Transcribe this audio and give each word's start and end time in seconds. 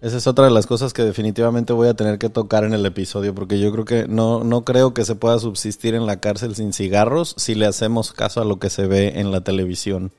Esa 0.00 0.16
es 0.16 0.26
otra 0.26 0.46
de 0.46 0.50
las 0.50 0.66
cosas 0.66 0.94
que 0.94 1.02
definitivamente 1.02 1.74
voy 1.74 1.88
a 1.88 1.94
tener 1.94 2.18
que 2.18 2.30
tocar 2.30 2.64
en 2.64 2.72
el 2.72 2.86
episodio, 2.86 3.34
porque 3.34 3.60
yo 3.60 3.70
creo 3.70 3.84
que 3.84 4.06
no, 4.08 4.44
no 4.44 4.64
creo 4.64 4.94
que 4.94 5.04
se 5.04 5.14
pueda 5.14 5.38
subsistir 5.38 5.94
en 5.94 6.06
la 6.06 6.20
cárcel 6.20 6.54
sin 6.54 6.72
cigarros 6.72 7.34
si 7.36 7.54
le 7.54 7.66
hacemos 7.66 8.12
caso 8.12 8.40
a 8.40 8.46
lo 8.46 8.58
que 8.58 8.70
se 8.70 8.86
ve 8.86 9.20
en 9.20 9.30
la 9.30 9.42
televisión. 9.42 10.10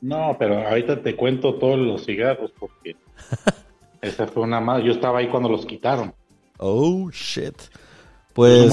No, 0.00 0.36
pero 0.38 0.66
ahorita 0.66 1.02
te 1.02 1.16
cuento 1.16 1.56
todos 1.56 1.78
los 1.78 2.06
cigarros, 2.06 2.50
porque 2.58 2.96
esa 4.00 4.26
fue 4.26 4.42
una 4.42 4.60
más. 4.60 4.82
Yo 4.82 4.92
estaba 4.92 5.18
ahí 5.18 5.28
cuando 5.28 5.50
los 5.50 5.66
quitaron. 5.66 6.14
Oh, 6.56 7.10
shit. 7.10 7.54
Pues 8.32 8.70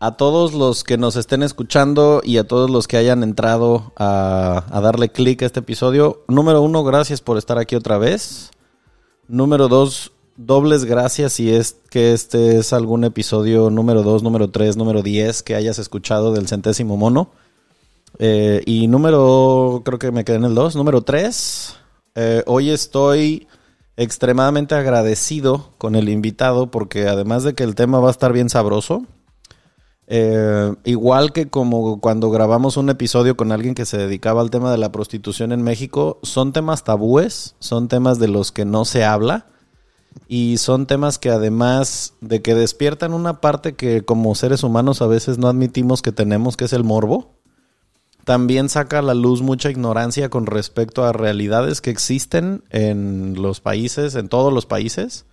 a 0.00 0.16
todos 0.16 0.54
los 0.54 0.84
que 0.84 0.96
nos 0.96 1.16
estén 1.16 1.42
escuchando 1.42 2.20
y 2.22 2.38
a 2.38 2.46
todos 2.46 2.70
los 2.70 2.86
que 2.86 2.96
hayan 2.96 3.22
entrado 3.22 3.92
a, 3.96 4.64
darle 4.82 5.10
clic 5.10 5.42
a 5.42 5.46
este 5.46 5.60
episodio, 5.60 6.22
número 6.28 6.62
uno, 6.62 6.84
gracias 6.84 7.20
por 7.20 7.36
estar 7.36 7.58
aquí 7.58 7.74
otra 7.74 7.98
vez. 7.98 8.50
Número 9.26 9.68
dos, 9.68 10.12
dobles 10.36 10.84
gracias 10.84 11.34
si 11.34 11.52
es 11.52 11.76
que 11.90 12.12
este 12.12 12.58
es 12.58 12.72
algún 12.72 13.04
episodio 13.04 13.70
número 13.70 14.02
dos, 14.02 14.22
número 14.22 14.50
tres, 14.50 14.76
número 14.76 15.02
diez 15.02 15.42
que 15.42 15.56
hayas 15.56 15.78
escuchado 15.78 16.32
del 16.32 16.46
centésimo 16.46 16.96
mono. 16.96 17.30
Eh, 18.20 18.62
y 18.66 18.86
número, 18.86 19.82
creo 19.84 19.98
que 19.98 20.12
me 20.12 20.24
quedé 20.24 20.36
en 20.36 20.44
el 20.44 20.54
dos, 20.54 20.76
número 20.76 21.02
tres, 21.02 21.76
eh, 22.14 22.42
hoy 22.46 22.70
estoy 22.70 23.48
extremadamente 23.96 24.76
agradecido 24.76 25.70
con 25.76 25.96
el 25.96 26.08
invitado 26.08 26.70
porque 26.70 27.08
además 27.08 27.42
de 27.42 27.54
que 27.54 27.64
el 27.64 27.74
tema 27.74 27.98
va 27.98 28.08
a 28.08 28.12
estar 28.12 28.32
bien 28.32 28.48
sabroso, 28.48 29.04
eh, 30.10 30.74
igual 30.84 31.34
que 31.34 31.48
como 31.48 32.00
cuando 32.00 32.30
grabamos 32.30 32.78
un 32.78 32.88
episodio 32.88 33.36
con 33.36 33.52
alguien 33.52 33.74
que 33.74 33.84
se 33.84 33.98
dedicaba 33.98 34.40
al 34.40 34.48
tema 34.50 34.72
de 34.72 34.78
la 34.78 34.90
prostitución 34.90 35.52
en 35.52 35.62
México, 35.62 36.18
son 36.22 36.54
temas 36.54 36.82
tabúes, 36.82 37.56
son 37.58 37.88
temas 37.88 38.18
de 38.18 38.28
los 38.28 38.50
que 38.50 38.64
no 38.64 38.86
se 38.86 39.04
habla 39.04 39.48
y 40.26 40.56
son 40.56 40.86
temas 40.86 41.18
que 41.18 41.28
además 41.28 42.14
de 42.22 42.40
que 42.40 42.54
despiertan 42.54 43.12
una 43.12 43.42
parte 43.42 43.74
que 43.74 44.02
como 44.02 44.34
seres 44.34 44.62
humanos 44.62 45.02
a 45.02 45.06
veces 45.06 45.36
no 45.36 45.46
admitimos 45.46 46.00
que 46.00 46.10
tenemos, 46.10 46.56
que 46.56 46.64
es 46.64 46.72
el 46.72 46.84
morbo, 46.84 47.34
también 48.24 48.70
saca 48.70 49.00
a 49.00 49.02
la 49.02 49.14
luz 49.14 49.42
mucha 49.42 49.70
ignorancia 49.70 50.30
con 50.30 50.46
respecto 50.46 51.04
a 51.04 51.12
realidades 51.12 51.82
que 51.82 51.90
existen 51.90 52.64
en 52.70 53.34
los 53.34 53.60
países, 53.60 54.14
en 54.14 54.28
todos 54.28 54.54
los 54.54 54.64
países, 54.64 55.26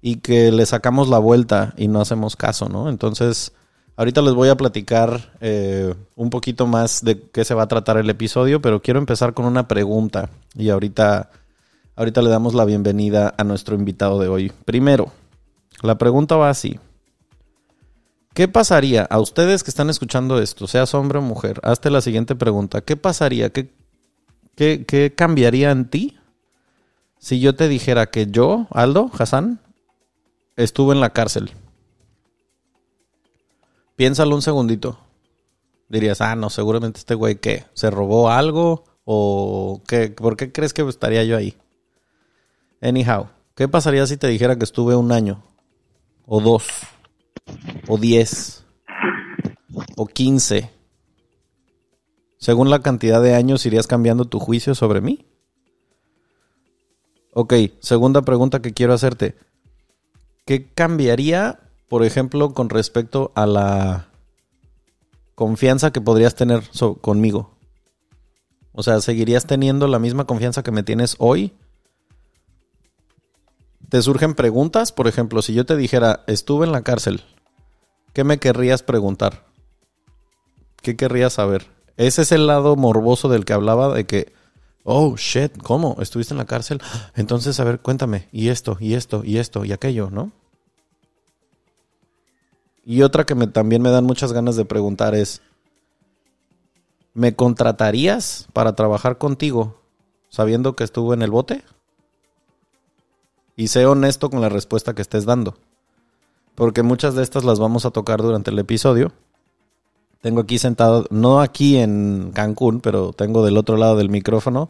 y 0.00 0.16
que 0.16 0.52
le 0.52 0.66
sacamos 0.66 1.08
la 1.08 1.18
vuelta 1.18 1.74
y 1.76 1.88
no 1.88 2.00
hacemos 2.00 2.36
caso, 2.36 2.68
¿no? 2.68 2.88
Entonces, 2.88 3.52
Ahorita 4.00 4.22
les 4.22 4.32
voy 4.32 4.48
a 4.48 4.56
platicar 4.56 5.30
eh, 5.42 5.94
un 6.16 6.30
poquito 6.30 6.66
más 6.66 7.04
de 7.04 7.20
qué 7.20 7.44
se 7.44 7.52
va 7.52 7.64
a 7.64 7.68
tratar 7.68 7.98
el 7.98 8.08
episodio, 8.08 8.62
pero 8.62 8.80
quiero 8.80 8.98
empezar 8.98 9.34
con 9.34 9.44
una 9.44 9.68
pregunta 9.68 10.30
y 10.54 10.70
ahorita, 10.70 11.28
ahorita 11.96 12.22
le 12.22 12.30
damos 12.30 12.54
la 12.54 12.64
bienvenida 12.64 13.34
a 13.36 13.44
nuestro 13.44 13.74
invitado 13.74 14.18
de 14.18 14.28
hoy. 14.28 14.52
Primero, 14.64 15.12
la 15.82 15.98
pregunta 15.98 16.36
va 16.36 16.48
así. 16.48 16.80
¿Qué 18.32 18.48
pasaría 18.48 19.02
a 19.02 19.20
ustedes 19.20 19.62
que 19.62 19.70
están 19.70 19.90
escuchando 19.90 20.40
esto, 20.40 20.66
seas 20.66 20.94
hombre 20.94 21.18
o 21.18 21.22
mujer? 21.22 21.60
Hazte 21.62 21.90
la 21.90 22.00
siguiente 22.00 22.34
pregunta. 22.34 22.80
¿Qué 22.80 22.96
pasaría? 22.96 23.50
¿Qué, 23.50 23.70
qué, 24.56 24.86
qué 24.88 25.14
cambiaría 25.14 25.72
en 25.72 25.90
ti 25.90 26.16
si 27.18 27.38
yo 27.38 27.54
te 27.54 27.68
dijera 27.68 28.06
que 28.06 28.28
yo, 28.28 28.66
Aldo, 28.70 29.10
Hassan, 29.18 29.60
estuve 30.56 30.94
en 30.94 31.02
la 31.02 31.10
cárcel? 31.10 31.50
Piénsalo 34.00 34.34
un 34.34 34.40
segundito. 34.40 34.98
Dirías, 35.90 36.22
ah, 36.22 36.34
no, 36.34 36.48
seguramente 36.48 37.00
este 37.00 37.14
güey, 37.14 37.36
¿qué? 37.36 37.66
¿Se 37.74 37.90
robó 37.90 38.30
algo? 38.30 38.84
¿O 39.04 39.82
qué? 39.86 40.08
¿Por 40.08 40.38
qué 40.38 40.50
crees 40.50 40.72
que 40.72 40.80
estaría 40.88 41.22
yo 41.24 41.36
ahí? 41.36 41.54
Anyhow, 42.80 43.26
¿qué 43.54 43.68
pasaría 43.68 44.06
si 44.06 44.16
te 44.16 44.26
dijera 44.26 44.56
que 44.56 44.64
estuve 44.64 44.96
un 44.96 45.12
año? 45.12 45.42
¿O 46.24 46.40
dos? 46.40 46.66
¿O 47.88 47.98
diez? 47.98 48.64
¿O 49.98 50.06
quince? 50.06 50.70
Según 52.38 52.70
la 52.70 52.80
cantidad 52.80 53.20
de 53.20 53.34
años, 53.34 53.66
¿irías 53.66 53.86
cambiando 53.86 54.24
tu 54.24 54.38
juicio 54.38 54.74
sobre 54.74 55.02
mí? 55.02 55.26
Ok, 57.34 57.52
segunda 57.80 58.22
pregunta 58.22 58.62
que 58.62 58.72
quiero 58.72 58.94
hacerte. 58.94 59.36
¿Qué 60.46 60.72
cambiaría 60.72 61.69
por 61.90 62.04
ejemplo, 62.04 62.54
con 62.54 62.70
respecto 62.70 63.32
a 63.34 63.46
la 63.46 64.06
confianza 65.34 65.90
que 65.90 66.00
podrías 66.00 66.36
tener 66.36 66.62
conmigo? 67.00 67.50
O 68.70 68.84
sea, 68.84 69.00
¿seguirías 69.00 69.44
teniendo 69.44 69.88
la 69.88 69.98
misma 69.98 70.24
confianza 70.24 70.62
que 70.62 70.70
me 70.70 70.84
tienes 70.84 71.16
hoy? 71.18 71.52
¿Te 73.88 74.00
surgen 74.02 74.34
preguntas? 74.34 74.92
Por 74.92 75.08
ejemplo, 75.08 75.42
si 75.42 75.52
yo 75.52 75.66
te 75.66 75.76
dijera, 75.76 76.22
estuve 76.28 76.64
en 76.64 76.70
la 76.70 76.82
cárcel, 76.82 77.24
¿qué 78.12 78.22
me 78.22 78.38
querrías 78.38 78.84
preguntar? 78.84 79.46
¿Qué 80.82 80.94
querrías 80.94 81.32
saber? 81.32 81.66
Ese 81.96 82.22
es 82.22 82.30
el 82.30 82.46
lado 82.46 82.76
morboso 82.76 83.28
del 83.28 83.44
que 83.44 83.52
hablaba, 83.52 83.92
de 83.92 84.06
que, 84.06 84.32
oh, 84.84 85.16
shit, 85.16 85.60
¿cómo? 85.60 85.96
¿Estuviste 86.00 86.34
en 86.34 86.38
la 86.38 86.46
cárcel? 86.46 86.80
Entonces, 87.16 87.58
a 87.58 87.64
ver, 87.64 87.80
cuéntame, 87.80 88.28
y 88.30 88.50
esto, 88.50 88.76
y 88.78 88.94
esto, 88.94 89.24
y 89.24 89.38
esto, 89.38 89.64
y 89.64 89.72
aquello, 89.72 90.08
¿no? 90.08 90.30
Y 92.90 93.02
otra 93.02 93.24
que 93.24 93.36
me, 93.36 93.46
también 93.46 93.82
me 93.82 93.90
dan 93.90 94.02
muchas 94.02 94.32
ganas 94.32 94.56
de 94.56 94.64
preguntar 94.64 95.14
es, 95.14 95.42
¿me 97.14 97.36
contratarías 97.36 98.48
para 98.52 98.74
trabajar 98.74 99.16
contigo 99.16 99.80
sabiendo 100.28 100.74
que 100.74 100.82
estuvo 100.82 101.14
en 101.14 101.22
el 101.22 101.30
bote? 101.30 101.62
Y 103.54 103.68
sé 103.68 103.86
honesto 103.86 104.28
con 104.28 104.40
la 104.40 104.48
respuesta 104.48 104.92
que 104.92 105.02
estés 105.02 105.24
dando. 105.24 105.54
Porque 106.56 106.82
muchas 106.82 107.14
de 107.14 107.22
estas 107.22 107.44
las 107.44 107.60
vamos 107.60 107.86
a 107.86 107.92
tocar 107.92 108.22
durante 108.22 108.50
el 108.50 108.58
episodio. 108.58 109.12
Tengo 110.20 110.40
aquí 110.40 110.58
sentado, 110.58 111.06
no 111.10 111.40
aquí 111.40 111.76
en 111.76 112.32
Cancún, 112.34 112.80
pero 112.80 113.12
tengo 113.12 113.44
del 113.44 113.56
otro 113.56 113.76
lado 113.76 113.98
del 113.98 114.10
micrófono, 114.10 114.68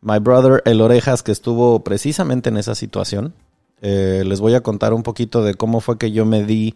my 0.00 0.18
brother 0.18 0.62
El 0.64 0.80
Orejas, 0.80 1.22
que 1.22 1.30
estuvo 1.30 1.84
precisamente 1.84 2.48
en 2.48 2.56
esa 2.56 2.74
situación. 2.74 3.34
Eh, 3.82 4.24
les 4.26 4.40
voy 4.40 4.54
a 4.54 4.64
contar 4.64 4.92
un 4.92 5.04
poquito 5.04 5.44
de 5.44 5.54
cómo 5.54 5.80
fue 5.80 5.96
que 5.96 6.10
yo 6.10 6.26
me 6.26 6.42
di 6.42 6.74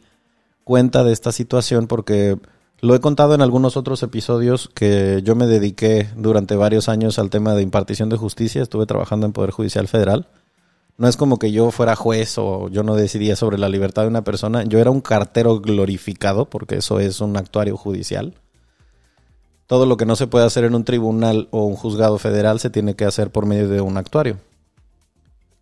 cuenta 0.67 1.05
de 1.05 1.13
esta 1.13 1.31
situación 1.31 1.87
porque 1.87 2.41
lo 2.81 2.97
he 2.97 3.01
contado 3.01 3.37
en 3.37 3.41
algunos 3.41 3.77
otros 3.77 4.03
episodios 4.03 4.69
que 4.75 5.21
yo 5.23 5.37
me 5.37 5.47
dediqué 5.47 6.09
durante 6.17 6.57
varios 6.57 6.89
años 6.89 7.21
al 7.21 7.31
tema 7.31 7.55
de 7.55 7.63
impartición 7.63 8.09
de 8.09 8.17
justicia, 8.17 8.63
estuve 8.63 8.85
trabajando 8.85 9.27
en 9.27 9.33
Poder 9.33 9.53
Judicial 9.53 9.87
Federal. 9.87 10.27
No 10.99 11.07
es 11.07 11.17
como 11.17 11.39
que 11.39 11.53
yo 11.53 11.71
fuera 11.71 11.95
juez 11.95 12.37
o 12.39 12.69
yo 12.69 12.83
no 12.83 12.97
decidía 12.97 13.37
sobre 13.37 13.59
la 13.59 13.69
libertad 13.69 14.03
de 14.03 14.09
una 14.09 14.25
persona, 14.25 14.65
yo 14.65 14.81
era 14.81 14.91
un 14.91 15.01
cartero 15.01 15.61
glorificado, 15.61 16.47
porque 16.47 16.79
eso 16.79 16.99
es 16.99 17.21
un 17.21 17.37
actuario 17.37 17.77
judicial. 17.77 18.35
Todo 19.69 19.87
lo 19.87 19.97
que 19.97 20.05
no 20.05 20.17
se 20.17 20.27
puede 20.27 20.47
hacer 20.47 20.65
en 20.65 20.75
un 20.75 20.83
tribunal 20.83 21.47
o 21.53 21.65
un 21.65 21.77
juzgado 21.77 22.19
federal 22.19 22.59
se 22.59 22.71
tiene 22.71 22.97
que 22.97 23.05
hacer 23.05 23.31
por 23.31 23.47
medio 23.47 23.69
de 23.69 23.81
un 23.81 23.99
actuario. 23.99 24.39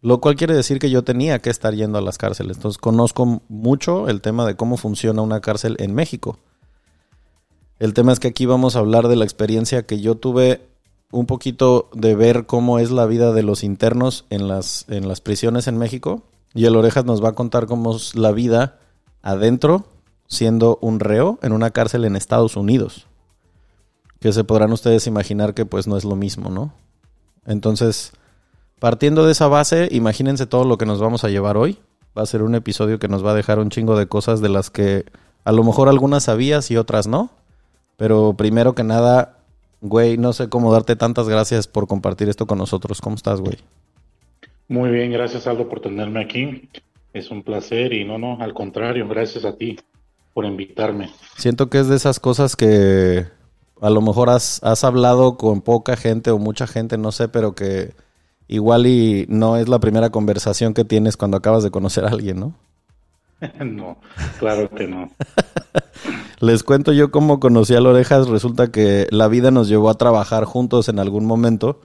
Lo 0.05 0.21
cual 0.21 0.37
quiere 0.37 0.55
decir 0.55 0.81
que 0.81 0.91
yo 0.91 1.03
tenía 1.03 1.39
que 1.39 1.49
estar 1.49 1.73
yendo 1.73 1.97
a 1.97 2.03
las 2.03 2.19
cárceles. 2.19 2.59
Entonces 2.59 2.77
conozco 2.77 3.41
mucho 3.49 4.11
el 4.11 4.21
tema 4.21 4.45
de 4.45 4.55
cómo 4.55 4.77
funciona 4.77 5.23
una 5.23 5.41
cárcel 5.41 5.77
en 5.79 5.95
México. 5.95 6.39
El 7.79 7.95
tema 7.95 8.13
es 8.13 8.21
que 8.21 8.29
aquí 8.29 8.45
vamos 8.45 8.77
a 8.77 8.81
hablar 8.81 9.09
de 9.09 9.17
la 9.17 9.25
experiencia 9.25 9.87
que 9.87 10.03
yo 10.03 10.17
tuve 10.17 10.69
un 11.11 11.25
poquito 11.25 11.89
de 11.95 12.15
ver 12.15 12.45
cómo 12.45 12.79
es 12.79 12.91
la 12.91 13.07
vida 13.07 13.33
de 13.33 13.45
los 13.45 13.65
internos 13.65 14.27
en 14.29 14.47
las, 14.47 14.85
en 14.89 15.09
las 15.09 15.23
prisiones 15.23 15.69
en 15.69 15.79
México. 15.79 16.25
Y 16.53 16.67
el 16.67 16.77
Orejas 16.77 17.07
nos 17.07 17.25
va 17.25 17.31
a 17.31 17.35
contar 17.35 17.65
cómo 17.65 17.97
es 17.97 18.15
la 18.15 18.31
vida 18.31 18.81
adentro 19.23 19.87
siendo 20.27 20.79
un 20.83 21.01
reo 21.01 21.39
en 21.41 21.53
una 21.53 21.71
cárcel 21.71 22.05
en 22.05 22.15
Estados 22.15 22.59
Unidos. 22.59 23.07
Que 24.21 24.35
se 24.35 24.45
podrán 24.45 24.71
ustedes 24.71 25.07
imaginar 25.07 25.55
que 25.55 25.65
pues 25.65 25.87
no 25.87 25.97
es 25.97 26.05
lo 26.05 26.15
mismo, 26.15 26.51
¿no? 26.51 26.75
Entonces, 27.47 28.13
partiendo 28.85 29.25
de 29.25 29.33
esa 29.33 29.49
base, 29.49 29.89
imagínense 29.93 30.45
todo 30.45 30.67
lo 30.67 30.77
que 30.77 30.85
nos 30.85 31.01
vamos 31.01 31.25
a 31.25 31.31
llevar 31.31 31.57
hoy. 31.57 31.79
Va 32.15 32.21
a 32.21 32.27
ser 32.27 32.43
un 32.43 32.55
episodio 32.55 32.99
que 32.99 33.09
nos 33.09 33.25
va 33.25 33.31
a 33.31 33.35
dejar 33.35 33.59
un 33.59 33.71
chingo 33.71 33.97
de 33.97 34.09
cosas 34.09 34.43
de 34.43 34.51
las 34.51 34.69
que 34.69 35.07
a 35.43 35.53
lo 35.53 35.65
mejor 35.65 35.89
algunas 35.89 36.25
sabías 36.25 36.71
y 36.71 36.77
otras 36.77 37.07
no. 37.07 37.31
Pero 37.97 38.35
primero 38.37 38.75
que 38.75 38.85
nada, 38.85 39.39
güey, 39.81 40.19
no 40.19 40.35
sé 40.35 40.51
cómo 40.51 40.71
darte 40.71 40.97
tantas 40.97 41.31
gracias 41.31 41.67
por 41.67 41.87
compartir 41.87 42.29
esto 42.29 42.47
con 42.47 42.59
nosotros. 42.59 43.01
¿Cómo 43.01 43.17
estás, 43.17 43.41
güey? 43.41 43.57
Muy 44.69 44.91
bien, 44.91 45.11
gracias 45.13 45.47
Aldo 45.47 45.67
por 45.67 45.81
tenerme 45.81 46.21
aquí. 46.21 46.69
Es 47.15 47.31
un 47.31 47.43
placer 47.43 47.95
y 47.95 48.05
no, 48.05 48.19
no, 48.19 48.37
al 48.39 48.53
contrario, 48.53 49.09
gracias 49.09 49.47
a 49.47 49.57
ti 49.57 49.79
por 50.35 50.45
invitarme. 50.45 51.09
Siento 51.39 51.71
que 51.71 51.79
es 51.79 51.89
de 51.89 51.97
esas 51.97 52.21
cosas 52.21 52.55
que 52.55 53.25
a 53.81 53.89
lo 53.89 54.03
mejor 54.03 54.29
has, 54.29 54.63
has 54.63 54.85
hablado 54.85 55.39
con 55.39 55.63
poca 55.63 55.97
gente 55.97 56.31
o 56.31 56.39
mucha 56.39 56.67
gente, 56.67 56.99
no 56.99 57.13
sé, 57.13 57.29
pero 57.29 57.55
que 57.55 58.04
igual 58.49 58.87
y 58.87 59.27
no 59.29 59.57
es 59.57 59.69
la 59.69 59.79
primera 59.79 60.11
conversación 60.11 60.75
que 60.75 60.85
tienes 60.85 61.17
cuando 61.17 61.37
acabas 61.37 61.63
de 61.63 61.71
conocer 61.71 62.05
a 62.05 62.09
alguien, 62.09 62.41
¿no? 62.41 62.55
no, 63.65 63.99
claro 64.39 64.71
que 64.71 64.87
no. 64.87 65.11
Les 66.41 66.63
cuento 66.63 66.93
yo 66.93 67.11
cómo 67.11 67.41
conocí 67.41 67.75
a 67.75 67.81
Lorejas. 67.81 68.29
Resulta 68.29 68.71
que 68.71 69.07
la 69.11 69.29
vida 69.29 69.51
nos 69.51 69.69
llevó 69.69 69.91
a 69.91 69.99
trabajar 69.99 70.45
juntos 70.45 70.89
en 70.89 70.99
algún 70.99 71.25
momento. 71.25 71.81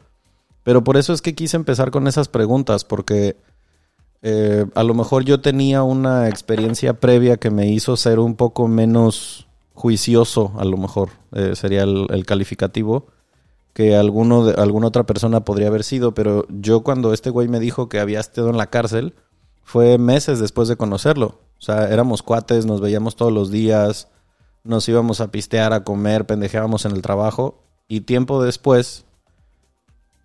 Pero 0.63 0.83
por 0.83 0.97
eso 0.97 1.13
es 1.13 1.21
que 1.21 1.35
quise 1.35 1.57
empezar 1.57 1.91
con 1.91 2.07
esas 2.07 2.27
preguntas, 2.27 2.83
porque 2.83 3.37
eh, 4.21 4.65
a 4.75 4.83
lo 4.83 4.93
mejor 4.93 5.23
yo 5.23 5.39
tenía 5.39 5.83
una 5.83 6.27
experiencia 6.27 6.93
previa 6.93 7.37
que 7.37 7.49
me 7.49 7.67
hizo 7.69 7.95
ser 7.95 8.19
un 8.19 8.35
poco 8.35 8.67
menos 8.67 9.47
juicioso, 9.73 10.53
a 10.57 10.65
lo 10.65 10.75
mejor 10.75 11.09
eh, 11.31 11.55
sería 11.55 11.83
el, 11.83 12.25
calificativo, 12.25 13.07
que 13.73 13.95
alguno 13.95 14.45
de, 14.45 14.61
alguna 14.61 14.87
otra 14.87 15.05
persona 15.05 15.41
podría 15.41 15.67
haber 15.67 15.83
sido. 15.83 16.13
Pero 16.13 16.45
yo 16.49 16.81
cuando 16.81 17.13
este 17.13 17.29
güey 17.29 17.47
me 17.47 17.59
dijo 17.59 17.89
que 17.89 17.99
había 17.99 18.19
estado 18.19 18.49
en 18.49 18.57
la 18.57 18.67
cárcel, 18.67 19.15
fue 19.63 19.97
meses 19.97 20.39
después 20.39 20.67
de 20.67 20.77
conocerlo. 20.77 21.39
O 21.57 21.61
sea, 21.61 21.89
éramos 21.89 22.23
cuates, 22.23 22.65
nos 22.65 22.81
veíamos 22.81 23.15
todos 23.15 23.31
los 23.31 23.51
días, 23.51 24.07
nos 24.63 24.87
íbamos 24.87 25.21
a 25.21 25.31
pistear, 25.31 25.73
a 25.73 25.83
comer, 25.83 26.25
pendejeábamos 26.25 26.85
en 26.85 26.93
el 26.93 27.01
trabajo. 27.01 27.63
Y 27.87 28.01
tiempo 28.01 28.41
después, 28.41 29.05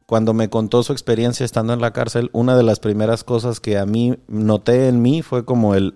cuando 0.07 0.35
me 0.35 0.51
contó 0.51 0.83
su 0.83 0.93
experiencia 0.93 1.45
estando 1.45 1.73
en 1.73 1.81
la 1.81 1.93
cárcel, 1.93 2.31
una 2.33 2.57
de 2.57 2.63
las 2.63 2.79
primeras 2.79 3.25
cosas 3.25 3.61
que 3.61 3.79
a 3.79 3.87
mí 3.87 4.19
noté 4.29 4.89
en 4.89 5.03
mí 5.03 5.23
fue 5.23 5.45
como 5.45 5.75
el, 5.75 5.95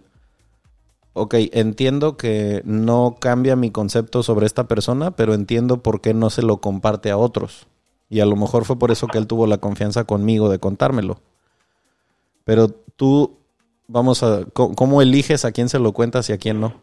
ok, 1.19 1.35
entiendo 1.53 2.17
que 2.17 2.63
no 2.65 3.17
cambia 3.21 3.57
mi 3.57 3.71
concepto 3.71 4.23
sobre 4.23 4.47
esta 4.47 4.69
persona, 4.69 5.11
pero 5.13 5.35
entiendo 5.35 5.83
por 5.83 6.01
qué 6.01 6.15
no 6.15 6.31
se 6.31 6.43
lo 6.43 6.59
comparte 6.59 7.11
a 7.11 7.17
otros. 7.17 7.67
Y 8.09 8.21
a 8.21 8.27
lo 8.27 8.37
mejor 8.37 8.65
fue 8.65 8.79
por 8.79 8.91
eso 8.91 9.07
que 9.07 9.19
él 9.19 9.27
tuvo 9.27 9.47
la 9.47 9.59
confianza 9.59 10.05
conmigo 10.05 10.49
de 10.49 10.59
contármelo. 10.59 11.21
Pero 12.45 12.69
tú, 12.69 13.37
vamos 13.87 14.23
a, 14.23 14.45
¿cómo 14.53 15.03
eliges 15.03 15.45
a 15.45 15.53
quién 15.53 15.69
se 15.69 15.79
lo 15.79 15.93
cuentas 15.93 16.31
y 16.31 16.33
a 16.33 16.39
quién 16.39 16.61
no? 16.61 16.75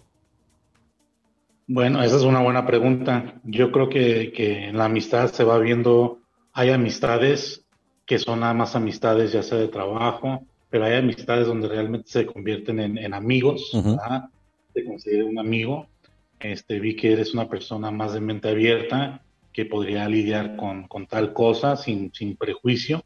Bueno, 1.67 2.03
esa 2.03 2.17
es 2.17 2.23
una 2.23 2.41
buena 2.41 2.67
pregunta. 2.67 3.41
Yo 3.43 3.71
creo 3.71 3.89
que, 3.89 4.31
que 4.31 4.69
en 4.69 4.77
la 4.77 4.85
amistad 4.85 5.31
se 5.31 5.43
va 5.43 5.57
viendo 5.57 6.19
hay 6.55 6.71
amistades 6.71 7.65
que 8.05 8.17
son 8.17 8.39
nada 8.39 8.53
más 8.53 8.77
amistades, 8.77 9.33
ya 9.33 9.43
sea 9.43 9.57
de 9.57 9.67
trabajo, 9.67 10.45
pero 10.75 10.87
hay 10.87 10.95
amistades 10.95 11.47
donde 11.47 11.69
realmente 11.69 12.09
se 12.09 12.25
convierten 12.25 12.81
en, 12.81 13.13
amigos, 13.13 13.71
Te 14.73 14.83
considero 14.83 15.27
un 15.27 15.39
amigo. 15.39 15.87
Este, 16.37 16.81
vi 16.81 16.97
que 16.97 17.13
eres 17.13 17.33
una 17.33 17.47
persona 17.47 17.91
más 17.91 18.11
de 18.11 18.19
mente 18.19 18.49
abierta, 18.49 19.21
que 19.53 19.63
podría 19.63 20.05
lidiar 20.09 20.57
con, 20.57 20.89
tal 21.07 21.31
cosa 21.31 21.77
sin, 21.77 22.11
sin 22.13 22.35
prejuicio. 22.35 23.05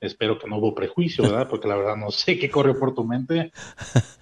Espero 0.00 0.40
que 0.40 0.48
no 0.48 0.58
hubo 0.58 0.74
prejuicio, 0.74 1.22
¿verdad? 1.30 1.46
Porque 1.48 1.68
la 1.68 1.76
verdad 1.76 1.94
no 1.94 2.10
sé 2.10 2.36
qué 2.36 2.50
corre 2.50 2.74
por 2.74 2.96
tu 2.96 3.04
mente. 3.04 3.52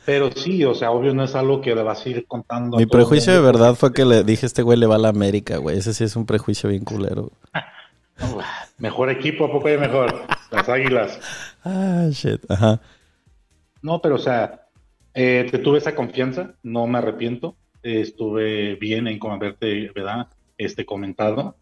Pero 0.04 0.30
sí, 0.30 0.62
o 0.66 0.74
sea, 0.74 0.90
obvio 0.90 1.14
no 1.14 1.24
es 1.24 1.34
algo 1.34 1.62
que 1.62 1.74
le 1.74 1.82
vas 1.82 2.04
a 2.04 2.10
ir 2.10 2.26
contando. 2.26 2.76
Mi 2.76 2.84
prejuicio 2.84 3.32
de 3.32 3.40
verdad 3.40 3.74
fue 3.74 3.94
que 3.94 4.04
le 4.04 4.22
dije 4.22 4.44
este 4.44 4.60
güey 4.60 4.78
le 4.78 4.86
va 4.86 4.96
a 4.96 4.98
la 4.98 5.08
América, 5.08 5.56
güey. 5.56 5.78
Ese 5.78 5.94
sí 5.94 6.04
es 6.04 6.14
un 6.14 6.26
prejuicio 6.26 6.68
bien 6.68 6.84
culero. 6.84 7.32
Mejor 8.78 9.10
equipo, 9.10 9.44
¿a 9.44 9.52
poco 9.52 9.68
hay 9.68 9.78
mejor? 9.78 10.26
Las 10.50 10.68
águilas. 10.68 11.20
Ah, 11.64 12.08
shit. 12.10 12.40
Ajá. 12.50 12.80
No, 13.80 14.00
pero 14.00 14.16
o 14.16 14.18
sea, 14.18 14.66
eh, 15.14 15.46
te 15.50 15.58
tuve 15.58 15.78
esa 15.78 15.94
confianza, 15.94 16.54
no 16.62 16.86
me 16.86 16.98
arrepiento. 16.98 17.56
estuve 17.82 18.76
bien 18.76 19.08
en 19.08 19.18
haberte, 19.24 19.90
¿verdad? 19.94 20.28
Este 20.56 20.84
comentado. 20.84 21.56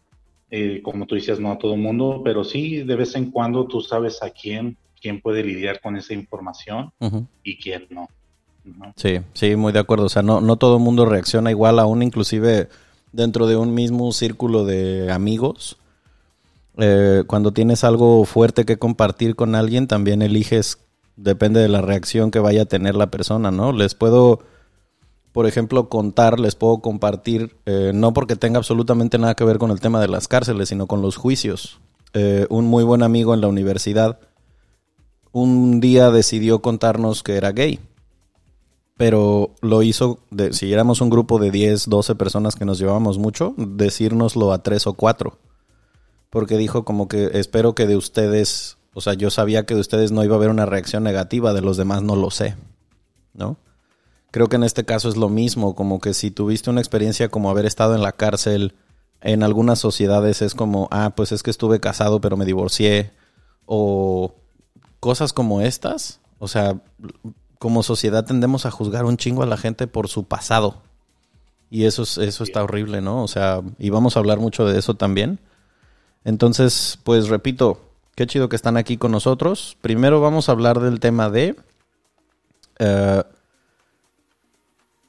Eh, 0.49 0.81
como 0.83 1.05
tú 1.05 1.15
decías, 1.15 1.39
no 1.39 1.51
a 1.51 1.57
todo 1.57 1.75
el 1.75 1.79
mundo, 1.79 2.21
pero 2.23 2.43
sí 2.43 2.83
de 2.83 2.95
vez 2.95 3.15
en 3.15 3.31
cuando 3.31 3.65
tú 3.65 3.81
sabes 3.81 4.21
a 4.21 4.29
quién, 4.31 4.77
quién 4.99 5.21
puede 5.21 5.43
lidiar 5.43 5.79
con 5.79 5.95
esa 5.95 6.13
información 6.13 6.91
y 7.43 7.57
quién 7.57 7.87
no. 7.89 8.07
Sí, 8.95 9.19
sí, 9.33 9.55
muy 9.55 9.71
de 9.71 9.79
acuerdo. 9.79 10.05
O 10.05 10.09
sea, 10.09 10.21
no, 10.21 10.41
no 10.41 10.57
todo 10.57 10.77
el 10.77 10.83
mundo 10.83 11.05
reacciona 11.05 11.49
igual, 11.51 11.79
aún 11.79 12.03
inclusive 12.03 12.67
dentro 13.11 13.47
de 13.47 13.55
un 13.55 13.73
mismo 13.73 14.11
círculo 14.11 14.65
de 14.65 15.11
amigos 15.11 15.77
eh, 16.77 17.23
cuando 17.27 17.51
tienes 17.51 17.83
algo 17.83 18.23
fuerte 18.25 18.65
que 18.65 18.77
compartir 18.77 19.35
con 19.35 19.55
alguien, 19.55 19.87
también 19.87 20.21
eliges, 20.21 20.79
depende 21.15 21.59
de 21.59 21.67
la 21.67 21.81
reacción 21.81 22.31
que 22.31 22.39
vaya 22.39 22.63
a 22.63 22.65
tener 22.65 22.95
la 22.95 23.11
persona, 23.11 23.51
¿no? 23.51 23.73
Les 23.73 23.95
puedo, 23.95 24.39
por 25.31 25.47
ejemplo, 25.47 25.89
contar, 25.89 26.39
les 26.39 26.55
puedo 26.55 26.79
compartir, 26.79 27.57
eh, 27.65 27.91
no 27.93 28.13
porque 28.13 28.35
tenga 28.35 28.57
absolutamente 28.57 29.17
nada 29.17 29.35
que 29.35 29.43
ver 29.43 29.57
con 29.57 29.71
el 29.71 29.81
tema 29.81 29.99
de 29.99 30.07
las 30.07 30.27
cárceles, 30.27 30.69
sino 30.69 30.87
con 30.87 31.01
los 31.01 31.17
juicios. 31.17 31.79
Eh, 32.13 32.47
un 32.49 32.65
muy 32.65 32.83
buen 32.83 33.03
amigo 33.03 33.33
en 33.33 33.41
la 33.41 33.47
universidad 33.47 34.19
un 35.33 35.79
día 35.79 36.11
decidió 36.11 36.61
contarnos 36.61 37.23
que 37.23 37.35
era 37.35 37.51
gay. 37.51 37.79
Pero 38.97 39.51
lo 39.61 39.81
hizo, 39.81 40.19
de, 40.29 40.53
si 40.53 40.71
éramos 40.73 41.01
un 41.01 41.09
grupo 41.09 41.39
de 41.39 41.49
10, 41.49 41.89
12 41.89 42.15
personas 42.15 42.55
que 42.55 42.65
nos 42.65 42.77
llevábamos 42.77 43.17
mucho, 43.17 43.53
decírnoslo 43.57 44.51
a 44.51 44.61
tres 44.61 44.85
o 44.85 44.93
cuatro 44.93 45.37
porque 46.31 46.57
dijo 46.57 46.83
como 46.83 47.07
que 47.07 47.29
espero 47.33 47.75
que 47.75 47.85
de 47.85 47.97
ustedes, 47.97 48.77
o 48.95 49.01
sea, 49.01 49.13
yo 49.13 49.29
sabía 49.29 49.65
que 49.65 49.75
de 49.75 49.81
ustedes 49.81 50.11
no 50.11 50.23
iba 50.23 50.33
a 50.33 50.37
haber 50.37 50.49
una 50.49 50.65
reacción 50.65 51.03
negativa, 51.03 51.53
de 51.53 51.61
los 51.61 51.77
demás 51.77 52.01
no 52.01 52.15
lo 52.15 52.31
sé, 52.31 52.55
¿no? 53.33 53.57
Creo 54.31 54.47
que 54.47 54.55
en 54.55 54.63
este 54.63 54.85
caso 54.85 55.09
es 55.09 55.17
lo 55.17 55.27
mismo, 55.27 55.75
como 55.75 55.99
que 55.99 56.13
si 56.13 56.31
tuviste 56.31 56.69
una 56.69 56.79
experiencia 56.79 57.27
como 57.27 57.51
haber 57.51 57.65
estado 57.65 57.95
en 57.95 58.01
la 58.01 58.13
cárcel, 58.13 58.73
en 59.19 59.43
algunas 59.43 59.77
sociedades 59.77 60.41
es 60.41 60.55
como, 60.55 60.87
ah, 60.89 61.13
pues 61.15 61.33
es 61.33 61.43
que 61.43 61.51
estuve 61.51 61.81
casado 61.81 62.21
pero 62.21 62.37
me 62.37 62.45
divorcié, 62.45 63.11
o 63.65 64.33
cosas 65.01 65.33
como 65.33 65.59
estas, 65.59 66.21
o 66.39 66.47
sea, 66.47 66.81
como 67.59 67.83
sociedad 67.83 68.25
tendemos 68.25 68.65
a 68.65 68.71
juzgar 68.71 69.03
un 69.03 69.17
chingo 69.17 69.43
a 69.43 69.47
la 69.47 69.57
gente 69.57 69.85
por 69.85 70.07
su 70.07 70.23
pasado. 70.23 70.81
Y 71.69 71.85
eso, 71.85 72.03
es, 72.03 72.17
eso 72.17 72.43
está 72.43 72.63
horrible, 72.63 73.01
¿no? 73.01 73.23
O 73.23 73.27
sea, 73.27 73.61
y 73.77 73.89
vamos 73.89 74.15
a 74.15 74.19
hablar 74.19 74.39
mucho 74.39 74.65
de 74.65 74.79
eso 74.79 74.95
también. 74.95 75.39
Entonces, 76.23 76.99
pues 77.03 77.29
repito, 77.29 77.81
qué 78.15 78.27
chido 78.27 78.49
que 78.49 78.55
están 78.55 78.77
aquí 78.77 78.97
con 78.97 79.11
nosotros. 79.11 79.77
Primero 79.81 80.21
vamos 80.21 80.49
a 80.49 80.51
hablar 80.51 80.79
del 80.79 80.99
tema 80.99 81.29
de... 81.29 81.55
Eh, 82.79 83.23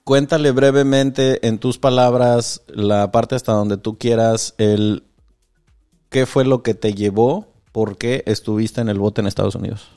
cuéntale 0.05 0.51
brevemente 0.51 1.47
en 1.47 1.59
tus 1.59 1.79
palabras 1.79 2.63
la 2.69 3.11
parte 3.13 3.35
hasta 3.35 3.53
donde 3.53 3.77
tú 3.77 3.99
quieras, 3.99 4.55
el 4.59 5.05
qué 6.11 6.27
fue 6.27 6.45
lo 6.45 6.63
que 6.63 6.75
te 6.75 6.93
llevó, 6.93 7.53
por 7.73 7.97
qué 7.97 8.23
estuviste 8.27 8.81
en 8.81 8.89
el 8.89 8.99
bote 8.99 9.21
en 9.21 9.27
Estados 9.27 9.55
Unidos. 9.55 9.91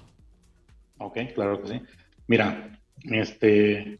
Ok, 0.97 1.17
claro 1.33 1.61
que 1.61 1.67
sí. 1.67 1.81
Mira, 2.27 2.79
este, 3.03 3.99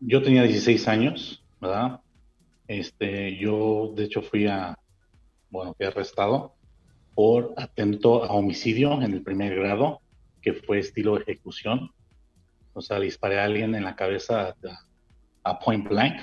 yo 0.00 0.22
tenía 0.22 0.42
16 0.42 0.88
años, 0.88 1.44
¿verdad? 1.60 2.00
Este, 2.66 3.36
yo 3.36 3.92
de 3.94 4.04
hecho 4.04 4.22
fui 4.22 4.46
a, 4.46 4.78
bueno, 5.54 5.72
fui 5.74 5.86
arrestado 5.86 6.52
por 7.14 7.54
atento 7.56 8.24
a 8.24 8.32
homicidio 8.32 9.00
en 9.00 9.12
el 9.14 9.22
primer 9.22 9.54
grado, 9.54 10.00
que 10.42 10.52
fue 10.52 10.80
estilo 10.80 11.16
ejecución. 11.16 11.92
O 12.72 12.82
sea, 12.82 12.98
disparé 12.98 13.38
a 13.38 13.44
alguien 13.44 13.76
en 13.76 13.84
la 13.84 13.94
cabeza 13.94 14.56
a, 15.44 15.58
point 15.60 15.88
blank. 15.88 16.16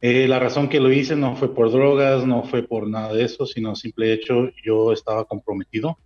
Eh, 0.00 0.26
la 0.26 0.40
razón 0.40 0.68
que 0.68 0.80
lo 0.80 0.92
hice 0.92 1.14
no 1.14 1.36
fue 1.36 1.54
por 1.54 1.70
drogas, 1.70 2.26
no 2.26 2.42
fue 2.42 2.64
por 2.64 2.88
nada 2.88 3.14
de 3.14 3.24
eso, 3.24 3.46
sino 3.46 3.76
simple 3.76 4.12
hecho, 4.12 4.50
yo 4.64 4.92
estaba 4.92 5.24
comprometido. 5.24 5.98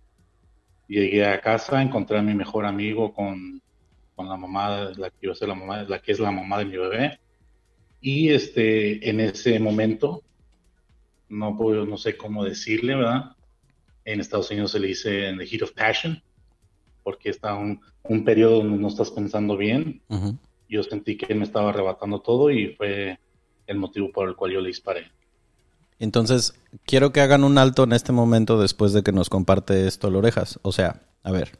Llegué 0.87 1.25
a 1.25 1.41
casa, 1.41 1.81
encontré 1.81 2.19
a 2.19 2.21
mi 2.21 2.35
mejor 2.35 2.65
amigo 2.67 3.13
con, 3.13 3.59
con 4.15 4.29
la 4.29 4.37
mamá, 4.37 4.91
la 4.95 5.09
que 5.09 5.27
la 5.27 5.55
mamá, 5.55 5.83
la 5.83 5.99
que 5.99 6.11
es 6.11 6.19
la 6.19 6.31
mamá 6.31 6.59
de 6.59 6.65
mi 6.65 6.77
bebé. 6.77 7.19
Y 7.99 8.29
este, 8.29 9.09
en 9.09 9.19
ese 9.19 9.59
momento 9.59 10.21
no 11.31 11.57
puedo, 11.57 11.85
no 11.85 11.97
sé 11.97 12.17
cómo 12.17 12.43
decirle, 12.43 12.95
¿verdad? 12.95 13.35
En 14.05 14.19
Estados 14.19 14.51
Unidos 14.51 14.71
se 14.71 14.79
le 14.79 14.87
dice 14.87 15.29
en 15.29 15.37
the 15.37 15.45
heat 15.45 15.63
of 15.63 15.71
passion, 15.71 16.21
porque 17.03 17.29
está 17.29 17.55
un, 17.55 17.81
un 18.03 18.23
periodo 18.23 18.57
donde 18.57 18.77
no 18.77 18.87
estás 18.87 19.09
pensando 19.11 19.57
bien. 19.57 20.01
Yo 20.69 20.83
sentí 20.83 21.17
que 21.17 21.33
él 21.33 21.39
me 21.39 21.45
estaba 21.45 21.69
arrebatando 21.69 22.19
todo 22.19 22.51
y 22.51 22.75
fue 22.75 23.19
el 23.67 23.77
motivo 23.77 24.11
por 24.11 24.27
el 24.27 24.35
cual 24.35 24.51
yo 24.51 24.61
le 24.61 24.67
disparé. 24.67 25.11
Entonces, 25.99 26.53
quiero 26.85 27.11
que 27.11 27.21
hagan 27.21 27.43
un 27.43 27.57
alto 27.57 27.83
en 27.83 27.93
este 27.93 28.11
momento 28.11 28.59
después 28.59 28.91
de 28.91 29.03
que 29.03 29.11
nos 29.11 29.29
comparte 29.29 29.87
esto 29.87 30.07
el 30.07 30.15
orejas. 30.15 30.59
O 30.63 30.71
sea, 30.71 31.01
a 31.23 31.31
ver. 31.31 31.59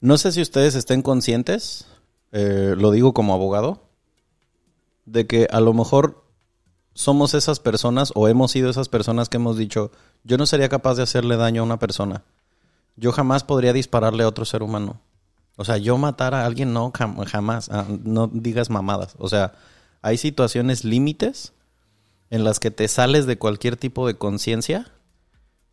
No 0.00 0.18
sé 0.18 0.32
si 0.32 0.40
ustedes 0.40 0.74
estén 0.74 1.02
conscientes, 1.02 1.86
eh, 2.32 2.74
lo 2.76 2.90
digo 2.90 3.12
como 3.12 3.34
abogado, 3.34 3.88
de 5.04 5.26
que 5.26 5.46
a 5.50 5.60
lo 5.60 5.74
mejor 5.74 6.23
somos 6.94 7.34
esas 7.34 7.60
personas 7.60 8.12
o 8.14 8.28
hemos 8.28 8.52
sido 8.52 8.70
esas 8.70 8.88
personas 8.88 9.28
que 9.28 9.36
hemos 9.36 9.58
dicho, 9.58 9.90
yo 10.22 10.38
no 10.38 10.46
sería 10.46 10.68
capaz 10.68 10.94
de 10.94 11.02
hacerle 11.02 11.36
daño 11.36 11.62
a 11.62 11.64
una 11.64 11.78
persona. 11.78 12.22
Yo 12.96 13.12
jamás 13.12 13.44
podría 13.44 13.72
dispararle 13.72 14.22
a 14.22 14.28
otro 14.28 14.44
ser 14.44 14.62
humano. 14.62 15.00
O 15.56 15.64
sea, 15.64 15.76
yo 15.76 15.98
matar 15.98 16.34
a 16.34 16.46
alguien 16.46 16.72
no, 16.72 16.92
jamás. 17.26 17.68
Ah, 17.70 17.86
no 18.04 18.28
digas 18.28 18.70
mamadas. 18.70 19.14
O 19.18 19.28
sea, 19.28 19.54
hay 20.02 20.16
situaciones 20.16 20.84
límites 20.84 21.52
en 22.30 22.44
las 22.44 22.60
que 22.60 22.70
te 22.70 22.88
sales 22.88 23.26
de 23.26 23.38
cualquier 23.38 23.76
tipo 23.76 24.06
de 24.06 24.16
conciencia 24.16 24.90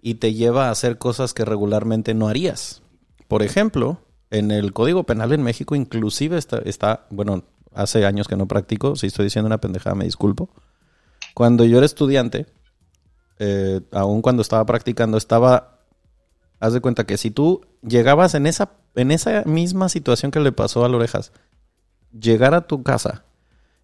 y 0.01 0.15
te 0.15 0.33
lleva 0.33 0.67
a 0.67 0.71
hacer 0.71 0.97
cosas 0.97 1.33
que 1.33 1.45
regularmente 1.45 2.13
no 2.13 2.27
harías. 2.27 2.81
Por 3.27 3.43
ejemplo, 3.43 3.99
en 4.31 4.51
el 4.51 4.73
Código 4.73 5.03
Penal 5.03 5.31
en 5.33 5.43
México 5.43 5.75
inclusive 5.75 6.37
está, 6.37 6.57
está 6.59 7.05
bueno, 7.11 7.43
hace 7.73 8.05
años 8.05 8.27
que 8.27 8.35
no 8.35 8.47
practico, 8.47 8.95
si 8.95 9.07
estoy 9.07 9.25
diciendo 9.25 9.47
una 9.47 9.61
pendejada 9.61 9.95
me 9.95 10.05
disculpo. 10.05 10.49
Cuando 11.33 11.65
yo 11.65 11.77
era 11.77 11.85
estudiante, 11.85 12.47
eh, 13.39 13.81
aún 13.91 14.21
cuando 14.21 14.41
estaba 14.41 14.65
practicando, 14.65 15.17
estaba, 15.17 15.79
haz 16.59 16.73
de 16.73 16.81
cuenta 16.81 17.05
que 17.05 17.17
si 17.17 17.31
tú 17.31 17.61
llegabas 17.81 18.35
en 18.35 18.45
esa, 18.45 18.73
en 18.95 19.11
esa 19.11 19.43
misma 19.45 19.89
situación 19.89 20.31
que 20.31 20.39
le 20.39 20.51
pasó 20.51 20.85
a 20.85 20.89
Lorejas, 20.89 21.31
llegar 22.11 22.53
a 22.53 22.67
tu 22.67 22.83
casa 22.83 23.23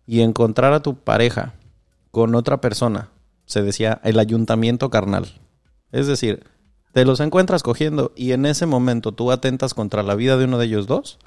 y 0.06 0.22
encontrar 0.22 0.74
a 0.74 0.82
tu 0.82 1.00
pareja 1.00 1.54
con 2.12 2.36
otra 2.36 2.62
persona, 2.62 3.10
se 3.46 3.62
decía 3.62 4.02
el 4.04 4.20
ayuntamiento 4.20 4.90
carnal. 4.90 5.40
Es 5.92 6.08
decir, 6.08 6.44
te 6.94 7.06
los 7.06 7.20
encuentras 7.20 7.64
cogiendo 7.64 8.12
y 8.16 8.34
en 8.34 8.46
ese 8.46 8.66
momento 8.66 9.12
tú 9.12 9.32
atentas 9.32 9.74
contra 9.74 10.04
la 10.04 10.16
vida 10.16 10.38
de 10.38 10.46
uno 10.46 10.58
de 10.58 10.66
ellos 10.66 10.88
dos, 10.88 11.20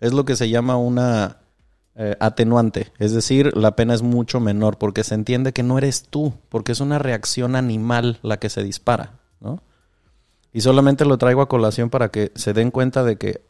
es 0.00 0.12
lo 0.12 0.24
que 0.24 0.36
se 0.36 0.48
llama 0.48 0.76
una 0.76 1.38
eh, 1.96 2.16
atenuante. 2.18 2.92
Es 2.98 3.12
decir, 3.12 3.56
la 3.56 3.76
pena 3.76 3.94
es 3.94 4.02
mucho 4.02 4.40
menor 4.40 4.78
porque 4.78 5.04
se 5.04 5.14
entiende 5.14 5.52
que 5.52 5.62
no 5.62 5.78
eres 5.78 6.04
tú, 6.08 6.34
porque 6.48 6.72
es 6.72 6.80
una 6.80 6.98
reacción 6.98 7.54
animal 7.54 8.18
la 8.22 8.38
que 8.38 8.48
se 8.48 8.62
dispara, 8.64 9.20
¿no? 9.40 9.62
Y 10.52 10.60
solamente 10.60 11.04
lo 11.04 11.18
traigo 11.18 11.42
a 11.42 11.48
colación 11.48 11.90
para 11.90 12.10
que 12.10 12.32
se 12.34 12.52
den 12.52 12.70
cuenta 12.70 13.04
de 13.04 13.16
que 13.16 13.42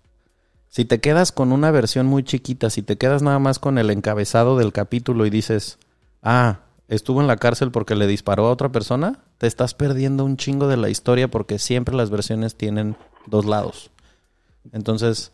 si 0.69 0.85
te 0.85 1.01
quedas 1.01 1.33
con 1.33 1.53
una 1.53 1.71
versión 1.71 2.07
muy 2.07 2.25
chiquita, 2.25 2.69
si 2.69 2.83
te 2.83 2.99
quedas 2.99 3.23
nada 3.23 3.39
más 3.39 3.59
con 3.59 3.79
el 3.79 3.91
encabezado 3.91 4.59
del 4.59 4.73
capítulo 4.73 5.25
y 5.25 5.31
dices, 5.31 5.79
ah, 6.23 6.61
estuvo 6.89 7.21
en 7.21 7.27
la 7.27 7.37
cárcel 7.37 7.71
porque 7.71 7.95
le 7.95 8.07
disparó 8.07 8.47
a 8.47 8.51
otra 8.51 8.71
persona, 8.73 9.21
te 9.39 9.47
estás 9.47 9.75
perdiendo 9.75 10.25
un 10.25 10.37
chingo 10.37 10.67
de 10.67 10.77
la 10.77 10.89
historia 10.89 11.29
porque 11.29 11.59
siempre 11.59 11.95
las 11.95 12.11
versiones 12.11 12.57
tienen 12.57 12.97
dos 13.27 13.45
lados. 13.45 13.91
Entonces, 14.73 15.31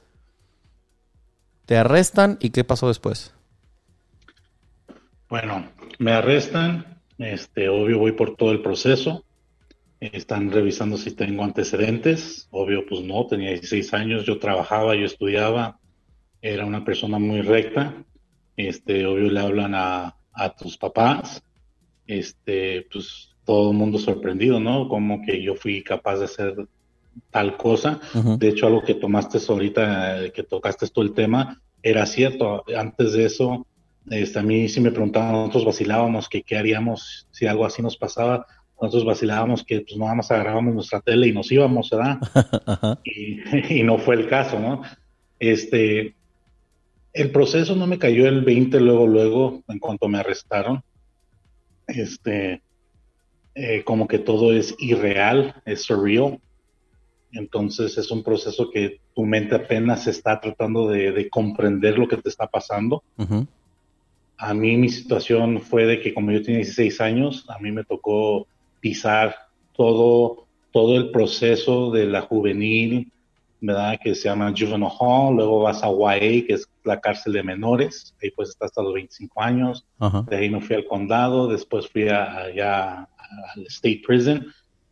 te 1.71 1.77
arrestan 1.77 2.37
y 2.41 2.51
¿qué 2.51 2.65
pasó 2.65 2.89
después? 2.89 3.33
Bueno, 5.29 5.71
me 6.01 6.11
arrestan, 6.11 7.01
este, 7.17 7.69
obvio 7.69 8.01
voy 8.01 8.11
por 8.11 8.35
todo 8.35 8.51
el 8.51 8.61
proceso, 8.61 9.25
están 10.01 10.51
revisando 10.51 10.99
si 10.99 11.13
tengo 11.13 11.45
antecedentes, 11.45 12.49
obvio 12.51 12.85
pues 12.89 13.03
no, 13.03 13.25
tenía 13.29 13.51
16 13.51 13.95
años, 13.95 14.25
yo 14.25 14.41
trabajaba, 14.41 14.97
yo 14.97 15.07
estudiaba, 15.07 15.79
era 16.43 16.67
una 16.67 16.85
persona 16.85 17.21
muy 17.21 17.41
recta, 17.41 17.95
este, 18.57 19.07
obvio 19.07 19.31
le 19.31 19.39
hablan 19.39 19.77
a, 19.77 20.17
a 20.33 20.57
tus 20.57 20.77
papás, 20.77 21.41
este, 22.09 22.89
pues 22.91 23.37
todo 23.45 23.71
el 23.71 23.77
mundo 23.77 24.01
sorprendido, 24.01 24.59
¿no? 24.59 24.89
Como 24.89 25.23
que 25.23 25.41
yo 25.41 25.55
fui 25.55 25.85
capaz 25.85 26.19
de 26.19 26.25
hacer 26.25 26.67
tal 27.31 27.57
cosa. 27.57 28.01
De 28.15 28.49
hecho, 28.49 28.67
algo 28.67 28.83
que 28.83 28.95
tomaste 28.95 29.39
ahorita, 29.49 30.25
eh, 30.25 30.33
que 30.33 30.43
tocaste 30.43 30.87
todo 30.89 31.05
el 31.05 31.13
tema, 31.13 31.61
era 31.83 32.07
cierto. 32.07 32.65
Antes 32.77 33.13
de 33.13 33.27
eso, 33.27 33.67
este, 34.09 34.39
a 34.39 34.43
mí 34.43 34.69
sí 34.69 34.81
me 34.81 34.91
preguntaban, 34.91 35.33
nosotros 35.33 35.67
vacilábamos 35.67 36.29
que 36.29 36.43
qué 36.43 36.57
haríamos 36.57 37.29
si 37.31 37.47
algo 37.47 37.65
así 37.65 37.83
nos 37.83 37.97
pasaba. 37.97 38.47
Nosotros 38.81 39.05
vacilábamos 39.05 39.63
que 39.63 39.83
pues 39.83 39.97
nada 39.99 40.15
más 40.15 40.31
agarrábamos 40.31 40.75
nuestra 40.75 41.01
tele 41.01 41.27
y 41.27 41.33
nos 41.33 41.53
íbamos, 41.53 41.91
¿verdad? 41.91 42.19
y, 43.05 43.41
y, 43.81 43.83
no 43.83 43.99
fue 43.99 44.17
el 44.17 44.29
caso, 44.29 44.59
¿no? 44.59 44.83
Este, 45.39 46.15
el 47.13 47.31
proceso 47.31 47.75
no 47.77 47.87
me 47.87 47.99
cayó 47.99 48.27
el 48.27 48.43
20 48.43 48.81
luego, 48.81 49.07
luego, 49.07 49.63
en 49.69 49.79
cuanto 49.79 50.09
me 50.09 50.19
arrestaron. 50.19 50.83
Este, 51.87 52.63
eh, 53.55 53.83
como 53.85 54.07
que 54.07 54.19
todo 54.19 54.53
es 54.53 54.75
irreal, 54.79 55.61
es 55.67 55.83
surreal. 55.83 56.41
Entonces 57.33 57.97
es 57.99 58.11
un 58.11 58.23
proceso 58.23 58.71
que 58.71 59.01
tu 59.15 59.25
mente 59.25 59.55
apenas 59.55 60.07
está 60.07 60.41
tratando 60.41 60.89
de, 60.89 61.29
comprender 61.29 61.99
lo 61.99 62.09
que 62.09 62.17
te 62.17 62.29
está 62.29 62.47
pasando. 62.47 63.03
A 64.37 64.55
mí 64.55 64.77
mi 64.77 64.89
situación 64.89 65.61
fue 65.61 65.85
de 65.85 66.01
que 66.01 66.15
como 66.15 66.33
yo 66.33 66.43
tenía 66.43 66.59
16 66.59 67.01
años, 67.01 67.45
a 67.49 67.59
mí 67.59 67.71
me 67.73 67.85
tocó 67.85 68.47
pisar 68.81 69.35
todo, 69.77 70.47
todo 70.73 70.97
el 70.97 71.11
proceso 71.11 71.91
de 71.91 72.07
la 72.07 72.23
juvenil, 72.23 73.13
¿verdad? 73.61 73.99
Que 74.03 74.15
se 74.15 74.29
llama 74.29 74.55
Juvenile 74.57 74.91
Hall, 74.99 75.37
luego 75.37 75.61
vas 75.61 75.83
a 75.83 75.89
YA, 75.89 76.47
que 76.47 76.55
es 76.55 76.69
la 76.85 77.01
cárcel 77.01 77.35
de 77.35 77.43
menores, 77.43 78.15
ahí 78.23 78.31
pues 78.31 78.51
está 78.51 78.67
hasta 78.67 78.83
los 78.83 78.95
25 78.95 79.43
años, 79.43 79.87
de 80.29 80.37
ahí 80.37 80.49
me 80.49 80.61
fui 80.61 80.77
al 80.77 80.87
condado, 80.87 81.47
después 81.47 81.87
fui 81.89 82.09
allá 82.09 83.09
al 83.55 83.67
State 83.67 84.03
Prison, 84.07 84.47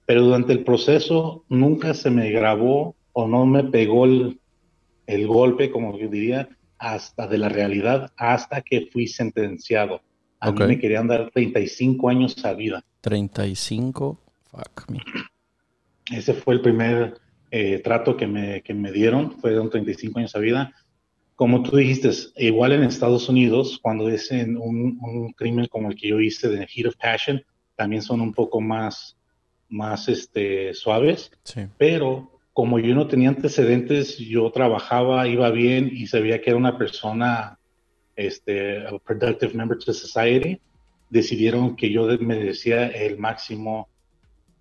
pero 0.08 0.22
durante 0.22 0.54
el 0.54 0.64
proceso 0.64 1.44
nunca 1.50 1.92
se 1.92 2.08
me 2.08 2.30
grabó 2.30 2.96
o 3.12 3.28
no 3.28 3.44
me 3.44 3.62
pegó 3.64 4.06
el, 4.06 4.40
golpe, 5.26 5.70
como 5.70 5.98
yo 5.98 6.08
diría, 6.08 6.48
hasta 6.78 7.26
de 7.26 7.36
la 7.36 7.50
realidad, 7.50 8.10
hasta 8.16 8.62
que 8.62 8.88
fui 8.90 9.06
sentenciado. 9.06 10.00
A 10.40 10.50
mí 10.50 10.64
me 10.66 10.78
querían 10.78 11.08
dar 11.08 11.30
35 11.30 12.08
años 12.08 12.42
a 12.42 12.54
vida. 12.54 12.82
35, 13.02 14.18
fuck 14.50 14.88
me. 14.88 15.00
Ese 16.10 16.32
fue 16.32 16.54
el 16.54 16.62
primer 16.62 17.18
eh, 17.50 17.82
trato 17.84 18.16
que 18.16 18.26
me, 18.26 18.62
que 18.62 18.72
me 18.72 18.90
dieron, 18.90 19.32
fue 19.32 19.60
un 19.60 19.68
35 19.68 20.20
años 20.20 20.34
a 20.34 20.38
vida. 20.38 20.72
Como 21.34 21.62
tú 21.62 21.76
dijiste, 21.76 22.10
igual 22.36 22.72
en 22.72 22.84
Estados 22.84 23.28
Unidos, 23.28 23.78
cuando 23.82 24.08
es 24.08 24.30
un, 24.30 24.56
un, 25.02 25.32
crimen 25.34 25.66
como 25.66 25.90
el 25.90 25.96
que 25.96 26.08
yo 26.08 26.18
hice 26.18 26.48
de 26.48 26.66
Heat 26.66 26.86
of 26.86 26.96
Passion, 26.96 27.42
también 27.76 28.00
son 28.00 28.22
un 28.22 28.32
poco 28.32 28.62
más, 28.62 29.17
más 29.68 30.08
este, 30.08 30.74
suaves. 30.74 31.30
Pero 31.76 32.40
como 32.52 32.78
yo 32.78 32.94
no 32.94 33.06
tenía 33.06 33.28
antecedentes, 33.28 34.18
yo 34.18 34.50
trabajaba, 34.50 35.28
iba 35.28 35.50
bien 35.50 35.90
y 35.92 36.06
sabía 36.06 36.40
que 36.40 36.50
era 36.50 36.58
una 36.58 36.76
persona, 36.76 37.58
este, 38.16 38.86
a 38.86 38.98
productive 38.98 39.54
member 39.54 39.78
to 39.78 39.92
society, 39.92 40.60
decidieron 41.10 41.76
que 41.76 41.90
yo 41.90 42.06
merecía 42.20 42.88
el 42.88 43.18
máximo, 43.18 43.88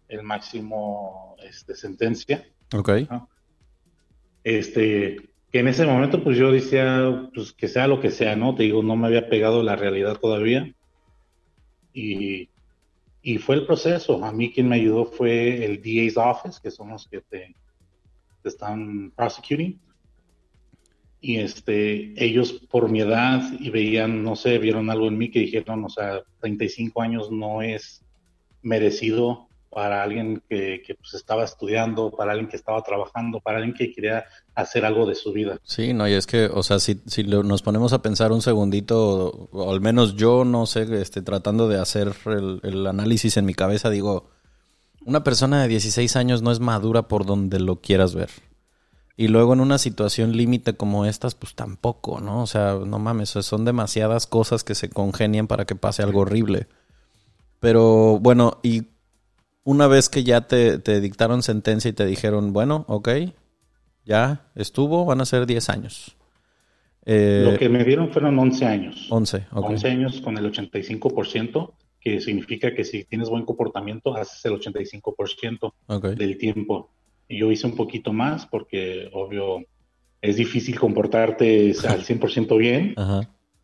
el 0.07 0.23
máximo, 0.23 1.35
este, 1.43 1.75
sentencia 1.75 2.45
Ok. 2.73 2.89
Este, 4.43 5.17
que 5.51 5.59
en 5.59 5.67
ese 5.67 5.85
momento 5.85 6.23
pues 6.23 6.37
yo 6.37 6.51
decía, 6.51 7.29
pues 7.33 7.53
que 7.53 7.67
sea 7.67 7.87
lo 7.87 7.99
que 7.99 8.11
sea, 8.11 8.35
¿no? 8.35 8.55
Te 8.55 8.63
digo, 8.63 8.83
no 8.83 8.95
me 8.95 9.07
había 9.07 9.29
pegado 9.29 9.63
la 9.63 9.75
realidad 9.75 10.17
todavía. 10.17 10.73
Y, 11.93 12.49
y 13.27 13.39
fue 13.39 13.55
el 13.55 13.65
proceso. 13.65 14.23
A 14.23 14.31
mí 14.31 14.53
quien 14.53 14.69
me 14.69 14.77
ayudó 14.77 15.03
fue 15.03 15.65
el 15.65 15.81
DA's 15.81 16.15
office, 16.15 16.61
que 16.63 16.71
son 16.71 16.91
los 16.91 17.09
que 17.09 17.19
te, 17.19 17.53
te 18.41 18.47
están 18.47 19.11
prosecuting. 19.17 19.81
Y 21.19 21.35
este, 21.35 22.13
ellos 22.23 22.53
por 22.71 22.89
mi 22.89 23.01
edad 23.01 23.43
y 23.59 23.69
veían, 23.69 24.23
no 24.23 24.37
sé, 24.37 24.59
vieron 24.59 24.89
algo 24.89 25.09
en 25.09 25.17
mí 25.17 25.29
que 25.29 25.41
dijeron, 25.41 25.83
o 25.83 25.89
sea, 25.89 26.21
35 26.39 27.01
años 27.01 27.29
no 27.29 27.61
es 27.61 28.01
merecido 28.61 29.46
para 29.69 30.01
alguien 30.01 30.41
que, 30.49 30.81
pues, 30.99 31.13
estaba 31.13 31.43
estudiando, 31.43 32.11
para 32.11 32.31
alguien 32.31 32.49
que 32.49 32.55
estaba 32.55 32.81
trabajando, 32.83 33.39
para 33.39 33.57
alguien 33.57 33.75
que 33.75 33.91
quería 33.91 34.25
hacer 34.55 34.85
algo 34.85 35.05
de 35.05 35.15
su 35.15 35.33
vida. 35.33 35.59
Sí, 35.63 35.93
no, 35.93 36.07
y 36.07 36.13
es 36.13 36.25
que, 36.25 36.45
o 36.45 36.63
sea, 36.63 36.79
si, 36.79 37.01
si 37.05 37.23
nos 37.23 37.61
ponemos 37.61 37.93
a 37.93 38.01
pensar 38.01 38.31
un 38.31 38.41
segundito, 38.41 39.49
o 39.51 39.71
al 39.71 39.81
menos 39.81 40.15
yo, 40.15 40.45
no 40.45 40.65
sé, 40.65 40.87
este, 41.01 41.21
tratando 41.21 41.67
de 41.67 41.79
hacer 41.79 42.13
el, 42.25 42.59
el 42.63 42.87
análisis 42.87 43.37
en 43.37 43.45
mi 43.45 43.53
cabeza, 43.53 43.89
digo, 43.89 44.29
una 45.05 45.23
persona 45.23 45.61
de 45.61 45.67
16 45.69 46.15
años 46.15 46.41
no 46.41 46.51
es 46.51 46.59
madura 46.59 47.07
por 47.07 47.25
donde 47.25 47.59
lo 47.59 47.81
quieras 47.81 48.15
ver. 48.15 48.29
Y 49.19 49.29
luego 49.29 49.53
en 49.53 49.61
una 49.61 49.79
situación 49.79 50.37
límite 50.37 50.75
como 50.75 51.05
estas, 51.05 51.33
pues 51.33 51.55
tampoco, 51.55 52.21
¿no? 52.21 52.43
O 52.43 52.47
sea, 52.47 52.75
no 52.85 52.99
mames, 52.99 53.29
son 53.29 53.65
demasiadas 53.65 54.27
cosas 54.27 54.63
que 54.63 54.75
se 54.75 54.89
congenian 54.89 55.47
para 55.47 55.65
que 55.65 55.75
pase 55.75 56.03
algo 56.03 56.21
horrible. 56.21 56.67
Pero 57.59 58.19
bueno, 58.19 58.59
y 58.61 58.83
una 59.67 59.87
vez 59.87 60.07
que 60.07 60.23
ya 60.23 60.47
te, 60.47 61.01
dictaron 61.01 61.43
sentencia 61.43 61.89
y 61.89 61.93
te 61.93 62.05
dijeron, 62.05 62.53
bueno, 62.53 62.85
ok, 62.87 63.09
ya 64.05 64.47
estuvo, 64.55 65.03
van 65.03 65.19
a 65.19 65.25
ser 65.25 65.45
10 65.45 65.69
años. 65.69 66.15
Eh, 67.05 67.41
Lo 67.51 67.59
que 67.59 67.67
me 67.67 67.83
dieron 67.83 68.09
fueron 68.09 68.39
11 68.39 68.65
años. 68.65 69.07
11, 69.09 69.47
ok. 69.51 69.69
11 69.71 69.87
años 69.89 70.21
con 70.21 70.37
el 70.37 70.49
85%, 70.49 71.73
que 71.99 72.21
significa 72.21 72.73
que 72.73 72.85
si 72.85 73.03
tienes 73.03 73.27
buen 73.27 73.43
comportamiento, 73.43 74.15
haces 74.15 74.45
el 74.45 74.53
85% 74.53 76.15
del 76.15 76.37
tiempo. 76.37 76.89
Y 77.27 77.39
yo 77.39 77.51
hice 77.51 77.67
un 77.67 77.75
poquito 77.75 78.13
más 78.13 78.45
porque, 78.45 79.09
obvio, 79.11 79.65
es 80.21 80.37
difícil 80.37 80.79
comportarte 80.79 81.75
al 81.89 82.05
100% 82.05 82.57
bien. 82.57 82.95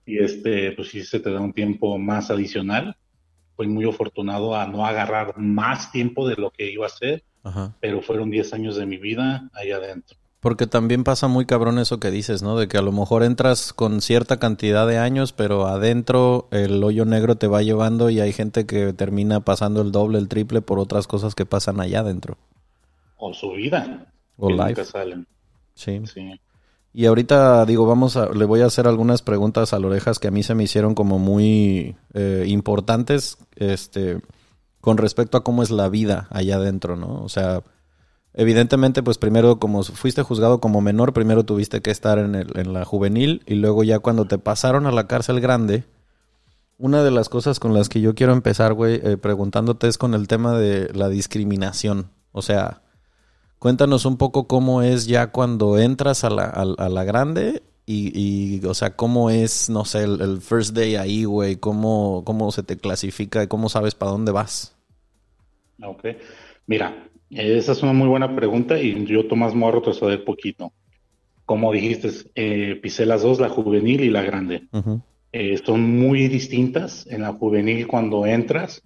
Y 0.05 0.17
este, 0.17 0.74
pues 0.74 0.89
sí 0.89 1.01
se 1.05 1.22
te 1.22 1.31
da 1.31 1.39
un 1.39 1.53
tiempo 1.53 1.98
más 1.98 2.29
adicional 2.29 2.98
fui 3.55 3.67
muy 3.67 3.88
afortunado 3.88 4.55
a 4.55 4.67
no 4.67 4.86
agarrar 4.86 5.38
más 5.38 5.91
tiempo 5.91 6.27
de 6.27 6.36
lo 6.36 6.51
que 6.51 6.72
iba 6.72 6.86
a 6.86 6.88
hacer, 6.88 7.24
pero 7.79 8.01
fueron 8.01 8.29
10 8.29 8.53
años 8.53 8.75
de 8.75 8.86
mi 8.86 8.98
vida 8.98 9.50
ahí 9.53 9.72
adentro. 9.72 10.17
Porque 10.39 10.67
también 10.67 11.05
pasa 11.05 11.29
muy 11.29 11.45
cabrón 11.45 11.79
eso 11.79 12.01
que 12.01 12.12
dices, 12.12 12.43
¿no? 12.43 12.57
De 12.57 12.67
que 12.67 12.77
a 12.77 12.81
lo 12.81 12.91
mejor 12.91 13.24
entras 13.24 13.72
con 13.72 14.01
cierta 14.01 14.39
cantidad 14.39 14.86
de 14.86 14.98
años, 14.98 15.31
pero 15.31 15.67
adentro 15.67 16.50
el 16.51 16.83
hoyo 16.83 17.05
negro 17.05 17.38
te 17.38 17.48
va 17.48 17.62
llevando 17.62 18.10
y 18.10 18.19
hay 18.19 18.33
gente 18.33 18.65
que 18.65 18.91
termina 18.91 19.39
pasando 19.39 19.81
el 19.81 19.93
doble, 19.93 20.17
el 20.17 20.27
triple 20.27 20.62
por 20.62 20.79
otras 20.79 21.07
cosas 21.07 21.33
que 21.33 21.45
pasan 21.45 21.79
allá 21.79 22.01
adentro. 22.01 22.38
O 23.15 23.33
su 23.33 23.51
vida. 23.51 24.13
O 24.36 24.50
life. 24.50 24.83
Sí. 25.75 26.01
sí. 26.07 26.41
Y 26.93 27.07
ahorita 27.07 27.65
digo, 27.65 27.88
vamos 27.88 28.15
a, 28.17 28.29
le 28.29 28.45
voy 28.45 28.62
a 28.62 28.67
hacer 28.67 28.88
algunas 28.88 29.23
preguntas 29.23 29.73
a 29.73 29.79
Lorejas 29.79 30.19
que 30.19 30.27
a 30.27 30.31
mí 30.31 30.43
se 30.43 30.53
me 30.53 30.63
hicieron 30.63 30.93
como 30.93 31.17
muy 31.17 31.95
eh, 32.13 32.45
importantes, 32.47 33.39
este, 33.55 34.21
con 34.79 34.97
respecto 34.97 35.38
a 35.38 35.43
cómo 35.43 35.63
es 35.63 35.71
la 35.71 35.89
vida 35.89 36.27
allá 36.29 36.57
adentro, 36.57 36.95
¿no? 36.95 37.23
O 37.23 37.29
sea, 37.29 37.63
evidentemente, 38.35 39.01
pues 39.01 39.17
primero 39.17 39.57
como 39.57 39.81
fuiste 39.83 40.21
juzgado 40.21 40.62
como 40.62 40.81
menor, 40.81 41.13
primero 41.13 41.43
tuviste 41.43 41.81
que 41.81 41.89
estar 41.89 42.19
en, 42.19 42.35
el, 42.35 42.59
en 42.59 42.73
la 42.73 42.85
juvenil 42.85 43.41
y 43.47 43.55
luego 43.55 43.83
ya 43.83 43.97
cuando 43.97 44.25
te 44.25 44.38
pasaron 44.38 44.85
a 44.85 44.91
la 44.91 45.07
cárcel 45.07 45.41
grande, 45.41 45.85
una 46.77 47.03
de 47.03 47.09
las 47.09 47.27
cosas 47.27 47.59
con 47.59 47.73
las 47.73 47.89
que 47.89 48.01
yo 48.01 48.13
quiero 48.13 48.33
empezar, 48.33 48.73
güey, 48.73 49.01
eh, 49.03 49.17
preguntándote 49.17 49.88
es 49.88 49.97
con 49.97 50.13
el 50.13 50.27
tema 50.27 50.55
de 50.59 50.91
la 50.93 51.09
discriminación. 51.09 52.12
O 52.31 52.43
sea, 52.43 52.82
Cuéntanos 53.63 54.03
un 54.03 54.17
poco 54.17 54.46
cómo 54.46 54.82
es 54.82 55.08
ya 55.08 55.27
cuando 55.27 55.79
entras 55.79 56.25
a 56.25 56.29
la, 56.29 56.43
a, 56.43 56.89
la 56.89 57.03
grande 57.05 57.63
y, 57.86 58.60
o 58.65 58.74
sea, 58.74 58.98
cómo 58.98 59.29
es, 59.29 59.70
no 59.70 59.86
sé, 59.86 60.03
el, 60.03 60.41
first 60.41 60.75
day 60.75 60.98
ahí, 60.98 61.24
güey, 61.24 61.55
cómo, 61.55 62.24
cómo 62.25 62.51
se 62.51 62.63
te 62.63 62.75
clasifica 62.75 63.41
y 63.41 63.48
cómo 63.48 63.70
sabes 63.70 63.96
para 63.96 64.12
dónde 64.12 64.34
vas. 64.34 64.75
Ok, 65.82 66.08
mira, 66.67 67.08
esa 67.29 67.72
es 67.72 67.82
una 67.84 67.93
muy 67.93 68.10
buena 68.10 68.36
pregunta 68.36 68.77
y 68.77 69.05
yo, 69.05 69.29
Tomás, 69.29 69.53
me 69.53 69.62
voy 69.62 69.70
a 69.70 69.75
retroceder 69.75 70.25
poquito. 70.25 70.74
Como 71.46 71.72
dijiste, 71.72 72.10
eh, 72.36 72.77
pisé 72.84 73.05
las 73.05 73.22
dos, 73.22 73.39
la 73.39 73.48
juvenil 73.48 74.01
y 74.01 74.10
la 74.10 74.24
grande. 74.24 74.67
Eh, 75.32 75.58
son 75.65 76.00
muy 76.00 76.27
distintas. 76.27 77.08
En 77.08 77.22
la 77.22 77.32
juvenil, 77.32 77.88
cuando 77.88 78.25
entras, 78.25 78.84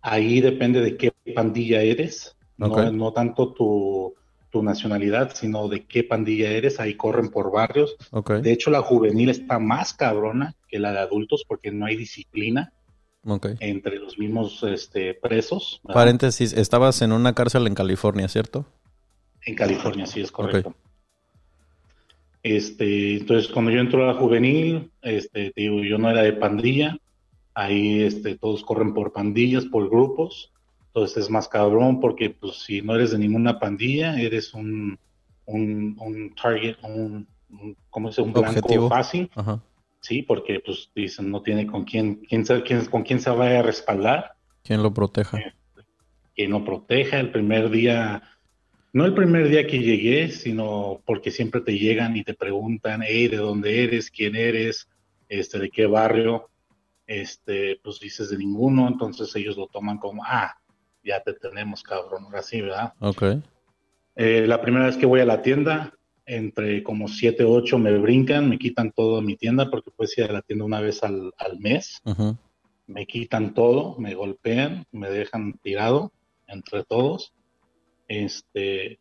ahí 0.00 0.40
depende 0.40 0.80
de 0.80 0.96
qué 0.96 1.12
pandilla 1.34 1.82
eres 1.82 2.36
no, 2.68 3.12
tanto 3.12 3.52
tu, 3.52 4.14
nacionalidad, 4.62 5.34
sino 5.34 5.68
de 5.68 5.84
qué 5.84 6.04
pandilla 6.04 6.50
eres. 6.50 6.78
Ahí 6.78 6.94
corren 6.94 7.30
por 7.30 7.50
barrios. 7.50 7.96
De 8.42 8.52
hecho, 8.52 8.70
la 8.70 8.82
juvenil 8.82 9.30
está 9.30 9.58
más 9.58 9.94
cabrona 9.94 10.54
que 10.68 10.78
la 10.78 10.92
de 10.92 10.98
adultos 10.98 11.44
porque 11.46 11.70
no 11.70 11.86
hay 11.86 11.96
disciplina 11.96 12.72
entre 13.60 13.98
los 13.98 14.18
mismos 14.18 14.62
este, 14.64 15.14
presos. 15.14 15.80
Paréntesis, 15.84 16.52
estabas 16.52 17.02
en 17.02 17.12
una 17.12 17.34
cárcel 17.34 17.66
en 17.66 17.74
California, 17.74 18.28
¿cierto? 18.28 18.66
En 19.44 19.54
California, 19.54 20.06
sí, 20.06 20.20
es 20.20 20.32
correcto. 20.32 20.74
Este, 22.42 23.18
entonces, 23.18 23.50
cuando 23.52 23.70
yo 23.70 23.80
entro 23.80 24.02
a 24.02 24.12
la 24.12 24.18
juvenil, 24.18 24.90
este, 25.02 25.52
digo, 25.54 25.82
yo 25.82 25.98
no 25.98 26.10
era 26.10 26.22
de 26.22 26.32
pandilla. 26.32 26.98
Ahí 27.54 28.02
este, 28.02 28.36
todos 28.36 28.64
corren 28.64 28.94
por 28.94 29.12
pandillas, 29.12 29.66
por 29.66 29.88
grupos. 29.88 30.51
Entonces 30.94 31.24
es 31.24 31.30
más 31.30 31.48
cabrón 31.48 32.00
porque 32.00 32.28
pues 32.28 32.56
si 32.64 32.82
no 32.82 32.94
eres 32.94 33.12
de 33.12 33.18
ninguna 33.18 33.58
pandilla, 33.58 34.20
eres 34.20 34.52
un, 34.52 34.98
un, 35.46 36.34
target, 36.34 36.76
un, 36.82 37.26
¿cómo 37.88 38.12
se 38.12 38.20
Un 38.20 38.34
blanco 38.34 38.88
fácil. 38.90 39.30
Sí, 40.00 40.20
porque 40.20 40.60
pues 40.60 40.90
dicen 40.94 41.30
no 41.30 41.40
tiene 41.40 41.66
con 41.66 41.84
quién, 41.84 42.16
quién, 42.28 42.44
quién 42.44 42.84
con 42.86 43.04
quién 43.04 43.20
se 43.20 43.30
va 43.30 43.58
a 43.58 43.62
respaldar. 43.62 44.34
¿Quién 44.62 44.82
lo 44.82 44.92
proteja? 44.92 45.38
Eh, 45.38 45.54
quién 46.34 46.50
lo 46.50 46.62
proteja. 46.62 47.20
El 47.20 47.30
primer 47.30 47.70
día, 47.70 48.22
no 48.92 49.06
el 49.06 49.14
primer 49.14 49.48
día 49.48 49.66
que 49.66 49.78
llegué, 49.78 50.28
sino 50.28 51.00
porque 51.06 51.30
siempre 51.30 51.62
te 51.62 51.78
llegan 51.78 52.18
y 52.18 52.24
te 52.24 52.34
preguntan, 52.34 53.02
hey, 53.02 53.28
¿de 53.28 53.38
dónde 53.38 53.84
eres? 53.84 54.10
¿Quién 54.10 54.36
eres? 54.36 54.88
Este, 55.26 55.58
¿de 55.58 55.70
qué 55.70 55.86
barrio? 55.86 56.50
Este, 57.06 57.80
pues 57.82 57.98
dices 57.98 58.28
de 58.28 58.36
ninguno, 58.36 58.88
entonces 58.88 59.34
ellos 59.36 59.56
lo 59.56 59.68
toman 59.68 59.98
como, 59.98 60.22
ah, 60.24 60.54
ya 61.04 61.22
te 61.22 61.34
tenemos, 61.34 61.82
cabrón, 61.82 62.24
ahora 62.24 62.42
sí, 62.42 62.60
¿verdad? 62.60 62.92
Ok. 63.00 63.22
Eh, 64.16 64.46
la 64.46 64.60
primera 64.60 64.86
vez 64.86 64.96
que 64.96 65.06
voy 65.06 65.20
a 65.20 65.24
la 65.24 65.42
tienda, 65.42 65.94
entre 66.26 66.82
como 66.82 67.08
siete 67.08 67.44
o 67.44 67.52
ocho 67.52 67.78
me 67.78 67.96
brincan, 67.98 68.48
me 68.48 68.58
quitan 68.58 68.92
todo 68.92 69.16
de 69.16 69.26
mi 69.26 69.36
tienda, 69.36 69.70
porque 69.70 69.90
pues 69.94 70.16
ir 70.18 70.24
a 70.24 70.32
la 70.32 70.42
tienda 70.42 70.64
una 70.64 70.80
vez 70.80 71.02
al, 71.02 71.32
mes. 71.58 72.00
Me 72.86 73.06
quitan 73.06 73.54
todo, 73.54 73.96
me 73.98 74.14
golpean, 74.14 74.86
me 74.92 75.10
dejan 75.10 75.54
tirado 75.62 76.12
entre 76.46 76.84
todos. 76.84 77.32
Este 78.08 78.98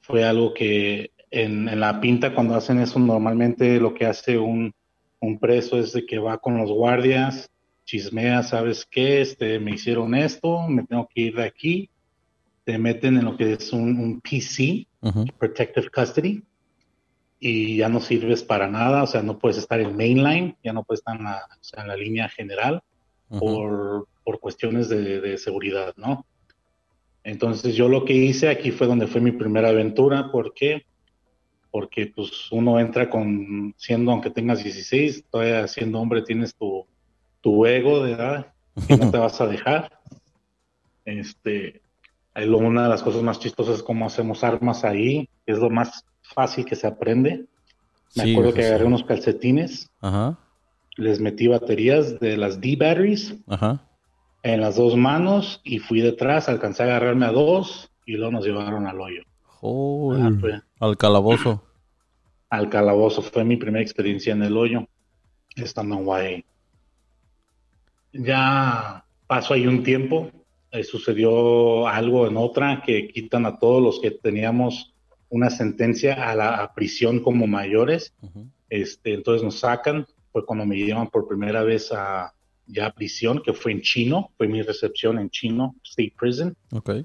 fue 0.00 0.24
algo 0.24 0.52
que 0.52 1.12
en, 1.30 1.68
en, 1.68 1.80
la 1.80 2.00
pinta 2.00 2.34
cuando 2.34 2.56
hacen 2.56 2.80
eso 2.80 2.98
normalmente 2.98 3.78
lo 3.78 3.94
que 3.94 4.06
hace 4.06 4.36
un, 4.36 4.74
un 5.20 5.38
preso 5.38 5.78
es 5.78 5.92
de 5.92 6.04
que 6.04 6.18
va 6.18 6.38
con 6.38 6.58
los 6.58 6.70
guardias, 6.70 7.51
chismea, 7.84 8.42
¿sabes 8.42 8.86
qué? 8.90 9.20
Este, 9.20 9.58
me 9.58 9.72
hicieron 9.72 10.14
esto, 10.14 10.68
me 10.68 10.84
tengo 10.84 11.08
que 11.12 11.20
ir 11.22 11.36
de 11.36 11.44
aquí. 11.44 11.90
Te 12.64 12.78
meten 12.78 13.16
en 13.16 13.24
lo 13.24 13.36
que 13.36 13.52
es 13.52 13.72
un, 13.72 14.20
PC, 14.20 14.86
Protective 15.38 15.90
Custody, 15.90 16.42
y 17.40 17.78
ya 17.78 17.88
no 17.88 18.00
sirves 18.00 18.44
para 18.44 18.68
nada, 18.68 19.02
o 19.02 19.06
sea, 19.06 19.20
no 19.20 19.36
puedes 19.38 19.58
estar 19.58 19.80
en 19.80 19.96
mainline, 19.96 20.56
ya 20.62 20.72
no 20.72 20.84
puedes 20.84 21.00
estar 21.00 21.16
en 21.16 21.24
la, 21.24 21.42
en 21.76 21.88
la 21.88 21.96
línea 21.96 22.28
general 22.28 22.84
por, 23.28 24.06
por, 24.22 24.38
cuestiones 24.38 24.88
de, 24.88 25.20
de, 25.20 25.38
seguridad, 25.38 25.92
¿no? 25.96 26.24
Entonces 27.24 27.74
yo 27.74 27.88
lo 27.88 28.04
que 28.04 28.12
hice 28.12 28.48
aquí 28.48 28.70
fue 28.70 28.86
donde 28.86 29.08
fue 29.08 29.20
mi 29.20 29.32
primera 29.32 29.70
aventura, 29.70 30.30
¿por 30.30 30.54
qué? 30.54 30.84
Porque 31.72 32.12
pues 32.14 32.52
uno 32.52 32.78
entra 32.78 33.10
con, 33.10 33.74
siendo, 33.76 34.12
aunque 34.12 34.30
tengas 34.30 34.62
16, 34.62 35.24
todavía 35.28 35.66
siendo 35.66 35.98
hombre 35.98 36.22
tienes 36.22 36.54
tu, 36.54 36.86
tu 37.42 37.66
ego 37.66 38.02
de 38.02 38.12
edad 38.12 38.46
que 38.88 38.96
no 38.96 39.10
te 39.10 39.18
vas 39.18 39.38
a 39.40 39.46
dejar. 39.46 39.92
Este, 41.04 41.82
una 42.34 42.84
de 42.84 42.88
las 42.88 43.02
cosas 43.02 43.22
más 43.22 43.38
chistosas 43.38 43.76
es 43.76 43.82
cómo 43.82 44.06
hacemos 44.06 44.42
armas 44.42 44.84
ahí, 44.84 45.28
es 45.44 45.58
lo 45.58 45.68
más 45.68 46.06
fácil 46.22 46.64
que 46.64 46.76
se 46.76 46.86
aprende. 46.86 47.44
Me 48.14 48.32
acuerdo 48.32 48.54
que 48.54 48.66
agarré 48.66 48.84
unos 48.84 49.04
calcetines, 49.04 49.90
les 50.96 51.20
metí 51.20 51.48
baterías 51.48 52.20
de 52.20 52.36
las 52.36 52.60
D-batteries 52.60 53.36
en 54.42 54.60
las 54.60 54.76
dos 54.76 54.96
manos 54.96 55.60
y 55.64 55.78
fui 55.78 56.00
detrás, 56.00 56.48
alcancé 56.48 56.82
a 56.82 56.86
agarrarme 56.86 57.26
a 57.26 57.32
dos 57.32 57.90
y 58.06 58.16
luego 58.16 58.32
nos 58.32 58.44
llevaron 58.44 58.86
al 58.86 59.00
hoyo. 59.00 59.22
Ah, 59.62 60.62
al 60.80 60.96
calabozo. 60.96 61.62
Al 62.50 62.68
calabozo, 62.68 63.22
fue 63.22 63.44
mi 63.44 63.56
primera 63.56 63.82
experiencia 63.82 64.32
en 64.32 64.42
el 64.42 64.56
hoyo, 64.56 64.86
estando 65.56 65.96
en 65.96 66.04
YA 66.04 66.44
ya 68.12 69.04
pasó 69.26 69.54
ahí 69.54 69.66
un 69.66 69.82
tiempo, 69.82 70.30
eh, 70.70 70.84
sucedió 70.84 71.86
algo 71.88 72.26
en 72.26 72.36
otra 72.36 72.82
que 72.84 73.08
quitan 73.08 73.46
a 73.46 73.58
todos 73.58 73.82
los 73.82 74.00
que 74.00 74.10
teníamos 74.10 74.94
una 75.28 75.50
sentencia 75.50 76.30
a 76.30 76.34
la 76.34 76.72
prisión 76.74 77.20
como 77.20 77.46
mayores. 77.46 78.14
este, 78.68 79.14
entonces 79.14 79.42
nos 79.42 79.58
sacan, 79.58 80.06
fue 80.30 80.44
cuando 80.46 80.64
me 80.64 80.76
llevan 80.76 81.08
por 81.08 81.28
primera 81.28 81.62
vez 81.62 81.92
a 81.92 82.32
ya 82.66 82.90
prisión, 82.90 83.42
que 83.42 83.52
fue 83.52 83.72
en 83.72 83.82
chino, 83.82 84.30
fue 84.36 84.48
mi 84.48 84.62
recepción 84.62 85.18
en 85.18 85.30
chino, 85.30 85.74
State 85.84 86.14
Prison. 86.18 86.56
Okay. 86.70 87.04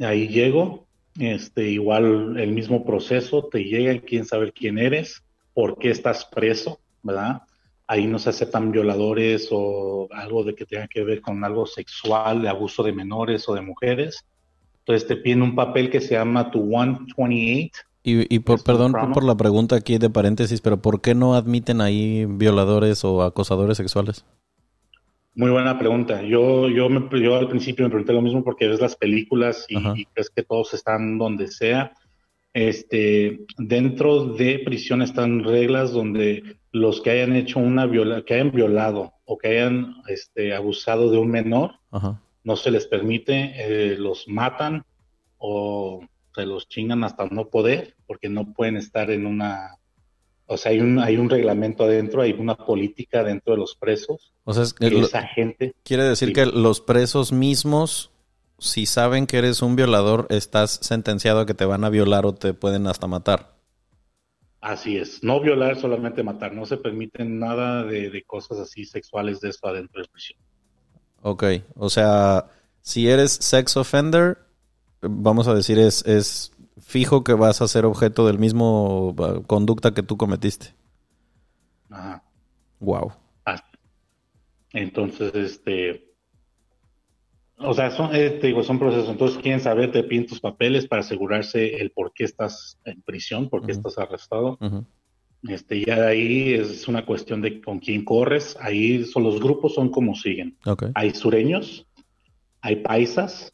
Ahí 0.00 0.28
llego, 0.28 0.86
este, 1.18 1.70
igual 1.70 2.38
el 2.38 2.52
mismo 2.52 2.84
proceso, 2.84 3.44
te 3.44 3.64
llega, 3.64 3.98
quién 4.00 4.24
sabe 4.26 4.52
quién 4.52 4.78
eres, 4.78 5.22
por 5.54 5.78
qué 5.78 5.90
estás 5.90 6.26
preso, 6.26 6.80
¿verdad? 7.02 7.42
Ahí 7.86 8.06
no 8.06 8.18
se 8.18 8.30
aceptan 8.30 8.72
violadores 8.72 9.48
o 9.50 10.08
algo 10.10 10.44
de 10.44 10.54
que 10.54 10.66
tenga 10.66 10.88
que 10.88 11.04
ver 11.04 11.20
con 11.20 11.44
algo 11.44 11.66
sexual, 11.66 12.42
de 12.42 12.48
abuso 12.48 12.82
de 12.82 12.92
menores 12.92 13.48
o 13.48 13.54
de 13.54 13.60
mujeres. 13.60 14.24
Entonces 14.80 15.06
te 15.06 15.16
piden 15.16 15.42
un 15.42 15.54
papel 15.54 15.90
que 15.90 16.00
se 16.00 16.14
llama 16.14 16.50
tu 16.50 16.68
128. 16.68 17.82
Y, 18.02 18.34
y 18.34 18.38
por, 18.38 18.62
perdón 18.62 18.92
por 19.12 19.24
la 19.24 19.36
pregunta 19.36 19.74
aquí 19.74 19.98
de 19.98 20.10
paréntesis, 20.10 20.60
pero 20.60 20.80
¿por 20.80 21.00
qué 21.00 21.14
no 21.14 21.34
admiten 21.34 21.80
ahí 21.80 22.24
violadores 22.24 23.04
o 23.04 23.22
acosadores 23.22 23.76
sexuales? 23.76 24.24
Muy 25.34 25.50
buena 25.50 25.78
pregunta. 25.78 26.22
Yo, 26.22 26.68
yo, 26.68 26.88
me, 26.88 27.08
yo 27.20 27.34
al 27.34 27.48
principio 27.48 27.84
me 27.84 27.90
pregunté 27.90 28.12
lo 28.12 28.22
mismo 28.22 28.44
porque 28.44 28.68
ves 28.68 28.80
las 28.80 28.96
películas 28.96 29.66
y, 29.68 29.76
y 29.76 30.04
crees 30.06 30.30
que 30.30 30.44
todos 30.44 30.72
están 30.72 31.18
donde 31.18 31.48
sea. 31.48 31.92
Este, 32.56 33.44
dentro 33.58 34.32
de 34.32 34.60
prisión 34.60 35.02
están 35.02 35.44
reglas 35.44 35.92
donde 35.92 36.56
los 36.72 37.02
que 37.02 37.10
hayan 37.10 37.36
hecho 37.36 37.58
una 37.58 37.84
viola, 37.84 38.22
que 38.24 38.32
hayan 38.32 38.50
violado 38.50 39.12
o 39.26 39.36
que 39.36 39.48
hayan 39.48 39.96
este, 40.08 40.54
abusado 40.54 41.10
de 41.10 41.18
un 41.18 41.30
menor, 41.30 41.72
no 42.44 42.56
se 42.56 42.70
les 42.70 42.86
permite, 42.86 43.52
eh, 43.56 43.96
los 43.98 44.26
matan 44.26 44.86
o 45.36 46.00
se 46.34 46.46
los 46.46 46.66
chingan 46.66 47.04
hasta 47.04 47.26
no 47.26 47.48
poder, 47.50 47.94
porque 48.06 48.30
no 48.30 48.54
pueden 48.54 48.78
estar 48.78 49.10
en 49.10 49.26
una, 49.26 49.76
o 50.46 50.56
sea, 50.56 50.72
hay 50.72 50.80
un, 50.80 50.98
hay 50.98 51.18
un 51.18 51.28
reglamento 51.28 51.84
adentro, 51.84 52.22
hay 52.22 52.32
una 52.32 52.54
política 52.54 53.22
dentro 53.22 53.52
de 53.52 53.58
los 53.58 53.74
presos. 53.74 54.32
O 54.44 54.54
sea, 54.54 54.64
esa 54.80 55.26
gente. 55.26 55.74
Quiere 55.82 56.04
decir 56.04 56.32
que 56.32 56.46
los 56.46 56.80
presos 56.80 57.32
mismos 57.32 58.12
si 58.58 58.86
saben 58.86 59.26
que 59.26 59.38
eres 59.38 59.62
un 59.62 59.76
violador, 59.76 60.26
estás 60.30 60.78
sentenciado 60.82 61.40
a 61.40 61.46
que 61.46 61.54
te 61.54 61.64
van 61.64 61.84
a 61.84 61.90
violar 61.90 62.26
o 62.26 62.34
te 62.34 62.54
pueden 62.54 62.86
hasta 62.86 63.06
matar. 63.06 63.56
Así 64.60 64.96
es, 64.96 65.22
no 65.22 65.40
violar, 65.40 65.76
solamente 65.76 66.22
matar. 66.22 66.52
No 66.52 66.66
se 66.66 66.76
permiten 66.76 67.38
nada 67.38 67.84
de, 67.84 68.24
cosas 68.26 68.58
así 68.58 68.84
sexuales 68.84 69.40
de 69.40 69.50
esto 69.50 69.68
adentro 69.68 70.02
de 70.02 70.08
prisión. 70.08 70.40
Ok, 71.22 71.44
o 71.74 71.90
sea, 71.90 72.46
si 72.80 73.08
eres 73.08 73.32
sex 73.32 73.76
offender, 73.76 74.38
vamos 75.02 75.46
a 75.48 75.54
decir, 75.54 75.78
es, 75.78 76.04
es 76.06 76.52
fijo 76.80 77.22
que 77.24 77.34
vas 77.34 77.60
a 77.62 77.68
ser 77.68 77.84
objeto 77.84 78.26
del 78.26 78.38
mismo 78.38 79.14
conducta 79.46 79.92
que 79.92 80.02
tú 80.02 80.16
cometiste. 80.16 80.74
Ajá. 81.90 82.22
Wow. 82.80 83.12
Entonces, 84.72 85.34
este, 85.34 86.05
o 87.58 87.72
sea, 87.72 87.90
son, 87.90 88.14
eh, 88.14 88.30
te 88.30 88.48
digo, 88.48 88.62
son 88.62 88.78
procesos. 88.78 89.08
Entonces 89.08 89.38
quieren 89.38 89.60
saber, 89.60 89.90
te 89.90 90.02
piden 90.02 90.26
tus 90.26 90.40
papeles 90.40 90.86
para 90.86 91.00
asegurarse 91.00 91.76
el 91.76 91.90
por 91.90 92.12
qué 92.12 92.24
estás 92.24 92.78
en 92.84 93.00
prisión, 93.02 93.48
por 93.48 93.64
qué 93.64 93.72
estás 93.72 93.98
arrestado. 93.98 94.58
Este, 95.42 95.84
ya 95.84 96.00
de 96.00 96.06
ahí 96.08 96.54
es 96.54 96.86
una 96.88 97.06
cuestión 97.06 97.40
de 97.40 97.60
con 97.60 97.78
quién 97.78 98.04
corres. 98.04 98.56
Ahí 98.60 99.04
son 99.04 99.22
los 99.22 99.40
grupos 99.40 99.74
son 99.74 99.90
como 99.90 100.14
siguen. 100.14 100.56
Hay 100.94 101.14
sureños, 101.14 101.86
hay 102.60 102.76
paisas, 102.76 103.52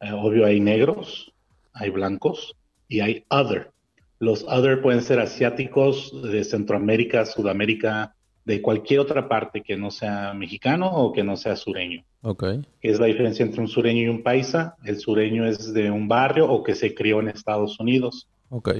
eh, 0.00 0.12
obvio 0.12 0.46
hay 0.46 0.60
negros, 0.60 1.32
hay 1.72 1.90
blancos 1.90 2.56
y 2.88 3.00
hay 3.00 3.24
other. 3.28 3.70
Los 4.18 4.44
other 4.44 4.82
pueden 4.82 5.02
ser 5.02 5.20
asiáticos 5.20 6.12
de 6.22 6.42
Centroamérica, 6.44 7.24
Sudamérica, 7.24 8.16
de 8.50 8.60
cualquier 8.60 8.98
otra 8.98 9.28
parte 9.28 9.62
que 9.62 9.76
no 9.76 9.92
sea 9.92 10.34
mexicano 10.34 10.90
o 10.90 11.12
que 11.12 11.22
no 11.22 11.36
sea 11.36 11.54
sureño. 11.54 12.04
Ok. 12.22 12.44
es 12.82 12.98
la 12.98 13.06
diferencia 13.06 13.44
entre 13.44 13.60
un 13.60 13.68
sureño 13.68 14.02
y 14.02 14.08
un 14.08 14.24
paisa. 14.24 14.76
El 14.84 14.98
sureño 14.98 15.46
es 15.46 15.72
de 15.72 15.88
un 15.92 16.08
barrio 16.08 16.50
o 16.50 16.64
que 16.64 16.74
se 16.74 16.92
crió 16.92 17.20
en 17.20 17.28
Estados 17.28 17.78
Unidos. 17.78 18.28
Ok. 18.48 18.70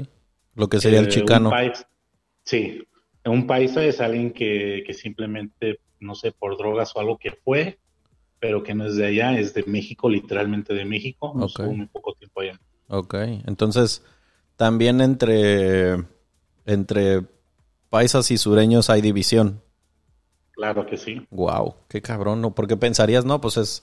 Lo 0.56 0.68
que 0.68 0.80
sería 0.80 0.98
el 0.98 1.06
eh, 1.06 1.10
chicano. 1.10 1.52
sí. 2.42 2.82
Un 3.24 3.46
paisa 3.46 3.84
es 3.84 4.00
alguien 4.00 4.32
que, 4.32 4.84
simplemente, 4.92 5.78
no 6.00 6.16
sé, 6.16 6.32
por 6.32 6.56
drogas 6.58 6.90
o 6.96 7.00
algo 7.00 7.16
que 7.16 7.30
fue, 7.30 7.78
pero 8.40 8.64
que 8.64 8.74
no 8.74 8.86
es 8.86 8.96
de 8.96 9.06
allá, 9.06 9.38
es 9.38 9.54
de 9.54 9.62
México, 9.62 10.10
literalmente 10.10 10.74
de 10.74 10.84
México. 10.84 11.32
No 11.36 11.44
okay. 11.44 11.66
muy 11.66 11.86
poco 11.86 12.14
tiempo 12.14 12.40
allá. 12.40 12.58
Ok. 12.88 13.14
Entonces, 13.46 14.02
también 14.56 15.00
entre, 15.00 15.96
entre 16.66 17.22
paisas 17.90 18.30
y 18.30 18.38
sureños 18.38 18.88
hay 18.88 19.02
división. 19.02 19.62
Claro 20.52 20.86
que 20.86 20.96
sí. 20.96 21.26
Wow, 21.30 21.74
qué 21.88 22.00
cabrón, 22.00 22.40
¿no? 22.40 22.54
Porque 22.54 22.76
pensarías, 22.76 23.24
no, 23.24 23.40
pues 23.40 23.56
es 23.56 23.82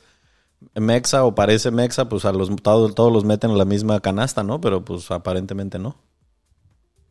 Mexa 0.73 1.25
o 1.25 1.35
parece 1.35 1.71
Mexa, 1.71 2.09
pues 2.09 2.25
a 2.25 2.31
los 2.31 2.55
todos, 2.57 2.95
todos 2.95 3.11
los 3.11 3.25
meten 3.25 3.51
en 3.51 3.57
la 3.57 3.65
misma 3.65 3.99
canasta, 3.99 4.43
¿no? 4.43 4.59
Pero 4.61 4.83
pues 4.83 5.11
aparentemente 5.11 5.77
no. 5.77 5.97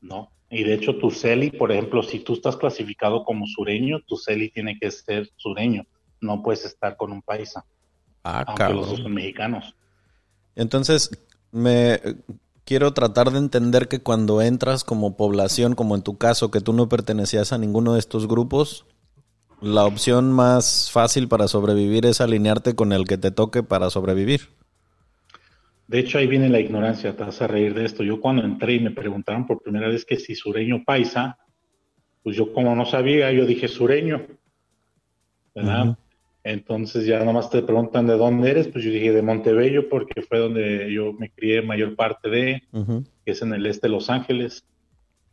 No. 0.01 0.31
Y 0.49 0.63
de 0.63 0.75
hecho 0.75 0.97
tu 0.97 1.11
CELI, 1.11 1.51
por 1.51 1.73
ejemplo, 1.73 2.03
si 2.03 2.21
tú 2.21 2.35
estás 2.35 2.57
clasificado 2.57 3.25
como 3.25 3.47
sureño, 3.47 4.01
tu 4.07 4.17
CELI 4.17 4.51
tiene 4.51 4.79
que 4.79 4.91
ser 4.91 5.31
sureño. 5.37 5.85
No 6.21 6.43
puedes 6.43 6.65
estar 6.65 6.97
con 6.97 7.13
un 7.13 7.23
paisa. 7.23 7.65
Ah, 8.23 8.45
aunque 8.47 8.73
los 8.73 8.89
dos 8.89 9.01
son 9.01 9.13
mexicanos. 9.13 9.75
Entonces, 10.55 11.11
me 11.51 12.01
quiero 12.67 12.93
tratar 12.93 13.31
de 13.31 13.39
entender 13.39 13.89
que 13.89 14.01
cuando 14.01 14.43
entras 14.43 14.85
como 14.85 15.17
población, 15.17 15.75
como 15.75 15.95
en 15.95 16.03
tu 16.03 16.19
caso, 16.19 16.51
que 16.51 16.61
tú 16.61 16.75
no 16.75 16.89
pertenecías 16.89 17.53
a 17.53 17.59
ninguno 17.59 17.95
de 17.95 18.01
estos 18.01 18.29
grupos, 18.29 18.85
la 19.63 19.87
opción 19.87 20.33
más 20.33 20.91
fácil 20.93 21.29
para 21.29 21.49
sobrevivir 21.49 22.05
es 22.05 22.21
alinearte 22.21 22.75
con 22.75 22.93
el 22.93 23.07
que 23.07 23.17
te 23.17 23.31
toque 23.31 23.63
para 23.63 23.89
sobrevivir. 23.89 24.49
De 25.87 26.01
hecho, 26.01 26.19
ahí 26.19 26.27
viene 26.27 26.49
la 26.49 26.59
ignorancia, 26.59 27.17
te 27.17 27.23
vas 27.23 27.41
a 27.41 27.47
reír 27.47 27.73
de 27.73 27.85
esto. 27.85 28.03
Yo 28.03 28.21
cuando 28.21 28.43
entré 28.43 28.75
y 28.75 28.81
me 28.81 28.91
preguntaron 28.91 29.47
por 29.47 29.63
primera 29.63 29.89
vez 29.89 30.05
que 30.05 30.17
si 30.17 30.35
sureño 30.35 30.83
paisa, 30.85 31.39
pues 32.25 32.37
yo 32.37 32.53
como 32.53 32.75
no 32.75 32.85
sabía, 32.85 33.31
yo 33.31 33.47
dije 33.47 33.69
sureño, 33.69 34.27
¿verdad? 35.55 35.97
Entonces 36.47 37.07
ya 37.07 37.25
nomás 37.25 37.51
te 37.51 37.61
preguntan 37.61 38.07
de 38.07 38.17
dónde 38.17 38.53
eres, 38.53 38.69
pues 38.69 38.85
yo 38.85 38.93
dije 38.93 39.11
de 39.11 39.21
Montebello 39.21 39.89
porque 39.89 40.23
fue 40.23 40.39
donde 40.39 40.93
yo 40.93 41.13
me 41.13 41.29
crié 41.31 41.61
mayor 41.61 41.97
parte 41.97 42.31
de, 42.31 42.63
que 43.25 43.33
es 43.33 43.43
en 43.43 43.53
el 43.53 43.67
este 43.67 43.89
de 43.89 43.93
Los 43.93 44.11
Ángeles. 44.11 44.65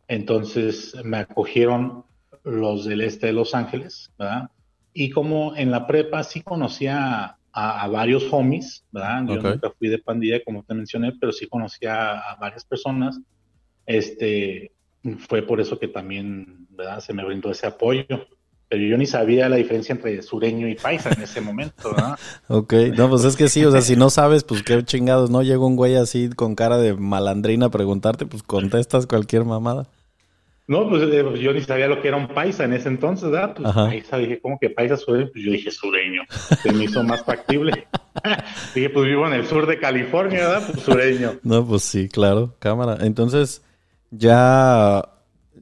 Entonces 0.08 0.96
me 1.04 1.18
acogieron 1.18 2.04
los 2.42 2.84
del 2.84 3.00
este 3.00 3.28
de 3.28 3.32
Los 3.32 3.54
Ángeles, 3.54 4.10
¿verdad? 4.18 4.50
Y 4.92 5.10
como 5.10 5.54
en 5.54 5.70
la 5.70 5.86
prepa 5.86 6.24
sí 6.24 6.42
conocía 6.42 7.38
a, 7.52 7.86
varios 7.86 8.26
homies, 8.32 8.84
¿verdad? 8.90 9.24
Yo 9.28 9.36
nunca 9.36 9.70
fui 9.70 9.88
de 9.90 9.98
pandilla, 9.98 10.42
como 10.44 10.64
te 10.64 10.74
mencioné, 10.74 11.12
pero 11.20 11.30
sí 11.30 11.46
conocía 11.46 12.18
a, 12.18 12.34
varias 12.40 12.64
personas. 12.64 13.20
Este, 13.86 14.72
fue 15.18 15.42
por 15.42 15.60
eso 15.60 15.78
que 15.78 15.86
también, 15.86 16.66
¿verdad? 16.70 16.98
Se 16.98 17.12
me 17.12 17.24
brindó 17.24 17.52
ese 17.52 17.68
apoyo. 17.68 18.26
Pero 18.68 18.82
yo 18.82 18.96
ni 18.96 19.06
sabía 19.06 19.48
la 19.48 19.56
diferencia 19.56 19.94
entre 19.94 20.20
sureño 20.22 20.68
y 20.68 20.74
paisa 20.74 21.10
en 21.10 21.22
ese 21.22 21.40
momento, 21.40 21.90
¿verdad? 21.90 22.18
ok, 22.48 22.72
no, 22.96 23.08
pues 23.10 23.24
es 23.24 23.36
que 23.36 23.48
sí, 23.48 23.64
o 23.64 23.70
sea, 23.70 23.82
si 23.82 23.96
no 23.96 24.10
sabes, 24.10 24.44
pues 24.44 24.62
qué 24.62 24.82
chingados, 24.84 25.30
¿no? 25.30 25.42
Llega 25.42 25.64
un 25.64 25.76
güey 25.76 25.96
así 25.96 26.30
con 26.30 26.54
cara 26.54 26.78
de 26.78 26.94
malandrina 26.94 27.66
a 27.66 27.70
preguntarte, 27.70 28.26
pues 28.26 28.42
contestas 28.42 29.06
cualquier 29.06 29.44
mamada. 29.44 29.86
No, 30.66 30.88
pues 30.88 31.02
eh, 31.02 31.22
yo 31.40 31.52
ni 31.52 31.60
sabía 31.60 31.88
lo 31.88 32.00
que 32.00 32.08
era 32.08 32.16
un 32.16 32.28
paisa 32.28 32.64
en 32.64 32.72
ese 32.72 32.88
entonces, 32.88 33.30
¿verdad? 33.30 33.54
Pues 33.54 33.74
paisa, 33.74 34.16
dije, 34.16 34.40
¿cómo 34.40 34.58
que 34.58 34.70
paisa 34.70 34.96
sureño? 34.96 35.28
Pues 35.30 35.44
yo 35.44 35.52
dije 35.52 35.70
sureño, 35.70 36.22
se 36.62 36.72
me 36.72 36.84
hizo 36.84 37.02
más 37.02 37.22
factible. 37.22 37.86
dije, 38.74 38.88
pues 38.88 39.06
vivo 39.06 39.26
en 39.26 39.34
el 39.34 39.46
sur 39.46 39.66
de 39.66 39.78
California, 39.78 40.48
¿verdad? 40.48 40.62
Pues 40.72 40.84
sureño. 40.84 41.34
No, 41.42 41.66
pues 41.66 41.82
sí, 41.82 42.08
claro, 42.08 42.54
cámara. 42.60 42.96
Entonces, 43.02 43.62
ya, 44.10 45.06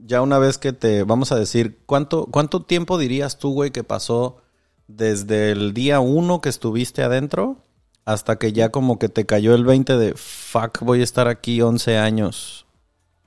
ya 0.04 0.22
una 0.22 0.38
vez 0.38 0.58
que 0.58 0.72
te, 0.72 1.04
vamos 1.04 1.32
a 1.32 1.38
decir, 1.38 1.78
¿cuánto, 1.86 2.26
cuánto 2.26 2.62
tiempo 2.62 2.98
dirías 2.98 3.38
tú, 3.38 3.52
güey, 3.52 3.70
que 3.70 3.84
pasó 3.84 4.42
desde 4.88 5.52
el 5.52 5.72
día 5.74 6.00
uno 6.00 6.40
que 6.40 6.48
estuviste 6.48 7.02
adentro 7.02 7.64
hasta 8.04 8.38
que 8.38 8.52
ya 8.52 8.70
como 8.70 8.98
que 8.98 9.08
te 9.08 9.26
cayó 9.26 9.54
el 9.54 9.64
20 9.64 9.96
de, 9.96 10.14
fuck, 10.14 10.80
voy 10.80 11.00
a 11.00 11.04
estar 11.04 11.28
aquí 11.28 11.60
11 11.60 11.98
años? 11.98 12.66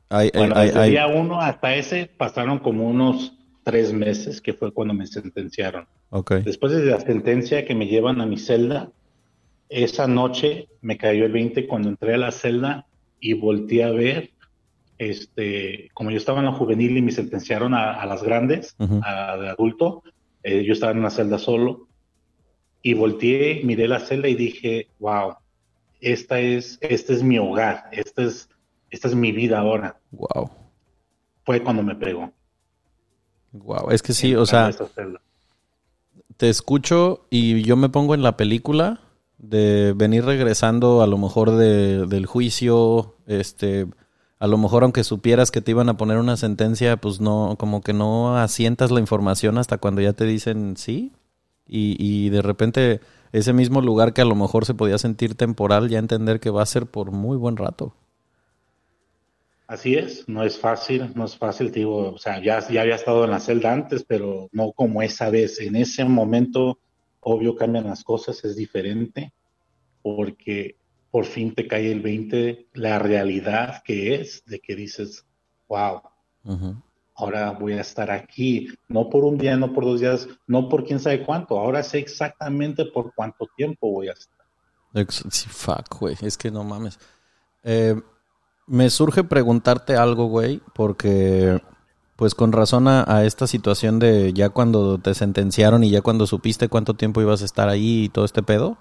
bueno, 0.09 0.55
desde 0.59 0.83
el 0.85 0.91
día 0.91 1.07
uno 1.07 1.41
hasta 1.41 1.75
ese 1.75 2.05
pasaron 2.05 2.59
como 2.59 2.87
unos 2.87 3.33
tres 3.63 3.91
meses, 3.91 4.41
que 4.41 4.53
fue 4.53 4.71
cuando 4.71 4.93
me 4.93 5.07
sentenciaron. 5.07 5.87
Okay. 6.11 6.43
Después 6.43 6.71
de 6.71 6.85
la 6.85 6.99
sentencia 7.01 7.65
que 7.65 7.73
me 7.73 7.87
llevan 7.87 8.21
a 8.21 8.25
mi 8.25 8.37
celda, 8.37 8.91
esa 9.69 10.07
noche 10.07 10.67
me 10.81 10.97
cayó 10.97 11.25
el 11.25 11.31
20 11.31 11.67
cuando 11.67 11.89
entré 11.89 12.13
a 12.13 12.17
la 12.17 12.31
celda 12.31 12.85
y 13.19 13.33
volteé 13.33 13.83
a 13.83 13.89
ver, 13.89 14.31
este, 14.97 15.89
como 15.93 16.11
yo 16.11 16.17
estaba 16.17 16.39
en 16.39 16.45
la 16.45 16.53
juvenil 16.53 16.97
y 16.97 17.01
me 17.01 17.11
sentenciaron 17.11 17.73
a, 17.73 18.05
las 18.05 18.23
grandes, 18.23 18.75
a, 18.79 19.37
de 19.37 19.49
adulto, 19.49 20.03
eh, 20.43 20.63
yo 20.63 20.73
estaba 20.73 20.91
en 20.91 20.99
una 20.99 21.09
celda 21.09 21.39
solo 21.39 21.87
y 22.81 22.93
volteé, 22.93 23.61
miré 23.63 23.87
la 23.87 23.99
celda 23.99 24.27
y 24.27 24.35
dije, 24.35 24.89
wow, 24.99 25.35
esta 26.01 26.39
es, 26.39 26.77
este 26.81 27.13
es 27.13 27.23
mi 27.23 27.39
hogar, 27.39 27.85
esta 27.91 28.23
es 28.23 28.49
esta 28.95 29.09
es 29.09 29.15
mi 29.15 29.33
vida 29.33 29.59
ahora. 29.59 29.99
Wow. 30.11 30.49
Fue 31.43 31.61
cuando 31.61 31.83
me 31.83 31.95
pegó. 31.95 32.31
Wow, 33.51 33.89
es 33.91 34.01
que 34.01 34.13
sí, 34.13 34.35
o 34.35 34.45
sea, 34.45 34.71
te 36.37 36.49
escucho 36.49 37.25
y 37.29 37.61
yo 37.63 37.75
me 37.75 37.89
pongo 37.89 38.13
en 38.15 38.23
la 38.23 38.37
película 38.37 39.01
de 39.37 39.93
venir 39.93 40.25
regresando 40.25 41.01
a 41.01 41.07
lo 41.07 41.17
mejor 41.17 41.51
de, 41.51 42.05
del 42.05 42.25
juicio, 42.25 43.15
este, 43.27 43.87
a 44.45 44.47
lo 44.47 44.59
mejor 44.59 44.83
aunque 44.83 45.03
supieras 45.03 45.49
que 45.49 45.59
te 45.59 45.71
iban 45.71 45.89
a 45.89 45.97
poner 45.97 46.17
una 46.17 46.37
sentencia, 46.37 46.97
pues 46.97 47.19
no, 47.19 47.55
como 47.57 47.81
que 47.81 47.93
no 47.93 48.37
asientas 48.37 48.91
la 48.91 48.99
información 48.99 49.57
hasta 49.57 49.79
cuando 49.79 50.01
ya 50.01 50.13
te 50.13 50.25
dicen 50.25 50.77
sí, 50.77 51.11
y, 51.67 52.29
de 52.29 52.43
repente 52.43 53.01
ese 53.31 53.53
mismo 53.53 53.81
lugar 53.81 54.13
que 54.13 54.21
a 54.21 54.25
lo 54.25 54.35
mejor 54.35 54.65
se 54.65 54.75
podía 54.75 54.99
sentir 54.99 55.33
temporal, 55.33 55.89
ya 55.89 55.97
entender 55.97 56.39
que 56.39 56.51
va 56.51 56.61
a 56.61 56.67
ser 56.67 56.85
por 56.85 57.11
muy 57.11 57.37
buen 57.37 57.57
rato. 57.57 57.95
Así 59.65 59.95
es, 59.95 60.29
no 60.29 60.43
es 60.43 60.59
fácil, 60.59 61.11
no 61.15 61.25
es 61.25 61.35
fácil, 61.35 61.71
digo, 61.71 62.13
o 62.13 62.17
sea, 62.19 62.39
ya, 62.39 62.59
ya 62.69 62.81
había 62.81 62.93
estado 62.93 63.25
en 63.25 63.31
la 63.31 63.39
celda 63.39 63.73
antes, 63.73 64.05
pero 64.07 64.47
no 64.51 64.73
como 64.73 65.01
esa 65.01 65.31
vez. 65.31 65.59
En 65.59 65.75
ese 65.75 66.05
momento 66.05 66.77
obvio 67.19 67.55
cambian 67.55 67.85
las 67.85 68.03
cosas, 68.03 68.45
es 68.45 68.55
diferente, 68.55 69.33
porque 70.03 70.75
por 71.15 71.23
fin 71.23 71.55
te 71.55 71.65
cae 71.65 71.93
el 71.93 72.01
20, 72.01 72.71
la 72.73 72.99
realidad 72.99 73.81
que 73.85 74.15
es, 74.15 74.43
de 74.47 74.59
que 74.59 74.75
dices, 74.75 75.25
wow, 75.69 76.01
ahora 77.15 77.51
voy 77.51 77.71
a 77.71 77.79
estar 77.79 78.11
aquí, 78.11 78.67
no 78.89 79.09
por 79.09 79.23
un 79.23 79.37
día, 79.37 79.55
no 79.55 79.71
por 79.71 79.85
dos 79.85 80.01
días, 80.01 80.27
no 80.45 80.67
por 80.67 80.83
quién 80.83 80.99
sabe 80.99 81.23
cuánto, 81.23 81.57
ahora 81.57 81.83
sé 81.83 81.99
exactamente 81.99 82.83
por 82.83 83.13
cuánto 83.15 83.47
tiempo 83.55 83.93
voy 83.93 84.09
a 84.09 84.11
estar. 84.11 84.45
Sí, 85.29 85.47
fuck, 85.47 86.01
güey, 86.01 86.17
es 86.19 86.35
que 86.35 86.51
no 86.51 86.65
mames. 86.65 86.99
Eh, 87.63 87.95
me 88.67 88.89
surge 88.89 89.23
preguntarte 89.23 89.95
algo, 89.95 90.25
güey, 90.25 90.61
porque 90.73 91.61
pues 92.17 92.35
con 92.35 92.51
razón 92.51 92.89
a, 92.89 93.23
esta 93.23 93.47
situación 93.47 93.99
de 93.99 94.33
ya 94.33 94.49
cuando 94.49 94.97
te 94.97 95.13
sentenciaron 95.13 95.81
y 95.85 95.91
ya 95.91 96.01
cuando 96.01 96.27
supiste 96.27 96.67
cuánto 96.67 96.95
tiempo 96.95 97.21
ibas 97.21 97.41
a 97.41 97.45
estar 97.45 97.69
ahí 97.69 98.03
y 98.03 98.09
todo 98.09 98.25
este 98.25 98.43
pedo. 98.43 98.77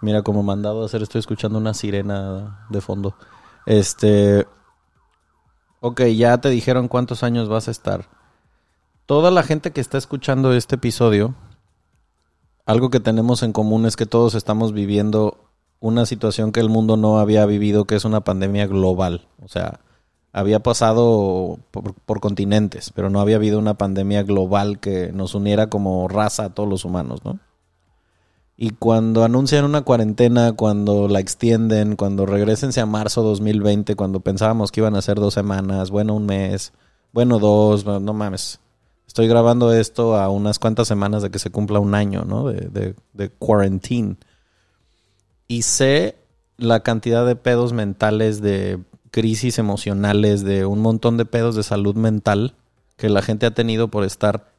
Mira, 0.00 0.22
como 0.22 0.42
mandado 0.42 0.82
a 0.82 0.86
hacer, 0.86 1.02
estoy 1.02 1.18
escuchando 1.18 1.58
una 1.58 1.74
sirena 1.74 2.66
de 2.70 2.80
fondo. 2.80 3.14
Este. 3.66 4.46
Ok, 5.80 6.02
ya 6.16 6.38
te 6.38 6.50
dijeron 6.50 6.88
cuántos 6.88 7.22
años 7.22 7.48
vas 7.48 7.68
a 7.68 7.70
estar. 7.70 8.08
Toda 9.06 9.30
la 9.30 9.42
gente 9.42 9.72
que 9.72 9.80
está 9.80 9.98
escuchando 9.98 10.52
este 10.52 10.76
episodio, 10.76 11.34
algo 12.66 12.90
que 12.90 13.00
tenemos 13.00 13.42
en 13.42 13.52
común 13.52 13.86
es 13.86 13.96
que 13.96 14.06
todos 14.06 14.34
estamos 14.34 14.72
viviendo 14.72 15.50
una 15.80 16.06
situación 16.06 16.52
que 16.52 16.60
el 16.60 16.68
mundo 16.68 16.96
no 16.96 17.18
había 17.18 17.44
vivido, 17.46 17.86
que 17.86 17.96
es 17.96 18.04
una 18.04 18.20
pandemia 18.20 18.66
global. 18.66 19.26
O 19.42 19.48
sea, 19.48 19.80
había 20.32 20.60
pasado 20.60 21.58
por, 21.72 22.20
continentes, 22.20 22.92
pero 22.94 23.10
no 23.10 23.20
había 23.20 23.36
habido 23.36 23.58
una 23.58 23.74
pandemia 23.74 24.22
global 24.22 24.78
que 24.78 25.10
nos 25.12 25.34
uniera 25.34 25.68
como 25.68 26.06
raza 26.06 26.44
a 26.44 26.54
todos 26.54 26.68
los 26.68 26.84
humanos, 26.84 27.24
¿no? 27.24 27.40
Y 28.62 28.72
cuando 28.72 29.24
anuncian 29.24 29.64
una 29.64 29.80
cuarentena, 29.80 30.52
cuando 30.52 31.08
la 31.08 31.18
extienden, 31.18 31.96
cuando 31.96 32.26
regresense 32.26 32.82
a 32.82 32.84
marzo 32.84 33.22
2020, 33.22 33.96
cuando 33.96 34.20
pensábamos 34.20 34.70
que 34.70 34.80
iban 34.80 34.96
a 34.96 35.00
ser 35.00 35.18
dos 35.18 35.32
semanas, 35.32 35.90
bueno, 35.90 36.14
un 36.14 36.26
mes, 36.26 36.74
bueno, 37.10 37.38
dos, 37.38 37.86
no 37.86 38.12
mames. 38.12 38.60
Estoy 39.06 39.28
grabando 39.28 39.72
esto 39.72 40.14
a 40.14 40.28
unas 40.28 40.58
cuantas 40.58 40.88
semanas 40.88 41.22
de 41.22 41.30
que 41.30 41.38
se 41.38 41.48
cumpla 41.48 41.78
un 41.78 41.94
año, 41.94 42.26
¿no? 42.26 42.48
De, 42.48 42.68
de, 42.68 42.94
de 43.14 43.30
quarantine. 43.30 44.16
Y 45.48 45.62
sé 45.62 46.16
la 46.58 46.80
cantidad 46.80 47.24
de 47.24 47.36
pedos 47.36 47.72
mentales 47.72 48.42
de 48.42 48.78
crisis 49.10 49.58
emocionales, 49.58 50.44
de 50.44 50.66
un 50.66 50.80
montón 50.80 51.16
de 51.16 51.24
pedos 51.24 51.56
de 51.56 51.62
salud 51.62 51.94
mental 51.94 52.56
que 52.98 53.08
la 53.08 53.22
gente 53.22 53.46
ha 53.46 53.54
tenido 53.54 53.88
por 53.88 54.04
estar 54.04 54.52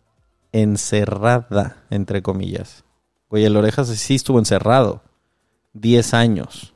encerrada, 0.53 1.83
entre 1.91 2.23
comillas. 2.23 2.83
Güey, 3.31 3.45
el 3.45 3.57
Orejas 3.57 3.87
sí 3.87 4.13
estuvo 4.13 4.37
encerrado. 4.37 5.01
10 5.73 6.13
años. 6.13 6.75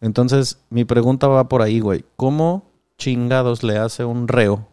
Entonces, 0.00 0.58
mi 0.70 0.86
pregunta 0.86 1.28
va 1.28 1.48
por 1.48 1.60
ahí, 1.60 1.80
güey. 1.80 2.04
¿Cómo 2.16 2.70
chingados 2.96 3.62
le 3.62 3.76
hace 3.76 4.06
un 4.06 4.28
reo 4.28 4.68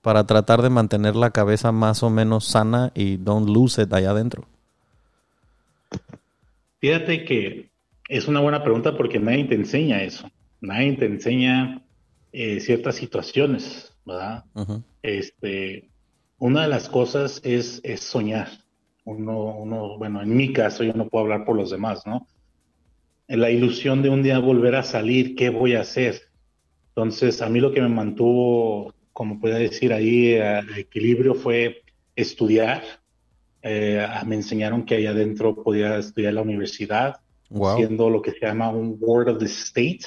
para 0.00 0.26
tratar 0.26 0.62
de 0.62 0.70
mantener 0.70 1.16
la 1.16 1.30
cabeza 1.30 1.72
más 1.72 2.02
o 2.02 2.08
menos 2.08 2.46
sana 2.46 2.90
y 2.94 3.18
don't 3.18 3.48
lose 3.48 3.82
it 3.82 3.92
allá 3.92 4.12
adentro? 4.12 4.46
Fíjate 6.80 7.26
que 7.26 7.68
es 8.08 8.26
una 8.26 8.40
buena 8.40 8.62
pregunta 8.62 8.96
porque 8.96 9.18
nadie 9.18 9.44
te 9.44 9.54
enseña 9.54 10.02
eso 10.02 10.30
nadie 10.64 10.96
te 10.96 11.06
enseña 11.06 11.82
eh, 12.32 12.60
ciertas 12.60 12.96
situaciones, 12.96 13.92
¿verdad? 14.04 14.44
Este, 15.02 15.88
una 16.38 16.62
de 16.62 16.68
las 16.68 16.88
cosas 16.88 17.40
es, 17.44 17.80
es 17.84 18.00
soñar. 18.00 18.48
Uno, 19.04 19.56
uno, 19.56 19.98
bueno, 19.98 20.22
en 20.22 20.34
mi 20.34 20.52
caso 20.52 20.82
yo 20.82 20.94
no 20.94 21.08
puedo 21.08 21.24
hablar 21.24 21.44
por 21.44 21.56
los 21.56 21.70
demás, 21.70 22.06
¿no? 22.06 22.26
La 23.28 23.50
ilusión 23.50 24.02
de 24.02 24.10
un 24.10 24.22
día 24.22 24.38
volver 24.38 24.74
a 24.74 24.82
salir, 24.82 25.34
¿qué 25.34 25.50
voy 25.50 25.74
a 25.74 25.80
hacer? 25.80 26.22
Entonces, 26.88 27.42
a 27.42 27.48
mí 27.48 27.60
lo 27.60 27.72
que 27.72 27.80
me 27.80 27.88
mantuvo, 27.88 28.94
como 29.12 29.40
puedo 29.40 29.56
decir 29.56 29.92
ahí, 29.92 30.36
al 30.36 30.78
equilibrio 30.78 31.34
fue 31.34 31.82
estudiar. 32.14 32.82
Eh, 33.62 34.06
me 34.26 34.36
enseñaron 34.36 34.84
que 34.84 34.96
ahí 34.96 35.06
adentro 35.06 35.62
podía 35.62 35.98
estudiar 35.98 36.30
en 36.30 36.34
la 36.36 36.42
universidad, 36.42 37.16
haciendo 37.50 38.10
lo 38.10 38.22
que 38.22 38.32
se 38.32 38.46
llama 38.46 38.70
un 38.70 38.96
Word 39.00 39.28
of 39.28 39.38
the 39.38 39.46
State, 39.46 40.06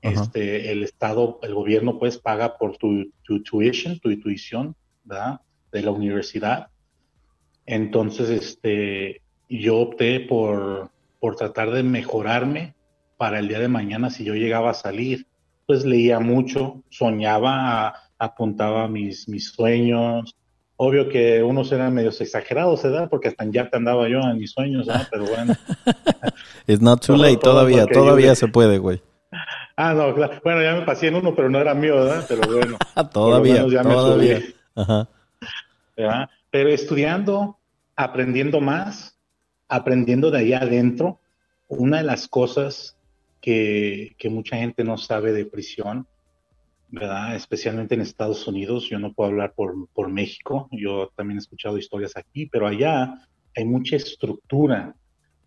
este, 0.00 0.70
el 0.70 0.82
Estado, 0.82 1.38
el 1.42 1.54
gobierno, 1.54 1.98
pues 1.98 2.18
paga 2.18 2.58
por 2.58 2.76
tu, 2.76 3.10
tu 3.22 3.42
tuition, 3.42 3.98
tu 4.00 4.10
intuición, 4.10 4.74
¿verdad? 5.04 5.40
De 5.72 5.82
la 5.82 5.92
universidad. 5.92 6.68
Entonces, 7.66 8.30
este, 8.30 9.22
yo 9.48 9.78
opté 9.78 10.20
por, 10.20 10.90
por 11.20 11.36
tratar 11.36 11.70
de 11.70 11.82
mejorarme 11.82 12.74
para 13.16 13.38
el 13.38 13.48
día 13.48 13.58
de 13.58 13.68
mañana 13.68 14.10
si 14.10 14.24
yo 14.24 14.34
llegaba 14.34 14.70
a 14.70 14.74
salir. 14.74 15.26
Pues 15.66 15.84
leía 15.84 16.20
mucho, 16.20 16.82
soñaba, 16.90 17.94
apuntaba 18.18 18.86
mis, 18.88 19.28
mis 19.28 19.50
sueños. 19.50 20.36
Obvio 20.76 21.08
que 21.08 21.42
unos 21.42 21.72
eran 21.72 21.94
medios 21.94 22.20
exagerados, 22.20 22.82
¿verdad? 22.82 23.08
Porque 23.08 23.28
hasta 23.28 23.44
ya 23.46 23.70
te 23.70 23.76
andaba 23.76 24.08
yo 24.08 24.20
en 24.20 24.38
mis 24.38 24.50
sueños, 24.50 24.86
¿no? 24.86 24.94
Pero 25.10 25.24
bueno. 25.26 25.54
It's 26.66 26.82
not 26.82 27.04
too 27.04 27.16
late, 27.16 27.38
todavía, 27.38 27.86
todavía 27.86 28.34
se 28.34 28.48
puede, 28.48 28.78
güey. 28.78 29.00
Ah, 29.76 29.94
no, 29.94 30.14
claro. 30.14 30.40
Bueno, 30.44 30.62
ya 30.62 30.74
me 30.74 30.82
pasé 30.82 31.08
en 31.08 31.16
uno, 31.16 31.34
pero 31.34 31.48
no 31.48 31.58
era 31.58 31.74
mío, 31.74 31.96
¿verdad? 31.96 32.24
Pero 32.28 32.42
bueno. 32.46 32.78
todavía, 33.12 33.66
todavía. 33.82 34.42
Ajá. 34.74 35.08
Pero 36.54 36.68
estudiando, 36.68 37.58
aprendiendo 37.96 38.60
más, 38.60 39.18
aprendiendo 39.66 40.30
de 40.30 40.38
allá 40.38 40.60
adentro, 40.60 41.18
una 41.66 41.96
de 41.96 42.04
las 42.04 42.28
cosas 42.28 42.96
que, 43.40 44.14
que 44.18 44.28
mucha 44.28 44.58
gente 44.58 44.84
no 44.84 44.96
sabe 44.96 45.32
de 45.32 45.46
prisión, 45.46 46.06
¿verdad? 46.90 47.34
Especialmente 47.34 47.96
en 47.96 48.02
Estados 48.02 48.46
Unidos, 48.46 48.88
yo 48.88 49.00
no 49.00 49.12
puedo 49.12 49.30
hablar 49.30 49.54
por, 49.56 49.88
por 49.94 50.08
México, 50.08 50.68
yo 50.70 51.10
también 51.16 51.38
he 51.38 51.40
escuchado 51.40 51.76
historias 51.76 52.16
aquí, 52.16 52.46
pero 52.46 52.68
allá 52.68 53.26
hay 53.56 53.64
mucha 53.64 53.96
estructura 53.96 54.94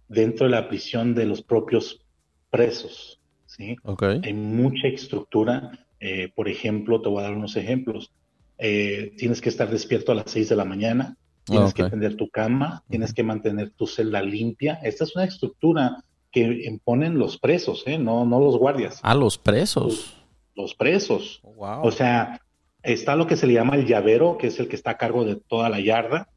dentro 0.10 0.48
de 0.48 0.52
la 0.52 0.68
prisión 0.68 1.16
de 1.16 1.26
los 1.26 1.42
propios 1.42 2.06
presos. 2.50 3.22
¿sí? 3.46 3.78
Hay 4.26 4.34
mucha 4.34 4.90
estructura. 4.90 5.72
Eh, 6.02 6.34
por 6.36 6.50
ejemplo, 6.50 7.02
te 7.02 7.08
voy 7.08 7.22
a 7.22 7.28
dar 7.28 7.34
unos 7.38 7.56
ejemplos. 7.56 8.12
Eh, 8.58 9.14
tienes 9.18 9.42
que 9.42 9.50
estar 9.50 9.70
despierto 9.70 10.12
a 10.12 10.16
las 10.16 10.32
6 10.32 10.50
de 10.50 10.56
la 10.56 10.66
mañana, 10.66 11.18
tienes 11.44 11.74
que 11.74 11.84
tender 11.90 12.16
tu 12.16 12.30
cama, 12.30 12.84
tienes 12.90 13.14
que 13.14 13.24
mantener 13.24 13.72
tu 13.72 13.88
celda 13.88 14.22
limpia. 14.22 14.80
Esta 14.84 15.04
es 15.04 15.16
una 15.16 15.26
estructura 15.26 16.04
que 16.32 16.66
imponen 16.66 17.18
los 17.18 17.38
presos, 17.38 17.84
¿eh? 17.86 17.98
no, 17.98 18.26
no 18.26 18.40
los 18.40 18.58
guardias. 18.58 19.00
Ah, 19.04 19.16
los 19.16 19.38
presos. 19.38 20.14
Los, 20.56 20.74
presos. 20.74 21.40
Oh, 21.44 21.82
o 21.84 21.92
sea, 21.92 22.42
está 22.82 23.16
lo 23.16 23.28
que 23.28 23.38
se 23.38 23.48
le 23.48 23.54
llama 23.54 23.76
el 23.76 23.86
llavero, 23.86 24.38
que 24.38 24.48
es 24.48 24.60
el 24.60 24.68
que 24.68 24.76
está 24.76 24.92
a 24.92 24.98
cargo 24.98 25.24
de 25.24 25.36
toda 25.36 25.70
la 25.70 25.80
yarda. 25.80 26.28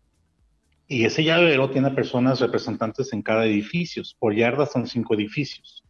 Y 0.86 1.04
ese 1.04 1.24
llavero 1.24 1.70
tiene 1.70 1.90
personas 1.90 2.40
representantes 2.40 3.12
en 3.12 3.22
cada 3.22 3.46
edificio. 3.46 4.02
Por 4.18 4.34
yarda 4.34 4.66
son 4.66 4.86
cinco 4.86 5.14
edificios 5.14 5.84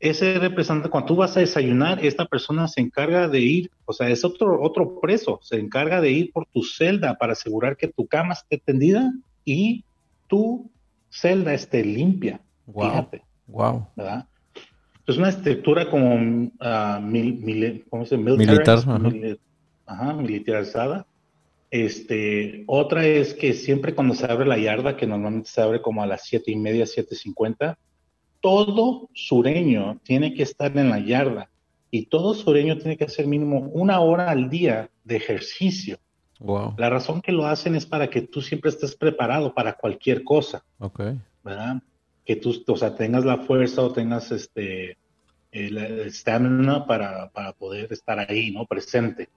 ese 0.00 0.38
representante, 0.38 0.88
cuando 0.88 1.08
tú 1.08 1.16
vas 1.16 1.36
a 1.36 1.40
desayunar, 1.40 2.04
esta 2.04 2.24
persona 2.24 2.66
se 2.68 2.80
encarga 2.80 3.28
de 3.28 3.40
ir, 3.40 3.70
o 3.84 3.92
sea, 3.92 4.08
es 4.08 4.24
otro, 4.24 4.60
otro 4.62 4.98
preso, 4.98 5.38
se 5.42 5.56
encarga 5.56 6.00
de 6.00 6.10
ir 6.10 6.32
por 6.32 6.46
tu 6.46 6.62
celda 6.62 7.18
para 7.18 7.34
asegurar 7.34 7.76
que 7.76 7.88
tu 7.88 8.06
cama 8.06 8.32
esté 8.32 8.56
tendida 8.58 9.12
y 9.44 9.84
tu 10.26 10.70
celda 11.10 11.52
esté 11.52 11.84
limpia. 11.84 12.40
Wow. 12.66 12.90
Fíjate. 12.90 13.22
Wow. 13.46 13.88
¿Verdad? 13.94 14.26
Es 15.06 15.18
una 15.18 15.28
estructura 15.28 15.90
como 15.90 16.14
uh, 16.14 17.80
¿cómo 17.90 18.06
se 18.06 18.16
dice? 18.16 18.36
Militar. 18.36 18.78
Ajá. 19.86 20.14
militarizada. 20.14 21.06
Este, 21.70 22.64
otra 22.66 23.06
es 23.06 23.34
que 23.34 23.52
siempre 23.52 23.94
cuando 23.94 24.14
se 24.14 24.24
abre 24.30 24.46
la 24.46 24.56
yarda, 24.56 24.96
que 24.96 25.06
normalmente 25.06 25.50
se 25.50 25.60
abre 25.60 25.82
como 25.82 26.02
a 26.02 26.06
las 26.06 26.22
siete 26.22 26.52
y 26.52 26.56
media, 26.56 26.86
siete 26.86 27.16
cincuenta, 27.16 27.76
todo 28.40 29.08
sureño 29.14 30.00
tiene 30.02 30.34
que 30.34 30.42
estar 30.42 30.76
en 30.76 30.90
la 30.90 30.98
yarda 30.98 31.50
y 31.90 32.06
todo 32.06 32.34
sureño 32.34 32.78
tiene 32.78 32.96
que 32.96 33.04
hacer 33.04 33.26
mínimo 33.26 33.68
una 33.72 34.00
hora 34.00 34.30
al 34.30 34.48
día 34.48 34.90
de 35.04 35.16
ejercicio. 35.16 35.98
Wow. 36.38 36.74
La 36.78 36.88
razón 36.88 37.20
que 37.20 37.32
lo 37.32 37.46
hacen 37.46 37.74
es 37.74 37.84
para 37.84 38.08
que 38.08 38.22
tú 38.22 38.40
siempre 38.40 38.70
estés 38.70 38.96
preparado 38.96 39.52
para 39.52 39.74
cualquier 39.74 40.24
cosa. 40.24 40.64
Ok. 40.78 41.00
¿Verdad? 41.44 41.82
Que 42.24 42.36
tú, 42.36 42.62
o 42.66 42.76
sea, 42.76 42.94
tengas 42.94 43.24
la 43.24 43.38
fuerza 43.38 43.82
o 43.82 43.92
tengas 43.92 44.30
este 44.30 44.96
el 45.52 45.78
estamina 45.78 46.86
para, 46.86 47.28
para, 47.30 47.52
poder 47.52 47.92
estar 47.92 48.20
ahí, 48.20 48.52
¿no? 48.52 48.66
Presente. 48.66 49.28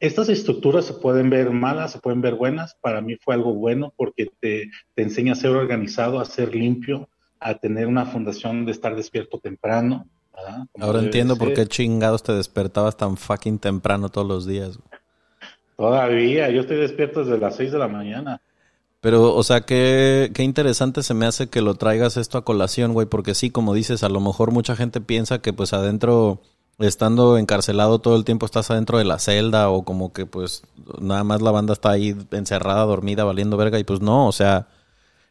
Estas 0.00 0.28
estructuras 0.28 0.84
se 0.84 0.94
pueden 0.94 1.30
ver 1.30 1.50
malas, 1.50 1.92
se 1.92 2.00
pueden 2.00 2.20
ver 2.20 2.34
buenas. 2.34 2.74
Para 2.80 3.00
mí 3.00 3.14
fue 3.14 3.34
algo 3.34 3.54
bueno 3.54 3.92
porque 3.96 4.26
te, 4.40 4.70
te 4.94 5.02
enseña 5.02 5.32
a 5.32 5.36
ser 5.36 5.50
organizado, 5.50 6.18
a 6.18 6.24
ser 6.24 6.56
limpio, 6.56 7.08
a 7.44 7.54
tener 7.54 7.86
una 7.86 8.06
fundación 8.06 8.64
de 8.64 8.72
estar 8.72 8.96
despierto 8.96 9.38
temprano. 9.38 10.06
Ahora 10.80 11.00
entiendo 11.00 11.36
por 11.36 11.52
qué 11.52 11.66
chingados 11.66 12.22
te 12.22 12.32
despertabas 12.32 12.96
tan 12.96 13.18
fucking 13.18 13.58
temprano 13.58 14.08
todos 14.08 14.26
los 14.26 14.46
días. 14.46 14.78
Todavía, 15.76 16.48
yo 16.50 16.62
estoy 16.62 16.78
despierto 16.78 17.22
desde 17.22 17.38
las 17.38 17.56
6 17.56 17.72
de 17.72 17.78
la 17.78 17.88
mañana. 17.88 18.40
Pero, 19.02 19.34
o 19.34 19.42
sea, 19.42 19.60
qué, 19.60 20.30
qué 20.32 20.42
interesante 20.42 21.02
se 21.02 21.12
me 21.12 21.26
hace 21.26 21.50
que 21.50 21.60
lo 21.60 21.74
traigas 21.74 22.16
esto 22.16 22.38
a 22.38 22.46
colación, 22.46 22.94
güey, 22.94 23.06
porque 23.06 23.34
sí, 23.34 23.50
como 23.50 23.74
dices, 23.74 24.02
a 24.04 24.08
lo 24.08 24.20
mejor 24.20 24.50
mucha 24.50 24.74
gente 24.74 25.02
piensa 25.02 25.42
que 25.42 25.52
pues 25.52 25.74
adentro, 25.74 26.40
estando 26.78 27.36
encarcelado 27.36 27.98
todo 27.98 28.16
el 28.16 28.24
tiempo, 28.24 28.46
estás 28.46 28.70
adentro 28.70 28.96
de 28.96 29.04
la 29.04 29.18
celda 29.18 29.68
o 29.68 29.84
como 29.84 30.14
que 30.14 30.24
pues 30.24 30.62
nada 30.98 31.24
más 31.24 31.42
la 31.42 31.50
banda 31.50 31.74
está 31.74 31.90
ahí 31.90 32.16
encerrada, 32.30 32.86
dormida, 32.86 33.24
valiendo 33.24 33.58
verga 33.58 33.78
y 33.78 33.84
pues 33.84 34.00
no, 34.00 34.26
o 34.26 34.32
sea, 34.32 34.68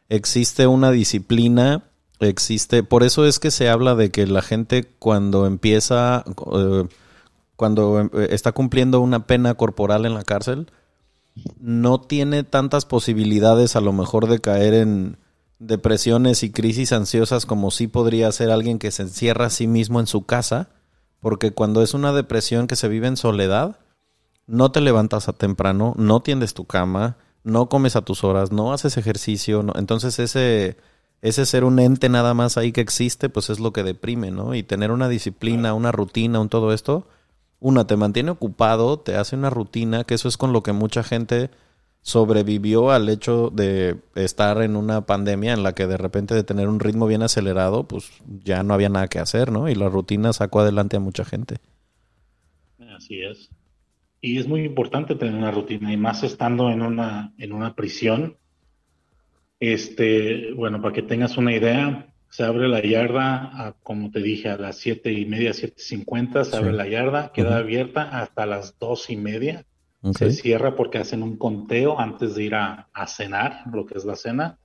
existe 0.08 0.68
una 0.68 0.92
disciplina, 0.92 1.90
existe, 2.28 2.82
por 2.82 3.02
eso 3.02 3.26
es 3.26 3.38
que 3.38 3.50
se 3.50 3.68
habla 3.68 3.94
de 3.94 4.10
que 4.10 4.26
la 4.26 4.42
gente 4.42 4.84
cuando 4.98 5.46
empieza, 5.46 6.24
eh, 6.52 6.86
cuando 7.56 8.00
eh, 8.00 8.28
está 8.30 8.52
cumpliendo 8.52 9.00
una 9.00 9.26
pena 9.26 9.54
corporal 9.54 10.06
en 10.06 10.14
la 10.14 10.22
cárcel, 10.22 10.70
no 11.58 12.00
tiene 12.00 12.44
tantas 12.44 12.84
posibilidades 12.84 13.76
a 13.76 13.80
lo 13.80 13.92
mejor 13.92 14.28
de 14.28 14.40
caer 14.40 14.74
en 14.74 15.18
depresiones 15.58 16.42
y 16.42 16.50
crisis 16.50 16.92
ansiosas 16.92 17.46
como 17.46 17.70
sí 17.70 17.86
podría 17.86 18.30
ser 18.32 18.50
alguien 18.50 18.78
que 18.78 18.90
se 18.90 19.02
encierra 19.02 19.46
a 19.46 19.50
sí 19.50 19.66
mismo 19.66 20.00
en 20.00 20.06
su 20.06 20.24
casa, 20.26 20.70
porque 21.20 21.52
cuando 21.52 21.82
es 21.82 21.94
una 21.94 22.12
depresión 22.12 22.66
que 22.66 22.76
se 22.76 22.88
vive 22.88 23.06
en 23.06 23.16
soledad, 23.16 23.78
no 24.46 24.70
te 24.70 24.80
levantas 24.80 25.28
a 25.28 25.32
temprano, 25.32 25.94
no 25.96 26.20
tiendes 26.20 26.54
tu 26.54 26.66
cama, 26.66 27.16
no 27.44 27.68
comes 27.68 27.96
a 27.96 28.02
tus 28.02 28.24
horas, 28.24 28.52
no 28.52 28.72
haces 28.72 28.96
ejercicio, 28.96 29.64
entonces 29.74 30.18
ese 30.18 30.76
ese 31.22 31.46
ser 31.46 31.64
un 31.64 31.78
ente 31.78 32.08
nada 32.08 32.34
más 32.34 32.56
ahí 32.58 32.72
que 32.72 32.80
existe, 32.80 33.28
pues 33.28 33.50
es 33.50 33.60
lo 33.60 33.72
que 33.72 33.82
deprime, 33.82 34.30
¿no? 34.30 34.54
Y 34.54 34.62
tener 34.62 34.90
una 34.90 35.08
disciplina, 35.08 35.74
una 35.74 35.92
rutina, 35.92 36.40
un 36.40 36.48
todo 36.48 36.72
esto, 36.72 37.06
una, 37.60 37.86
te 37.86 37.96
mantiene 37.96 38.30
ocupado, 38.30 38.98
te 38.98 39.16
hace 39.16 39.36
una 39.36 39.50
rutina, 39.50 40.04
que 40.04 40.14
eso 40.14 40.28
es 40.28 40.36
con 40.36 40.52
lo 40.52 40.62
que 40.62 40.72
mucha 40.72 41.02
gente 41.02 41.50
sobrevivió 42.02 42.90
al 42.90 43.08
hecho 43.08 43.48
de 43.48 43.96
estar 44.14 44.60
en 44.60 44.76
una 44.76 45.06
pandemia 45.06 45.54
en 45.54 45.62
la 45.62 45.74
que 45.74 45.86
de 45.86 45.96
repente 45.96 46.34
de 46.34 46.44
tener 46.44 46.68
un 46.68 46.78
ritmo 46.78 47.06
bien 47.06 47.22
acelerado, 47.22 47.88
pues 47.88 48.10
ya 48.44 48.62
no 48.62 48.74
había 48.74 48.90
nada 48.90 49.08
que 49.08 49.18
hacer, 49.18 49.50
¿no? 49.50 49.70
Y 49.70 49.74
la 49.74 49.88
rutina 49.88 50.34
sacó 50.34 50.60
adelante 50.60 50.98
a 50.98 51.00
mucha 51.00 51.24
gente. 51.24 51.56
Así 52.94 53.22
es. 53.22 53.48
Y 54.20 54.38
es 54.38 54.46
muy 54.46 54.64
importante 54.64 55.14
tener 55.14 55.34
una 55.34 55.50
rutina, 55.50 55.92
y 55.92 55.96
más 55.96 56.22
estando 56.22 56.70
en 56.70 56.82
una, 56.82 57.32
en 57.38 57.52
una 57.54 57.74
prisión. 57.74 58.36
Este, 59.72 60.52
bueno, 60.52 60.82
para 60.82 60.92
que 60.92 61.00
tengas 61.00 61.38
una 61.38 61.54
idea, 61.54 62.12
se 62.28 62.42
abre 62.42 62.68
la 62.68 62.82
yarda, 62.82 63.76
como 63.82 64.10
te 64.10 64.20
dije, 64.20 64.50
a 64.50 64.58
las 64.58 64.76
siete 64.76 65.10
y 65.10 65.24
media, 65.24 65.54
siete 65.54 65.76
cincuenta, 65.78 66.44
se 66.44 66.54
abre 66.54 66.72
la 66.72 66.86
yarda, 66.86 67.32
queda 67.32 67.56
abierta 67.56 68.02
hasta 68.02 68.44
las 68.44 68.78
dos 68.78 69.08
y 69.08 69.16
media. 69.16 69.64
Se 70.18 70.32
cierra 70.32 70.76
porque 70.76 70.98
hacen 70.98 71.22
un 71.22 71.38
conteo 71.38 71.98
antes 71.98 72.34
de 72.34 72.44
ir 72.44 72.54
a, 72.54 72.90
cenar, 73.06 73.62
lo 73.72 73.86
que 73.86 73.96
es 73.96 74.04
la 74.04 74.16
cena. 74.16 74.58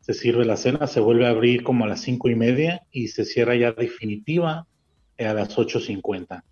Se 0.00 0.14
sirve 0.14 0.46
la 0.46 0.56
cena, 0.56 0.86
se 0.86 1.00
vuelve 1.00 1.26
a 1.26 1.30
abrir 1.30 1.62
como 1.62 1.84
a 1.84 1.88
las 1.88 2.00
cinco 2.00 2.30
y 2.30 2.36
media 2.36 2.86
y 2.90 3.08
se 3.08 3.26
cierra 3.26 3.54
ya 3.54 3.72
definitiva 3.72 4.66
a 5.18 5.34
las 5.34 5.58
ocho 5.58 5.78
cincuenta. 5.78 6.42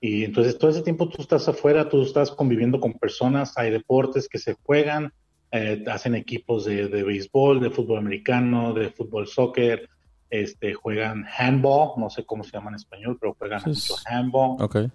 Y 0.00 0.24
entonces 0.24 0.58
todo 0.58 0.72
ese 0.72 0.82
tiempo 0.82 1.08
tú 1.08 1.22
estás 1.22 1.46
afuera, 1.46 1.88
tú 1.88 2.02
estás 2.02 2.32
conviviendo 2.32 2.80
con 2.80 2.94
personas, 2.94 3.56
hay 3.56 3.70
deportes 3.70 4.28
que 4.28 4.38
se 4.38 4.54
juegan, 4.54 5.12
eh, 5.56 5.84
hacen 5.86 6.16
equipos 6.16 6.64
de, 6.64 6.88
de, 6.88 7.04
béisbol, 7.04 7.60
de 7.60 7.70
fútbol 7.70 7.98
americano, 7.98 8.74
de 8.74 8.90
fútbol 8.90 9.28
soccer, 9.28 9.88
este, 10.28 10.74
juegan 10.74 11.24
handball, 11.38 11.92
no 11.96 12.10
sé 12.10 12.26
cómo 12.26 12.42
se 12.42 12.50
llama 12.50 12.70
en 12.70 12.74
español, 12.74 13.16
pero 13.20 13.34
juegan 13.38 13.62
mucho 13.64 13.94
handball. 14.04 14.60
Okay. 14.60 14.90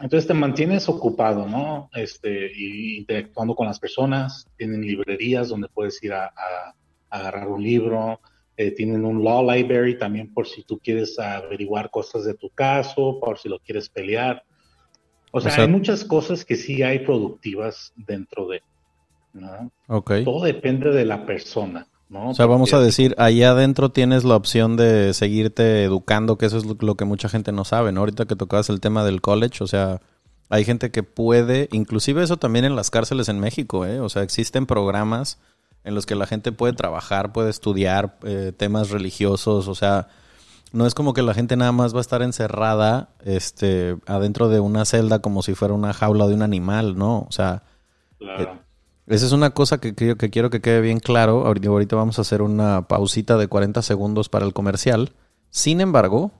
Entonces 0.00 0.26
te 0.26 0.34
mantienes 0.34 0.88
ocupado, 0.88 1.46
¿no? 1.46 1.88
Este, 1.94 2.50
y 2.52 2.96
interactuando 2.96 3.54
con 3.54 3.68
las 3.68 3.78
personas, 3.78 4.48
tienen 4.56 4.80
librerías 4.80 5.50
donde 5.50 5.68
puedes 5.68 6.02
ir 6.02 6.14
a, 6.14 6.32
agarrar 7.08 7.46
un 7.46 7.62
libro, 7.62 8.20
eh, 8.56 8.72
tienen 8.72 9.04
un 9.04 9.22
law 9.22 9.48
library 9.48 9.96
también 9.96 10.34
por 10.34 10.48
si 10.48 10.64
tú 10.64 10.80
quieres 10.80 11.16
averiguar 11.16 11.92
cosas 11.92 12.24
de 12.24 12.34
tu 12.34 12.50
caso, 12.50 13.20
por 13.20 13.38
si 13.38 13.48
lo 13.48 13.60
quieres 13.60 13.88
pelear. 13.88 14.42
O 15.30 15.40
sea, 15.40 15.62
hay 15.62 15.68
muchas 15.68 16.04
cosas 16.04 16.44
que 16.44 16.56
sí 16.56 16.82
hay 16.82 17.00
productivas 17.00 17.92
dentro 17.94 18.48
de. 18.48 18.62
¿No? 19.34 19.70
Todo 20.24 20.44
depende 20.44 20.90
de 20.90 21.04
la 21.04 21.26
persona. 21.26 21.86
¿no? 22.08 22.30
O 22.30 22.34
sea, 22.34 22.46
vamos 22.46 22.72
a 22.72 22.80
decir, 22.80 23.14
allá 23.18 23.50
adentro 23.50 23.90
tienes 23.90 24.24
la 24.24 24.36
opción 24.36 24.76
de 24.76 25.12
seguirte 25.14 25.84
educando, 25.84 26.38
que 26.38 26.46
eso 26.46 26.58
es 26.58 26.64
lo, 26.64 26.94
que 26.94 27.04
mucha 27.04 27.28
gente 27.28 27.52
no 27.52 27.64
sabe, 27.64 27.92
¿no? 27.92 28.00
Ahorita 28.00 28.26
que 28.26 28.36
tocabas 28.36 28.68
el 28.70 28.80
tema 28.80 29.04
del 29.04 29.20
college, 29.20 29.64
o 29.64 29.66
sea, 29.66 30.00
hay 30.48 30.64
gente 30.64 30.90
que 30.90 31.02
puede, 31.02 31.68
inclusive 31.72 32.22
eso 32.22 32.36
también 32.36 32.64
en 32.64 32.76
las 32.76 32.90
cárceles 32.90 33.28
en 33.28 33.40
México, 33.40 33.84
¿eh? 33.86 34.00
O 34.00 34.08
sea, 34.08 34.22
existen 34.22 34.66
programas 34.66 35.38
en 35.82 35.94
los 35.94 36.06
que 36.06 36.14
la 36.14 36.26
gente 36.26 36.52
puede 36.52 36.72
trabajar, 36.72 37.32
puede 37.32 37.50
estudiar 37.50 38.16
eh, 38.24 38.52
temas 38.56 38.90
religiosos, 38.90 39.68
o 39.68 39.74
sea, 39.74 40.08
no 40.72 40.86
es 40.86 40.94
como 40.94 41.14
que 41.14 41.22
la 41.22 41.34
gente 41.34 41.56
nada 41.56 41.72
más 41.72 41.94
va 41.94 41.98
a 41.98 42.00
estar 42.00 42.22
encerrada 42.22 43.10
este, 43.24 43.96
adentro 44.06 44.48
de 44.48 44.60
una 44.60 44.84
celda 44.84 45.20
como 45.20 45.42
si 45.42 45.54
fuera 45.54 45.74
una 45.74 45.92
jaula 45.92 46.26
de 46.26 46.34
un 46.34 46.42
animal, 46.42 46.98
¿no? 46.98 47.20
O 47.28 47.32
sea, 47.32 47.62
claro. 48.18 48.63
Esa 49.06 49.26
es 49.26 49.32
una 49.32 49.50
cosa 49.50 49.78
que, 49.78 49.94
que, 49.94 50.30
quiero 50.30 50.48
que 50.48 50.60
quede 50.60 50.80
bien 50.80 50.98
claro. 50.98 51.46
Ahorita, 51.46 51.96
vamos 51.96 52.18
a 52.18 52.22
hacer 52.22 52.40
una 52.40 52.88
pausita 52.88 53.36
de 53.36 53.48
40 53.48 53.82
segundos 53.82 54.28
para 54.28 54.46
el 54.46 54.54
comercial. 54.54 55.12
Sin 55.50 55.80
embargo, 55.80 56.32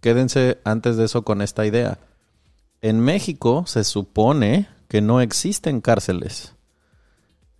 quédense 0.00 0.58
antes 0.64 0.96
de 0.96 1.06
eso 1.06 1.22
con 1.22 1.42
esta 1.42 1.66
idea. 1.66 1.98
En 2.82 3.00
México 3.00 3.64
se 3.66 3.82
supone 3.82 4.68
que 4.86 5.00
no 5.00 5.20
existen 5.20 5.80
cárceles. 5.80 6.54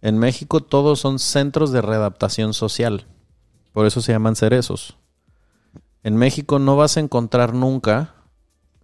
En 0.01 0.19
México 0.19 0.61
todos 0.61 1.01
son 1.01 1.19
centros 1.19 1.73
de 1.73 1.83
readaptación 1.83 2.55
social. 2.55 3.07
Por 3.73 3.87
eso 3.87 4.01
se 4.01 4.13
llaman 4.13 4.37
cerezos. 4.37 4.97
En 6.05 6.17
México 6.17 6.61
no 6.61 6.77
vas 6.77 6.97
a 6.97 7.01
encontrar 7.01 7.55
nunca 7.55 8.15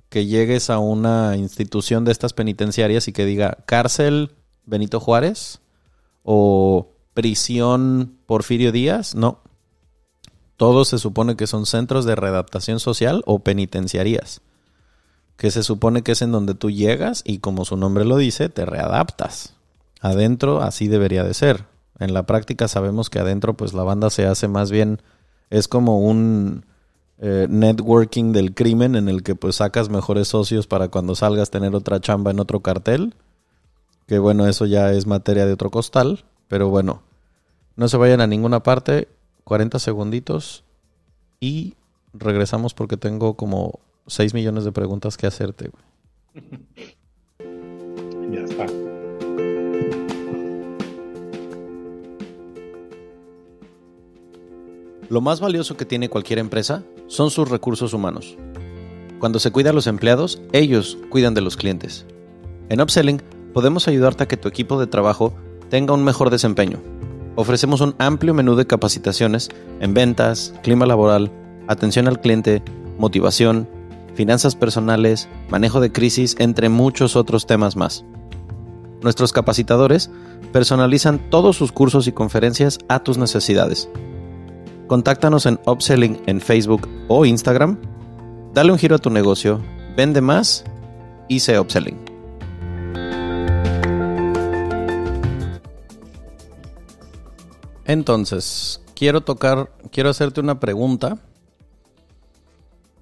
que 0.09 0.27
llegues 0.27 0.69
a 0.69 0.79
una 0.79 1.37
institución 1.37 2.05
de 2.05 2.13
estas 2.13 2.33
penitenciarias 2.33 3.07
y 3.07 3.13
que 3.13 3.25
diga 3.25 3.59
cárcel 3.67 4.33
Benito 4.67 5.01
Juárez 5.01 5.61
o 6.23 6.89
prisión 7.15 8.19
Porfirio 8.27 8.73
Díaz, 8.73 9.15
no. 9.15 9.39
Todos 10.57 10.89
se 10.89 10.99
supone 10.99 11.37
que 11.37 11.47
son 11.47 11.67
centros 11.67 12.05
de 12.05 12.15
readaptación 12.15 12.81
social 12.81 13.23
o 13.27 13.41
penitenciarías, 13.41 14.41
que 15.37 15.51
se 15.51 15.63
supone 15.63 16.03
que 16.03 16.13
es 16.13 16.23
en 16.23 16.33
donde 16.33 16.55
tú 16.55 16.71
llegas 16.71 17.23
y 17.25 17.39
como 17.39 17.65
su 17.65 17.77
nombre 17.77 18.05
lo 18.05 18.17
dice, 18.17 18.49
te 18.49 18.65
readaptas. 18.65 19.55
Adentro 20.01 20.63
así 20.63 20.87
debería 20.87 21.25
de 21.25 21.35
ser. 21.35 21.65
En 21.99 22.15
la 22.15 22.25
práctica 22.25 22.69
sabemos 22.69 23.11
que 23.11 23.19
adentro 23.19 23.55
pues 23.55 23.73
la 23.73 23.83
banda 23.83 24.11
se 24.11 24.27
hace 24.27 24.49
más 24.49 24.71
bien, 24.71 25.01
es 25.51 25.69
como 25.69 26.01
un 26.01 26.65
eh, 27.19 27.47
networking 27.49 28.33
del 28.33 28.55
crimen 28.55 28.97
en 28.97 29.09
el 29.09 29.23
que 29.23 29.35
pues 29.35 29.57
sacas 29.57 29.89
mejores 29.89 30.29
socios 30.29 30.67
para 30.67 30.89
cuando 30.89 31.15
salgas 31.15 31.51
tener 31.51 31.75
otra 31.75 32.01
chamba 32.01 32.31
en 32.31 32.41
otro 32.41 32.61
cartel 32.61 33.15
que 34.07 34.19
bueno, 34.19 34.47
eso 34.47 34.67
ya 34.67 34.93
es 34.93 35.07
materia 35.07 35.47
de 35.47 35.53
otro 35.53 35.71
costal. 35.71 36.25
Pero 36.49 36.69
bueno, 36.69 37.03
no 37.77 37.89
se 37.89 37.97
vayan 37.97 38.21
a 38.21 38.27
ninguna 38.27 38.63
parte. 38.63 39.09
40 39.45 39.79
segunditos. 39.79 40.65
Y 41.41 41.75
regresamos 42.13 42.75
porque 42.75 42.97
tengo 42.97 43.35
como 43.37 43.81
6 44.07 44.35
millones 44.35 44.65
de 44.65 44.73
preguntas 44.73 45.17
que 45.17 45.27
hacerte. 45.27 45.71
ya 48.31 48.41
está. 48.41 48.67
Lo 55.11 55.21
más 55.21 55.41
valioso 55.41 55.77
que 55.77 55.85
tiene 55.85 56.09
cualquier 56.09 56.39
empresa 56.39 56.83
son 57.09 57.31
sus 57.31 57.49
recursos 57.49 57.93
humanos. 57.93 58.37
Cuando 59.21 59.39
se 59.39 59.53
cuida 59.53 59.71
a 59.71 59.73
los 59.73 59.87
empleados, 59.87 60.41
ellos 60.53 60.99
cuidan 61.11 61.35
de 61.35 61.41
los 61.41 61.57
clientes. 61.57 62.07
En 62.69 62.81
Upselling 62.81 63.23
podemos 63.55 63.89
ayudarte 63.89 64.25
a 64.25 64.29
que 64.29 64.37
tu 64.37 64.49
equipo 64.49 64.79
de 64.79 64.87
trabajo 64.87 65.33
tenga 65.71 65.95
un 65.95 66.05
mejor 66.05 66.29
desempeño. 66.29 66.81
Ofrecemos 67.37 67.81
un 67.81 67.95
amplio 67.99 68.35
menú 68.35 68.57
de 68.57 68.67
capacitaciones 68.67 69.49
en 69.81 69.95
ventas, 69.95 70.53
clima 70.63 70.85
laboral, 70.85 71.33
atención 71.67 72.07
al 72.07 72.21
cliente, 72.21 72.63
motivación, 72.99 73.69
finanzas 74.15 74.55
personales, 74.55 75.29
manejo 75.49 75.81
de 75.81 75.91
crisis, 75.91 76.37
entre 76.39 76.69
muchos 76.69 77.17
otros 77.17 77.47
temas 77.47 77.77
más. 77.77 78.05
Nuestros 79.03 79.33
capacitadores 79.33 80.11
personalizan 80.53 81.19
todos 81.31 81.57
sus 81.57 81.73
cursos 81.73 82.07
y 82.07 82.13
conferencias 82.13 82.79
a 82.89 83.01
tus 83.01 83.19
necesidades. 83.19 83.89
Contáctanos 84.87 85.47
en 85.47 85.59
Upselling 85.67 86.23
en 86.27 86.41
Facebook 86.41 86.89
o 87.09 87.25
Instagram. 87.25 87.79
Dale 88.53 88.73
un 88.73 88.79
giro 88.79 88.97
a 88.97 89.01
tu 89.01 89.11
negocio, 89.11 89.61
vende 89.97 90.21
más 90.21 90.65
y 91.29 91.41
sé 91.41 91.59
Upselling. 91.59 92.04
Entonces, 97.85 98.81
quiero 98.95 99.21
tocar, 99.21 99.71
quiero 99.91 100.11
hacerte 100.11 100.41
una 100.41 100.61
pregunta 100.61 101.19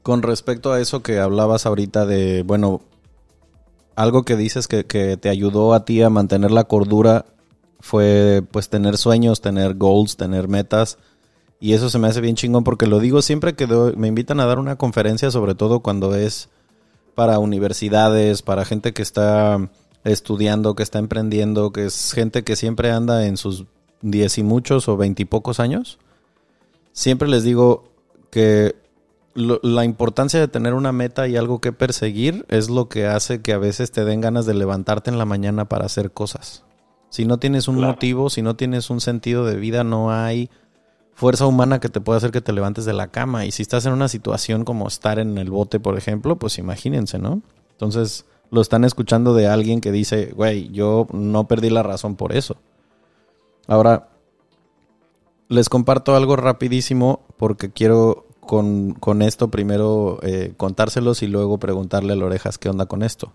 con 0.03 0.23
respecto 0.23 0.73
a 0.73 0.81
eso 0.81 1.03
que 1.03 1.21
hablabas 1.21 1.67
ahorita 1.67 2.07
de, 2.07 2.43
bueno, 2.43 2.81
algo 3.95 4.25
que 4.25 4.37
dices 4.37 4.67
que, 4.67 4.83
te 4.85 5.29
ayudó 5.29 5.75
a 5.75 5.85
ti 5.85 6.03
a 6.03 6.11
mantener 6.11 6.51
la 6.51 6.65
cordura 6.65 7.27
fue 7.81 8.43
pues 8.51 8.69
tener 8.69 8.97
sueños, 8.97 9.41
tener 9.41 9.75
goals, 9.75 10.17
tener 10.17 10.49
metas. 10.49 10.99
Y 11.61 11.75
eso 11.75 11.91
se 11.91 11.99
me 11.99 12.09
hace 12.09 12.21
bien 12.21 12.35
chingón 12.35 12.65
porque 12.65 12.87
lo 12.87 12.99
digo 12.99 13.23
siempre 13.23 13.55
que 13.55 13.67
me 13.97 14.09
invitan 14.09 14.41
a 14.41 14.47
dar 14.47 14.59
una 14.59 14.77
conferencia, 14.77 15.31
sobre 15.31 15.55
todo 15.55 15.81
cuando 15.81 16.15
es 16.15 16.49
para 17.15 17.39
universidades, 17.39 18.43
para 18.43 18.65
gente 18.65 18.93
que 18.93 19.03
está 19.03 19.71
estudiando, 20.03 20.75
que 20.75 20.83
está 20.83 20.99
emprendiendo, 20.99 21.71
que 21.71 21.87
es 21.87 22.13
gente 22.13 22.43
que 22.43 22.57
siempre 22.57 22.91
anda 22.91 23.27
en 23.27 23.37
sus 23.37 23.67
diez 24.03 24.39
y 24.39 24.43
muchos 24.43 24.89
o 24.89 24.97
veintipocos 24.97 25.61
años. 25.61 25.99
Siempre 26.93 27.29
les 27.29 27.45
digo 27.45 27.85
que 28.31 28.77
la 29.35 29.85
importancia 29.85 30.39
de 30.39 30.49
tener 30.49 30.75
una 30.75 30.93
meta 30.93 31.27
y 31.27 31.37
algo 31.37 31.61
que 31.61 31.73
perseguir 31.73 32.45
es 32.49 32.69
lo 32.69 32.89
que 32.89 33.07
hace 33.07 33.41
que 33.41 33.55
a 33.55 33.59
veces 33.59 33.91
te 33.91 34.05
den 34.05 34.21
ganas 34.21 34.45
de 34.45 34.55
levantarte 34.55 35.11
en 35.11 35.19
la 35.19 35.25
mañana 35.25 35.67
para 35.69 35.87
hacer 35.87 36.11
cosas. 36.13 36.65
Si 37.09 37.25
no 37.25 37.39
tienes 37.39 37.69
un 37.69 37.81
motivo, 37.81 38.31
si 38.31 38.43
no 38.43 38.57
tienes 38.57 38.91
un 38.91 39.01
sentido 39.01 39.45
de 39.45 39.57
vida, 39.57 39.85
no 39.85 40.13
hay 40.13 40.51
fuerza 41.15 41.47
humana 41.47 41.79
que 41.79 41.89
te 41.89 42.01
pueda 42.01 42.19
hacer 42.19 42.31
que 42.31 42.41
te 42.41 42.53
levantes 42.53 42.85
de 42.85 42.95
la 42.95 43.09
cama. 43.09 43.45
Y 43.45 43.53
si 43.53 43.63
estás 43.63 43.87
en 43.87 43.93
una 43.93 44.09
situación 44.09 44.65
como 44.65 44.89
estar 44.89 45.19
en 45.19 45.39
el 45.39 45.51
bote, 45.51 45.79
por 45.79 45.97
ejemplo, 45.97 46.37
pues 46.37 46.59
imagínense, 46.59 47.19
¿no? 47.19 47.43
Entonces 47.73 48.27
lo 48.51 48.61
están 48.61 48.85
escuchando 48.85 49.35
de 49.35 49.47
alguien 49.47 49.81
que 49.81 49.93
dice, 49.93 50.33
güey, 50.35 50.71
yo 50.73 51.07
no 51.13 51.49
perdí 51.49 51.71
la 51.71 51.83
razón 51.83 52.17
por 52.17 52.35
eso. 52.35 52.57
Ahora, 53.73 54.11
les 55.49 55.71
comparto 55.71 56.15
algo 56.15 56.37
rapidísimo 56.37 57.23
porque 57.39 57.73
quiero 57.73 58.27
con, 58.41 59.23
esto 59.23 59.49
primero 59.49 60.19
eh, 60.21 60.53
contárselos 60.59 61.23
y 61.23 61.27
luego 61.27 61.57
preguntarle 61.57 62.13
a 62.13 62.17
las 62.17 62.27
orejas 62.27 62.59
qué 62.59 62.69
onda 62.69 62.85
con 62.85 63.03
esto. 63.03 63.33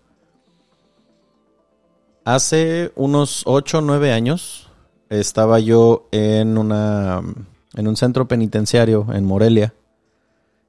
Hace 2.24 2.92
unos 2.96 3.42
8 3.48 3.80
o 3.80 3.82
9 3.82 4.14
años 4.14 4.70
estaba 5.10 5.60
yo 5.60 6.08
en, 6.12 6.60
una, 6.60 7.24
en 7.74 7.88
un 7.88 7.96
centro 7.96 8.28
penitenciario 8.28 9.08
en 9.12 9.26
Morelia 9.26 9.74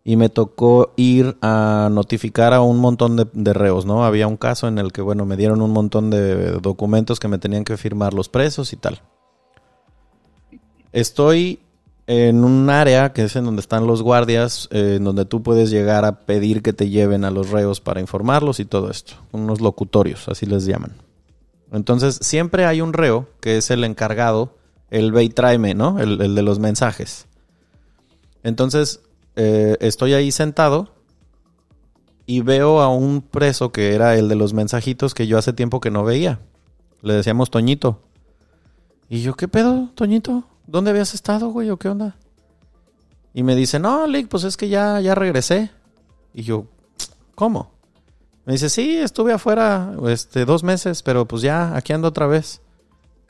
y 0.02 0.16
me 0.16 0.30
tocó 0.30 0.94
ir 0.96 1.36
a 1.42 1.90
notificar 1.92 2.54
a 2.54 2.62
un 2.62 2.78
montón 2.78 3.16
de, 3.16 3.26
de, 3.34 3.52
reos, 3.52 3.84
¿no? 3.84 4.06
Había 4.06 4.28
un 4.28 4.38
caso 4.38 4.66
en 4.66 4.78
el 4.78 4.92
que, 4.92 5.02
bueno, 5.02 5.26
me 5.26 5.36
dieron 5.36 5.60
un 5.60 5.72
montón 5.72 6.08
de 6.08 6.52
documentos 6.52 7.20
que 7.20 7.28
me 7.28 7.36
tenían 7.36 7.64
que 7.64 7.76
firmar 7.76 8.14
los 8.14 8.30
presos 8.30 8.72
y 8.72 8.76
tal. 8.76 9.02
Estoy 10.92 11.60
en 12.08 12.42
un 12.42 12.70
área 12.70 13.12
que 13.12 13.24
es 13.24 13.36
en 13.36 13.44
donde 13.44 13.60
están 13.60 13.86
los 13.86 14.02
guardias, 14.02 14.68
eh, 14.70 14.94
en 14.96 15.04
donde 15.04 15.26
tú 15.26 15.42
puedes 15.42 15.70
llegar 15.70 16.06
a 16.06 16.20
pedir 16.20 16.62
que 16.62 16.72
te 16.72 16.88
lleven 16.88 17.24
a 17.24 17.30
los 17.30 17.50
reos 17.50 17.80
para 17.80 18.00
informarlos 18.00 18.60
y 18.60 18.64
todo 18.64 18.90
esto. 18.90 19.12
Unos 19.30 19.60
locutorios, 19.60 20.26
así 20.28 20.46
les 20.46 20.64
llaman. 20.64 20.92
Entonces, 21.70 22.18
siempre 22.22 22.64
hay 22.64 22.80
un 22.80 22.94
reo 22.94 23.28
que 23.40 23.58
es 23.58 23.70
el 23.70 23.84
encargado, 23.84 24.56
el 24.90 25.12
ve 25.12 25.28
tráeme, 25.28 25.74
¿no? 25.74 26.00
El, 26.00 26.16
de 26.34 26.42
los 26.42 26.58
mensajes. 26.58 27.26
Entonces, 28.42 29.02
eh, 29.36 29.76
estoy 29.80 30.14
ahí 30.14 30.32
sentado 30.32 30.94
y 32.24 32.40
veo 32.40 32.80
a 32.80 32.88
un 32.88 33.20
preso 33.20 33.70
que 33.70 33.94
era 33.94 34.16
el 34.16 34.28
de 34.28 34.34
los 34.34 34.54
mensajitos 34.54 35.12
que 35.12 35.26
yo 35.26 35.36
hace 35.36 35.52
tiempo 35.52 35.80
que 35.80 35.90
no 35.90 36.04
veía. 36.04 36.40
Le 37.02 37.12
decíamos 37.12 37.50
Toñito. 37.50 38.00
Y 39.10 39.20
yo, 39.20 39.34
¿qué 39.34 39.46
pedo, 39.46 39.90
Toñito? 39.94 40.44
¿Dónde 40.68 40.90
habías 40.90 41.14
estado, 41.14 41.48
güey? 41.48 41.70
¿O 41.70 41.78
qué 41.78 41.88
onda? 41.88 42.14
Y 43.34 43.42
me 43.42 43.56
dice, 43.56 43.78
no, 43.78 44.06
Lick, 44.06 44.28
pues 44.28 44.44
es 44.44 44.56
que 44.56 44.68
ya, 44.68 45.00
ya 45.00 45.14
regresé. 45.14 45.70
Y 46.32 46.42
yo, 46.42 46.66
¿cómo? 47.34 47.72
Me 48.44 48.52
dice, 48.52 48.68
sí, 48.68 48.96
estuve 48.96 49.32
afuera 49.32 49.94
este, 50.06 50.44
dos 50.44 50.62
meses, 50.62 51.02
pero 51.02 51.26
pues 51.26 51.42
ya, 51.42 51.76
aquí 51.76 51.92
ando 51.92 52.08
otra 52.08 52.26
vez. 52.26 52.60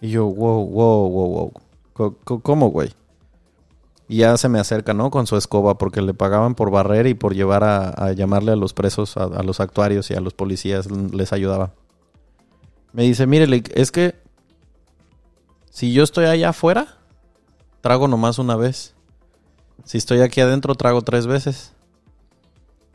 Y 0.00 0.10
yo, 0.10 0.26
wow, 0.26 0.64
wow, 0.64 1.08
wow, 1.08 1.52
wow. 1.94 2.12
¿Cómo, 2.42 2.68
güey? 2.70 2.92
Y 4.08 4.18
ya 4.18 4.36
se 4.36 4.48
me 4.48 4.60
acerca, 4.60 4.94
¿no? 4.94 5.10
Con 5.10 5.26
su 5.26 5.36
escoba, 5.36 5.76
porque 5.76 6.00
le 6.00 6.14
pagaban 6.14 6.54
por 6.54 6.70
barrer 6.70 7.06
y 7.06 7.14
por 7.14 7.34
llevar 7.34 7.64
a, 7.64 8.12
llamarle 8.12 8.52
a 8.52 8.56
los 8.56 8.72
presos, 8.72 9.16
a, 9.16 9.42
los 9.42 9.60
actuarios 9.60 10.10
y 10.10 10.14
a 10.14 10.20
los 10.20 10.34
policías, 10.34 10.88
les 10.90 11.32
ayudaba. 11.32 11.72
Me 12.92 13.02
dice, 13.02 13.26
mire, 13.26 13.62
es 13.74 13.90
que 13.90 14.14
si 15.70 15.92
yo 15.92 16.04
estoy 16.04 16.24
allá 16.24 16.50
afuera, 16.50 16.97
trago 17.80 18.08
nomás 18.08 18.38
una 18.38 18.56
vez. 18.56 18.94
Si 19.84 19.98
estoy 19.98 20.20
aquí 20.20 20.40
adentro, 20.40 20.74
trago 20.74 21.02
tres 21.02 21.26
veces. 21.26 21.72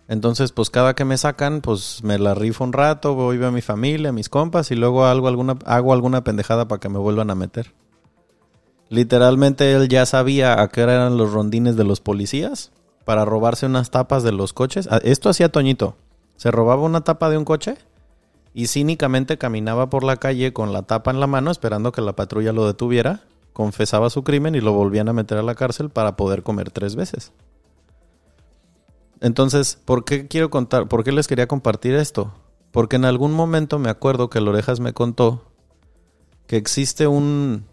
Entonces, 0.07 0.51
pues 0.51 0.69
cada 0.69 0.95
que 0.95 1.05
me 1.05 1.17
sacan, 1.17 1.61
pues 1.61 2.03
me 2.03 2.19
la 2.19 2.33
rifo 2.33 2.63
un 2.63 2.73
rato, 2.73 3.15
voy 3.15 3.41
a 3.43 3.51
mi 3.51 3.61
familia, 3.61 4.09
a 4.09 4.13
mis 4.13 4.29
compas 4.29 4.69
y 4.71 4.75
luego 4.75 5.05
hago 5.05 5.27
alguna, 5.27 5.57
hago 5.65 5.93
alguna 5.93 6.23
pendejada 6.23 6.67
para 6.67 6.79
que 6.79 6.89
me 6.89 6.99
vuelvan 6.99 7.29
a 7.29 7.35
meter. 7.35 7.73
Literalmente 8.89 9.71
él 9.71 9.87
ya 9.87 10.05
sabía 10.05 10.61
a 10.61 10.67
qué 10.67 10.81
eran 10.81 11.17
los 11.17 11.31
rondines 11.31 11.77
de 11.77 11.83
los 11.83 12.01
policías 12.01 12.71
para 13.05 13.25
robarse 13.25 13.65
unas 13.65 13.91
tapas 13.91 14.23
de 14.23 14.33
los 14.33 14.53
coches. 14.53 14.87
Ah, 14.91 14.99
esto 15.03 15.29
hacía 15.29 15.51
Toñito. 15.51 15.95
Se 16.35 16.51
robaba 16.51 16.83
una 16.83 17.01
tapa 17.01 17.29
de 17.29 17.37
un 17.37 17.45
coche 17.45 17.77
y 18.53 18.67
cínicamente 18.67 19.37
caminaba 19.37 19.89
por 19.89 20.03
la 20.03 20.17
calle 20.17 20.53
con 20.53 20.73
la 20.73 20.83
tapa 20.83 21.11
en 21.11 21.19
la 21.19 21.27
mano 21.27 21.49
esperando 21.49 21.91
que 21.91 22.01
la 22.01 22.15
patrulla 22.15 22.51
lo 22.51 22.67
detuviera 22.67 23.21
confesaba 23.53 24.09
su 24.09 24.23
crimen 24.23 24.55
y 24.55 24.61
lo 24.61 24.73
volvían 24.73 25.07
a 25.09 25.13
meter 25.13 25.37
a 25.37 25.43
la 25.43 25.55
cárcel 25.55 25.89
para 25.89 26.15
poder 26.15 26.43
comer 26.43 26.71
tres 26.71 26.95
veces. 26.95 27.31
Entonces, 29.21 29.79
¿por 29.85 30.03
qué 30.03 30.27
quiero 30.27 30.49
contar? 30.49 30.87
¿Por 30.89 31.03
qué 31.03 31.11
les 31.11 31.27
quería 31.27 31.47
compartir 31.47 31.95
esto? 31.95 32.33
Porque 32.71 32.97
en 32.97 33.05
algún 33.05 33.31
momento 33.31 33.79
me 33.79 33.89
acuerdo 33.89 34.29
que 34.29 34.41
Lorejas 34.41 34.79
me 34.79 34.93
contó 34.93 35.45
que 36.47 36.57
existe 36.57 37.07
un 37.07 37.65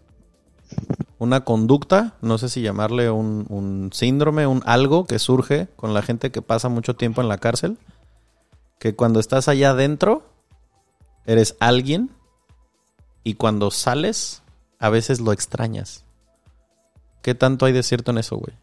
una 1.19 1.43
conducta, 1.43 2.15
no 2.21 2.37
sé 2.37 2.49
si 2.49 2.61
llamarle 2.61 3.11
un, 3.11 3.45
un 3.49 3.89
síndrome, 3.93 4.47
un 4.47 4.63
algo 4.65 5.05
que 5.05 5.19
surge 5.19 5.67
con 5.75 5.93
la 5.93 6.01
gente 6.01 6.31
que 6.31 6.41
pasa 6.41 6.69
mucho 6.69 6.95
tiempo 6.95 7.21
en 7.21 7.27
la 7.27 7.37
cárcel, 7.37 7.77
que 8.79 8.95
cuando 8.95 9.19
estás 9.19 9.47
allá 9.47 9.71
adentro 9.71 10.23
eres 11.25 11.55
alguien 11.59 12.09
y 13.23 13.35
cuando 13.35 13.69
sales 13.69 14.40
a 14.81 14.89
veces 14.89 15.21
lo 15.21 15.31
extrañas. 15.31 16.03
¿Qué 17.21 17.35
tanto 17.35 17.65
hay 17.65 17.71
de 17.71 17.83
cierto 17.83 18.09
en 18.09 18.17
eso, 18.17 18.35
güey? 18.37 18.55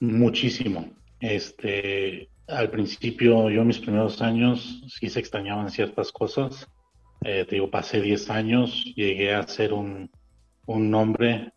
Muchísimo. 0.00 0.90
Este, 1.20 2.28
al 2.48 2.70
principio, 2.70 3.48
yo 3.50 3.64
mis 3.64 3.78
primeros 3.78 4.20
años 4.20 4.82
sí 4.88 5.08
se 5.08 5.20
extrañaban 5.20 5.70
ciertas 5.70 6.10
cosas. 6.10 6.68
Eh, 7.22 7.46
te 7.48 7.54
digo, 7.56 7.70
pasé 7.70 8.00
10 8.00 8.30
años, 8.30 8.84
llegué 8.96 9.32
a 9.32 9.46
ser 9.46 9.72
un, 9.72 10.10
un 10.66 10.90
nombre, 10.90 11.52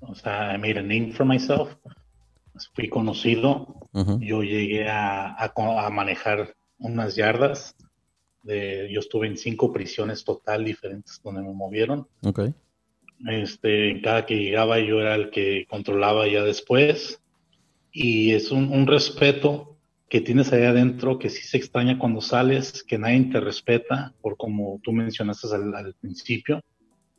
o 0.00 0.14
sea, 0.14 0.54
I 0.54 0.58
made 0.58 0.78
a 0.78 0.82
name 0.82 1.12
for 1.12 1.24
myself. 1.24 1.74
Fui 2.74 2.90
conocido. 2.90 3.88
Yo 4.20 4.42
llegué 4.42 4.88
a, 4.90 5.28
a, 5.28 5.52
a 5.86 5.90
manejar 5.90 6.54
unas 6.78 7.16
yardas 7.16 7.74
yo 8.46 9.00
estuve 9.00 9.26
en 9.26 9.36
cinco 9.36 9.72
prisiones 9.72 10.24
total 10.24 10.64
diferentes 10.64 11.20
donde 11.22 11.42
me 11.42 11.52
movieron. 11.52 12.06
Okay. 12.22 12.54
Este, 13.26 14.00
cada 14.02 14.26
que 14.26 14.36
llegaba 14.36 14.78
yo 14.78 15.00
era 15.00 15.14
el 15.14 15.30
que 15.30 15.66
controlaba 15.68 16.28
ya 16.28 16.42
después. 16.42 17.20
Y 17.92 18.32
es 18.32 18.50
un, 18.50 18.86
respeto 18.86 19.78
que 20.10 20.20
tienes 20.20 20.52
ahí 20.52 20.64
adentro 20.64 21.18
que 21.18 21.30
sí 21.30 21.42
se 21.42 21.56
extraña 21.56 21.98
cuando 21.98 22.20
sales, 22.20 22.82
que 22.82 22.98
nadie 22.98 23.30
te 23.32 23.40
respeta, 23.40 24.14
por 24.20 24.36
como 24.36 24.78
tú 24.82 24.92
mencionaste 24.92 25.48
al, 25.54 25.94
principio. 26.00 26.60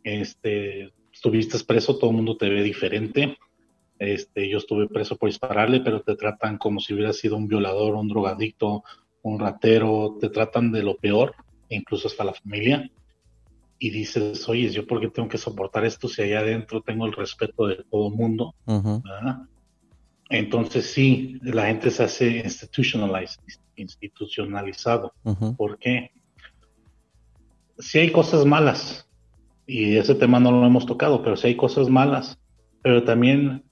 Este, 0.03 0.93
estuviste 1.11 1.57
preso, 1.65 1.97
todo 1.97 2.11
el 2.11 2.17
mundo 2.17 2.37
te 2.37 2.47
ve 2.47 2.61
diferente. 2.61 3.37
Este, 3.97 4.47
yo 4.47 4.59
estuve 4.59 4.87
preso 4.87 5.17
por 5.17 5.29
dispararle, 5.29 5.79
pero 5.79 6.01
te 6.01 6.15
tratan 6.15 6.59
como 6.59 6.79
si 6.79 6.93
hubiera 6.93 7.11
sido 7.11 7.37
un 7.37 7.47
violador, 7.47 7.95
un 7.95 8.07
drogadicto, 8.07 8.83
un 9.27 9.39
ratero, 9.39 10.17
te 10.19 10.29
tratan 10.29 10.71
de 10.71 10.83
lo 10.83 10.97
peor, 10.97 11.35
incluso 11.69 12.07
hasta 12.07 12.23
la 12.23 12.33
familia, 12.33 12.89
y 13.79 13.89
dices, 13.89 14.47
oye, 14.49 14.69
¿yo 14.69 14.87
por 14.87 14.99
qué 14.99 15.09
tengo 15.09 15.29
que 15.29 15.37
soportar 15.37 15.85
esto 15.85 16.07
si 16.07 16.21
allá 16.23 16.39
adentro 16.39 16.81
tengo 16.81 17.05
el 17.05 17.13
respeto 17.13 17.67
de 17.67 17.83
todo 17.91 18.07
el 18.07 18.15
mundo? 18.15 18.55
Entonces 20.29 20.91
sí, 20.91 21.37
la 21.41 21.67
gente 21.67 21.91
se 21.91 22.03
hace 22.03 22.43
institucionalizado. 23.75 25.13
¿Por 25.55 25.77
qué? 25.77 26.11
Sí 27.77 27.99
hay 27.99 28.11
cosas 28.11 28.45
malas, 28.45 29.07
y 29.67 29.97
ese 29.97 30.15
tema 30.15 30.39
no 30.39 30.51
lo 30.51 30.65
hemos 30.65 30.85
tocado, 30.85 31.21
pero 31.21 31.37
sí 31.37 31.47
hay 31.47 31.55
cosas 31.55 31.89
malas, 31.89 32.39
pero 32.81 33.03
también 33.03 33.63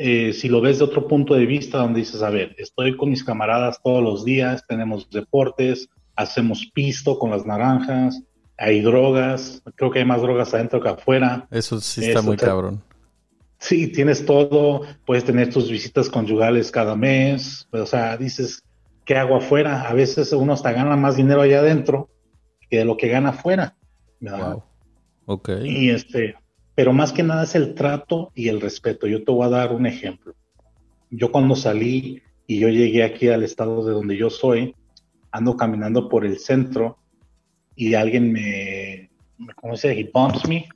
eh, 0.00 0.32
si 0.32 0.48
lo 0.48 0.60
ves 0.60 0.78
de 0.78 0.84
otro 0.84 1.08
punto 1.08 1.34
de 1.34 1.44
vista, 1.44 1.78
donde 1.78 1.98
dices, 1.98 2.22
a 2.22 2.30
ver, 2.30 2.54
estoy 2.56 2.96
con 2.96 3.10
mis 3.10 3.24
camaradas 3.24 3.80
todos 3.82 4.00
los 4.00 4.24
días, 4.24 4.64
tenemos 4.68 5.10
deportes, 5.10 5.88
hacemos 6.14 6.70
pisto 6.72 7.18
con 7.18 7.32
las 7.32 7.44
naranjas, 7.44 8.22
hay 8.56 8.80
drogas, 8.80 9.60
creo 9.74 9.90
que 9.90 9.98
hay 9.98 10.04
más 10.04 10.22
drogas 10.22 10.54
adentro 10.54 10.80
que 10.80 10.88
afuera. 10.88 11.48
Eso 11.50 11.80
sí 11.80 12.04
está 12.04 12.22
muy 12.22 12.36
cabrón. 12.36 12.80
Sí, 13.58 13.88
tienes 13.88 14.24
todo, 14.24 14.82
puedes 15.04 15.24
tener 15.24 15.52
tus 15.52 15.68
visitas 15.68 16.08
conyugales 16.08 16.70
cada 16.70 16.94
mes, 16.94 17.66
o 17.72 17.84
sea, 17.84 18.16
dices, 18.16 18.62
¿qué 19.04 19.16
hago 19.16 19.34
afuera? 19.34 19.88
A 19.88 19.94
veces 19.94 20.32
uno 20.32 20.52
hasta 20.52 20.70
gana 20.70 20.94
más 20.94 21.16
dinero 21.16 21.40
allá 21.40 21.58
adentro 21.58 22.08
que 22.70 22.78
de 22.78 22.84
lo 22.84 22.96
que 22.96 23.08
gana 23.08 23.30
afuera. 23.30 23.76
Ok. 25.26 25.50
Y 25.64 25.90
este, 25.90 26.36
pero 26.78 26.92
más 26.92 27.12
que 27.12 27.24
nada 27.24 27.42
es 27.42 27.56
el 27.56 27.74
trato 27.74 28.30
y 28.36 28.46
el 28.46 28.60
respeto. 28.60 29.08
Yo 29.08 29.24
te 29.24 29.32
voy 29.32 29.44
a 29.44 29.50
dar 29.50 29.72
un 29.72 29.84
ejemplo. 29.84 30.36
Yo 31.10 31.32
cuando 31.32 31.56
salí 31.56 32.22
y 32.46 32.60
yo 32.60 32.68
llegué 32.68 33.02
aquí 33.02 33.26
al 33.26 33.42
estado 33.42 33.84
de 33.84 33.92
donde 33.92 34.16
yo 34.16 34.30
soy, 34.30 34.76
ando 35.32 35.56
caminando 35.56 36.08
por 36.08 36.24
el 36.24 36.38
centro 36.38 36.98
y 37.74 37.94
alguien 37.94 38.30
me, 38.30 39.10
¿cómo 39.56 39.76
se 39.76 39.88
dice? 39.88 40.02
He 40.02 40.10
bumps 40.14 40.48
me, 40.48 40.68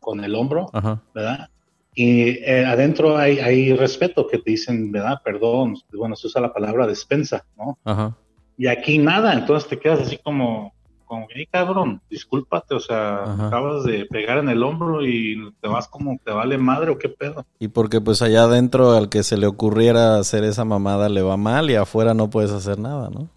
con 0.00 0.24
el 0.24 0.34
hombro, 0.34 0.70
¿verdad? 1.14 1.50
Y 1.94 2.42
eh, 2.42 2.64
adentro 2.64 3.18
hay, 3.18 3.40
hay, 3.40 3.74
respeto 3.74 4.26
que 4.26 4.38
te 4.38 4.52
dicen, 4.52 4.90
¿verdad? 4.90 5.20
Perdón, 5.22 5.76
bueno, 5.92 6.16
se 6.16 6.28
usa 6.28 6.40
la 6.40 6.54
palabra 6.54 6.86
despensa, 6.86 7.44
¿no? 7.58 7.78
Ajá. 7.84 8.16
Y 8.56 8.68
aquí 8.68 8.96
nada, 8.96 9.34
entonces 9.34 9.68
te 9.68 9.78
quedas 9.78 10.00
así 10.00 10.16
como, 10.16 10.72
como, 11.14 11.28
hey 11.34 11.48
cabrón, 11.50 12.00
discúlpate, 12.10 12.74
o 12.74 12.80
sea, 12.80 13.46
acabas 13.46 13.84
de 13.84 14.06
pegar 14.06 14.38
en 14.38 14.48
el 14.48 14.62
hombro 14.62 15.06
y 15.06 15.52
te 15.60 15.68
vas 15.68 15.88
como 15.88 16.18
te 16.24 16.32
vale 16.32 16.58
madre 16.58 16.90
o 16.90 16.98
qué 16.98 17.08
pedo. 17.08 17.46
Y 17.58 17.68
porque 17.68 18.00
pues 18.00 18.22
allá 18.22 18.44
adentro 18.44 18.92
al 18.92 19.08
que 19.08 19.22
se 19.22 19.36
le 19.36 19.46
ocurriera 19.46 20.18
hacer 20.18 20.44
esa 20.44 20.64
mamada 20.64 21.08
le 21.08 21.22
va 21.22 21.36
mal 21.36 21.70
y 21.70 21.74
afuera 21.74 22.14
no 22.14 22.30
puedes 22.30 22.50
hacer 22.50 22.78
nada, 22.78 23.10
¿no? 23.10 23.28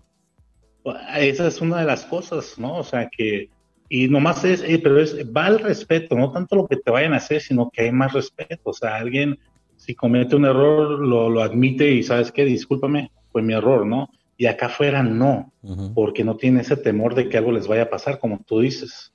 Esa 1.18 1.48
es 1.48 1.62
una 1.62 1.80
de 1.80 1.86
las 1.86 2.06
cosas, 2.06 2.58
¿no? 2.58 2.78
O 2.78 2.84
sea 2.84 3.10
que 3.10 3.50
y 3.90 4.08
nomás 4.10 4.44
es, 4.44 4.62
eh, 4.64 4.80
pero 4.82 5.00
es, 5.00 5.16
va 5.32 5.48
el 5.48 5.60
respeto, 5.60 6.16
no 6.16 6.32
tanto 6.32 6.56
lo 6.56 6.68
que 6.68 6.76
te 6.76 6.92
vayan 6.92 7.14
a 7.14 7.18
hacer, 7.18 7.42
sino 7.42 7.70
que 7.70 7.84
hay 7.84 7.92
más 7.92 8.14
respeto. 8.14 8.62
O 8.64 8.74
sea, 8.74 8.96
alguien, 8.96 9.40
si 9.78 9.96
comete 9.96 10.36
un 10.36 10.46
error, 10.46 11.00
lo, 11.00 11.30
lo 11.30 11.42
admite 11.42 11.90
y 11.92 12.04
sabes 12.04 12.32
qué, 12.32 12.44
discúlpame, 12.44 13.12
fue 13.32 13.42
mi 13.42 13.54
error, 13.54 13.86
¿no? 13.86 14.10
Y 14.38 14.46
acá 14.46 14.68
afuera 14.68 15.02
no, 15.02 15.52
porque 15.96 16.24
no 16.24 16.38
tiene 16.38 16.62
ese 16.62 16.78
temor 16.78 17.16
de 17.16 17.28
que 17.28 17.38
algo 17.38 17.52
les 17.52 17.68
vaya 17.68 17.84
a 17.84 17.90
pasar, 17.90 18.20
como 18.20 18.40
tú 18.46 18.60
dices. 18.60 19.14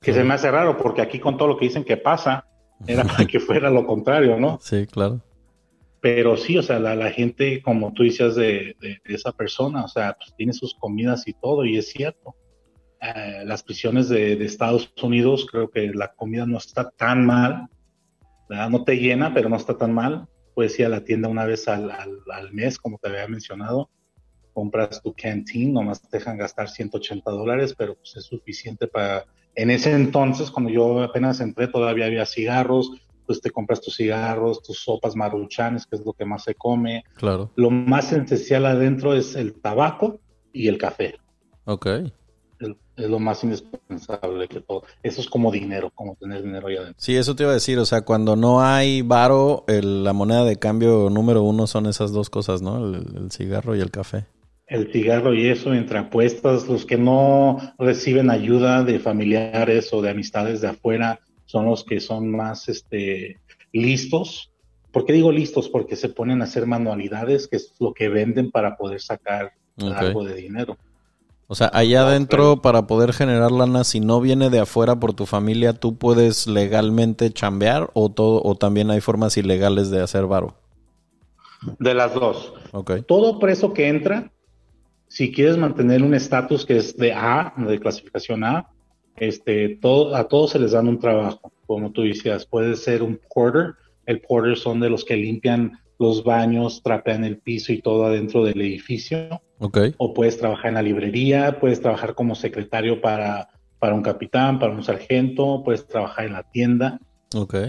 Que 0.00 0.12
se 0.12 0.24
me 0.24 0.34
hace 0.34 0.50
raro, 0.50 0.76
porque 0.76 1.02
aquí 1.02 1.20
con 1.20 1.36
todo 1.36 1.48
lo 1.48 1.56
que 1.56 1.66
dicen 1.66 1.84
que 1.84 1.96
pasa, 1.96 2.46
era 2.86 3.04
para 3.04 3.26
que 3.26 3.38
fuera 3.40 3.70
lo 3.70 3.86
contrario, 3.86 4.38
¿no? 4.38 4.58
Sí, 4.60 4.86
claro. 4.86 5.20
Pero 6.00 6.36
sí, 6.36 6.56
o 6.56 6.62
sea, 6.62 6.80
la, 6.80 6.96
la 6.96 7.10
gente, 7.10 7.60
como 7.62 7.92
tú 7.92 8.02
dices 8.02 8.34
de, 8.34 8.74
de, 8.80 9.00
esa 9.04 9.32
persona, 9.32 9.84
o 9.84 9.88
sea, 9.88 10.14
pues 10.14 10.34
tiene 10.34 10.52
sus 10.52 10.74
comidas 10.74 11.28
y 11.28 11.34
todo, 11.34 11.64
y 11.64 11.76
es 11.76 11.90
cierto. 11.90 12.34
Eh, 13.02 13.44
las 13.44 13.62
prisiones 13.62 14.08
de, 14.08 14.32
Estados 14.44 14.92
Unidos, 15.02 15.46
creo 15.50 15.70
que 15.70 15.88
la 15.94 16.12
comida 16.12 16.44
no 16.46 16.58
está 16.58 16.90
tan 16.90 17.24
mal, 17.24 17.66
no 18.48 18.84
te 18.84 18.96
llena, 18.96 19.32
pero 19.32 19.48
no 19.48 19.56
está 19.56 19.76
tan 19.76 19.92
mal. 19.92 20.26
Puedes 20.54 20.78
ir 20.78 20.86
a 20.86 20.90
la 20.90 21.04
tienda 21.04 21.28
una 21.28 21.44
vez 21.44 21.68
al, 21.68 21.90
al, 21.90 22.52
mes, 22.52 22.78
como 22.78 22.98
te 22.98 23.08
había 23.08 23.28
mencionado, 23.28 23.90
compras 24.60 25.00
tu 25.02 25.14
canteen, 25.14 25.72
nomás 25.72 26.02
te 26.02 26.18
dejan 26.18 26.36
gastar 26.36 26.68
180 26.68 27.30
dólares, 27.30 27.74
pero 27.78 27.94
pues 27.94 28.14
es 28.16 28.24
suficiente 28.24 28.86
para... 28.86 29.24
En 29.54 29.70
ese 29.70 29.92
entonces, 29.92 30.50
cuando 30.50 30.70
yo 30.70 31.02
apenas 31.02 31.40
entré, 31.40 31.66
todavía 31.66 32.04
había 32.04 32.26
cigarros, 32.26 32.92
pues 33.24 33.40
te 33.40 33.50
compras 33.50 33.80
tus 33.80 33.96
cigarros, 33.96 34.62
tus 34.62 34.80
sopas 34.80 35.16
maruchanes, 35.16 35.86
que 35.86 35.96
es 35.96 36.04
lo 36.04 36.12
que 36.12 36.26
más 36.26 36.44
se 36.44 36.54
come. 36.54 37.04
Claro. 37.14 37.50
Lo 37.56 37.70
más 37.70 38.12
esencial 38.12 38.66
adentro 38.66 39.14
es 39.14 39.34
el 39.34 39.54
tabaco 39.54 40.20
y 40.52 40.68
el 40.68 40.76
café. 40.76 41.14
Ok 41.64 41.86
es 43.00 43.08
lo 43.08 43.18
más 43.18 43.42
indispensable 43.44 44.48
que 44.48 44.60
todo. 44.60 44.82
Eso 45.02 45.20
es 45.20 45.28
como 45.28 45.50
dinero, 45.50 45.90
como 45.94 46.16
tener 46.16 46.42
dinero 46.42 46.68
ahí 46.68 46.76
adentro. 46.76 46.96
Sí, 46.98 47.16
eso 47.16 47.34
te 47.34 47.44
iba 47.44 47.52
a 47.52 47.54
decir, 47.54 47.78
o 47.78 47.86
sea, 47.86 48.02
cuando 48.02 48.36
no 48.36 48.62
hay 48.62 49.02
varo, 49.02 49.64
la 49.66 50.12
moneda 50.12 50.44
de 50.44 50.56
cambio 50.56 51.08
número 51.10 51.42
uno 51.42 51.66
son 51.66 51.86
esas 51.86 52.12
dos 52.12 52.30
cosas, 52.30 52.62
¿no? 52.62 52.94
El, 52.94 53.30
cigarro 53.30 53.76
y 53.76 53.80
el 53.80 53.90
café. 53.90 54.26
El 54.70 54.92
cigarro 54.92 55.34
y 55.34 55.48
eso, 55.48 55.74
entre 55.74 55.98
apuestas, 55.98 56.68
los 56.68 56.86
que 56.86 56.96
no 56.96 57.58
reciben 57.76 58.30
ayuda 58.30 58.84
de 58.84 59.00
familiares 59.00 59.92
o 59.92 60.00
de 60.00 60.10
amistades 60.10 60.60
de 60.60 60.68
afuera 60.68 61.18
son 61.44 61.66
los 61.66 61.82
que 61.82 61.98
son 61.98 62.30
más 62.30 62.68
este, 62.68 63.40
listos. 63.72 64.52
¿Por 64.92 65.04
qué 65.04 65.12
digo 65.12 65.32
listos? 65.32 65.68
Porque 65.68 65.96
se 65.96 66.08
ponen 66.08 66.40
a 66.40 66.44
hacer 66.44 66.66
manualidades, 66.66 67.48
que 67.48 67.56
es 67.56 67.74
lo 67.80 67.92
que 67.92 68.08
venden 68.08 68.52
para 68.52 68.76
poder 68.76 69.00
sacar 69.00 69.54
algo 69.76 70.22
de 70.22 70.36
dinero. 70.36 70.76
O 71.48 71.56
sea, 71.56 71.68
allá 71.72 72.02
adentro, 72.02 72.62
para 72.62 72.86
poder 72.86 73.12
generar 73.12 73.50
lana, 73.50 73.82
si 73.82 73.98
no 73.98 74.20
viene 74.20 74.50
de 74.50 74.60
afuera 74.60 75.00
por 75.00 75.14
tu 75.14 75.26
familia, 75.26 75.72
¿tú 75.72 75.96
puedes 75.98 76.46
legalmente 76.46 77.32
chambear 77.32 77.90
o, 77.94 78.08
todo, 78.08 78.40
o 78.44 78.54
también 78.54 78.92
hay 78.92 79.00
formas 79.00 79.36
ilegales 79.36 79.90
de 79.90 80.00
hacer 80.00 80.26
varo? 80.26 80.54
De 81.80 81.92
las 81.92 82.14
dos. 82.14 82.54
Okay. 82.70 83.02
Todo 83.02 83.40
preso 83.40 83.72
que 83.72 83.88
entra, 83.88 84.30
si 85.10 85.32
quieres 85.32 85.56
mantener 85.56 86.04
un 86.04 86.14
estatus 86.14 86.64
que 86.64 86.76
es 86.76 86.96
de 86.96 87.12
A, 87.12 87.52
de 87.56 87.80
clasificación 87.80 88.44
A, 88.44 88.68
este, 89.16 89.76
todo, 89.80 90.14
a 90.14 90.28
todos 90.28 90.52
se 90.52 90.60
les 90.60 90.70
dan 90.70 90.86
un 90.86 91.00
trabajo. 91.00 91.52
Como 91.66 91.90
tú 91.90 92.02
decías, 92.02 92.46
puede 92.46 92.76
ser 92.76 93.02
un 93.02 93.20
porter. 93.34 93.74
El 94.06 94.20
porter 94.20 94.56
son 94.56 94.78
de 94.78 94.88
los 94.88 95.04
que 95.04 95.16
limpian 95.16 95.80
los 95.98 96.22
baños, 96.22 96.80
trapean 96.84 97.24
el 97.24 97.38
piso 97.38 97.72
y 97.72 97.82
todo 97.82 98.06
adentro 98.06 98.44
del 98.44 98.60
edificio. 98.60 99.42
Okay. 99.58 99.94
O 99.98 100.14
puedes 100.14 100.38
trabajar 100.38 100.68
en 100.68 100.74
la 100.74 100.82
librería, 100.82 101.58
puedes 101.58 101.80
trabajar 101.80 102.14
como 102.14 102.36
secretario 102.36 103.00
para, 103.00 103.48
para 103.80 103.94
un 103.96 104.02
capitán, 104.02 104.60
para 104.60 104.72
un 104.72 104.84
sargento, 104.84 105.62
puedes 105.64 105.88
trabajar 105.88 106.26
en 106.26 106.34
la 106.34 106.44
tienda. 106.44 107.00
Okay. 107.34 107.68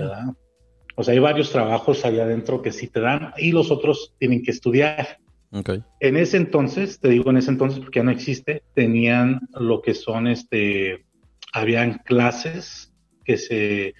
O 0.95 1.03
sea, 1.03 1.13
hay 1.13 1.19
varios 1.19 1.51
trabajos 1.51 2.05
allá 2.05 2.23
adentro 2.23 2.61
que 2.61 2.71
sí 2.71 2.87
te 2.87 2.99
dan 2.99 3.33
y 3.35 3.51
los 3.51 3.71
otros 3.71 4.13
tienen 4.19 4.43
que 4.43 4.51
estudiar. 4.51 5.20
Okay. 5.51 5.83
En 5.99 6.15
ese 6.15 6.37
entonces, 6.37 6.99
te 6.99 7.09
digo 7.09 7.29
en 7.29 7.37
ese 7.37 7.51
entonces 7.51 7.79
porque 7.79 7.99
ya 7.99 8.03
no 8.03 8.11
existe, 8.11 8.63
tenían 8.73 9.41
lo 9.53 9.81
que 9.81 9.93
son, 9.93 10.27
este, 10.27 11.05
habían 11.53 11.99
clases 12.05 12.93
que 13.25 13.37
se, 13.37 13.93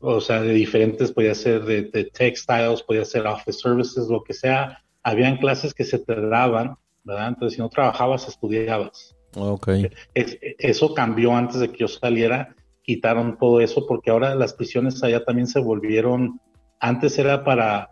o 0.00 0.20
sea, 0.20 0.42
de 0.42 0.52
diferentes, 0.52 1.12
podía 1.12 1.34
ser 1.34 1.64
de, 1.64 1.82
de 1.82 2.04
textiles, 2.04 2.82
podía 2.82 3.04
ser 3.04 3.26
office 3.26 3.60
services, 3.60 4.08
lo 4.08 4.24
que 4.24 4.34
sea. 4.34 4.82
Habían 5.04 5.36
clases 5.36 5.72
que 5.72 5.84
se 5.84 6.00
te 6.00 6.20
daban 6.20 6.76
entonces, 7.16 7.56
si 7.56 7.62
no 7.62 7.68
trabajabas, 7.68 8.28
estudiabas. 8.28 9.14
Ok. 9.36 9.68
eso 10.14 10.94
cambió 10.94 11.34
antes 11.34 11.60
de 11.60 11.70
que 11.70 11.78
yo 11.78 11.88
saliera, 11.88 12.54
quitaron 12.82 13.36
todo 13.38 13.60
eso 13.60 13.86
porque 13.86 14.10
ahora 14.10 14.34
las 14.34 14.54
prisiones 14.54 15.02
allá 15.02 15.24
también 15.24 15.46
se 15.46 15.60
volvieron, 15.60 16.40
antes 16.80 17.18
era 17.18 17.44
para, 17.44 17.90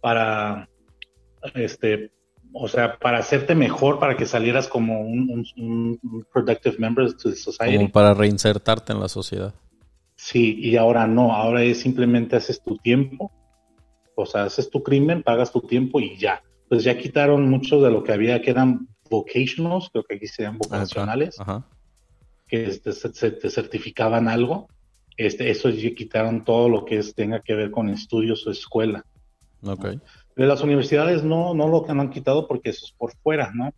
para, 0.00 0.68
este, 1.54 2.10
o 2.54 2.68
sea, 2.68 2.98
para 2.98 3.18
hacerte 3.18 3.54
mejor, 3.54 3.98
para 3.98 4.16
que 4.16 4.26
salieras 4.26 4.68
como 4.68 5.00
un, 5.00 6.00
productive 6.32 6.76
member 6.78 7.12
to 7.14 7.30
the 7.30 7.36
society. 7.36 7.76
Como 7.76 7.92
para 7.92 8.14
reinsertarte 8.14 8.92
en 8.92 9.00
la 9.00 9.08
sociedad. 9.08 9.52
Sí, 10.16 10.56
y 10.58 10.76
ahora 10.76 11.06
no, 11.06 11.32
ahora 11.34 11.62
es 11.62 11.80
simplemente 11.80 12.36
haces 12.36 12.62
tu 12.62 12.78
tiempo, 12.78 13.30
o 14.14 14.24
sea, 14.24 14.44
haces 14.44 14.70
tu 14.70 14.82
crimen, 14.82 15.22
pagas 15.22 15.52
tu 15.52 15.60
tiempo 15.60 16.00
y 16.00 16.16
ya 16.16 16.40
pues 16.68 16.84
ya 16.84 16.96
quitaron 16.98 17.48
mucho 17.48 17.80
de 17.80 17.90
lo 17.90 18.02
que 18.02 18.12
había 18.12 18.40
que 18.40 18.50
eran 18.50 18.88
vocationals, 19.10 19.90
creo 19.92 20.04
que 20.04 20.16
aquí 20.16 20.26
serían 20.26 20.58
vocacionales, 20.58 21.36
que 22.46 22.66
te, 22.68 23.50
certificaban 23.50 24.28
algo. 24.28 24.68
Este, 25.16 25.50
eso 25.50 25.68
ya 25.68 25.94
quitaron 25.94 26.44
todo 26.44 26.68
lo 26.68 26.84
que 26.84 26.98
es, 26.98 27.14
tenga 27.14 27.40
que 27.40 27.54
ver 27.54 27.70
con 27.70 27.88
estudios 27.88 28.46
o 28.46 28.50
escuela. 28.50 29.04
Okay. 29.62 30.00
De 30.36 30.46
las 30.46 30.62
universidades 30.62 31.22
no, 31.22 31.54
no 31.54 31.68
lo 31.68 31.84
que 31.84 31.92
han 31.92 32.10
quitado 32.10 32.48
porque 32.48 32.70
eso 32.70 32.86
es 32.86 32.92
por 32.92 33.14
fuera, 33.22 33.52
¿no? 33.54 33.72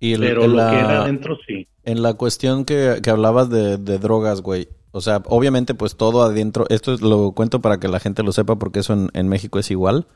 Y 0.00 0.18
Pero 0.18 0.46
lo 0.46 0.56
que 0.56 0.76
era 0.78 1.02
adentro 1.02 1.38
sí. 1.46 1.66
En 1.84 2.02
la 2.02 2.14
cuestión 2.14 2.64
que, 2.64 3.00
hablabas 3.06 3.48
de, 3.48 3.78
drogas, 3.78 4.40
güey. 4.40 4.68
O 4.90 5.00
sea, 5.00 5.22
obviamente, 5.26 5.74
pues 5.74 5.96
todo 5.96 6.22
adentro. 6.22 6.66
Esto 6.68 6.96
lo 6.98 7.32
cuento 7.32 7.60
para 7.60 7.78
que 7.78 7.88
la 7.88 8.00
gente 8.00 8.22
lo 8.22 8.32
sepa 8.32 8.56
porque 8.56 8.80
eso 8.80 8.92
en, 8.92 9.10
en 9.14 9.28
México 9.28 9.58
es 9.58 9.70
igual. 9.70 10.06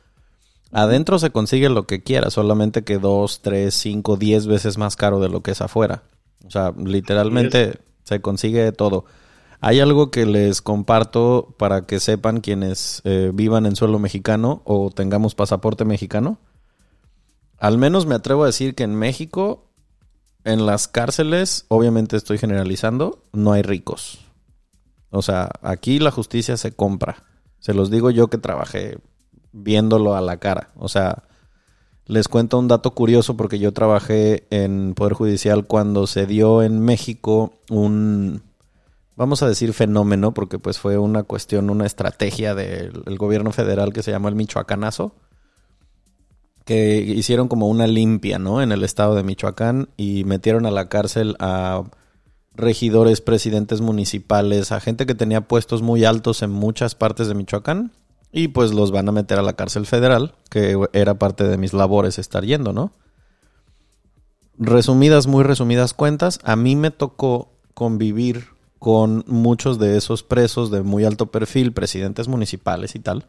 Adentro 0.71 1.19
se 1.19 1.31
consigue 1.31 1.69
lo 1.71 1.87
que 1.87 2.03
quiera, 2.03 2.31
solamente 2.31 2.85
que 2.85 2.99
dos, 2.99 3.41
tres, 3.41 3.75
cinco, 3.75 4.17
diez 4.17 4.47
veces 4.47 4.77
más 4.77 4.97
caro 4.97 5.21
de 5.21 5.29
lo 5.29 5.43
que 5.43 5.53
es 5.53 5.63
afuera. 5.63 6.03
O 6.47 6.51
sea, 6.51 6.75
literalmente 6.77 7.79
se 8.05 8.21
consigue 8.21 8.73
todo. 8.73 9.05
Hay 9.61 9.81
algo 9.81 10.11
que 10.11 10.25
les 10.25 10.63
comparto 10.63 11.55
para 11.59 11.87
que 11.87 11.99
sepan 11.99 12.41
quienes 12.41 13.03
eh, 13.05 13.33
vivan 13.35 13.67
en 13.67 13.75
suelo 13.75 13.99
mexicano 13.99 14.63
o 14.65 14.91
tengamos 14.91 15.35
pasaporte 15.35 15.85
mexicano. 15.85 16.39
Al 17.59 17.77
menos 17.77 18.07
me 18.07 18.15
atrevo 18.15 18.45
a 18.45 18.47
decir 18.47 18.77
que 18.77 18.85
en 18.85 18.95
México, 18.95 19.73
en 20.45 20.65
las 20.65 20.87
cárceles, 20.87 21.67
obviamente 21.69 22.17
estoy 22.17 22.39
generalizando, 22.39 23.25
no 23.33 23.53
hay 23.53 23.63
ricos. 23.63 24.21
O 25.11 25.23
sea, 25.23 25.51
aquí 25.63 25.99
la 25.99 26.13
justicia 26.13 26.57
se 26.57 26.73
compra. 26.73 27.25
Se 27.59 27.75
los 27.75 27.91
digo 27.91 28.11
yo 28.11 28.29
que 28.29 28.39
trabajé 28.39 28.99
viéndolo 29.51 30.15
a 30.15 30.21
la 30.21 30.37
cara. 30.37 30.71
O 30.77 30.89
sea, 30.89 31.25
les 32.07 32.29
cuento 32.29 32.61
un 32.61 32.69
dato 32.69 32.93
curioso 32.95 33.37
porque 33.37 33.59
yo 33.59 33.73
trabajé 33.73 34.47
en 34.51 34.95
Poder 34.95 35.15
Judicial 35.15 35.67
cuando 35.67 36.07
se 36.07 36.27
dio 36.27 36.63
en 36.63 36.79
México 36.81 37.55
un, 37.71 38.43
vamos 39.19 39.43
a 39.43 39.49
decir 39.49 39.75
fenómeno, 39.75 40.33
porque 40.33 40.61
pues 40.61 40.79
fue 40.79 40.97
una 40.97 41.25
cuestión, 41.25 41.71
una 41.71 41.87
estrategia 41.87 42.55
del 42.55 43.19
gobierno 43.19 43.51
federal 43.51 43.93
que 43.93 44.05
se 44.05 44.13
llamó 44.13 44.29
el 44.29 44.37
Michoacanazo, 44.37 45.13
que 46.65 46.99
hicieron 47.01 47.49
como 47.49 47.67
una 47.67 47.89
limpia, 47.89 48.39
¿no? 48.39 48.63
En 48.63 48.71
el 48.71 48.85
estado 48.85 49.17
de 49.17 49.25
Michoacán 49.25 49.89
y 49.97 50.23
metieron 50.23 50.67
a 50.67 50.71
la 50.71 50.89
cárcel 50.89 51.35
a 51.41 51.83
regidores, 52.55 53.21
presidentes 53.21 53.81
municipales, 53.81 54.71
a 54.71 54.79
gente 54.79 55.05
que 55.05 55.17
tenía 55.17 55.41
puestos 55.41 55.83
muy 55.83 56.05
altos 56.05 56.43
en 56.43 56.51
muchas 56.51 56.95
partes 56.95 57.27
de 57.27 57.35
Michoacán 57.35 57.91
y 58.31 58.49
pues 58.49 58.73
los 58.73 58.93
van 58.93 59.09
a 59.09 59.13
meter 59.13 59.41
a 59.41 59.43
la 59.43 59.55
cárcel 59.55 59.85
federal, 59.85 60.37
que 60.49 60.79
era 60.93 61.19
parte 61.19 61.43
de 61.43 61.59
mis 61.59 61.73
labores 61.73 62.21
estar 62.21 62.45
yendo, 62.45 62.73
¿no? 62.73 62.93
Resumidas, 64.59 65.27
muy 65.27 65.43
resumidas 65.43 65.93
cuentas, 65.93 66.39
a 66.45 66.55
mí 66.55 66.77
me 66.77 66.93
tocó 66.93 67.51
convivir 67.75 68.58
con 68.79 69.25
muchos 69.27 69.79
de 69.79 69.97
esos 69.97 70.23
presos 70.23 70.71
de 70.71 70.83
muy 70.83 71.05
alto 71.05 71.27
perfil, 71.27 71.73
presidentes 71.73 72.29
municipales 72.29 72.95
y 72.95 73.01
tal, 73.01 73.27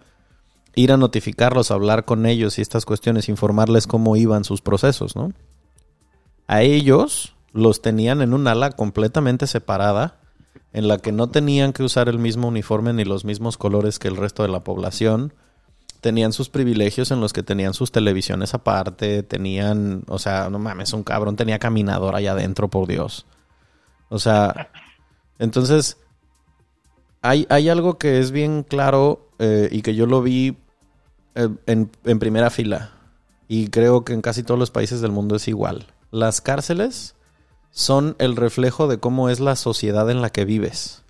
ir 0.75 0.91
a 0.91 0.97
notificarlos, 0.97 1.71
hablar 1.71 2.05
con 2.05 2.25
ellos 2.25 2.57
y 2.57 2.61
estas 2.61 2.85
cuestiones, 2.85 3.29
informarles 3.29 3.87
cómo 3.87 4.15
iban 4.15 4.43
sus 4.43 4.61
procesos, 4.61 5.15
¿no? 5.15 5.31
A 6.47 6.61
ellos 6.61 7.35
los 7.51 7.81
tenían 7.81 8.21
en 8.21 8.33
un 8.33 8.47
ala 8.47 8.71
completamente 8.71 9.47
separada, 9.47 10.19
en 10.71 10.87
la 10.87 10.99
que 10.99 11.11
no 11.11 11.29
tenían 11.29 11.73
que 11.73 11.83
usar 11.83 12.09
el 12.09 12.19
mismo 12.19 12.47
uniforme 12.47 12.93
ni 12.93 13.03
los 13.03 13.25
mismos 13.25 13.57
colores 13.57 13.97
que 13.97 14.07
el 14.07 14.17
resto 14.17 14.43
de 14.43 14.49
la 14.49 14.63
población. 14.63 15.33
Tenían 16.01 16.31
sus 16.31 16.49
privilegios 16.49 17.11
en 17.11 17.19
los 17.19 17.33
que 17.33 17.43
tenían 17.43 17.73
sus 17.73 17.91
televisiones 17.91 18.53
aparte, 18.53 19.23
tenían, 19.23 20.03
o 20.07 20.19
sea, 20.19 20.49
no 20.49 20.59
mames, 20.59 20.93
un 20.93 21.03
cabrón 21.03 21.35
tenía 21.35 21.59
caminador 21.59 22.15
allá 22.15 22.31
adentro, 22.33 22.67
por 22.69 22.87
Dios. 22.87 23.25
O 24.09 24.19
sea, 24.19 24.69
entonces, 25.39 25.97
hay, 27.21 27.47
hay 27.49 27.69
algo 27.69 27.97
que 27.97 28.19
es 28.19 28.31
bien 28.31 28.63
claro 28.63 29.27
eh, 29.39 29.69
y 29.71 29.81
que 29.81 29.95
yo 29.95 30.05
lo 30.05 30.21
vi 30.21 30.57
eh, 31.35 31.49
en, 31.65 31.89
en 32.03 32.19
primera 32.19 32.49
fila. 32.49 32.91
Y 33.47 33.69
creo 33.69 34.05
que 34.05 34.13
en 34.13 34.21
casi 34.21 34.43
todos 34.43 34.59
los 34.59 34.69
países 34.69 35.01
del 35.01 35.11
mundo 35.11 35.35
es 35.35 35.47
igual. 35.47 35.87
Las 36.11 36.41
cárceles 36.41 37.15
son 37.71 38.15
el 38.19 38.35
reflejo 38.35 38.87
de 38.87 38.99
cómo 38.99 39.29
es 39.29 39.39
la 39.39 39.55
sociedad 39.55 40.09
en 40.09 40.21
la 40.21 40.29
que 40.29 40.45
vives. 40.45 41.03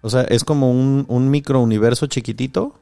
O 0.00 0.10
sea, 0.10 0.22
es 0.22 0.42
como 0.44 0.70
un, 0.70 1.04
un 1.08 1.30
microuniverso 1.30 2.06
chiquitito 2.06 2.74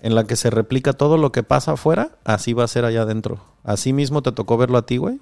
en 0.00 0.14
la 0.14 0.24
que 0.24 0.36
se 0.36 0.50
replica 0.50 0.92
todo 0.92 1.16
lo 1.16 1.32
que 1.32 1.42
pasa 1.42 1.72
afuera, 1.72 2.10
así 2.24 2.52
va 2.52 2.64
a 2.64 2.68
ser 2.68 2.84
allá 2.84 3.02
adentro. 3.02 3.40
¿Así 3.64 3.92
mismo 3.92 4.22
te 4.22 4.32
tocó 4.32 4.56
verlo 4.56 4.78
a 4.78 4.86
ti, 4.86 4.98
güey? 4.98 5.20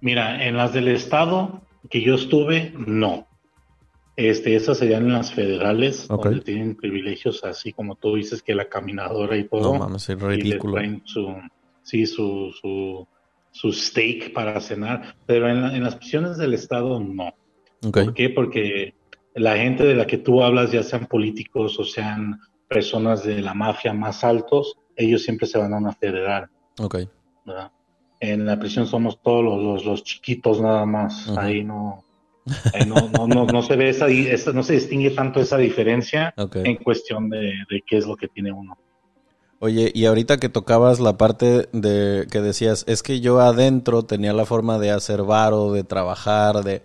Mira, 0.00 0.44
en 0.46 0.56
las 0.56 0.72
del 0.72 0.88
Estado 0.88 1.62
que 1.90 2.00
yo 2.02 2.14
estuve, 2.14 2.72
no. 2.76 3.26
Este, 4.16 4.54
esas 4.54 4.78
serían 4.78 5.12
las 5.12 5.32
federales, 5.32 6.06
donde 6.06 6.40
tienen 6.40 6.76
privilegios 6.76 7.42
así 7.42 7.72
como 7.72 7.96
tú 7.96 8.14
dices, 8.14 8.42
que 8.42 8.54
la 8.54 8.68
caminadora 8.68 9.36
y 9.36 9.44
todo. 9.44 9.72
No 9.72 9.78
mames, 9.80 10.08
es 10.08 10.20
ridículo. 10.20 10.80
su, 11.04 11.34
sí, 11.82 12.06
su, 12.06 12.52
su, 12.60 13.08
su 13.50 13.72
steak 13.72 14.32
para 14.32 14.60
cenar, 14.60 15.16
pero 15.26 15.48
en, 15.48 15.82
las 15.82 15.96
prisiones 15.96 16.36
del 16.36 16.54
Estado 16.54 17.00
no. 17.00 17.34
¿Por 17.80 18.14
qué? 18.14 18.30
Porque 18.30 18.94
la 19.34 19.56
gente 19.56 19.84
de 19.84 19.94
la 19.94 20.06
que 20.06 20.18
tú 20.18 20.42
hablas, 20.42 20.70
ya 20.70 20.82
sean 20.82 21.06
políticos 21.06 21.78
o 21.78 21.84
sean 21.84 22.40
personas 22.68 23.24
de 23.24 23.42
la 23.42 23.52
mafia 23.52 23.92
más 23.92 24.22
altos, 24.24 24.76
ellos 24.96 25.22
siempre 25.22 25.46
se 25.46 25.58
van 25.58 25.74
a 25.74 25.78
una 25.78 25.92
federal. 25.92 26.48
Ok. 26.78 26.98
En 28.32 28.46
la 28.46 28.58
prisión 28.58 28.86
somos 28.86 29.20
todos 29.20 29.44
los, 29.44 29.84
los, 29.84 30.02
chiquitos 30.02 30.60
nada 30.60 30.86
más. 30.86 31.28
Ahí 31.36 31.62
no, 31.62 32.02
no, 32.86 33.26
no, 33.26 33.44
no, 33.46 33.62
se 33.62 33.76
ve 33.76 33.90
esa, 33.90 34.52
no 34.52 34.62
se 34.62 34.74
distingue 34.74 35.10
tanto 35.10 35.40
esa 35.40 35.58
diferencia 35.58 36.32
en 36.36 36.76
cuestión 36.76 37.28
de, 37.28 37.52
de 37.70 37.82
qué 37.86 37.98
es 37.98 38.06
lo 38.06 38.16
que 38.16 38.28
tiene 38.28 38.50
uno. 38.50 38.78
Oye, 39.60 39.90
y 39.94 40.06
ahorita 40.06 40.38
que 40.38 40.48
tocabas 40.48 41.00
la 41.00 41.16
parte 41.16 41.68
de 41.72 42.26
que 42.30 42.40
decías, 42.40 42.84
es 42.86 43.02
que 43.02 43.20
yo 43.20 43.40
adentro 43.40 44.02
tenía 44.02 44.32
la 44.32 44.46
forma 44.46 44.78
de 44.78 44.90
hacer 44.90 45.22
varo, 45.22 45.72
de 45.72 45.84
trabajar, 45.84 46.62
de... 46.64 46.82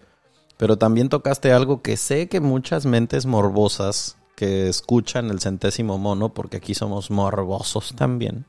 Pero 0.58 0.78
también 0.78 1.10
tocaste 1.10 1.52
algo 1.54 1.82
que 1.82 1.96
sé 1.98 2.28
que 2.28 2.42
muchas 2.42 2.86
mentes 2.86 3.26
morbosas 3.26 4.18
que 4.36 4.70
escuchan 4.70 5.30
el 5.30 5.40
centésimo 5.40 5.98
mono, 5.98 6.34
porque 6.34 6.58
aquí 6.58 6.74
somos 6.74 7.12
morbosos 7.12 7.94
también, 7.96 8.46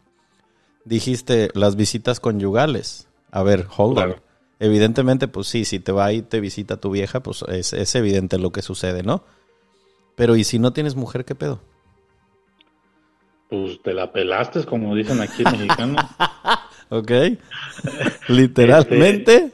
dijiste 0.84 1.50
las 1.54 1.76
visitas 1.76 2.20
conyugales. 2.20 3.08
A 3.30 3.42
ver, 3.42 3.66
hold 3.76 4.16
Evidentemente, 4.58 5.26
pues 5.26 5.46
sí, 5.46 5.64
si 5.64 5.80
te 5.80 5.90
va 5.90 6.12
y 6.12 6.20
te 6.20 6.38
visita 6.40 6.76
tu 6.76 6.90
vieja, 6.90 7.20
pues 7.20 7.42
es, 7.48 7.72
es 7.72 7.94
evidente 7.94 8.38
lo 8.38 8.52
que 8.52 8.60
sucede, 8.60 9.02
¿no? 9.02 9.24
Pero 10.16 10.36
¿y 10.36 10.44
si 10.44 10.58
no 10.58 10.74
tienes 10.74 10.96
mujer, 10.96 11.24
qué 11.24 11.34
pedo? 11.34 11.60
pues 13.50 13.82
te 13.82 13.92
la 13.92 14.12
pelaste, 14.12 14.64
como 14.64 14.94
dicen 14.94 15.20
aquí 15.20 15.42
en 15.44 15.50
mexicano. 15.50 15.96
ok. 16.88 17.10
Literalmente. 18.28 19.52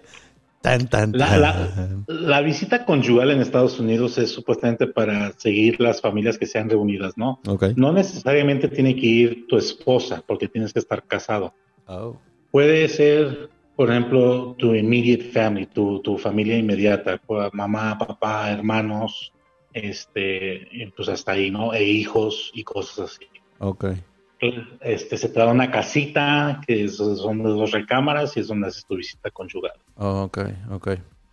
Tan, 0.66 0.88
tan, 0.88 1.12
tan. 1.12 2.04
La, 2.08 2.40
visita 2.40 2.84
conyugal 2.84 3.30
en 3.30 3.40
Estados 3.40 3.78
Unidos 3.78 4.18
es 4.18 4.32
supuestamente 4.32 4.88
para 4.88 5.32
seguir 5.38 5.80
las 5.80 6.00
familias 6.00 6.38
que 6.38 6.46
sean 6.46 6.68
reunidas, 6.68 7.16
¿no? 7.16 7.40
Okay. 7.46 7.72
No 7.76 7.92
necesariamente 7.92 8.66
tiene 8.66 8.96
que 8.96 9.06
ir 9.06 9.46
tu 9.46 9.56
esposa, 9.56 10.24
porque 10.26 10.48
tienes 10.48 10.72
que 10.72 10.80
estar 10.80 11.06
casado. 11.06 11.54
Oh. 11.86 12.16
Puede 12.50 12.88
ser, 12.88 13.48
por 13.76 13.90
ejemplo, 13.90 14.56
tu 14.58 14.74
immediate 14.74 15.30
family, 15.30 15.66
tu, 15.66 16.00
tu 16.00 16.18
familia 16.18 16.58
inmediata, 16.58 17.20
mamá, 17.52 17.96
papá, 17.96 18.50
hermanos, 18.50 19.32
este, 19.72 20.66
pues 20.96 21.08
hasta 21.08 21.32
ahí, 21.32 21.48
¿no? 21.48 21.74
E 21.74 21.84
hijos 21.84 22.50
y 22.54 22.64
cosas 22.64 23.10
así. 23.10 23.26
Ok. 23.60 23.84
Este, 24.38 25.16
se 25.16 25.28
te 25.28 25.38
da 25.38 25.50
una 25.50 25.70
casita, 25.70 26.60
que 26.66 26.88
son 26.88 27.38
de 27.38 27.50
dos 27.50 27.70
recámaras 27.70 28.36
y 28.36 28.40
es 28.40 28.48
donde 28.48 28.68
haces 28.68 28.84
tu 28.84 28.96
visita 28.96 29.30
conyugal. 29.30 29.72
Oh, 29.96 30.24
ok, 30.24 30.38
ok. 30.70 30.88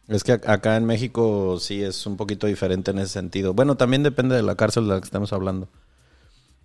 Es 0.07 0.23
que 0.23 0.33
acá 0.33 0.77
en 0.77 0.85
México 0.85 1.57
sí 1.59 1.81
es 1.81 2.05
un 2.05 2.17
poquito 2.17 2.47
diferente 2.47 2.91
en 2.91 2.99
ese 2.99 3.09
sentido. 3.09 3.53
Bueno, 3.53 3.75
también 3.75 4.03
depende 4.03 4.35
de 4.35 4.43
la 4.43 4.55
cárcel 4.55 4.87
de 4.87 4.93
la 4.93 4.99
que 4.99 5.05
estamos 5.05 5.33
hablando. 5.33 5.67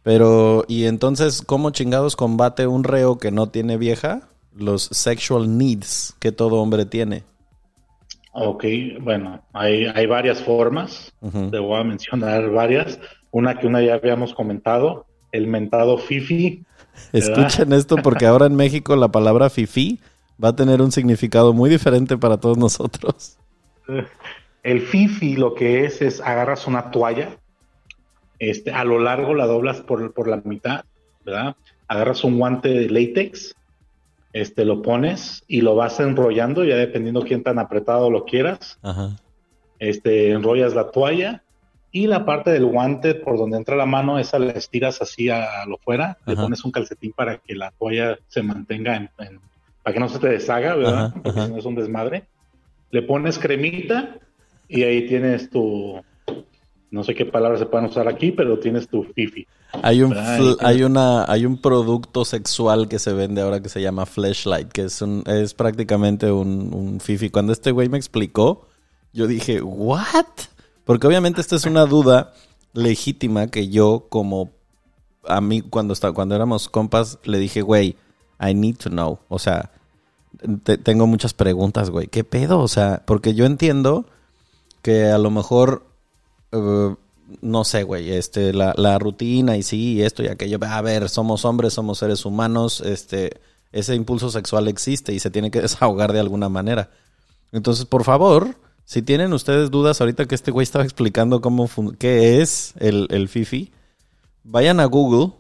Pero, 0.03 0.65
¿y 0.69 0.87
entonces 0.87 1.43
cómo 1.43 1.71
chingados 1.71 2.17
combate 2.17 2.67
un 2.67 2.85
reo 2.85 3.19
que 3.19 3.31
no 3.31 3.49
tiene 3.49 3.77
vieja? 3.77 4.29
Los 4.57 4.85
sexual 4.85 5.59
needs 5.59 6.15
que 6.19 6.33
todo 6.33 6.57
hombre 6.57 6.87
tiene. 6.87 7.25
Ok, 8.33 8.65
bueno, 9.01 9.43
hay, 9.53 9.87
hay 9.87 10.07
varias 10.07 10.41
formas. 10.43 11.13
Te 11.51 11.59
voy 11.59 11.81
a 11.81 11.85
mencionar 11.85 12.51
varias. 12.51 12.99
Una 13.31 13.59
que 13.59 13.67
una 13.67 13.83
ya 13.83 13.95
habíamos 13.95 14.33
comentado, 14.35 15.07
el 15.33 15.47
mentado 15.47 15.99
fifi. 15.99 16.65
Escuchen 17.13 17.73
esto 17.73 17.97
porque 17.97 18.27
ahora 18.27 18.47
en 18.47 18.57
México 18.57 18.97
la 18.97 19.09
palabra 19.09 19.51
fifi 19.51 20.01
va 20.43 20.51
a 20.51 20.57
tener 20.57 20.83
un 20.83 20.93
significado 20.93 21.53
muy 21.53 21.71
diferente 21.71 22.17
para 22.17 22.39
todos 22.39 22.59
nosotros. 22.59 23.37
El 24.63 24.83
fifi 24.83 25.37
lo 25.37 25.55
que 25.55 25.85
es 25.85 26.03
es 26.03 26.21
agarras 26.21 26.67
una 26.67 26.91
toalla, 26.91 27.37
este, 28.39 28.73
a 28.73 28.85
lo 28.85 28.99
largo 28.99 29.35
la 29.35 29.47
doblas 29.47 29.81
por, 29.81 30.13
por 30.13 30.29
la 30.29 30.41
mitad, 30.45 30.85
¿verdad? 31.25 31.57
Agarras 31.89 32.25
un 32.25 32.39
guante 32.39 32.69
de 32.69 32.91
látex, 32.91 33.55
este, 34.33 34.65
lo 34.65 34.83
pones 34.83 35.43
y 35.49 35.63
lo 35.63 35.75
vas 35.75 36.01
enrollando, 36.01 36.65
ya 36.65 36.77
dependiendo 36.77 37.23
quién 37.23 37.43
tan 37.43 37.59
apretado 37.59 38.11
lo 38.11 38.25
quieras. 38.25 38.79
Este, 39.79 40.33
enrollas 40.33 40.75
la 40.75 40.91
toalla 40.91 41.43
y 41.99 42.07
la 42.07 42.25
parte 42.25 42.53
del 42.53 42.65
guante 42.65 43.17
por 43.17 43.37
donde 43.37 43.57
entra 43.57 43.75
la 43.75 43.85
mano, 43.85 44.21
esa 44.21 44.39
la 44.39 44.53
estiras 44.53 45.03
así 45.03 45.31
a, 45.31 45.67
lo 45.67 45.79
fuera, 45.79 46.17
le 46.27 46.37
pones 46.37 46.65
un 46.65 46.71
calcetín 46.71 47.11
para 47.11 47.39
que 47.39 47.57
la 47.57 47.73
toalla 47.73 48.17
se 48.29 48.41
mantenga 48.41 48.95
en, 48.95 49.11
para 49.83 49.95
que 49.95 49.99
no 49.99 50.09
se 50.09 50.21
te 50.21 50.29
deshaga, 50.29 50.77
¿verdad? 50.77 51.13
Porque 51.13 51.33
si 51.33 51.51
no 51.51 51.59
es 51.59 51.65
un 51.65 51.75
desmadre. 51.75 52.27
Le 52.93 53.03
pones 53.03 53.41
cremita 53.41 54.15
y 54.69 54.85
ahí 54.85 55.09
tienes 55.09 55.51
tu, 55.51 56.01
no 56.93 57.03
sé 57.03 57.17
qué 57.17 57.27
palabras 57.27 57.59
se 57.59 57.67
pueden 57.67 57.89
usar 57.89 58.07
aquí, 58.07 58.31
pero 58.31 58.61
tienes 58.61 58.87
tu 58.87 59.03
fifi. 59.03 59.45
Hay 59.83 60.03
un, 60.03 60.15
hay 60.61 60.85
una, 60.85 61.25
hay 61.25 61.47
un 61.47 61.61
producto 61.61 62.25
sexual 62.25 62.87
que 62.87 63.01
se 63.01 63.13
vende 63.13 63.43
ahora 63.43 63.61
que 63.61 63.69
se 63.69 63.83
llama 63.83 64.07
Flashlight, 64.07 64.71
que 64.71 64.83
es 64.83 65.03
un, 65.03 65.25
es 65.27 65.53
prácticamente 65.53 66.31
un, 66.31 66.73
un 66.73 67.01
fifi. 67.01 67.29
Cuando 67.29 67.53
este 67.53 67.73
güey 67.73 67.89
me 67.89 67.99
explicó, 67.99 68.69
yo 69.13 69.27
dije, 69.27 69.61
¿what? 69.63 70.27
Porque 70.89 71.07
obviamente 71.07 71.43
esta 71.43 71.55
es 71.55 71.67
una 71.67 71.85
duda 71.85 72.33
legítima 72.73 73.49
que 73.49 73.69
yo 73.69 74.07
como 74.09 74.53
a 75.27 75.43
mí 75.43 75.61
cuando, 75.61 75.95
cuando 76.15 76.35
éramos 76.35 76.71
compas 76.71 77.19
le 77.25 77.37
dije, 77.37 77.61
güey, 77.61 77.97
I 78.41 78.55
need 78.55 78.77
to 78.77 78.89
know. 78.89 79.19
O 79.29 79.39
sea, 79.39 79.71
tengo 80.85 81.07
muchas 81.07 81.35
preguntas, 81.35 81.91
güey. 81.91 82.07
¿Qué 82.07 82.25
pedo? 82.25 82.61
O 82.61 82.69
sea, 82.69 83.03
porque 83.05 83.35
yo 83.35 83.45
entiendo 83.45 84.07
que 84.81 85.11
a 85.11 85.19
lo 85.19 85.31
mejor, 85.31 85.85
uh, 86.53 86.95
no 87.43 87.65
sé, 87.65 87.83
güey, 87.83 88.11
este, 88.11 88.55
la, 88.55 88.73
la, 88.79 88.99
rutina 88.99 89.59
y 89.59 89.63
sí, 89.63 90.01
esto 90.01 90.23
y 90.23 90.29
aquello. 90.29 90.59
A 90.63 90.81
ver, 90.81 91.11
somos 91.11 91.45
hombres, 91.45 91.75
somos 91.75 91.99
seres 91.99 92.25
humanos, 92.25 92.81
este, 92.81 93.43
ese 93.73 93.95
impulso 93.95 94.31
sexual 94.31 94.69
existe 94.69 95.13
y 95.13 95.19
se 95.19 95.31
tiene 95.31 95.51
que 95.51 95.61
desahogar 95.61 96.15
de 96.15 96.21
alguna 96.21 96.49
manera. 96.49 96.89
Entonces, 97.53 97.85
por 97.85 98.05
favor, 98.05 98.57
si 98.89 99.03
tienen 99.03 99.35
ustedes 99.35 99.71
dudas 99.71 100.01
ahorita 100.01 100.25
que 100.25 100.35
este 100.35 100.51
güey 100.51 100.65
estaba 100.65 100.83
explicando 100.83 101.43
cómo 101.43 101.69
qué 101.99 102.41
es 102.41 102.73
el, 102.81 103.07
el 103.11 103.29
Fifi, 103.29 103.71
vayan 104.45 104.81
a 104.81 104.87
Google 104.87 105.35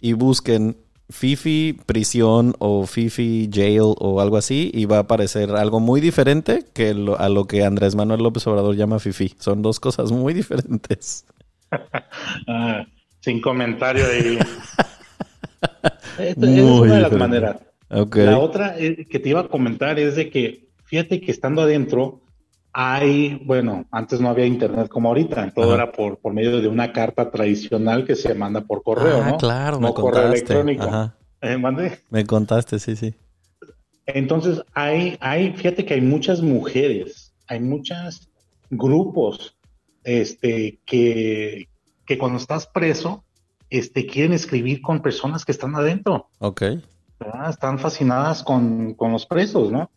y 0.00 0.12
busquen 0.12 0.76
Fifi 1.10 1.76
prisión 1.86 2.54
o 2.60 2.86
Fifi 2.86 3.50
jail 3.52 3.94
o 3.98 4.20
algo 4.20 4.36
así 4.36 4.70
y 4.72 4.84
va 4.84 4.98
a 4.98 5.00
aparecer 5.00 5.50
algo 5.56 5.80
muy 5.80 6.00
diferente 6.00 6.64
que 6.72 6.90
a 7.18 7.28
lo 7.28 7.46
que 7.48 7.64
Andrés 7.64 7.96
Manuel 7.96 8.22
López 8.22 8.46
Obrador 8.46 8.76
llama 8.76 9.00
Fifi. 9.00 9.34
Son 9.40 9.60
dos 9.60 9.80
cosas 9.80 10.12
muy 10.12 10.32
diferentes. 10.32 11.26
Ah, 12.46 12.86
sin 13.20 13.40
comentario 13.40 14.04
ahí. 14.04 14.38
Esta, 16.18 16.46
es 16.46 16.62
una 16.62 16.94
de 16.96 17.00
las 17.00 17.12
maneras. 17.12 17.56
La 17.88 18.38
otra 18.38 18.78
eh, 18.78 19.06
que 19.08 19.18
te 19.18 19.30
iba 19.30 19.40
a 19.40 19.48
comentar 19.48 19.98
es 19.98 20.14
de 20.16 20.28
que, 20.28 20.68
fíjate 20.84 21.22
que 21.22 21.30
estando 21.30 21.62
adentro, 21.62 22.21
hay, 22.72 23.42
bueno, 23.44 23.86
antes 23.90 24.20
no 24.20 24.28
había 24.28 24.46
internet 24.46 24.88
como 24.88 25.08
ahorita, 25.08 25.52
todo 25.54 25.74
era 25.74 25.92
por, 25.92 26.18
por 26.18 26.32
medio 26.32 26.60
de 26.60 26.68
una 26.68 26.92
carta 26.92 27.30
tradicional 27.30 28.06
que 28.06 28.16
se 28.16 28.34
manda 28.34 28.62
por 28.62 28.82
correo, 28.82 29.22
ah, 29.22 29.36
claro, 29.38 29.78
me 29.78 29.92
contaste. 29.92 30.54
Eh, 31.42 31.58
me 32.10 32.24
contaste, 32.24 32.78
sí, 32.78 32.96
sí. 32.96 33.14
Entonces, 34.06 34.62
hay, 34.72 35.16
hay, 35.20 35.52
fíjate 35.52 35.84
que 35.84 35.94
hay 35.94 36.00
muchas 36.00 36.40
mujeres, 36.40 37.34
hay 37.46 37.60
muchos 37.60 38.30
grupos, 38.70 39.56
este, 40.04 40.80
que, 40.86 41.68
que 42.06 42.18
cuando 42.18 42.38
estás 42.38 42.66
preso, 42.66 43.24
este, 43.70 44.06
quieren 44.06 44.32
escribir 44.32 44.80
con 44.80 45.00
personas 45.00 45.44
que 45.44 45.52
están 45.52 45.74
adentro. 45.74 46.28
Ok. 46.38 46.62
Están 47.48 47.78
fascinadas 47.78 48.42
con, 48.42 48.94
con 48.94 49.12
los 49.12 49.26
presos, 49.26 49.70
¿no? 49.70 49.90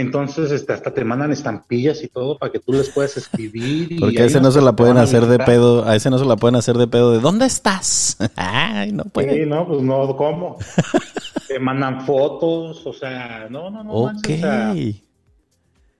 Entonces, 0.00 0.50
este, 0.50 0.72
hasta 0.72 0.92
te 0.92 1.04
mandan 1.04 1.32
estampillas 1.32 2.02
y 2.02 2.08
todo 2.08 2.38
para 2.38 2.52
que 2.52 2.58
tú 2.58 2.72
les 2.72 2.90
puedas 2.90 3.16
escribir. 3.16 3.98
Porque 4.00 4.22
a 4.22 4.26
ese 4.26 4.40
no 4.40 4.50
se 4.50 4.60
la 4.60 4.74
pueden 4.74 4.98
hacer 4.98 5.26
de 5.26 5.38
pedo, 5.38 5.84
a 5.84 5.96
ese 5.96 6.10
no 6.10 6.18
se 6.18 6.24
la 6.24 6.36
pueden 6.36 6.56
hacer 6.56 6.76
de 6.76 6.86
pedo 6.86 7.12
de 7.12 7.20
¿dónde 7.20 7.46
estás? 7.46 8.16
Ay, 8.36 8.92
no 8.92 9.04
puede. 9.04 9.34
Sí, 9.34 9.48
no, 9.48 9.66
pues 9.66 9.82
no, 9.82 10.16
¿cómo? 10.16 10.58
te 11.48 11.58
mandan 11.58 12.04
fotos, 12.04 12.86
o 12.86 12.92
sea, 12.92 13.46
no, 13.50 13.70
no, 13.70 13.84
no. 13.84 13.92
Ok. 13.92 14.28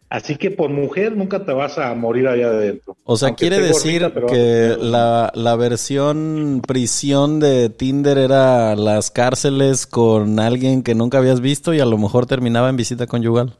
así 0.09 0.36
que 0.36 0.51
por 0.51 0.70
mujer 0.70 1.16
nunca 1.16 1.44
te 1.44 1.53
vas 1.53 1.78
a 1.78 1.94
morir 1.94 2.28
allá 2.28 2.49
adentro. 2.49 2.97
O 3.05 3.16
sea, 3.16 3.34
quiere 3.34 3.61
decir 3.61 4.12
que 4.28 4.76
la, 4.80 5.32
la 5.34 5.57
versión 5.57 6.62
prisión 6.66 7.40
de 7.40 7.70
Tinder 7.70 8.18
era 8.18 8.76
las 8.76 9.11
cárceles 9.11 9.86
con 9.86 10.40
alguien 10.40 10.82
que 10.82 10.94
nunca 10.94 11.18
habías 11.18 11.40
visto 11.40 11.74
y 11.74 11.80
a 11.80 11.86
lo 11.86 11.99
mejor 11.99 12.26
terminaba 12.26 12.68
en 12.68 12.76
visita 12.76 13.07
conyugal. 13.07 13.57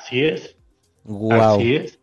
Así 0.00 0.24
es. 0.24 0.56
Así 1.30 1.76
es. 1.76 1.98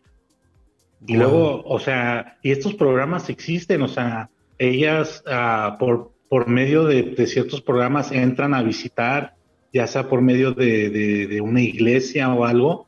Y 1.06 1.16
luego, 1.16 1.62
o 1.64 1.78
sea, 1.78 2.38
y 2.42 2.50
estos 2.50 2.74
programas 2.74 3.28
existen, 3.28 3.82
o 3.82 3.88
sea, 3.88 4.30
ellas 4.58 5.22
ah, 5.26 5.76
por, 5.78 6.12
por 6.28 6.48
medio 6.48 6.84
de, 6.84 7.26
ciertos 7.26 7.60
programas 7.60 8.12
entran 8.12 8.54
a 8.54 8.62
visitar, 8.62 9.34
ya 9.72 9.86
sea 9.86 10.08
por 10.08 10.22
medio 10.22 10.52
de, 10.52 11.40
una 11.42 11.60
iglesia 11.60 12.32
o 12.32 12.44
algo, 12.44 12.86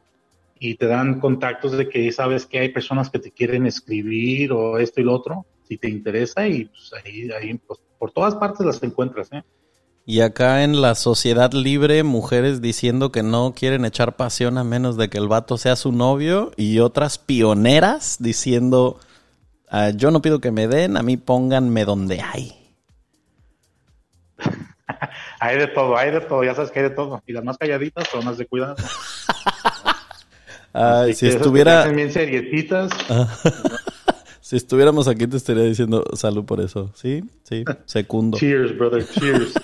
y 0.59 0.75
te 0.75 0.87
dan 0.87 1.21
contactos 1.21 1.73
de 1.73 1.89
que 1.89 2.11
sabes 2.13 2.47
que 2.47 2.59
hay 2.59 2.69
personas 2.71 3.11
que 3.11 3.19
te 3.19 3.31
quieren 3.31 3.67
escribir 3.67 4.53
o 4.53 4.79
esto 4.79 5.01
y 5.01 5.05
lo 5.05 5.15
otro, 5.15 5.47
si 5.67 5.79
te 5.79 5.89
interesa, 5.89 6.47
y 6.47 6.67
pues 6.67 6.93
ahí, 6.93 7.31
ahí 7.31 7.55
pues, 7.67 7.81
por 7.99 8.11
todas 8.13 8.35
partes 8.35 8.67
las 8.67 8.83
encuentras, 8.83 9.33
¿eh? 9.33 9.43
Y 10.07 10.23
acá 10.23 10.65
en 10.65 10.81
la 10.81 10.95
sociedad 10.95 11.53
libre, 11.53 12.03
mujeres 12.03 12.61
diciendo 12.61 13.13
que 13.13 13.23
no 13.23 13.55
quieren 13.55 13.85
echar 13.85 14.17
pasión 14.17 14.59
a 14.59 14.65
menos 14.65 14.97
de 14.97 15.09
que 15.09 15.19
el 15.19 15.29
vato 15.29 15.57
sea 15.57 15.77
su 15.77 15.93
novio. 15.93 16.53
Y 16.57 16.81
otras 16.81 17.19
pioneras 17.19 18.17
diciendo, 18.19 18.99
ah, 19.69 19.91
yo 19.91 20.11
no 20.11 20.23
pido 20.23 20.41
que 20.41 20.51
me 20.51 20.67
den, 20.67 20.97
a 20.97 21.03
mí 21.03 21.17
pónganme 21.17 21.85
donde 21.85 22.21
hay. 22.21 22.53
hay 25.41 25.59
de 25.59 25.67
todo, 25.69 25.97
hay 25.97 26.11
de 26.11 26.21
todo, 26.21 26.45
ya 26.45 26.55
sabes 26.55 26.71
que 26.71 26.81
hay 26.81 26.89
de 26.89 26.95
todo. 26.95 27.23
Y 27.27 27.33
las 27.33 27.45
más 27.45 27.59
calladitas 27.59 28.09
son 28.09 28.25
las 28.25 28.39
de 28.39 28.47
cuidado. 28.47 28.77
si 31.15 31.29
estuviera... 31.29 31.87
Bien 31.89 32.11
serietitas. 32.11 32.91
si 34.41 34.57
estuviéramos 34.57 35.09
aquí 35.09 35.27
te 35.27 35.37
estaría 35.37 35.65
diciendo 35.65 36.05
salud 36.15 36.45
por 36.45 36.61
eso. 36.61 36.91
Sí, 36.95 37.23
sí, 37.45 37.65
secundo. 37.85 38.39
Cheers, 38.39 38.77
brother, 38.77 39.07
cheers. 39.07 39.55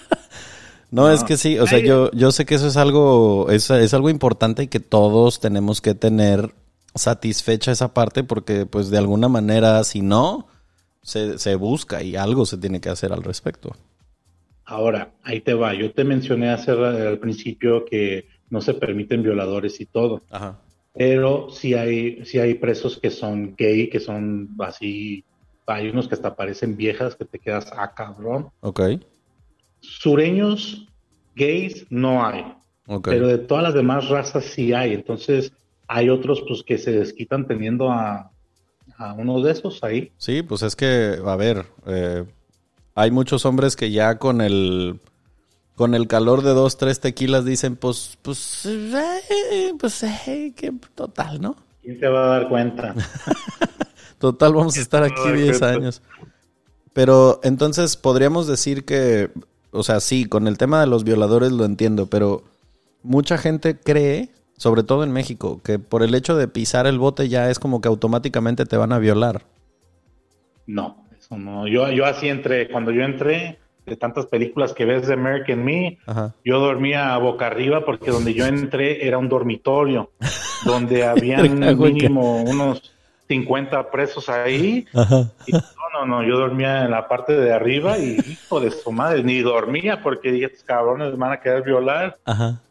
No, 0.91 1.11
es 1.11 1.25
que 1.25 1.37
sí, 1.37 1.59
o 1.59 1.67
sea, 1.67 1.79
yo, 1.79 2.11
yo 2.13 2.31
sé 2.31 2.47
que 2.47 2.55
eso 2.55 2.69
es 2.69 2.77
algo, 2.77 3.51
es, 3.51 3.71
es 3.71 3.93
algo 3.93 4.09
importante 4.09 4.65
y 4.65 4.69
que 4.69 4.81
todos 4.81 5.41
tenemos 5.41 5.81
que 5.81 5.95
tener 5.95 6.55
satisfecha 6.95 7.73
esa 7.73 7.93
parte 7.93 8.25
porque 8.25 8.67
pues 8.67 8.91
de 8.91 8.99
alguna 8.99 9.29
manera 9.29 9.83
si 9.85 10.01
no, 10.01 10.47
se, 11.03 11.39
se 11.39 11.55
busca 11.57 12.03
y 12.03 12.17
algo 12.17 12.47
se 12.47 12.59
tiene 12.59 12.81
que 12.81 12.89
hacer 12.89 13.13
al 13.13 13.23
respecto. 13.23 13.77
Ahora, 14.65 15.13
ahí 15.23 15.41
te 15.41 15.55
va, 15.55 15.75
yo 15.75 15.93
te 15.93 16.05
mencioné 16.05 16.51
hace 16.51 16.73
al 16.73 17.19
principio 17.19 17.85
que 17.85 18.29
no 18.49 18.61
se 18.61 18.75
permiten 18.75 19.23
violadores 19.23 19.81
y 19.81 19.87
todo. 19.87 20.23
Ajá. 20.31 20.61
Pero 20.95 21.51
sí 21.51 21.75
hay, 21.75 22.25
sí 22.25 22.39
hay 22.39 22.55
presos 22.55 22.99
que 22.99 23.11
son 23.11 23.55
gay, 23.57 23.91
que 23.91 24.01
son 24.01 24.49
así, 24.61 25.25
hay 25.67 25.89
unos 25.89 26.09
que 26.09 26.15
hasta 26.15 26.35
parecen 26.35 26.77
viejas 26.77 27.17
que 27.17 27.25
te 27.25 27.39
quedas, 27.39 27.71
ah, 27.77 27.93
cabrón. 27.95 28.49
Ok 28.61 28.81
sureños 29.87 30.87
gays 31.35 31.87
no 31.91 32.25
hay. 32.27 32.45
Pero 33.03 33.27
de 33.27 33.39
todas 33.39 33.65
las 33.65 33.75
demás 33.75 34.09
razas 34.09 34.45
sí 34.45 34.73
hay. 34.73 34.95
Entonces, 34.95 35.53
hay 35.89 36.09
otros 36.09 36.43
pues 36.47 36.63
que 36.63 36.79
se 36.79 36.93
desquitan 36.93 37.47
teniendo 37.47 37.91
a, 37.91 38.31
a 38.97 39.13
uno 39.15 39.41
de 39.41 39.53
esos 39.53 39.83
ahí. 39.83 40.13
Sí, 40.19 40.43
pues 40.43 40.63
es 40.63 40.77
que, 40.77 41.19
a 41.25 41.37
ver, 41.37 41.67
eh, 41.87 42.25
hay 42.95 43.11
muchos 43.11 43.45
hombres 43.45 43.77
que 43.77 43.91
ya 43.91 44.19
con 44.19 44.41
el 44.41 45.01
con 45.75 45.95
el 45.95 46.09
calor 46.09 46.43
de 46.43 46.55
dos, 46.55 46.79
tres 46.79 47.01
tequilas 47.01 47.45
dicen, 47.45 47.77
pues, 47.77 48.19
pues, 48.23 48.65
eh, 48.65 49.75
pues, 49.79 50.03
eh, 50.03 50.55
que 50.57 50.73
total, 50.95 51.41
¿no? 51.41 51.55
¿Quién 51.83 52.01
te 52.01 52.09
va 52.09 52.25
a 52.25 52.39
dar 52.39 52.49
cuenta? 52.49 52.95
total, 54.19 54.55
vamos 54.55 54.79
a 54.79 54.81
estar 54.81 55.03
aquí 55.05 55.31
10 55.33 55.63
años. 55.63 56.03
Pero 56.95 57.41
entonces 57.43 57.99
podríamos 57.99 58.47
decir 58.47 58.87
que 58.87 59.31
o 59.77 59.83
sea, 59.83 60.01
sí, 60.01 60.25
con 60.25 60.49
el 60.49 60.59
tema 60.59 60.81
de 60.81 60.87
los 60.87 61.05
violadores 61.05 61.53
lo 61.53 61.65
entiendo, 61.65 62.07
pero 62.07 62.43
mucha 63.03 63.39
gente 63.39 63.77
cree, 63.79 64.31
sobre 64.57 64.83
todo 64.83 65.05
en 65.05 65.13
México, 65.13 65.61
que 65.63 65.79
por 65.79 66.03
el 66.03 66.15
hecho 66.15 66.37
de 66.37 66.49
pisar 66.49 66.87
el 66.87 66.99
bote 66.99 67.29
ya 67.29 67.51
es 67.51 67.59
como 67.59 67.81
que 67.81 67.89
automáticamente 67.89 68.67
te 68.67 68.77
van 68.77 68.93
a 68.93 68.99
violar. 68.99 69.43
No, 70.67 71.05
eso 71.19 71.39
no. 71.39 71.69
Yo, 71.69 71.91
yo 71.91 72.07
así 72.07 72.29
entré, 72.29 72.69
cuando 72.69 72.91
yo 72.91 73.03
entré, 73.03 73.59
de 73.87 73.97
tantas 73.97 74.27
películas 74.27 74.73
que 74.73 74.85
ves 74.85 75.07
de 75.07 75.15
American 75.15 75.65
Me, 75.65 75.99
yo 76.45 76.59
dormía 76.59 77.17
boca 77.19 77.47
arriba 77.47 77.85
porque 77.85 78.11
donde 78.11 78.35
yo 78.35 78.45
entré 78.47 79.07
era 79.07 79.17
un 79.17 79.29
dormitorio, 79.29 80.11
donde 80.65 81.05
había 81.07 81.39
mínimo 81.43 82.43
unos 82.43 82.96
50 83.29 83.91
presos 83.91 84.29
ahí. 84.29 84.87
Y, 85.47 85.53
no, 85.53 85.61
no, 85.93 86.07
no, 86.07 86.23
yo 86.23 86.39
dormía 86.39 86.85
en 86.85 86.91
la 86.91 87.09
parte 87.09 87.35
de 87.35 87.53
arriba 87.53 87.99
y 87.99 88.17
hijo 88.31 88.61
de 88.61 88.71
su 88.71 88.93
madre, 88.93 89.23
ni 89.23 89.41
dormía 89.41 90.03
porque 90.03 90.33
dije, 90.33 90.47
estos 90.47 90.65
cabrones 90.65 91.17
van 91.17 91.33
a 91.33 91.41
querer 91.41 91.63
violar. 91.63 92.19
Ajá. 92.25 92.63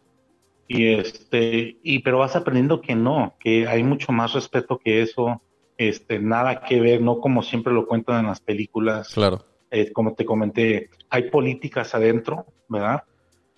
Y 0.67 0.93
este, 0.93 1.77
y 1.83 1.99
pero 1.99 2.19
vas 2.19 2.35
aprendiendo 2.35 2.81
que 2.81 2.95
no, 2.95 3.35
que 3.39 3.67
hay 3.67 3.83
mucho 3.83 4.11
más 4.11 4.33
respeto 4.33 4.79
que 4.83 5.01
eso, 5.01 5.41
este, 5.77 6.19
nada 6.19 6.61
que 6.61 6.79
ver, 6.79 7.01
no 7.01 7.19
como 7.19 7.43
siempre 7.43 7.71
lo 7.71 7.85
cuentan 7.85 8.21
en 8.21 8.27
las 8.27 8.39
películas. 8.39 9.09
Claro. 9.13 9.45
Eh, 9.69 9.91
como 9.91 10.15
te 10.15 10.25
comenté, 10.25 10.89
hay 11.09 11.29
políticas 11.29 11.93
adentro, 11.93 12.45
¿verdad? 12.67 13.03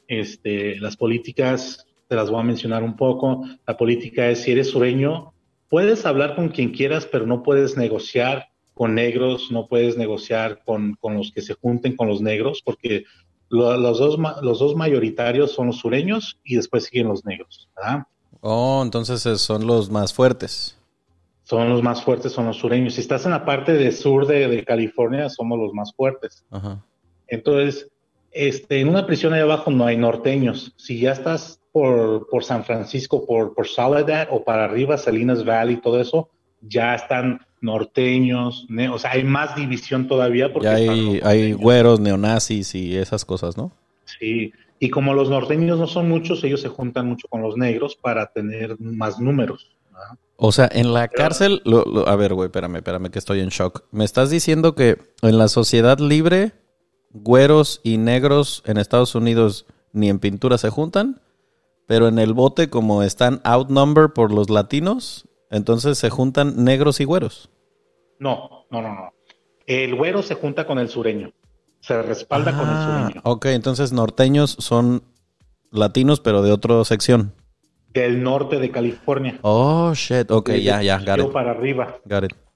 Este, 0.07 0.79
las 0.79 0.97
políticas, 0.97 1.85
te 2.07 2.15
las 2.15 2.29
voy 2.29 2.41
a 2.41 2.43
mencionar 2.43 2.83
un 2.83 2.95
poco. 2.95 3.45
La 3.65 3.77
política 3.77 4.27
es 4.27 4.41
si 4.41 4.51
eres 4.51 4.69
sureño, 4.69 5.33
puedes 5.69 6.05
hablar 6.05 6.35
con 6.35 6.49
quien 6.49 6.71
quieras, 6.71 7.07
pero 7.09 7.25
no 7.25 7.43
puedes 7.43 7.77
negociar 7.77 8.47
con 8.73 8.95
negros, 8.95 9.51
no 9.51 9.67
puedes 9.67 9.97
negociar 9.97 10.61
con, 10.63 10.97
los 11.01 11.31
que 11.31 11.41
se 11.41 11.55
junten 11.55 11.95
con 11.95 12.07
los 12.07 12.21
negros, 12.21 12.61
porque 12.63 13.05
los, 13.49 13.97
dos, 13.97 14.17
los 14.41 14.59
dos 14.59 14.75
mayoritarios 14.75 15.51
son 15.51 15.67
los 15.67 15.77
sureños 15.77 16.39
y 16.43 16.55
después 16.55 16.85
siguen 16.85 17.07
los 17.07 17.25
negros. 17.25 17.69
Oh, 18.41 18.81
entonces 18.83 19.21
son 19.41 19.65
los 19.65 19.89
más 19.89 20.13
fuertes. 20.13 20.77
Son 21.43 21.69
los 21.69 21.81
más 21.81 22.03
fuertes, 22.03 22.33
son 22.33 22.45
los 22.45 22.57
sureños. 22.57 22.95
Si 22.95 23.01
estás 23.01 23.25
en 23.25 23.31
la 23.31 23.45
parte 23.45 23.73
de 23.73 23.91
sur 23.91 24.27
de, 24.27 24.63
California, 24.65 25.29
somos 25.29 25.57
los 25.57 25.73
más 25.73 25.93
fuertes. 25.93 26.45
Entonces, 27.27 27.89
este, 28.31 28.81
en 28.81 28.89
una 28.89 29.05
prisión 29.07 29.33
ahí 29.33 29.41
abajo 29.41 29.71
no 29.71 29.85
hay 29.85 29.97
norteños. 29.97 30.73
Si 30.75 30.99
ya 30.99 31.13
estás 31.13 31.61
por, 32.29 32.43
San 32.43 32.63
Francisco, 32.63 33.25
por, 33.25 33.53
por 33.53 33.67
Soledad 33.67 34.27
o 34.31 34.43
para 34.43 34.65
arriba, 34.65 34.97
Salinas 34.97 35.45
Valley, 35.45 35.77
todo 35.77 35.99
eso, 35.99 36.29
ya 36.61 36.95
están 36.95 37.41
norteños, 37.61 38.67
o 38.91 38.99
sea, 38.99 39.11
hay 39.11 39.23
más 39.23 39.55
división 39.55 40.07
todavía. 40.07 40.51
Porque 40.51 40.69
hay, 40.69 41.19
hay 41.23 41.53
güeros, 41.53 41.99
neonazis 41.99 42.75
y 42.75 42.95
esas 42.95 43.25
cosas, 43.25 43.57
¿no? 43.57 43.71
Sí, 44.05 44.53
y 44.79 44.89
como 44.89 45.13
los 45.13 45.29
norteños 45.29 45.77
no 45.77 45.87
son 45.87 46.09
muchos, 46.09 46.43
ellos 46.43 46.61
se 46.61 46.69
juntan 46.69 47.07
mucho 47.07 47.27
con 47.27 47.41
los 47.41 47.57
negros 47.57 47.95
para 47.95 48.27
tener 48.27 48.79
más 48.79 49.19
números. 49.19 49.75
O 50.35 50.51
sea, 50.51 50.69
en 50.71 50.93
la 50.93 51.07
cárcel, 51.07 51.63
a 52.05 52.15
ver, 52.15 52.35
güey, 52.35 52.47
espérame, 52.47 52.77
espérame 52.77 53.09
que 53.09 53.19
estoy 53.19 53.39
en 53.39 53.49
shock. 53.49 53.83
¿Me 53.91 54.05
estás 54.05 54.29
diciendo 54.29 54.75
que 54.75 54.97
en 55.23 55.37
la 55.37 55.47
sociedad 55.47 55.99
libre 55.99 56.53
güeros 57.11 57.81
y 57.83 57.97
negros 57.97 58.61
en 58.65 58.77
Estados 58.77 59.15
Unidos 59.15 59.65
ni 59.93 60.09
en 60.09 60.19
pintura 60.19 60.59
se 60.59 60.69
juntan, 60.69 61.21
pero 61.87 62.07
en 62.07 62.19
el 62.19 62.33
bote 62.33 62.69
como 62.69 63.01
están 63.01 63.41
outnumbered 63.43 64.11
por 64.11 64.31
los 64.31 64.49
latinos, 64.49 65.27
entonces 65.49 65.97
se 65.97 66.09
juntan 66.09 66.63
negros 66.63 66.99
y 66.99 67.05
güeros. 67.05 67.49
No, 68.19 68.65
no, 68.69 68.81
no, 68.81 68.93
no. 68.93 69.13
El 69.65 69.95
güero 69.95 70.21
se 70.21 70.35
junta 70.35 70.67
con 70.67 70.79
el 70.79 70.89
sureño. 70.89 71.31
Se 71.79 72.01
respalda 72.01 72.51
con 72.51 72.67
el 72.67 72.75
ah, 72.75 73.01
sureño. 73.01 73.21
Ok, 73.23 73.45
entonces 73.47 73.91
norteños 73.91 74.55
son 74.59 75.03
latinos, 75.71 76.19
pero 76.19 76.41
de 76.41 76.51
otra 76.51 76.83
sección. 76.83 77.33
Del 77.89 78.21
norte 78.21 78.59
de 78.59 78.69
California. 78.69 79.39
Oh, 79.41 79.93
shit. 79.93 80.29
Ok, 80.29 80.51
ya, 80.51 80.81
ya, 80.81 80.99
got 80.99 81.31
para 81.31 81.51
arriba. 81.51 81.97
Got 82.05 82.25
it. 82.25 82.46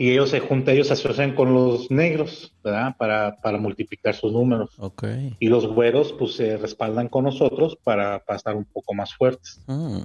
Y 0.00 0.12
ellos 0.12 0.30
se 0.30 0.38
juntan, 0.38 0.74
ellos 0.74 0.86
se 0.86 0.92
asocian 0.92 1.34
con 1.34 1.52
los 1.52 1.90
negros, 1.90 2.54
¿verdad? 2.62 2.94
Para, 2.96 3.36
para 3.42 3.58
multiplicar 3.58 4.14
sus 4.14 4.32
números. 4.32 4.70
Ok. 4.78 5.04
Y 5.40 5.48
los 5.48 5.66
güeros, 5.66 6.14
pues, 6.16 6.34
se 6.34 6.56
respaldan 6.56 7.08
con 7.08 7.24
nosotros 7.24 7.76
para, 7.82 8.24
pasar 8.24 8.54
un 8.54 8.64
poco 8.64 8.94
más 8.94 9.12
fuertes. 9.12 9.60
Mm. 9.66 9.98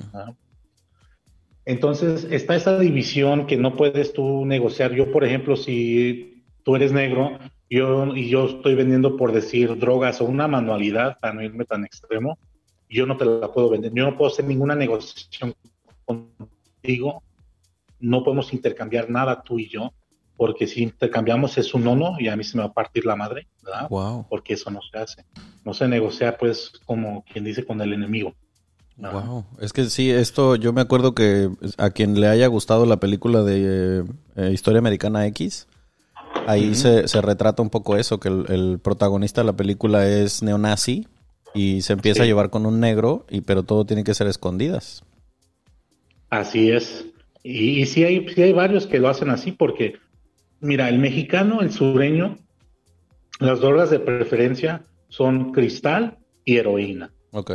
Entonces, 1.66 2.28
está 2.32 2.56
esa 2.56 2.80
división 2.80 3.46
que 3.46 3.56
no 3.56 3.76
puedes 3.76 4.14
tú 4.14 4.46
negociar. 4.48 4.94
Yo, 4.94 5.12
por 5.12 5.24
ejemplo, 5.24 5.56
si 5.56 6.44
tú 6.64 6.76
eres 6.76 6.92
negro 6.92 7.38
yo, 7.70 8.16
y 8.16 8.30
yo 8.30 8.46
estoy 8.46 8.76
vendiendo, 8.76 9.16
por 9.16 9.32
decir, 9.32 9.78
drogas 9.78 10.22
o 10.22 10.26
una 10.26 10.48
manualidad, 10.48 11.20
para 11.20 11.34
no 11.34 11.44
irme 11.44 11.66
tan 11.66 11.86
extremo, 11.86 12.38
yo 12.90 13.06
no 13.06 13.18
te 13.18 13.26
la 13.26 13.52
puedo 13.52 13.70
vender. 13.70 13.92
Yo 13.94 14.06
no 14.10 14.18
puedo 14.18 14.32
hacer 14.32 14.46
ninguna 14.46 14.76
negociación 14.76 15.54
contigo. 16.06 17.24
No 18.04 18.24
podemos 18.24 18.54
intercambiar 18.54 19.10
nada 19.10 19.44
tú 19.44 19.60
y 19.60 19.70
yo, 19.70 19.94
porque 20.36 20.68
si 20.68 20.84
intercambiamos 20.84 21.58
es 21.58 21.74
un 21.74 21.84
no 21.86 22.16
y 22.20 22.28
a 22.28 22.36
mí 22.36 22.44
se 22.44 22.58
me 22.58 22.64
va 22.64 22.70
a 22.70 22.74
partir 22.74 23.06
la 23.06 23.16
madre, 23.16 23.48
¿verdad? 23.64 23.88
Wow. 23.90 24.26
Porque 24.30 24.54
eso 24.54 24.70
no 24.70 24.82
se 24.82 24.98
hace. 24.98 25.26
No 25.64 25.74
se 25.74 25.88
negocia, 25.88 26.38
pues, 26.38 26.74
como 26.86 27.24
quien 27.24 27.46
dice, 27.46 27.66
con 27.66 27.80
el 27.82 27.94
enemigo. 27.94 28.34
Wow, 28.98 29.46
es 29.60 29.74
que 29.74 29.86
sí, 29.86 30.12
esto 30.12 30.56
yo 30.56 30.72
me 30.72 30.82
acuerdo 30.82 31.16
que 31.16 31.50
a 31.78 31.90
quien 31.90 32.20
le 32.20 32.28
haya 32.28 32.46
gustado 32.48 32.86
la 32.86 32.98
película 32.98 33.42
de 33.42 34.06
eh, 34.36 34.52
Historia 34.52 34.80
Americana 34.80 35.26
X, 35.28 35.68
ahí 36.46 36.76
se, 36.76 37.04
retrata 37.22 37.64
un 37.64 37.70
poco 37.70 37.98
eso, 37.98 38.20
que 38.20 38.30
el, 38.30 38.80
protagonista 38.84 39.42
de 39.42 39.46
la 39.46 39.54
película 39.54 40.08
es 40.08 40.44
neonazi 40.44 41.08
y 41.56 41.82
se 41.82 41.94
empieza 41.94 42.24
a 42.24 42.26
llevar 42.26 42.50
con 42.50 42.66
un 42.66 42.80
negro, 42.80 43.26
y 43.30 43.42
pero 43.42 43.64
todo 43.64 43.86
tiene 43.86 44.04
que 44.04 44.14
ser 44.14 44.28
escondidas. 44.28 45.04
Así 46.30 46.70
es. 46.70 47.06
Y, 47.44 47.82
y 47.82 47.86
sí, 47.86 48.04
hay, 48.04 48.28
sí 48.30 48.42
hay 48.42 48.54
varios 48.54 48.88
que 48.88 49.00
lo 49.00 49.10
hacen 49.10 49.30
así 49.30 49.52
porque, 49.52 49.98
mira, 50.62 50.90
el 50.90 51.00
mexicano, 51.00 51.62
el 51.62 51.72
sureño, 51.72 52.38
las 53.40 53.60
drogas 53.60 53.90
de 53.90 54.00
preferencia 54.00 54.86
son 55.10 55.52
cristal 55.52 56.18
y 56.46 56.58
heroína. 56.58 57.12
Ok 57.32 57.52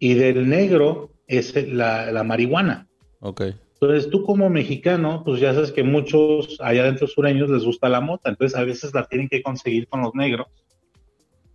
y 0.00 0.14
del 0.14 0.48
negro 0.48 1.10
es 1.28 1.54
la, 1.68 2.10
la 2.10 2.24
marihuana. 2.24 2.88
Ok. 3.20 3.42
Entonces 3.74 4.10
tú 4.10 4.24
como 4.24 4.50
mexicano, 4.50 5.22
pues 5.24 5.40
ya 5.40 5.54
sabes 5.54 5.70
que 5.70 5.84
muchos 5.84 6.58
allá 6.60 6.84
dentro 6.84 7.06
sureños 7.06 7.48
les 7.48 7.64
gusta 7.64 7.88
la 7.88 8.00
mota, 8.00 8.30
entonces 8.30 8.58
a 8.58 8.64
veces 8.64 8.92
la 8.92 9.06
tienen 9.06 9.28
que 9.28 9.42
conseguir 9.42 9.88
con 9.88 10.02
los 10.02 10.14
negros 10.14 10.48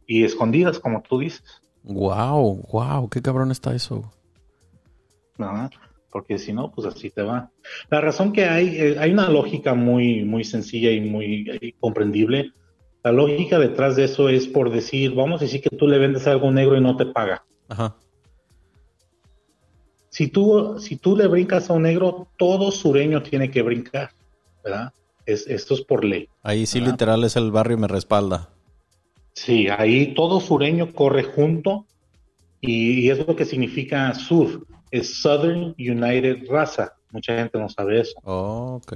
y 0.08 0.24
escondidas, 0.24 0.80
como 0.80 1.02
tú 1.02 1.20
dices. 1.20 1.44
Wow, 1.84 2.64
wow, 2.72 3.10
qué 3.10 3.22
cabrón 3.22 3.52
está 3.52 3.76
eso. 3.76 4.12
No, 5.38 5.70
porque 6.16 6.40
si 6.40 6.54
no, 6.54 6.72
pues 6.72 6.88
así 6.88 7.10
te 7.10 7.24
va. 7.24 7.52
La 7.90 8.00
razón 8.00 8.32
que 8.32 8.46
hay, 8.46 8.70
eh, 8.78 8.96
hay 8.98 9.12
una 9.12 9.30
lógica 9.30 9.74
muy, 9.74 10.24
muy 10.24 10.46
sencilla 10.46 10.90
y 10.90 11.02
muy 11.02 11.76
comprendible. 11.82 12.54
La 13.04 13.12
lógica 13.12 13.60
detrás 13.60 13.98
de 13.98 14.06
eso 14.06 14.30
es 14.30 14.48
por 14.48 14.72
decir, 14.72 15.14
vamos 15.14 15.42
a 15.42 15.44
decir 15.44 15.60
que 15.60 15.76
tú 15.76 15.90
le 15.90 15.98
vendes 15.98 16.26
algo 16.26 16.50
negro 16.52 16.78
y 16.78 16.80
no 16.80 16.96
te 16.96 17.06
paga. 17.08 17.44
Ajá. 17.68 17.98
Si 20.08 20.30
tú, 20.30 20.78
si 20.80 20.96
tú 20.96 21.18
le 21.18 21.28
brincas 21.28 21.70
a 21.70 21.74
un 21.74 21.82
negro, 21.82 22.30
todo 22.38 22.72
sureño 22.72 23.22
tiene 23.22 23.52
que 23.52 23.62
brincar, 23.62 24.12
¿verdad? 24.64 24.94
Es, 25.26 25.46
esto 25.48 25.74
es 25.74 25.82
por 25.82 26.06
ley. 26.06 26.30
Ahí 26.44 26.66
sí 26.66 26.80
literal 26.80 27.26
es 27.26 27.36
el 27.36 27.52
barrio 27.52 27.78
me 27.78 27.90
respalda. 27.90 28.52
Sí, 29.34 29.68
ahí 29.68 30.14
todo 30.14 30.40
sureño 30.40 30.94
corre 30.94 31.24
junto 31.24 31.86
y, 32.62 33.10
es 33.10 33.28
lo 33.28 33.36
que 33.36 33.44
significa 33.44 34.14
sur, 34.14 34.66
es 34.98 35.22
Southern 35.22 35.76
United 35.78 36.50
Raza. 36.50 36.94
Mucha 37.12 37.38
gente 37.38 37.60
no 37.60 37.70
sabe 37.70 38.02
eso. 38.02 38.14
Oh, 38.24 38.80
ok. 38.82 38.94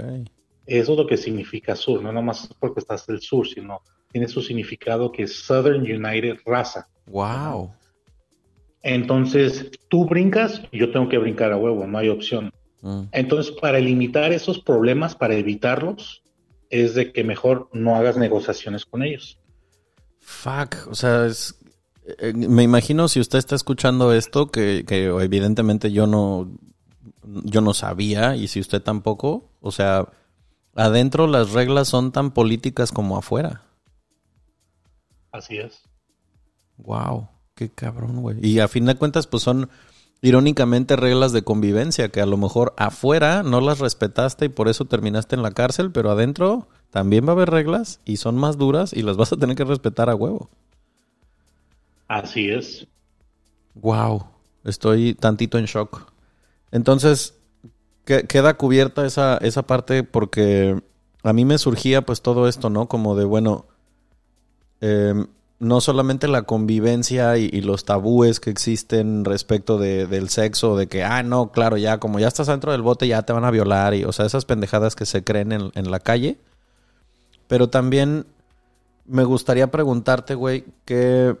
Eso 0.66 0.92
es 0.92 0.98
lo 0.98 1.06
que 1.06 1.16
significa 1.16 1.74
sur, 1.74 2.02
no 2.02 2.12
nomás 2.12 2.48
porque 2.58 2.80
estás 2.80 3.06
del 3.06 3.20
sur, 3.20 3.46
sino 3.46 3.82
tiene 4.10 4.28
su 4.28 4.40
significado 4.40 5.10
que 5.12 5.24
es 5.24 5.44
Southern 5.44 5.82
United 5.82 6.38
Raza. 6.46 6.88
Wow. 7.06 7.72
Entonces, 8.82 9.70
tú 9.88 10.06
brincas, 10.06 10.62
yo 10.72 10.90
tengo 10.90 11.08
que 11.08 11.18
brincar 11.18 11.52
a 11.52 11.56
huevo, 11.56 11.86
no 11.86 11.98
hay 11.98 12.08
opción. 12.08 12.52
Mm. 12.80 13.02
Entonces, 13.12 13.54
para 13.60 13.78
limitar 13.78 14.32
esos 14.32 14.60
problemas, 14.60 15.14
para 15.14 15.34
evitarlos, 15.34 16.22
es 16.70 16.94
de 16.94 17.12
que 17.12 17.24
mejor 17.24 17.68
no 17.72 17.96
hagas 17.96 18.16
negociaciones 18.16 18.86
con 18.86 19.02
ellos. 19.02 19.38
Fuck, 20.20 20.86
o 20.88 20.94
sea, 20.94 21.28
eh, 22.04 22.32
me 22.34 22.62
imagino 22.62 23.08
si 23.08 23.20
usted 23.20 23.38
está 23.38 23.54
escuchando 23.54 24.12
esto, 24.12 24.50
que, 24.50 24.84
que, 24.86 25.06
evidentemente 25.06 25.92
yo 25.92 26.06
no, 26.06 26.50
yo 27.22 27.60
no 27.60 27.74
sabía, 27.74 28.36
y 28.36 28.48
si 28.48 28.60
usted 28.60 28.82
tampoco, 28.82 29.50
o 29.60 29.70
sea, 29.70 30.08
adentro 30.74 31.26
las 31.26 31.52
reglas 31.52 31.88
son 31.88 32.12
tan 32.12 32.30
políticas 32.30 32.92
como 32.92 33.16
afuera. 33.16 33.62
Así 35.32 35.58
es. 35.58 35.82
Wow. 36.78 37.28
Qué 37.54 37.68
cabrón, 37.68 38.22
güey. 38.22 38.38
Y 38.44 38.60
a 38.60 38.68
fin 38.68 38.86
de 38.86 38.94
cuentas, 38.94 39.26
pues 39.26 39.42
son 39.42 39.68
irónicamente 40.22 40.96
reglas 40.96 41.32
de 41.32 41.42
convivencia 41.42 42.10
que 42.10 42.20
a 42.20 42.26
lo 42.26 42.36
mejor 42.36 42.74
afuera 42.76 43.42
no 43.42 43.60
las 43.60 43.78
respetaste 43.78 44.46
y 44.46 44.48
por 44.48 44.68
eso 44.68 44.84
terminaste 44.84 45.36
en 45.36 45.42
la 45.42 45.52
cárcel, 45.52 45.92
pero 45.92 46.10
adentro 46.10 46.68
también 46.90 47.24
va 47.24 47.30
a 47.30 47.32
haber 47.32 47.50
reglas 47.50 48.00
y 48.04 48.16
son 48.16 48.36
más 48.36 48.58
duras 48.58 48.92
y 48.92 49.02
las 49.02 49.16
vas 49.16 49.32
a 49.32 49.36
tener 49.36 49.56
que 49.56 49.64
respetar 49.64 50.10
a 50.10 50.14
huevo. 50.14 50.50
Así 52.10 52.50
es. 52.50 52.88
Wow, 53.74 54.26
estoy 54.64 55.14
tantito 55.14 55.58
en 55.58 55.66
shock. 55.66 56.10
Entonces, 56.72 57.38
queda 58.04 58.54
cubierta 58.54 59.06
esa, 59.06 59.36
esa 59.36 59.62
parte 59.62 60.02
porque 60.02 60.82
a 61.22 61.32
mí 61.32 61.44
me 61.44 61.56
surgía 61.56 62.02
pues 62.02 62.20
todo 62.20 62.48
esto, 62.48 62.68
¿no? 62.68 62.88
Como 62.88 63.14
de, 63.14 63.24
bueno, 63.26 63.66
eh, 64.80 65.24
no 65.60 65.80
solamente 65.80 66.26
la 66.26 66.42
convivencia 66.42 67.38
y, 67.38 67.60
los 67.60 67.84
tabúes 67.84 68.40
que 68.40 68.50
existen 68.50 69.24
respecto 69.24 69.78
de, 69.78 70.08
del 70.08 70.30
sexo, 70.30 70.76
de 70.76 70.88
que, 70.88 71.04
ah, 71.04 71.22
no, 71.22 71.52
claro, 71.52 71.76
ya 71.76 71.98
como 71.98 72.18
ya 72.18 72.26
estás 72.26 72.48
dentro 72.48 72.72
del 72.72 72.82
bote 72.82 73.06
ya 73.06 73.22
te 73.22 73.32
van 73.32 73.44
a 73.44 73.52
violar, 73.52 73.94
y, 73.94 74.02
o 74.02 74.10
sea, 74.10 74.26
esas 74.26 74.46
pendejadas 74.46 74.96
que 74.96 75.06
se 75.06 75.22
creen 75.22 75.52
en, 75.52 75.70
en 75.76 75.92
la 75.92 76.00
calle. 76.00 76.38
Pero 77.46 77.70
también 77.70 78.26
me 79.04 79.22
gustaría 79.22 79.70
preguntarte, 79.70 80.34
güey, 80.34 80.64
que 80.84 81.36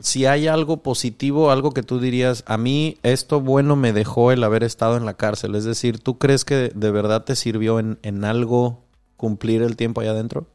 si 0.00 0.26
hay 0.26 0.46
algo 0.46 0.82
positivo, 0.82 1.50
algo 1.50 1.72
que 1.72 1.82
tú 1.82 2.00
dirías, 2.00 2.44
a 2.46 2.58
mí 2.58 2.98
esto 3.02 3.40
bueno 3.40 3.76
me 3.76 3.92
dejó 3.92 4.32
el 4.32 4.44
haber 4.44 4.64
estado 4.64 4.96
en 4.96 5.06
la 5.06 5.14
cárcel. 5.14 5.54
Es 5.54 5.64
decir, 5.64 5.98
¿tú 5.98 6.18
crees 6.18 6.44
que 6.44 6.70
de 6.74 6.90
verdad 6.90 7.24
te 7.24 7.36
sirvió 7.36 7.78
en, 7.78 7.98
en 8.02 8.24
algo 8.24 8.82
cumplir 9.16 9.62
el 9.62 9.76
tiempo 9.76 10.00
allá 10.00 10.10
adentro? 10.10 10.46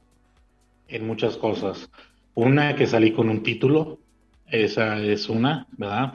en 0.89 1.07
muchas 1.07 1.37
cosas. 1.37 1.89
Una 2.35 2.75
que 2.75 2.87
salí 2.87 3.13
con 3.13 3.29
un 3.29 3.43
título, 3.43 3.99
esa 4.47 4.99
es 4.99 5.29
una, 5.29 5.67
¿verdad? 5.77 6.13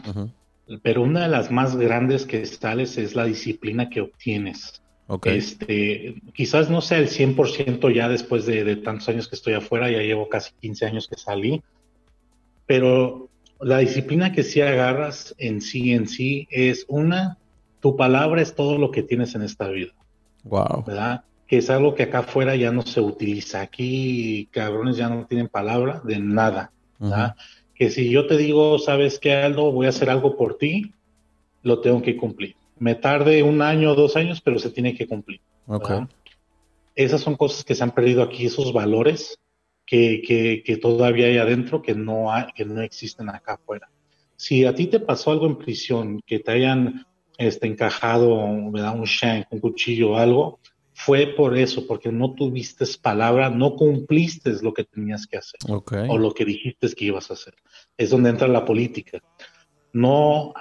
Pero 0.83 1.03
una 1.03 1.23
de 1.23 1.29
las 1.29 1.51
más 1.51 1.77
grandes 1.77 2.27
que 2.27 2.45
sales 2.47 2.99
es 2.99 3.15
la 3.15 3.25
disciplina 3.25 3.89
que 3.89 4.01
obtienes. 4.01 4.83
Este, 5.25 6.15
quizás 6.33 6.71
no 6.71 6.81
sea 6.81 6.99
el 6.99 7.09
100% 7.09 7.95
ya 7.95 8.09
después 8.09 8.47
de, 8.47 8.77
tantos 8.77 9.09
años 9.09 9.29
que 9.29 9.37
estoy 9.37 9.53
afuera, 9.53 9.91
ya 9.91 9.99
llevo 9.99 10.29
casi 10.29 10.53
15 10.61 10.87
años 10.87 11.09
que 11.09 11.17
salí, 11.17 11.63
pero 12.67 13.29
la 13.61 13.79
disciplina 13.79 14.33
que 14.33 14.43
sí 14.43 14.61
agarras 14.61 15.35
en 15.39 15.61
sí, 15.61 15.93
en 15.93 16.09
sí, 16.09 16.49
es 16.51 16.85
una, 16.89 17.39
tu 17.81 17.97
palabra 17.97 18.43
es 18.43 18.55
todo 18.55 18.79
lo 18.79 18.91
que 18.91 19.03
tienes 19.03 19.35
en 19.35 19.43
esta 19.43 19.69
vida. 19.69 19.93
Wow. 20.45 20.85
¿Verdad? 20.87 21.25
que 21.47 21.59
es 21.59 21.71
algo 21.71 21.95
que 21.95 22.05
acá 22.05 22.21
afuera 22.21 22.57
ya 22.57 22.73
no 22.73 22.83
se 22.83 23.01
utiliza. 23.01 23.61
Aquí, 23.61 24.49
cabrones, 24.51 24.97
ya 24.97 25.09
no 25.09 25.27
tienen 25.27 25.49
palabra 25.49 26.01
de 26.05 26.19
nada. 26.19 26.73
Que 27.75 27.91
si 27.91 28.11
yo 28.11 28.27
te 28.27 28.37
digo, 28.37 28.79
sabes 28.79 29.19
qué, 29.19 29.35
Aldo, 29.35 29.73
voy 29.73 29.87
a 29.87 29.91
hacer 29.91 30.09
algo 30.09 30.37
por 30.37 30.57
ti, 30.57 30.93
lo 31.63 31.81
tengo 31.81 32.03
que 32.03 32.17
cumplir. 32.17 32.57
Me 32.79 32.95
tarde 32.95 33.43
un 33.43 33.63
año 33.63 33.93
o 33.93 33.95
dos 33.95 34.17
años, 34.17 34.41
pero 34.41 34.59
se 34.59 34.71
tiene 34.71 34.95
que 34.95 35.07
cumplir. 35.07 35.41
Esas 36.95 37.21
son 37.21 37.37
cosas 37.37 37.65
que 37.65 37.75
se 37.75 37.83
han 37.83 37.91
perdido 37.91 38.23
aquí, 38.23 38.47
esos 38.47 38.73
valores 38.73 39.39
que, 39.87 40.23
que, 40.27 40.63
que 40.65 40.77
todavía 40.77 41.27
hay 41.27 41.39
adentro 41.39 41.83
que 41.83 41.95
no, 41.95 42.33
hay, 42.33 42.47
que 42.55 42.65
no 42.65 42.81
existen 42.81 43.29
acá 43.29 43.55
afuera. 43.55 43.89
Si 44.37 44.65
a 44.65 44.75
ti 44.75 44.87
te 44.87 45.01
pasó 45.01 45.31
algo 45.31 45.47
en 45.47 45.59
prisión, 45.59 46.21
que 46.27 46.41
te 46.41 46.53
hayan 46.53 47.07
este, 47.39 47.67
encajado, 47.67 48.47
me 48.47 48.81
da 48.81 48.93
un 48.93 49.05
shank, 49.05 49.47
un 49.51 49.61
cuchillo 49.61 50.13
o 50.13 50.17
algo, 50.17 50.61
fue 50.95 51.27
por 51.27 51.59
eso, 51.59 51.87
porque 51.87 52.13
no 52.13 52.35
tuviste 52.35 52.85
palabra, 53.03 53.51
no 53.51 53.75
cumpliste 53.75 54.53
lo 54.63 54.73
que 54.73 54.85
tenías 54.85 55.27
que 55.27 55.39
hacer 55.39 55.59
o 55.67 56.19
lo 56.19 56.33
que 56.33 56.45
dijiste 56.45 56.89
que 56.95 57.07
ibas 57.07 57.31
a 57.31 57.35
hacer. 57.35 57.55
Es 57.97 58.11
donde 58.11 58.31
entra 58.31 58.47
la 58.47 58.65
política. 58.65 59.19
No, 59.93 60.55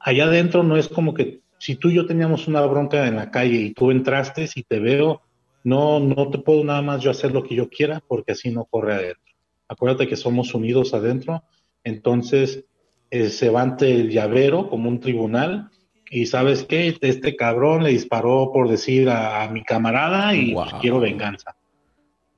allá 0.00 0.24
adentro 0.24 0.62
no 0.64 0.76
es 0.76 0.88
como 0.88 1.14
que 1.14 1.40
si 1.58 1.76
tú 1.76 1.90
y 1.90 1.94
yo 1.94 2.06
teníamos 2.06 2.48
una 2.48 2.60
bronca 2.62 3.06
en 3.06 3.16
la 3.16 3.30
calle 3.30 3.60
y 3.60 3.72
tú 3.72 3.90
entraste 3.90 4.48
y 4.54 4.62
te 4.64 4.80
veo, 4.80 5.22
no, 5.68 6.00
no 6.00 6.30
te 6.30 6.38
puedo 6.38 6.64
nada 6.64 6.80
más 6.80 7.02
yo 7.02 7.10
hacer 7.10 7.32
lo 7.32 7.44
que 7.44 7.54
yo 7.54 7.68
quiera 7.68 8.02
porque 8.06 8.32
así 8.32 8.50
no 8.50 8.64
corre 8.64 8.94
adentro. 8.94 9.34
Acuérdate 9.68 10.08
que 10.08 10.16
somos 10.16 10.54
unidos 10.54 10.94
adentro, 10.94 11.42
entonces 11.84 12.64
eh, 13.10 13.28
se 13.28 13.50
va 13.50 13.62
ante 13.62 13.90
el 13.90 14.10
llavero 14.10 14.70
como 14.70 14.88
un 14.88 14.98
tribunal 14.98 15.68
y 16.10 16.24
sabes 16.24 16.64
qué, 16.64 16.96
este 17.02 17.36
cabrón 17.36 17.82
le 17.82 17.90
disparó 17.90 18.50
por 18.50 18.70
decir 18.70 19.10
a, 19.10 19.46
mi 19.50 19.62
camarada 19.62 20.34
y 20.34 20.54
pues, 20.54 20.72
quiero 20.80 21.00
venganza. 21.00 21.54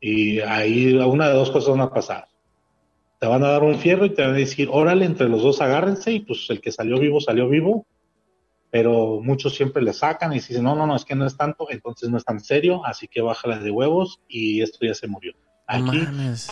Y 0.01 0.41
ahí 0.41 0.95
una 0.95 1.29
de 1.29 1.35
dos 1.35 1.53
cosas 1.53 1.71
van 1.71 1.83
a 1.83 1.93
pasar. 1.93 2.27
Te 3.21 3.27
van 3.29 3.45
a 3.45 3.51
dar 3.51 3.63
un 3.63 3.79
fierro 3.79 4.07
y 4.07 4.11
te 4.11 4.23
van 4.23 4.33
a 4.33 4.39
decir, 4.39 4.69
órale, 4.73 5.05
entre 5.05 5.29
los 5.29 5.43
dos 5.43 5.61
agárrense 5.61 6.11
y 6.11 6.21
pues 6.21 6.47
el 6.51 6.61
que 6.61 6.73
salió 6.73 6.99
vivo, 6.99 7.21
salió 7.21 7.49
vivo. 7.49 7.87
Pero 8.71 9.21
muchos 9.21 9.55
siempre 9.55 9.83
le 9.83 9.93
sacan 9.93 10.33
y 10.33 10.37
dicen, 10.37 10.63
no, 10.63 10.77
no, 10.77 10.87
no, 10.87 10.95
es 10.95 11.05
que 11.05 11.15
no 11.15 11.27
es 11.27 11.37
tanto, 11.37 11.67
entonces 11.71 12.09
no 12.09 12.17
es 12.17 12.25
tan 12.25 12.41
serio, 12.41 12.85
así 12.85 13.09
que 13.09 13.21
bájala 13.21 13.59
de 13.59 13.71
huevos 13.71 14.21
y 14.29 14.63
esto 14.63 14.79
ya 14.83 14.95
se 14.95 15.09
murió. 15.09 15.35
Aquí, 15.67 16.03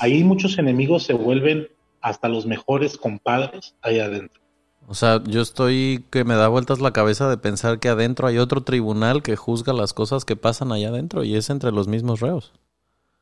ahí 0.01 0.25
muchos 0.25 0.59
enemigos 0.59 1.03
se 1.05 1.13
vuelven 1.13 1.69
hasta 2.01 2.29
los 2.29 2.47
mejores 2.47 2.97
compadres 2.97 3.75
ahí 3.83 3.99
adentro. 3.99 4.41
O 4.87 4.95
sea, 4.95 5.23
yo 5.25 5.43
estoy 5.43 6.05
que 6.11 6.25
me 6.25 6.35
da 6.35 6.49
vueltas 6.49 6.81
la 6.81 6.93
cabeza 6.93 7.29
de 7.29 7.37
pensar 7.37 7.79
que 7.79 7.89
adentro 7.89 8.27
hay 8.27 8.39
otro 8.39 8.63
tribunal 8.63 9.23
que 9.23 9.37
juzga 9.37 9.75
las 9.75 9.93
cosas 9.93 10.25
que 10.25 10.35
pasan 10.35 10.73
allá 10.73 10.89
adentro 10.89 11.25
y 11.25 11.37
es 11.37 11.51
entre 11.51 11.73
los 11.73 11.89
mismos 11.89 12.21
reos. 12.21 12.55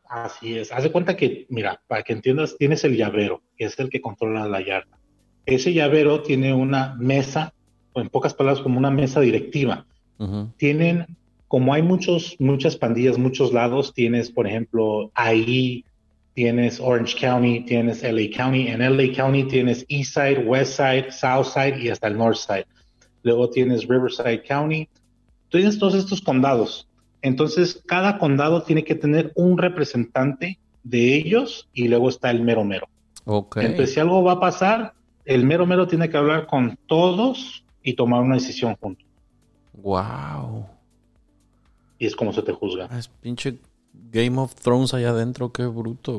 Así 0.09 0.57
es. 0.57 0.71
Haz 0.71 0.85
de 0.85 0.93
cuenta 0.93 1.17
que, 1.17 1.47
mira, 1.49 1.83
para 1.89 2.05
que 2.05 2.13
entiendas, 2.13 2.57
tienes 2.57 2.85
el 2.85 2.97
llavero, 2.97 3.43
que 3.57 3.65
es 3.65 3.77
el 3.81 3.91
que 3.91 4.01
controla 4.01 4.47
la 4.47 4.65
yarda. 4.65 5.01
Ese 5.45 5.73
llavero 5.73 6.23
tiene 6.23 6.55
una 6.55 6.95
mesa, 7.01 7.53
o 7.97 8.01
en 8.01 8.11
pocas 8.11 8.35
palabras, 8.35 8.63
como 8.63 8.79
una 8.79 8.91
mesa 8.91 9.21
directiva. 9.21 9.87
Tienen, 10.59 11.07
como 11.49 11.73
hay 11.73 11.83
muchos, 11.83 12.37
muchas 12.39 12.77
pandillas, 12.77 13.19
muchos 13.19 13.53
lados, 13.53 13.95
tienes, 13.95 14.31
por 14.31 14.47
ejemplo, 14.47 15.11
ahí 15.15 15.85
tienes 16.35 16.79
Orange 16.79 17.17
County, 17.19 17.61
tienes 17.61 18.03
LA 18.03 18.37
County, 18.37 18.69
en 18.69 18.81
LA 18.81 19.15
County 19.15 19.45
tienes 19.45 19.87
East 19.89 20.13
Side, 20.13 20.45
West 20.47 20.77
Side, 20.77 21.11
South 21.11 21.47
Side 21.47 21.81
y 21.81 21.89
hasta 21.89 22.09
el 22.09 22.19
North 22.19 22.37
Side. 22.37 22.67
Luego 23.23 23.49
tienes 23.49 23.89
Riverside 23.89 24.43
County. 24.43 24.89
Tienes 25.51 25.79
todos 25.79 25.95
estos 25.95 26.21
condados. 26.21 26.87
Entonces, 27.23 27.83
cada 27.87 28.19
condado 28.19 28.63
tiene 28.63 28.85
que 28.85 28.95
tener 28.95 29.33
un 29.35 29.59
representante 29.59 30.59
de 30.85 31.17
ellos 31.17 31.69
y 31.73 31.89
luego 31.89 32.09
está 32.09 32.31
el 32.31 32.43
mero 32.43 32.65
mero. 32.65 32.89
Okay. 33.25 33.65
Entonces, 33.65 33.95
si 33.95 34.01
algo 34.01 34.23
va 34.23 34.33
a 34.33 34.41
pasar, 34.41 34.93
el 35.25 35.45
mero 35.45 35.67
mero 35.67 35.89
tiene 35.89 36.09
que 36.09 36.17
hablar 36.17 36.47
con 36.47 36.79
todos 36.87 37.65
y 37.87 37.95
tomar 37.95 38.21
una 38.21 38.35
decisión 38.35 38.75
juntos. 38.75 39.07
Wow. 39.75 40.67
Y 41.99 42.07
es 42.07 42.17
como 42.17 42.33
se 42.33 42.43
te 42.43 42.53
juzga. 42.53 42.87
Es 42.87 43.07
pinche 43.07 43.59
Game 44.11 44.39
of 44.41 44.57
Thrones 44.57 44.93
allá 44.93 45.11
adentro, 45.11 45.53
qué 45.53 45.67
bruto. 45.67 46.19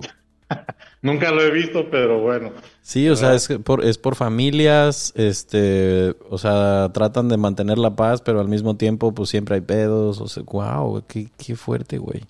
Nunca 1.02 1.30
lo 1.30 1.42
he 1.42 1.52
visto, 1.52 1.90
pero 1.92 2.22
bueno. 2.22 2.54
Sí, 2.82 3.10
o 3.10 3.18
sea, 3.18 3.36
es 3.36 3.50
por, 3.66 3.84
es 3.84 3.98
por 3.98 4.16
familias, 4.16 5.12
este, 5.18 6.16
o 6.30 6.38
sea, 6.38 6.90
tratan 6.94 7.28
de 7.28 7.36
mantener 7.36 7.78
la 7.78 7.98
paz, 7.98 8.22
pero 8.22 8.40
al 8.40 8.48
mismo 8.48 8.78
tiempo, 8.78 9.14
pues 9.14 9.30
siempre 9.30 9.56
hay 9.56 9.62
pedos, 9.62 10.22
o 10.22 10.28
sea, 10.30 10.44
wow, 10.44 11.04
qué, 11.06 11.28
qué 11.38 11.58
fuerte, 11.58 11.98
güey. 11.98 12.22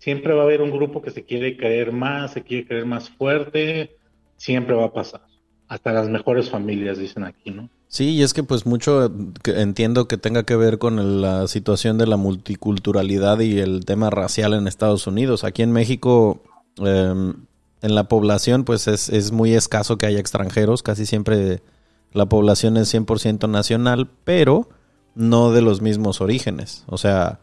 Siempre 0.00 0.34
va 0.34 0.42
a 0.42 0.44
haber 0.44 0.60
un 0.60 0.70
grupo 0.70 1.00
que 1.00 1.10
se 1.12 1.24
quiere 1.24 1.56
creer 1.56 1.92
más, 1.92 2.34
se 2.34 2.42
quiere 2.42 2.66
creer 2.66 2.84
más 2.84 3.08
fuerte, 3.08 3.96
siempre 4.36 4.76
va 4.76 4.84
a 4.84 4.92
pasar. 4.92 5.22
Hasta 5.66 5.92
las 5.92 6.10
mejores 6.10 6.50
familias, 6.50 6.98
dicen 6.98 7.24
aquí, 7.24 7.50
¿no? 7.50 7.70
Sí, 7.88 8.10
y 8.10 8.22
es 8.22 8.34
que 8.34 8.42
pues 8.42 8.66
mucho 8.66 9.10
entiendo 9.44 10.08
que 10.08 10.18
tenga 10.18 10.42
que 10.42 10.56
ver 10.56 10.78
con 10.78 11.20
la 11.22 11.46
situación 11.46 11.98
de 11.98 12.06
la 12.06 12.16
multiculturalidad 12.16 13.38
y 13.40 13.58
el 13.58 13.84
tema 13.84 14.10
racial 14.10 14.54
en 14.54 14.66
Estados 14.66 15.06
Unidos. 15.06 15.44
Aquí 15.44 15.62
en 15.62 15.72
México, 15.72 16.42
em, 16.78 17.34
en 17.82 17.94
la 17.94 18.08
población, 18.08 18.64
pues 18.64 18.88
es, 18.88 19.08
es 19.08 19.30
muy 19.32 19.54
escaso 19.54 19.98
que 19.98 20.06
haya 20.06 20.18
extranjeros, 20.18 20.82
casi 20.82 21.06
siempre 21.06 21.62
la 22.12 22.26
población 22.26 22.76
es 22.76 22.92
100% 22.92 23.48
nacional, 23.48 24.08
pero 24.24 24.68
no 25.14 25.52
de 25.52 25.62
los 25.62 25.80
mismos 25.80 26.20
orígenes. 26.20 26.84
O 26.86 26.98
sea, 26.98 27.40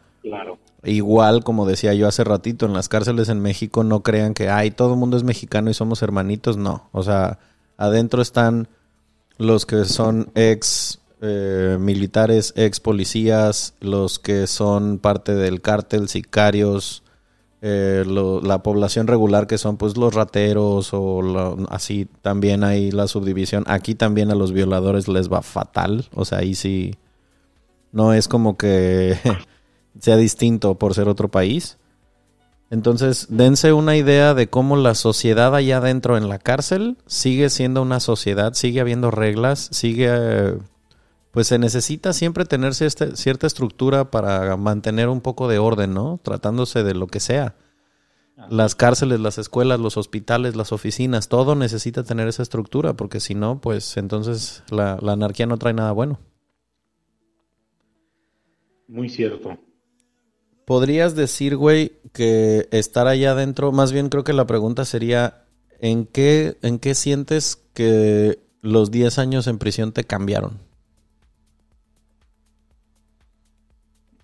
igual 0.84 1.44
como 1.44 1.66
decía 1.66 1.94
yo 1.94 2.06
hace 2.06 2.24
ratito, 2.24 2.66
en 2.66 2.72
las 2.72 2.88
cárceles 2.88 3.28
en 3.28 3.40
México 3.40 3.84
no 3.84 4.02
crean 4.02 4.34
que, 4.34 4.48
ay, 4.48 4.70
todo 4.70 4.94
el 4.94 4.98
mundo 4.98 5.16
es 5.16 5.24
mexicano 5.24 5.70
y 5.70 5.74
somos 5.74 6.02
hermanitos, 6.02 6.56
no. 6.56 6.88
O 6.92 7.02
sea, 7.02 7.38
adentro 7.76 8.20
están 8.20 8.68
los 9.38 9.66
que 9.66 9.84
son 9.84 10.30
ex 10.34 11.00
eh, 11.20 11.76
militares, 11.80 12.52
ex 12.56 12.80
policías, 12.80 13.74
los 13.80 14.18
que 14.18 14.46
son 14.46 14.98
parte 14.98 15.34
del 15.34 15.60
cártel, 15.60 16.08
sicarios, 16.08 17.02
eh, 17.62 18.04
la 18.06 18.62
población 18.62 19.06
regular 19.06 19.46
que 19.46 19.56
son 19.56 19.78
pues 19.78 19.96
los 19.96 20.12
rateros 20.12 20.90
o 20.92 21.56
así 21.70 22.06
también 22.20 22.62
hay 22.62 22.90
la 22.90 23.08
subdivisión. 23.08 23.64
Aquí 23.66 23.94
también 23.94 24.30
a 24.30 24.34
los 24.34 24.52
violadores 24.52 25.08
les 25.08 25.32
va 25.32 25.40
fatal, 25.40 26.06
o 26.14 26.26
sea, 26.26 26.38
ahí 26.38 26.54
sí 26.54 26.96
no 27.90 28.12
es 28.12 28.28
como 28.28 28.58
que 28.58 29.16
sea 29.98 30.18
distinto 30.18 30.74
por 30.74 30.94
ser 30.94 31.08
otro 31.08 31.30
país. 31.30 31.78
Entonces, 32.74 33.28
dense 33.30 33.72
una 33.72 33.96
idea 33.96 34.34
de 34.34 34.48
cómo 34.48 34.74
la 34.74 34.96
sociedad 34.96 35.54
allá 35.54 35.76
adentro 35.76 36.16
en 36.16 36.28
la 36.28 36.40
cárcel 36.40 36.96
sigue 37.06 37.48
siendo 37.48 37.80
una 37.80 38.00
sociedad, 38.00 38.54
sigue 38.54 38.80
habiendo 38.80 39.12
reglas, 39.12 39.68
sigue... 39.70 40.58
Pues 41.30 41.46
se 41.46 41.60
necesita 41.60 42.12
siempre 42.12 42.44
tener 42.46 42.74
cierta, 42.74 43.46
estructura 43.46 44.10
para 44.10 44.56
mantener 44.56 45.08
un 45.08 45.20
poco 45.20 45.46
de 45.46 45.60
orden, 45.60 45.94
¿no? 45.94 46.18
Tratándose 46.20 46.82
de 46.82 46.94
lo 46.94 47.06
que 47.06 47.20
sea. 47.20 47.54
Las 48.50 48.74
cárceles, 48.74 49.20
las 49.20 49.38
escuelas, 49.38 49.78
los 49.78 49.96
hospitales, 49.96 50.56
las 50.56 50.72
oficinas, 50.72 51.28
todo 51.28 51.54
necesita 51.54 52.02
tener 52.02 52.26
esa 52.26 52.42
estructura, 52.42 52.94
porque 52.94 53.20
si 53.20 53.36
no, 53.36 53.60
pues 53.60 53.96
entonces 53.96 54.64
la, 54.68 54.98
la 55.00 55.12
anarquía 55.12 55.46
no 55.46 55.58
trae 55.58 55.74
nada 55.74 55.92
bueno. 55.92 56.18
Muy 58.88 59.08
cierto. 59.08 59.56
¿Podrías 60.64 61.14
decir, 61.14 61.56
güey, 61.56 61.92
que 62.12 62.68
estar 62.70 63.06
allá 63.06 63.32
adentro, 63.32 63.72
más 63.72 63.92
bien 63.92 64.08
creo 64.08 64.24
que 64.24 64.32
la 64.32 64.46
pregunta 64.46 64.84
sería, 64.84 65.44
¿en 65.80 66.06
qué, 66.06 66.56
en 66.62 66.78
qué 66.78 66.94
sientes 66.94 67.62
que 67.74 68.38
los 68.62 68.90
10 68.90 69.18
años 69.18 69.46
en 69.46 69.58
prisión 69.58 69.92
te 69.92 70.04
cambiaron? 70.04 70.58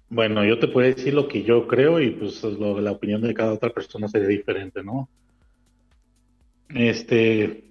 Bueno, 0.08 0.44
yo 0.44 0.58
te 0.58 0.66
puedo 0.66 0.88
decir 0.88 1.14
lo 1.14 1.28
que 1.28 1.44
yo 1.44 1.68
creo 1.68 2.00
y 2.00 2.10
pues 2.10 2.42
la 2.42 2.90
opinión 2.90 3.22
de 3.22 3.32
cada 3.32 3.52
otra 3.52 3.70
persona 3.70 4.08
sería 4.08 4.28
diferente, 4.28 4.82
¿no? 4.82 5.08
Este, 6.74 7.64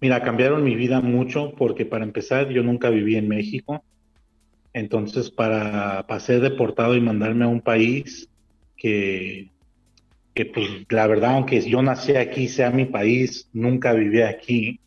mira, 0.00 0.22
cambiaron 0.22 0.64
mi 0.64 0.74
vida 0.74 1.00
mucho 1.00 1.54
porque 1.56 1.86
para 1.86 2.04
empezar 2.04 2.48
yo 2.50 2.62
nunca 2.62 2.90
viví 2.90 3.16
en 3.16 3.28
México. 3.28 3.82
Entonces, 4.72 5.30
para, 5.30 6.04
ser 6.20 6.40
deportado 6.40 6.94
y 6.94 7.00
mandarme 7.00 7.44
a 7.44 7.48
un 7.48 7.60
país 7.60 8.28
que, 8.76 9.50
que, 10.34 10.46
pues, 10.46 10.68
la 10.88 11.06
verdad, 11.06 11.34
aunque 11.34 11.60
yo 11.68 11.82
nací 11.82 12.14
aquí, 12.16 12.48
sea 12.48 12.70
mi 12.70 12.84
país, 12.84 13.48
nunca 13.52 13.92
viví 13.92 14.22
aquí 14.22 14.80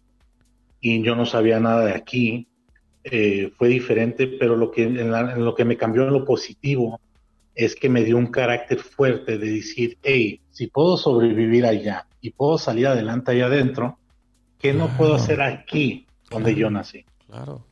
y 0.80 1.02
yo 1.02 1.16
no 1.16 1.26
sabía 1.26 1.60
nada 1.60 1.86
de 1.86 1.94
aquí, 1.94 2.48
eh, 3.04 3.52
fue 3.58 3.68
diferente, 3.68 4.28
pero 4.28 4.56
lo 4.56 4.72
que, 4.72 4.84
en, 4.84 5.44
lo 5.44 5.56
que 5.56 5.66
me 5.66 5.78
cambió 5.78 6.04
en 6.04 6.14
lo 6.14 6.26
positivo 6.26 7.00
es 7.56 7.76
que 7.76 7.90
me 7.90 8.04
dio 8.04 8.18
un 8.18 8.28
carácter 8.28 8.80
fuerte 8.80 9.38
de 9.38 9.52
decir, 9.52 9.98
hey, 10.02 10.42
si 10.52 10.68
puedo 10.68 10.98
sobrevivir 10.98 11.66
allá 11.66 12.08
y 12.22 12.32
puedo 12.32 12.58
salir 12.58 12.88
adelante 12.88 13.32
allá 13.32 13.48
adentro, 13.48 13.98
¿qué 14.60 14.74
no 14.74 14.88
puedo 14.98 15.16
hacer 15.16 15.42
aquí 15.42 16.08
donde 16.30 16.56
yo 16.56 16.70
nací? 16.70 17.06
Claro. 17.28 17.66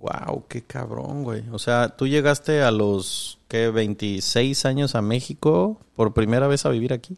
Wow, 0.00 0.46
qué 0.48 0.62
cabrón, 0.62 1.24
güey. 1.24 1.42
O 1.50 1.58
sea, 1.58 1.88
tú 1.88 2.06
llegaste 2.06 2.62
a 2.62 2.70
los, 2.70 3.40
¿qué? 3.48 3.68
26 3.68 4.64
años 4.64 4.94
a 4.94 5.02
México 5.02 5.80
por 5.96 6.14
primera 6.14 6.46
vez 6.46 6.66
a 6.66 6.70
vivir 6.70 6.92
aquí. 6.92 7.16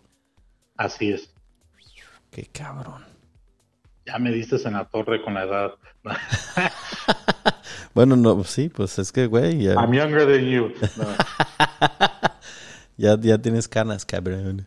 Así 0.76 1.12
es. 1.12 1.31
Qué 2.31 2.47
cabrón. 2.47 3.05
Ya 4.07 4.18
me 4.18 4.33
diste 4.33 4.57
en 4.66 4.74
la 4.74 4.87
torre 4.87 5.22
con 5.22 5.35
la 5.35 5.45
edad. 5.45 5.72
bueno, 7.95 8.16
no, 8.16 8.43
sí, 8.45 8.70
pues 8.70 8.99
es 8.99 9.12
que, 9.12 9.26
güey. 9.26 9.62
Ya... 9.62 9.74
I'm 9.74 9.93
younger 9.93 10.26
than 10.26 10.47
you. 10.47 10.72
ya, 12.97 13.18
ya 13.20 13.39
tienes 13.39 13.68
canas, 13.68 14.07
cabrón. 14.07 14.66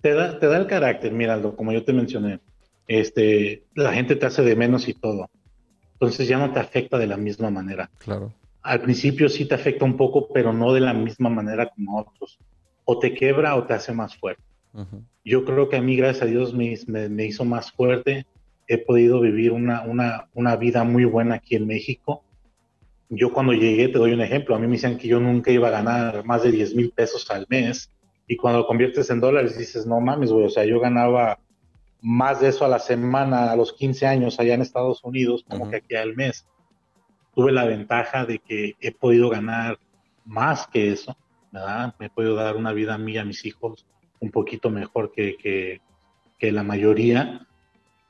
Te 0.00 0.12
da, 0.12 0.40
te 0.40 0.46
da 0.46 0.56
el 0.56 0.66
carácter, 0.66 1.12
míralo, 1.12 1.54
como 1.54 1.72
yo 1.72 1.84
te 1.84 1.92
mencioné. 1.92 2.40
Este, 2.88 3.64
la 3.74 3.92
gente 3.92 4.16
te 4.16 4.26
hace 4.26 4.42
de 4.42 4.56
menos 4.56 4.88
y 4.88 4.94
todo 4.94 5.30
entonces 5.94 6.28
ya 6.28 6.38
no 6.38 6.52
te 6.52 6.60
afecta 6.60 6.98
de 6.98 7.06
la 7.06 7.16
misma 7.16 7.50
manera. 7.50 7.90
Claro. 7.98 8.32
al 8.62 8.80
principio 8.80 9.28
sí 9.28 9.46
te 9.46 9.54
afecta 9.54 9.84
un 9.84 9.96
poco, 9.96 10.28
pero 10.32 10.52
no 10.52 10.72
de 10.72 10.80
la 10.80 10.94
misma 10.94 11.28
manera 11.28 11.68
como 11.68 11.98
otros. 11.98 12.38
O 12.84 12.98
te 12.98 13.14
quebra 13.14 13.56
o 13.56 13.64
te 13.64 13.74
hace 13.74 13.92
más 13.92 14.16
fuerte. 14.16 14.42
Yo 15.24 15.44
creo 15.44 15.68
que 15.68 15.76
a 15.76 15.82
mí, 15.82 15.96
gracias 15.96 16.22
a 16.22 16.26
Dios, 16.26 16.52
me, 16.52 16.76
me, 17.08 17.24
hizo 17.24 17.44
más 17.44 17.70
fuerte. 17.70 18.26
He 18.66 18.78
podido 18.78 19.20
vivir 19.20 19.52
una, 19.52 19.82
una, 19.82 20.28
una, 20.34 20.56
vida 20.56 20.82
muy 20.82 21.04
buena 21.04 21.36
aquí 21.36 21.54
en 21.54 21.66
México. 21.66 22.24
Yo 23.08 23.32
cuando 23.32 23.52
llegué, 23.52 23.88
te 23.88 23.98
doy 23.98 24.12
un 24.12 24.20
ejemplo, 24.20 24.56
a 24.56 24.58
mí 24.58 24.66
me 24.66 24.72
decían 24.72 24.98
que 24.98 25.06
yo 25.06 25.20
nunca 25.20 25.52
iba 25.52 25.68
a 25.68 25.70
ganar 25.70 26.24
más 26.24 26.42
de 26.42 26.50
10 26.50 26.74
mil 26.74 26.90
pesos 26.90 27.30
al 27.30 27.46
mes. 27.48 27.90
Y 28.26 28.36
cuando 28.36 28.60
lo 28.60 28.66
conviertes 28.66 29.08
en 29.10 29.20
dólares 29.20 29.56
dices, 29.56 29.86
no 29.86 30.00
mames, 30.00 30.32
güey, 30.32 30.46
o 30.46 30.50
sea, 30.50 30.64
yo 30.64 30.80
ganaba 30.80 31.38
más 32.04 32.42
de 32.42 32.48
eso 32.48 32.66
a 32.66 32.68
la 32.68 32.80
semana 32.80 33.50
a 33.50 33.56
los 33.56 33.72
15 33.72 34.06
años 34.06 34.38
allá 34.38 34.52
en 34.52 34.60
Estados 34.60 35.02
Unidos, 35.04 35.42
como 35.48 35.70
que 35.70 35.76
aquí 35.76 35.94
al 35.94 36.14
mes. 36.14 36.46
Tuve 37.34 37.50
la 37.50 37.64
ventaja 37.64 38.26
de 38.26 38.40
que 38.40 38.74
he 38.78 38.92
podido 38.92 39.30
ganar 39.30 39.78
más 40.26 40.66
que 40.66 40.92
eso, 40.92 41.16
¿verdad? 41.50 41.94
Me 41.98 42.06
he 42.06 42.10
podido 42.10 42.34
dar 42.34 42.56
una 42.56 42.74
vida 42.74 42.94
a 42.94 42.98
mí 42.98 43.12
y 43.12 43.16
a 43.16 43.24
mis 43.24 43.46
hijos 43.46 43.86
un 44.20 44.30
poquito 44.30 44.68
mejor 44.68 45.12
que, 45.12 45.36
que, 46.38 46.52
la 46.52 46.62
mayoría. 46.62 47.46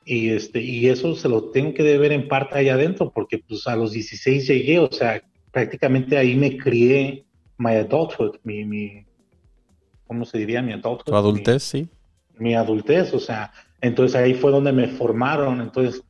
Y, 0.04 0.30
este, 0.30 0.60
y 0.60 0.88
eso 0.88 1.14
se 1.14 1.28
lo 1.28 1.50
tengo 1.50 1.72
que 1.72 1.84
deber 1.84 2.10
en 2.10 2.26
parte 2.26 2.58
ahí 2.58 2.68
adentro, 2.70 3.12
porque 3.12 3.38
pues 3.38 3.64
a 3.68 3.76
los 3.76 3.92
16 3.92 4.48
llegué, 4.48 4.80
o 4.80 4.90
sea, 4.90 5.22
prácticamente 5.52 6.18
ahí 6.18 6.34
me 6.34 6.56
crié 6.56 7.24
my 7.58 7.76
adulthood, 7.76 8.38
mi, 8.42 8.64
mi 8.64 9.06
¿cómo 10.08 10.24
se 10.24 10.38
diría? 10.38 10.62
Mi 10.62 10.72
adulthood. 10.72 11.12
Tu 11.12 11.14
adultez, 11.14 11.62
sí. 11.62 11.88
Mi 12.36 12.56
adultez, 12.56 13.14
o 13.14 13.20
sea, 13.20 13.52
entonces 13.84 14.16
ahí 14.16 14.32
fue 14.32 14.50
donde 14.50 14.72
me 14.72 14.88
formaron. 14.88 15.60
Entonces, 15.60 16.02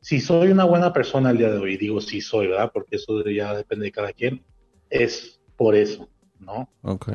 si 0.00 0.20
soy 0.20 0.48
una 0.48 0.64
buena 0.64 0.92
persona 0.92 1.30
el 1.30 1.38
día 1.38 1.50
de 1.50 1.58
hoy, 1.58 1.76
digo 1.76 2.00
si 2.00 2.20
soy, 2.20 2.48
¿verdad? 2.48 2.72
Porque 2.74 2.96
eso 2.96 3.24
ya 3.24 3.54
depende 3.54 3.86
de 3.86 3.92
cada 3.92 4.12
quien, 4.12 4.42
es 4.90 5.40
por 5.56 5.76
eso, 5.76 6.08
¿no? 6.40 6.68
Ok. 6.82 7.10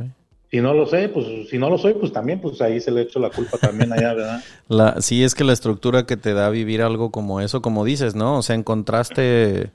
Si 0.50 0.62
no 0.62 0.74
lo 0.74 0.86
sé, 0.86 1.10
pues 1.10 1.50
si 1.50 1.58
no 1.58 1.70
lo 1.70 1.78
soy, 1.78 1.96
pues 1.96 2.14
también, 2.14 2.40
pues 2.40 2.62
ahí 2.62 2.80
se 2.80 2.92
le 2.92 3.02
echo 3.02 3.20
la 3.20 3.30
culpa 3.30 3.58
también 3.58 3.92
allá, 3.92 4.14
¿verdad? 4.14 4.44
La, 4.70 5.02
sí, 5.02 5.24
es 5.24 5.36
que 5.36 5.44
la 5.44 5.52
estructura 5.52 6.06
que 6.06 6.16
te 6.16 6.34
da 6.34 6.50
vivir 6.50 6.82
algo 6.82 7.12
como 7.12 7.42
eso, 7.42 7.62
como 7.62 7.84
dices, 7.84 8.16
¿no? 8.16 8.38
O 8.38 8.42
sea, 8.42 8.56
encontraste 8.56 9.72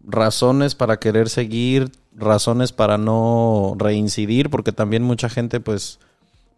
razones 0.00 0.74
para 0.74 0.98
querer 0.98 1.30
seguir, 1.30 1.90
razones 2.14 2.72
para 2.72 2.98
no 2.98 3.76
reincidir, 3.78 4.50
porque 4.50 4.72
también 4.72 5.04
mucha 5.04 5.30
gente, 5.30 5.60
pues, 5.60 6.00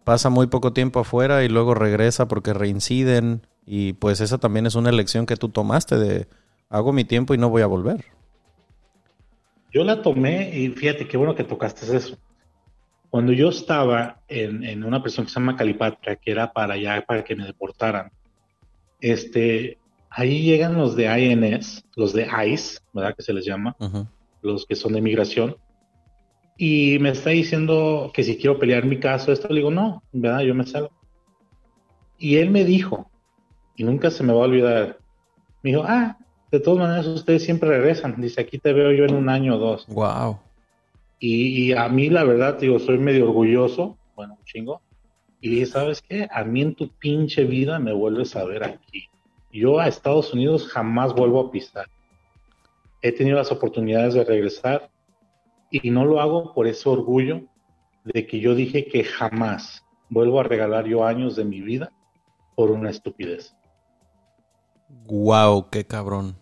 pasa 0.03 0.29
muy 0.29 0.47
poco 0.47 0.73
tiempo 0.73 0.99
afuera 0.99 1.43
y 1.43 1.49
luego 1.49 1.73
regresa 1.73 2.27
porque 2.27 2.53
reinciden. 2.53 3.45
Y 3.65 3.93
pues 3.93 4.21
esa 4.21 4.37
también 4.37 4.65
es 4.65 4.75
una 4.75 4.89
elección 4.89 5.25
que 5.25 5.37
tú 5.37 5.49
tomaste 5.49 5.97
de 5.97 6.27
hago 6.69 6.93
mi 6.93 7.03
tiempo 7.03 7.33
y 7.33 7.37
no 7.37 7.49
voy 7.49 7.61
a 7.61 7.67
volver. 7.67 8.05
Yo 9.71 9.83
la 9.83 10.01
tomé 10.01 10.57
y 10.57 10.69
fíjate 10.69 11.07
qué 11.07 11.17
bueno 11.17 11.35
que 11.35 11.43
tocaste 11.43 11.95
eso. 11.95 12.17
Cuando 13.09 13.33
yo 13.33 13.49
estaba 13.49 14.21
en, 14.27 14.83
una 14.83 15.01
prisión 15.03 15.25
que 15.25 15.31
se 15.31 15.39
llama 15.39 15.57
Calipatra, 15.57 16.15
que 16.15 16.31
era 16.31 16.51
para 16.51 16.75
allá, 16.75 17.03
para 17.05 17.23
que 17.23 17.35
me 17.35 17.45
deportaran, 17.45 18.09
este, 19.01 19.77
ahí 20.09 20.43
llegan 20.43 20.77
los 20.77 20.95
de 20.95 21.05
INS, 21.19 21.83
los 21.95 22.13
de 22.13 22.27
ICE, 22.47 22.79
¿verdad? 22.93 23.13
Que 23.15 23.21
se 23.21 23.33
les 23.33 23.45
llama, 23.45 23.75
los 24.41 24.65
que 24.65 24.75
son 24.75 24.93
de 24.93 25.01
migración, 25.01 25.57
y 26.57 26.97
me 26.99 27.09
está 27.09 27.31
diciendo 27.31 28.11
que 28.13 28.23
si 28.23 28.37
quiero 28.37 28.59
pelear 28.59 28.85
mi 28.85 28.99
caso, 28.99 29.31
esto 29.31 29.47
le 29.49 29.55
digo, 29.55 29.71
no, 29.71 30.03
¿verdad? 30.11 30.41
Yo 30.41 30.53
me 30.53 30.65
salgo. 30.65 30.91
Y 32.17 32.37
él 32.37 32.51
me 32.51 32.63
dijo, 32.63 33.09
y 33.75 33.83
nunca 33.83 34.11
se 34.11 34.23
me 34.23 34.33
va 34.33 34.41
a 34.41 34.45
olvidar, 34.45 34.99
me 35.63 35.71
dijo, 35.71 35.83
ah, 35.85 36.17
de 36.51 36.59
todas 36.59 36.79
maneras 36.79 37.07
ustedes 37.07 37.43
siempre 37.43 37.69
regresan, 37.69 38.21
dice, 38.21 38.41
aquí 38.41 38.59
te 38.59 38.73
veo 38.73 38.91
yo 38.91 39.05
en 39.05 39.15
un 39.15 39.29
año 39.29 39.55
o 39.55 39.57
dos. 39.57 39.87
Wow. 39.87 40.39
Y, 41.19 41.71
a 41.73 41.87
mí, 41.87 42.09
la 42.09 42.23
verdad, 42.23 42.57
digo, 42.59 42.79
soy 42.79 42.97
medio 42.97 43.25
orgulloso, 43.25 43.97
bueno, 44.15 44.35
un 44.39 44.45
chingo. 44.45 44.81
Y 45.39 45.49
dije, 45.49 45.65
¿sabes 45.67 46.01
qué? 46.01 46.27
A 46.31 46.43
mí 46.43 46.61
en 46.61 46.75
tu 46.75 46.89
pinche 46.89 47.43
vida 47.45 47.79
me 47.79 47.93
vuelves 47.93 48.35
a 48.35 48.43
ver 48.43 48.63
aquí. 48.63 49.07
Yo 49.51 49.79
a 49.79 49.87
Estados 49.87 50.33
Unidos 50.33 50.67
jamás 50.67 51.13
vuelvo 51.13 51.39
a 51.41 51.51
pisar. 51.51 51.87
He 53.01 53.11
tenido 53.11 53.37
las 53.37 53.51
oportunidades 53.51 54.13
de 54.13 54.23
regresar 54.23 54.89
y 55.71 55.89
no 55.89 56.05
lo 56.05 56.19
hago 56.19 56.53
por 56.53 56.67
ese 56.67 56.87
orgullo 56.89 57.41
de 58.03 58.27
que 58.27 58.39
yo 58.39 58.53
dije 58.53 58.85
que 58.85 59.03
jamás 59.03 59.83
vuelvo 60.09 60.39
a 60.39 60.43
regalar 60.43 60.85
yo 60.85 61.05
años 61.05 61.35
de 61.35 61.45
mi 61.45 61.61
vida 61.61 61.91
por 62.55 62.69
una 62.69 62.89
estupidez. 62.89 63.55
Wow, 65.05 65.69
qué 65.69 65.85
cabrón. 65.85 66.35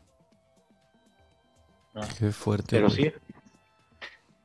Ah. 1.94 2.08
Qué 2.18 2.32
fuerte. 2.32 2.76
Pero 2.76 2.90
sí, 2.90 3.12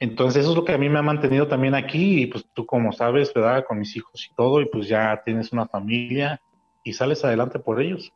entonces 0.04 0.42
eso 0.42 0.50
es 0.50 0.56
lo 0.56 0.64
que 0.64 0.72
a 0.72 0.78
mí 0.78 0.88
me 0.88 0.98
ha 0.98 1.02
mantenido 1.02 1.48
también 1.48 1.74
aquí 1.74 2.22
y 2.22 2.26
pues 2.26 2.44
tú 2.52 2.66
como 2.66 2.92
sabes, 2.92 3.32
¿verdad? 3.32 3.64
Con 3.66 3.78
mis 3.78 3.96
hijos 3.96 4.28
y 4.30 4.34
todo 4.34 4.60
y 4.60 4.66
pues 4.66 4.86
ya 4.88 5.22
tienes 5.24 5.52
una 5.52 5.66
familia 5.66 6.40
y 6.84 6.92
sales 6.92 7.24
adelante 7.24 7.58
por 7.58 7.80
ellos. 7.80 8.12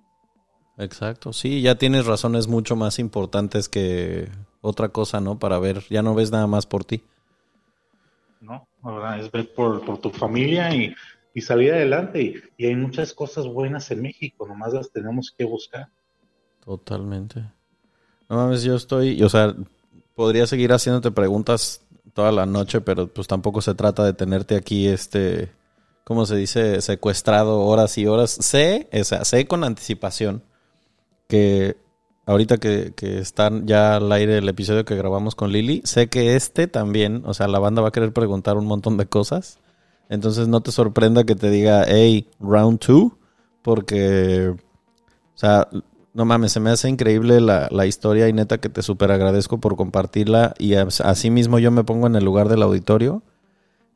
Exacto, 0.76 1.32
sí, 1.32 1.62
ya 1.62 1.76
tienes 1.76 2.06
razones 2.06 2.46
mucho 2.46 2.76
más 2.76 2.98
importantes 2.98 3.68
que 3.68 4.28
otra 4.60 4.88
cosa, 4.90 5.20
¿no? 5.20 5.38
Para 5.38 5.58
ver, 5.58 5.82
ya 5.90 6.02
no 6.02 6.14
ves 6.14 6.30
nada 6.30 6.46
más 6.46 6.66
por 6.66 6.84
ti. 6.84 7.02
No, 8.40 8.66
la 8.84 8.90
verdad 8.92 9.20
es 9.20 9.30
ver 9.30 9.52
por, 9.52 10.00
tu 10.00 10.10
familia 10.10 10.74
y, 10.74 10.94
salir 11.40 11.72
adelante 11.72 12.20
y, 12.20 12.34
y, 12.56 12.66
hay 12.66 12.74
muchas 12.74 13.14
cosas 13.14 13.46
buenas 13.46 13.92
en 13.92 14.02
México, 14.02 14.48
nomás 14.48 14.72
las 14.72 14.90
tenemos 14.90 15.32
que 15.36 15.44
buscar. 15.44 15.88
Totalmente. 16.64 17.44
No 18.28 18.36
mames, 18.36 18.64
yo 18.64 18.74
estoy, 18.74 19.22
o 19.22 19.28
sea, 19.28 19.54
podría 20.14 20.48
seguir 20.48 20.72
haciéndote 20.72 21.12
preguntas 21.12 21.80
toda 22.12 22.32
la 22.32 22.44
noche, 22.44 22.80
pero 22.80 23.06
pues 23.06 23.28
tampoco 23.28 23.62
se 23.62 23.76
trata 23.76 24.04
de 24.04 24.12
tenerte 24.12 24.56
aquí, 24.56 24.88
este, 24.88 25.52
¿cómo 26.02 26.26
se 26.26 26.34
dice? 26.34 26.80
Secuestrado 26.82 27.60
horas 27.60 27.96
y 27.98 28.06
horas. 28.06 28.30
Sé, 28.30 28.88
o 28.92 29.04
sea, 29.04 29.24
sé 29.24 29.46
con 29.46 29.62
anticipación 29.62 30.42
que 31.28 31.76
ahorita 32.28 32.58
que, 32.58 32.92
que 32.94 33.18
están 33.18 33.66
ya 33.66 33.96
al 33.96 34.12
aire 34.12 34.36
el 34.36 34.48
episodio 34.50 34.84
que 34.84 34.94
grabamos 34.94 35.34
con 35.34 35.50
Lili, 35.50 35.80
sé 35.84 36.08
que 36.08 36.36
este 36.36 36.66
también, 36.66 37.22
o 37.24 37.32
sea, 37.32 37.48
la 37.48 37.58
banda 37.58 37.80
va 37.80 37.88
a 37.88 37.90
querer 37.90 38.12
preguntar 38.12 38.58
un 38.58 38.66
montón 38.66 38.98
de 38.98 39.06
cosas. 39.06 39.58
Entonces 40.10 40.46
no 40.46 40.60
te 40.60 40.70
sorprenda 40.70 41.24
que 41.24 41.34
te 41.34 41.48
diga, 41.48 41.86
hey, 41.88 42.28
round 42.38 42.80
two, 42.80 43.16
porque, 43.62 44.50
o 44.50 45.38
sea, 45.38 45.68
no 46.12 46.26
mames, 46.26 46.52
se 46.52 46.60
me 46.60 46.68
hace 46.68 46.90
increíble 46.90 47.40
la, 47.40 47.86
historia 47.86 48.28
y 48.28 48.34
neta 48.34 48.58
que 48.58 48.68
te 48.68 48.82
súper 48.82 49.10
agradezco 49.10 49.58
por 49.58 49.76
compartirla 49.76 50.52
y 50.58 50.74
así 50.74 51.30
mismo 51.30 51.58
yo 51.58 51.70
me 51.70 51.84
pongo 51.84 52.08
en 52.08 52.16
el 52.16 52.24
lugar 52.24 52.50
del 52.50 52.62
auditorio 52.62 53.22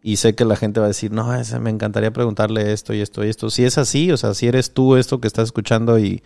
y 0.03 0.17
sé 0.17 0.35
que 0.35 0.47
la 0.47 0.57
gente 0.57 0.81
va 0.81 0.87
a 0.87 0.89
decir, 0.89 1.13
no, 1.13 1.35
ese, 1.35 1.59
me 1.59 1.69
encantaría 1.69 2.13
preguntarle 2.13 2.73
esto 2.73 2.95
y 2.95 3.03
esto 3.03 3.25
y 3.25 3.29
esto. 3.29 3.51
Si 3.51 3.65
es 3.65 3.77
así, 3.77 4.11
o 4.11 4.17
sea, 4.17 4.33
si 4.33 4.47
eres 4.47 4.73
tú 4.73 4.97
esto 4.97 5.21
que 5.21 5.29
estás 5.29 5.45
escuchando 5.45 5.99
y 5.99 6.23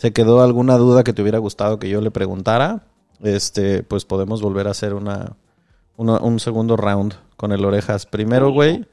se 0.00 0.12
quedó 0.14 0.40
alguna 0.40 0.78
duda 0.78 1.04
que 1.04 1.12
te 1.12 1.20
hubiera 1.20 1.38
gustado 1.38 1.78
que 1.78 1.90
yo 1.90 2.00
le 2.00 2.10
preguntara, 2.10 2.86
este, 3.20 3.82
pues 3.82 4.06
podemos 4.06 4.40
volver 4.40 4.66
a 4.66 4.70
hacer 4.70 4.94
una, 4.94 5.36
un 5.96 6.40
segundo 6.40 6.78
round 6.78 7.16
con 7.36 7.52
el 7.52 7.64
orejas. 7.66 8.06
Primero, 8.06 8.50
güey, 8.50 8.86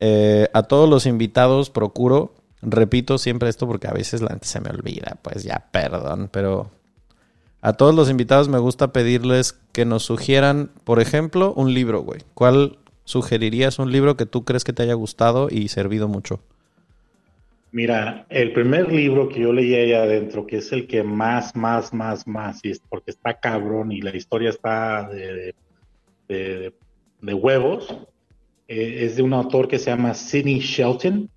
eh, 0.00 0.48
a 0.52 0.64
todos 0.64 0.90
los 0.90 1.06
invitados 1.06 1.70
procuro 1.70 2.34
Repito 2.62 3.18
siempre 3.18 3.48
esto 3.48 3.66
porque 3.66 3.86
a 3.86 3.92
veces 3.92 4.22
la 4.22 4.30
gente 4.30 4.46
se 4.46 4.60
me 4.60 4.70
olvida, 4.70 5.18
pues 5.22 5.44
ya, 5.44 5.68
perdón, 5.70 6.30
pero 6.32 6.70
a 7.60 7.74
todos 7.74 7.94
los 7.94 8.10
invitados 8.10 8.48
me 8.48 8.58
gusta 8.58 8.92
pedirles 8.92 9.52
que 9.72 9.84
nos 9.84 10.04
sugieran, 10.04 10.70
por 10.84 11.00
ejemplo, 11.00 11.52
un 11.54 11.74
libro, 11.74 12.00
güey. 12.00 12.22
¿Cuál 12.34 12.78
sugerirías 13.04 13.78
un 13.78 13.92
libro 13.92 14.16
que 14.16 14.26
tú 14.26 14.44
crees 14.44 14.64
que 14.64 14.72
te 14.72 14.82
haya 14.82 14.94
gustado 14.94 15.48
y 15.50 15.68
servido 15.68 16.08
mucho? 16.08 16.40
Mira, 17.72 18.26
el 18.30 18.52
primer 18.52 18.90
libro 18.90 19.28
que 19.28 19.40
yo 19.40 19.52
leí 19.52 19.74
ahí 19.74 19.92
adentro, 19.92 20.46
que 20.46 20.58
es 20.58 20.72
el 20.72 20.86
que 20.86 21.02
más, 21.02 21.54
más, 21.54 21.92
más, 21.92 22.26
más, 22.26 22.64
y 22.64 22.70
es 22.70 22.78
porque 22.78 23.10
está 23.10 23.38
cabrón 23.38 23.92
y 23.92 24.00
la 24.00 24.16
historia 24.16 24.50
está 24.50 25.08
de, 25.08 25.54
de, 26.28 26.72
de 27.20 27.34
huevos, 27.34 27.94
eh, 28.68 29.04
es 29.04 29.16
de 29.16 29.22
un 29.22 29.32
autor 29.32 29.68
que 29.68 29.78
se 29.78 29.90
llama 29.90 30.14
Sidney 30.14 30.58
Shelton. 30.58 31.30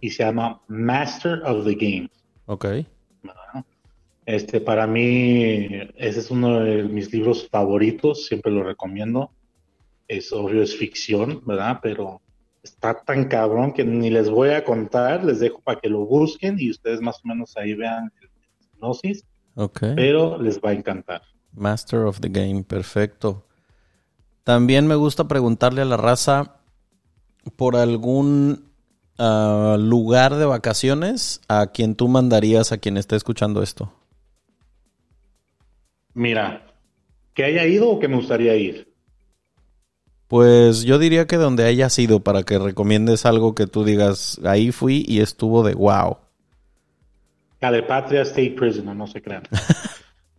Y 0.00 0.10
se 0.10 0.24
llama 0.24 0.60
Master 0.68 1.42
of 1.44 1.64
the 1.64 1.74
Game. 1.74 2.10
Ok. 2.46 2.66
Este, 4.26 4.60
para 4.60 4.86
mí, 4.86 5.68
ese 5.96 6.20
es 6.20 6.30
uno 6.30 6.60
de 6.60 6.82
mis 6.82 7.12
libros 7.12 7.48
favoritos, 7.48 8.26
siempre 8.26 8.50
lo 8.50 8.64
recomiendo. 8.64 9.30
Es 10.08 10.32
obvio, 10.32 10.62
es 10.62 10.76
ficción, 10.76 11.42
¿verdad? 11.46 11.78
Pero 11.80 12.20
está 12.66 12.94
tan 12.94 13.24
cabrón 13.26 13.72
que 13.72 13.84
ni 13.84 14.10
les 14.10 14.28
voy 14.28 14.50
a 14.50 14.64
contar, 14.64 15.24
les 15.24 15.40
dejo 15.40 15.60
para 15.60 15.80
que 15.80 15.88
lo 15.88 16.04
busquen 16.04 16.56
y 16.58 16.70
ustedes 16.70 17.00
más 17.00 17.16
o 17.16 17.28
menos 17.28 17.56
ahí 17.56 17.74
vean 17.74 18.12
el 18.20 18.28
hipnosis. 18.60 19.24
Ok. 19.54 19.80
Pero 19.94 20.40
les 20.40 20.60
va 20.60 20.70
a 20.70 20.72
encantar. 20.74 21.22
Master 21.52 22.00
of 22.00 22.20
the 22.20 22.28
Game, 22.28 22.64
perfecto. 22.64 23.46
También 24.44 24.86
me 24.86 24.94
gusta 24.94 25.26
preguntarle 25.26 25.82
a 25.82 25.86
la 25.86 25.96
raza 25.96 26.60
por 27.56 27.76
algún 27.76 28.70
ah, 29.18 29.76
lugar 29.78 30.34
de 30.34 30.44
vacaciones 30.44 31.40
a 31.48 31.68
quien 31.68 31.94
tú 31.94 32.08
mandarías 32.08 32.72
a 32.72 32.78
quien 32.78 32.96
esté 32.96 33.16
escuchando 33.16 33.62
esto? 33.62 33.92
Mira, 36.12 36.66
¿Que 37.36 37.44
haya 37.44 37.66
ido 37.66 37.90
o 37.90 38.00
que 38.00 38.08
me 38.08 38.16
gustaría 38.16 38.56
ir? 38.56 38.95
Pues 40.28 40.82
yo 40.82 40.98
diría 40.98 41.26
que 41.26 41.36
donde 41.36 41.64
haya 41.64 41.88
sido 41.88 42.20
para 42.20 42.42
que 42.42 42.58
recomiendes 42.58 43.26
algo 43.26 43.54
que 43.54 43.66
tú 43.66 43.84
digas, 43.84 44.40
ahí 44.44 44.72
fui 44.72 45.04
y 45.06 45.20
estuvo 45.20 45.62
de 45.62 45.74
wow. 45.74 46.18
Patria 47.86 48.22
State 48.22 48.54
Prison, 48.56 48.96
no 48.96 49.06
se 49.06 49.22
crean. 49.22 49.44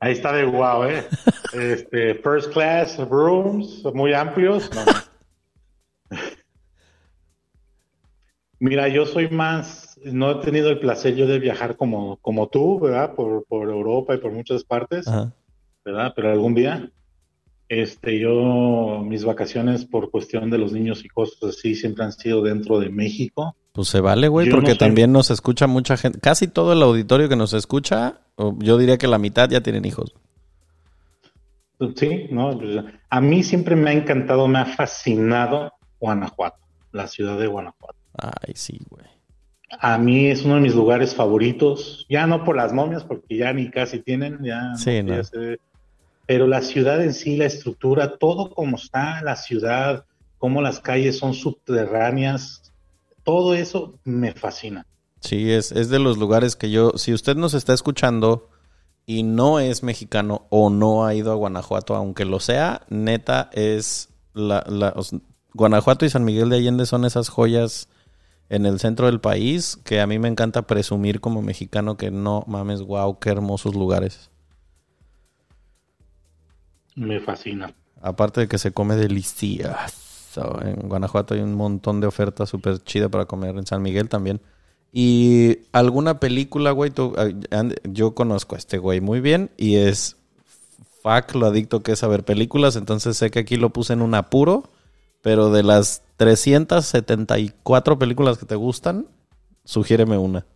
ahí 0.00 0.12
está 0.12 0.32
de 0.32 0.44
wow, 0.44 0.84
¿eh? 0.84 1.06
Este, 1.52 2.14
first 2.14 2.52
class 2.52 2.98
rooms, 2.98 3.82
muy 3.94 4.12
amplios. 4.12 4.70
Mira, 8.58 8.88
yo 8.88 9.06
soy 9.06 9.28
más, 9.28 9.98
no 10.04 10.32
he 10.32 10.44
tenido 10.44 10.70
el 10.70 10.80
placer 10.80 11.14
yo 11.14 11.26
de 11.26 11.38
viajar 11.38 11.76
como, 11.76 12.16
como 12.16 12.48
tú, 12.48 12.80
¿verdad? 12.80 13.14
Por, 13.14 13.44
por 13.44 13.68
Europa 13.68 14.14
y 14.14 14.18
por 14.18 14.32
muchas 14.32 14.64
partes, 14.64 15.06
¿verdad? 15.84 16.12
Pero 16.16 16.32
algún 16.32 16.54
día 16.54 16.90
este, 17.68 18.18
yo, 18.18 19.02
mis 19.04 19.24
vacaciones 19.24 19.84
por 19.84 20.10
cuestión 20.10 20.50
de 20.50 20.58
los 20.58 20.72
niños 20.72 21.04
y 21.04 21.08
cosas 21.08 21.56
así 21.56 21.74
siempre 21.74 22.04
han 22.04 22.12
sido 22.12 22.42
dentro 22.42 22.80
de 22.80 22.88
México. 22.88 23.56
Pues 23.72 23.88
se 23.88 24.00
vale, 24.00 24.28
güey, 24.28 24.50
porque 24.50 24.74
también 24.74 25.12
nos 25.12 25.30
escucha 25.30 25.66
mucha 25.66 25.96
gente. 25.96 26.18
Casi 26.18 26.48
todo 26.48 26.72
el 26.72 26.82
auditorio 26.82 27.28
que 27.28 27.36
nos 27.36 27.52
escucha, 27.52 28.20
yo 28.58 28.78
diría 28.78 28.98
que 28.98 29.06
la 29.06 29.18
mitad 29.18 29.48
ya 29.48 29.60
tienen 29.60 29.84
hijos. 29.84 30.14
Sí, 31.94 32.26
no, 32.30 32.58
pues, 32.58 32.84
a 33.08 33.20
mí 33.20 33.44
siempre 33.44 33.76
me 33.76 33.90
ha 33.90 33.92
encantado, 33.92 34.48
me 34.48 34.58
ha 34.58 34.64
fascinado 34.64 35.72
Guanajuato, 36.00 36.58
la 36.90 37.06
ciudad 37.06 37.38
de 37.38 37.46
Guanajuato. 37.46 37.98
Ay, 38.14 38.54
sí, 38.56 38.80
güey. 38.88 39.06
A 39.78 39.96
mí 39.98 40.26
es 40.26 40.44
uno 40.44 40.56
de 40.56 40.62
mis 40.62 40.74
lugares 40.74 41.14
favoritos, 41.14 42.04
ya 42.08 42.26
no 42.26 42.42
por 42.42 42.56
las 42.56 42.72
momias, 42.72 43.04
porque 43.04 43.36
ya 43.36 43.52
ni 43.52 43.70
casi 43.70 44.00
tienen, 44.00 44.42
ya, 44.42 44.74
sí, 44.74 45.02
no, 45.02 45.14
pero 46.28 46.46
la 46.46 46.60
ciudad 46.60 47.02
en 47.02 47.14
sí, 47.14 47.38
la 47.38 47.46
estructura, 47.46 48.18
todo 48.18 48.50
como 48.50 48.76
está 48.76 49.22
la 49.22 49.34
ciudad, 49.34 50.04
cómo 50.36 50.60
las 50.60 50.78
calles 50.78 51.16
son 51.16 51.32
subterráneas, 51.32 52.70
todo 53.24 53.54
eso 53.54 53.94
me 54.04 54.34
fascina. 54.34 54.84
Sí, 55.20 55.50
es, 55.50 55.72
es 55.72 55.88
de 55.88 55.98
los 55.98 56.18
lugares 56.18 56.54
que 56.54 56.70
yo, 56.70 56.92
si 56.96 57.14
usted 57.14 57.34
nos 57.34 57.54
está 57.54 57.72
escuchando 57.72 58.50
y 59.06 59.22
no 59.22 59.58
es 59.58 59.82
mexicano 59.82 60.46
o 60.50 60.68
no 60.68 61.06
ha 61.06 61.14
ido 61.14 61.32
a 61.32 61.34
Guanajuato, 61.34 61.94
aunque 61.96 62.26
lo 62.26 62.40
sea, 62.40 62.82
neta 62.90 63.48
es 63.54 64.10
la, 64.34 64.62
la 64.68 64.94
Guanajuato 65.54 66.04
y 66.04 66.10
San 66.10 66.26
Miguel 66.26 66.50
de 66.50 66.56
Allende 66.56 66.84
son 66.84 67.06
esas 67.06 67.30
joyas 67.30 67.88
en 68.50 68.66
el 68.66 68.80
centro 68.80 69.06
del 69.06 69.22
país 69.22 69.78
que 69.82 70.02
a 70.02 70.06
mí 70.06 70.18
me 70.18 70.28
encanta 70.28 70.66
presumir 70.66 71.22
como 71.22 71.40
mexicano 71.40 71.96
que 71.96 72.10
no 72.10 72.44
mames, 72.46 72.82
wow, 72.82 73.18
qué 73.18 73.30
hermosos 73.30 73.74
lugares. 73.74 74.30
Me 76.98 77.20
fascina. 77.20 77.72
Aparte 78.02 78.42
de 78.42 78.48
que 78.48 78.58
se 78.58 78.72
come 78.72 78.96
delicioso. 78.96 80.60
En 80.62 80.88
Guanajuato 80.88 81.34
hay 81.34 81.40
un 81.40 81.54
montón 81.54 82.00
de 82.00 82.06
ofertas 82.06 82.48
súper 82.48 82.82
chidas 82.82 83.08
para 83.08 83.24
comer. 83.24 83.56
En 83.56 83.66
San 83.66 83.82
Miguel 83.82 84.08
también. 84.08 84.40
Y 84.92 85.58
alguna 85.72 86.18
película, 86.20 86.70
güey, 86.72 86.92
yo 87.84 88.14
conozco 88.14 88.54
a 88.54 88.58
este 88.58 88.78
güey 88.78 89.00
muy 89.00 89.20
bien 89.20 89.50
y 89.56 89.76
es 89.76 90.16
fuck 91.02 91.34
lo 91.34 91.46
adicto 91.46 91.82
que 91.82 91.92
es 91.92 92.02
a 92.02 92.08
ver 92.08 92.24
películas, 92.24 92.74
entonces 92.76 93.16
sé 93.16 93.30
que 93.30 93.40
aquí 93.40 93.56
lo 93.56 93.70
puse 93.70 93.92
en 93.92 94.02
un 94.02 94.14
apuro, 94.14 94.64
pero 95.22 95.50
de 95.50 95.62
las 95.62 96.02
374 96.16 97.98
películas 97.98 98.38
que 98.38 98.46
te 98.46 98.56
gustan, 98.56 99.06
sugiéreme 99.64 100.18
una. 100.18 100.46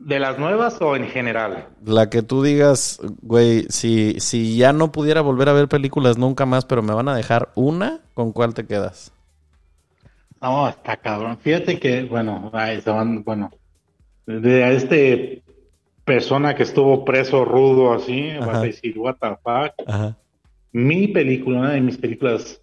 ¿De 0.00 0.18
las 0.18 0.38
nuevas 0.38 0.80
o 0.80 0.96
en 0.96 1.06
general? 1.08 1.68
La 1.84 2.08
que 2.08 2.22
tú 2.22 2.42
digas, 2.42 2.98
güey, 3.20 3.66
si, 3.68 4.18
si 4.18 4.56
ya 4.56 4.72
no 4.72 4.92
pudiera 4.92 5.20
volver 5.20 5.50
a 5.50 5.52
ver 5.52 5.68
películas 5.68 6.16
nunca 6.16 6.46
más, 6.46 6.64
pero 6.64 6.82
me 6.82 6.94
van 6.94 7.10
a 7.10 7.14
dejar 7.14 7.50
una, 7.54 8.00
¿con 8.14 8.32
cuál 8.32 8.54
te 8.54 8.66
quedas? 8.66 9.12
No, 10.40 10.66
está 10.66 10.96
cabrón. 10.96 11.36
Fíjate 11.38 11.78
que, 11.78 12.04
bueno, 12.04 12.50
ahí 12.54 12.80
se 12.80 12.90
van, 12.90 13.22
bueno, 13.24 13.50
de 14.26 14.74
este 14.74 15.42
persona 16.06 16.54
que 16.54 16.62
estuvo 16.62 17.04
preso 17.04 17.44
rudo 17.44 17.92
así, 17.92 18.32
vas 18.38 18.56
a 18.56 18.62
decir, 18.62 18.98
what 18.98 19.16
the 19.20 19.36
fuck. 19.42 20.16
Mi 20.72 21.08
película, 21.08 21.60
una 21.60 21.72
de 21.72 21.82
mis 21.82 21.98
películas 21.98 22.62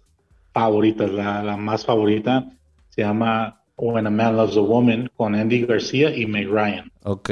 favoritas, 0.52 1.08
la, 1.12 1.44
la 1.44 1.56
más 1.56 1.86
favorita, 1.86 2.50
se 2.88 3.02
llama 3.02 3.62
When 3.76 4.08
a 4.08 4.10
Man 4.10 4.36
Loves 4.36 4.56
a 4.56 4.60
Woman 4.60 5.08
con 5.16 5.36
Andy 5.36 5.64
García 5.64 6.14
y 6.14 6.26
Meg 6.26 6.48
Ryan. 6.48 6.90
Ok. 7.08 7.30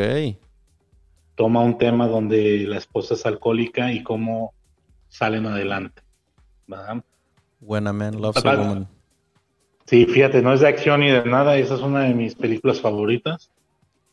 Toma 1.35 1.61
un 1.61 1.77
tema 1.77 2.09
donde 2.09 2.65
la 2.67 2.79
esposa 2.79 3.13
es 3.13 3.27
alcohólica 3.27 3.93
y 3.93 4.03
cómo 4.03 4.55
salen 5.09 5.45
adelante. 5.45 6.01
¿verdad? 6.67 7.05
When 7.61 7.87
a 7.87 7.93
Man 7.93 8.23
Loves 8.23 8.43
a 8.43 8.57
Woman. 8.57 8.89
Sí, 9.85 10.07
fíjate, 10.07 10.41
no 10.41 10.55
es 10.55 10.61
de 10.61 10.69
acción 10.69 11.01
ni 11.01 11.11
de 11.11 11.25
nada, 11.27 11.59
esa 11.59 11.75
es 11.75 11.83
una 11.83 12.05
de 12.05 12.15
mis 12.15 12.35
películas 12.35 12.81
favoritas, 12.81 13.51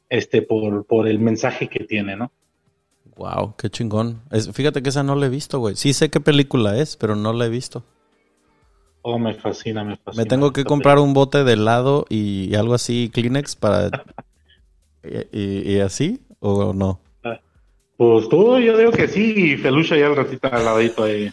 este, 0.09 0.41
por, 0.41 0.85
por 0.85 1.07
el 1.07 1.19
mensaje 1.19 1.69
que 1.69 1.85
tiene, 1.85 2.17
¿no? 2.17 2.29
Wow, 3.15 3.55
qué 3.57 3.69
chingón. 3.69 4.21
fíjate 4.51 4.83
que 4.83 4.89
esa 4.89 5.03
no 5.03 5.15
la 5.15 5.27
he 5.27 5.29
visto, 5.29 5.59
güey. 5.59 5.77
Sí 5.77 5.93
sé 5.93 6.09
qué 6.09 6.19
película 6.19 6.77
es, 6.77 6.97
pero 6.97 7.15
no 7.15 7.31
la 7.31 7.45
he 7.45 7.49
visto. 7.49 7.85
Oh, 9.01 9.17
me 9.17 9.33
fascina, 9.33 9.85
me 9.85 9.95
fascina. 9.95 10.23
Me 10.23 10.29
tengo 10.29 10.51
que 10.51 10.65
comprar 10.65 10.99
un 10.99 11.13
bote 11.13 11.45
de 11.45 11.53
helado 11.53 12.05
y 12.09 12.53
algo 12.55 12.73
así, 12.73 13.09
Kleenex, 13.13 13.55
para... 13.55 13.89
y, 15.03 15.79
así 15.79 16.21
o 16.39 16.73
no? 16.73 16.99
Pues 17.97 18.27
todo 18.27 18.59
yo 18.59 18.77
digo 18.77 18.91
que 18.91 19.07
sí, 19.07 19.33
y 19.35 19.57
Felucha 19.57 19.95
ya 19.95 20.07
el 20.07 20.15
ratito 20.15 20.49
al 20.51 20.65
ladito 20.65 21.03
ahí. 21.03 21.31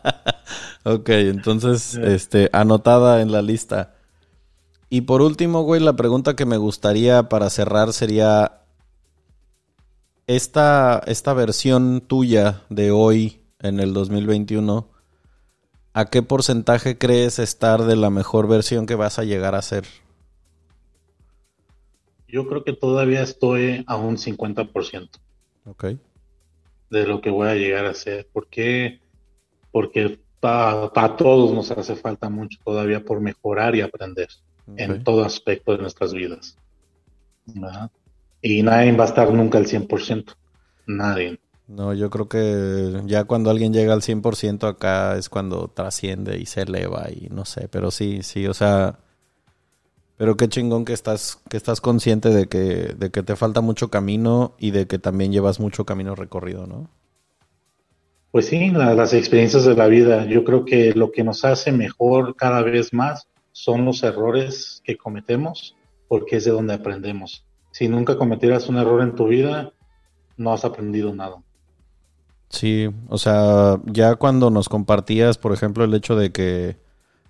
ok, 0.84 1.08
entonces, 1.08 1.94
este, 1.94 2.50
anotada 2.52 3.22
en 3.22 3.30
la 3.30 3.42
lista. 3.42 3.94
Y 4.90 5.02
por 5.02 5.22
último, 5.22 5.62
güey, 5.62 5.80
la 5.80 5.94
pregunta 5.94 6.34
que 6.34 6.46
me 6.46 6.56
gustaría 6.56 7.28
para 7.28 7.48
cerrar 7.48 7.92
sería, 7.92 8.62
esta, 10.26 11.02
esta 11.06 11.32
versión 11.32 12.02
tuya 12.02 12.62
de 12.68 12.90
hoy, 12.90 13.40
en 13.60 13.80
el 13.80 13.92
2021, 13.94 14.88
¿a 15.94 16.04
qué 16.04 16.22
porcentaje 16.22 16.98
crees 16.98 17.38
estar 17.38 17.84
de 17.84 17.96
la 17.96 18.10
mejor 18.10 18.46
versión 18.46 18.86
que 18.86 18.94
vas 18.94 19.18
a 19.18 19.24
llegar 19.24 19.54
a 19.54 19.62
ser? 19.62 19.84
Yo 22.28 22.46
creo 22.46 22.62
que 22.62 22.74
todavía 22.74 23.22
estoy 23.22 23.84
a 23.86 23.96
un 23.96 24.16
50%. 24.16 25.08
Ok. 25.64 25.84
De 26.90 27.06
lo 27.06 27.20
que 27.20 27.30
voy 27.30 27.48
a 27.48 27.54
llegar 27.54 27.86
a 27.86 27.94
ser. 27.94 28.28
¿Por 28.32 28.48
qué? 28.48 29.00
Porque 29.72 30.20
para 30.40 31.16
todos 31.16 31.52
nos 31.52 31.70
hace 31.70 31.96
falta 31.96 32.28
mucho 32.28 32.58
todavía 32.64 33.04
por 33.04 33.20
mejorar 33.20 33.74
y 33.74 33.80
aprender 33.80 34.28
en 34.76 35.02
todo 35.02 35.24
aspecto 35.24 35.72
de 35.72 35.78
nuestras 35.78 36.12
vidas. 36.12 36.56
Y 38.42 38.62
nadie 38.62 38.92
va 38.92 39.04
a 39.04 39.08
estar 39.08 39.32
nunca 39.32 39.58
al 39.58 39.66
100%. 39.66 40.34
Nadie. 40.86 41.40
No, 41.66 41.92
yo 41.92 42.08
creo 42.08 42.28
que 42.28 43.02
ya 43.04 43.24
cuando 43.24 43.50
alguien 43.50 43.74
llega 43.74 43.92
al 43.92 44.00
100% 44.00 44.68
acá 44.68 45.16
es 45.16 45.28
cuando 45.28 45.68
trasciende 45.68 46.38
y 46.38 46.46
se 46.46 46.62
eleva 46.62 47.10
y 47.10 47.28
no 47.30 47.44
sé, 47.44 47.68
pero 47.68 47.90
sí, 47.90 48.22
sí, 48.22 48.46
o 48.46 48.54
sea, 48.54 49.00
pero 50.18 50.36
qué 50.36 50.48
chingón 50.48 50.84
que 50.84 50.92
estás 50.92 51.40
que 51.48 51.56
estás 51.56 51.80
consciente 51.80 52.28
de 52.28 52.48
que 52.48 52.94
de 52.98 53.10
que 53.10 53.22
te 53.22 53.36
falta 53.36 53.62
mucho 53.62 53.88
camino 53.88 54.54
y 54.58 54.72
de 54.72 54.86
que 54.86 54.98
también 54.98 55.32
llevas 55.32 55.60
mucho 55.60 55.86
camino 55.86 56.14
recorrido, 56.14 56.66
¿no? 56.66 56.90
Pues 58.30 58.46
sí, 58.46 58.68
las 58.70 59.14
experiencias 59.14 59.64
de 59.64 59.74
la 59.74 59.86
vida, 59.86 60.26
yo 60.26 60.44
creo 60.44 60.66
que 60.66 60.92
lo 60.92 61.12
que 61.12 61.24
nos 61.24 61.46
hace 61.46 61.72
mejor 61.72 62.36
cada 62.36 62.62
vez 62.62 62.92
más 62.92 63.26
son 63.52 63.86
los 63.86 64.02
errores 64.02 64.82
que 64.84 64.98
cometemos, 64.98 65.74
porque 66.08 66.36
es 66.36 66.44
de 66.44 66.50
donde 66.50 66.74
aprendemos. 66.74 67.46
Si 67.70 67.88
nunca 67.88 68.18
cometieras 68.18 68.68
un 68.68 68.76
error 68.76 69.00
en 69.00 69.14
tu 69.14 69.28
vida, 69.28 69.72
no 70.36 70.52
has 70.52 70.66
aprendido 70.66 71.14
nada. 71.14 71.36
Sí, 72.50 72.90
o 73.08 73.16
sea, 73.16 73.80
ya 73.86 74.16
cuando 74.16 74.50
nos 74.50 74.68
compartías, 74.68 75.38
por 75.38 75.52
ejemplo, 75.54 75.84
el 75.84 75.94
hecho 75.94 76.14
de 76.14 76.30
que 76.30 76.76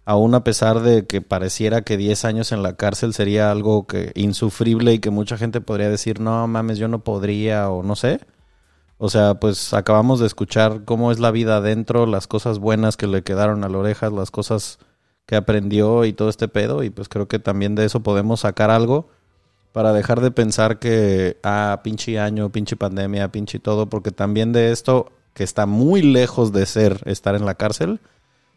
aún 0.09 0.35
a 0.35 0.43
pesar 0.43 0.81
de 0.81 1.07
que 1.07 1.21
pareciera 1.21 1.83
que 1.83 1.99
10 1.99 2.25
años 2.25 2.53
en 2.53 2.63
la 2.63 2.77
cárcel 2.77 3.13
sería 3.13 3.51
algo 3.51 3.87
que 3.87 4.11
insufrible 4.15 4.95
y 4.95 5.01
que 5.01 5.11
mucha 5.11 5.37
gente 5.37 5.61
podría 5.61 5.91
decir, 5.91 6.19
no 6.19 6.47
mames, 6.49 6.79
yo 6.79 6.89
no 6.89 7.01
podría 7.05 7.69
o 7.69 7.83
no 7.83 7.95
sé. 7.95 8.21
O 8.97 9.11
sea, 9.11 9.35
pues 9.35 9.75
acabamos 9.75 10.19
de 10.19 10.27
escuchar 10.27 10.87
cómo 10.87 11.13
es 11.13 11.19
la 11.19 11.31
vida 11.31 11.59
adentro, 11.59 12.07
las 12.07 12.27
cosas 12.27 12.59
buenas 12.59 12.97
que 12.97 13.07
le 13.07 13.23
quedaron 13.23 13.65
a 13.65 13.69
la 13.69 13.77
oreja, 13.77 14.09
las 14.09 14.31
cosas 14.31 14.79
que 15.27 15.37
aprendió 15.37 16.07
y 16.07 16.15
todo 16.15 16.31
este 16.31 16.49
pedo. 16.49 16.83
Y 16.83 16.89
pues 16.89 17.11
creo 17.11 17.29
que 17.29 17.39
también 17.39 17.75
de 17.75 17.85
eso 17.85 18.03
podemos 18.03 18.41
sacar 18.41 18.71
algo 18.71 19.11
para 19.73 19.93
dejar 19.93 20.23
de 20.23 20.31
pensar 20.31 20.79
que, 20.79 21.37
ah, 21.43 21.81
pinche 21.85 22.19
año, 22.19 22.51
pinche 22.51 22.77
pandemia, 22.77 23.31
pinche 23.31 23.59
todo, 23.59 23.91
porque 23.91 24.11
también 24.11 24.55
de 24.55 24.73
esto, 24.73 25.13
que 25.35 25.45
está 25.45 25.67
muy 25.67 26.01
lejos 26.01 26.51
de 26.53 26.65
ser 26.65 27.03
estar 27.05 27.35
en 27.35 27.45
la 27.45 27.57
cárcel, 27.57 28.01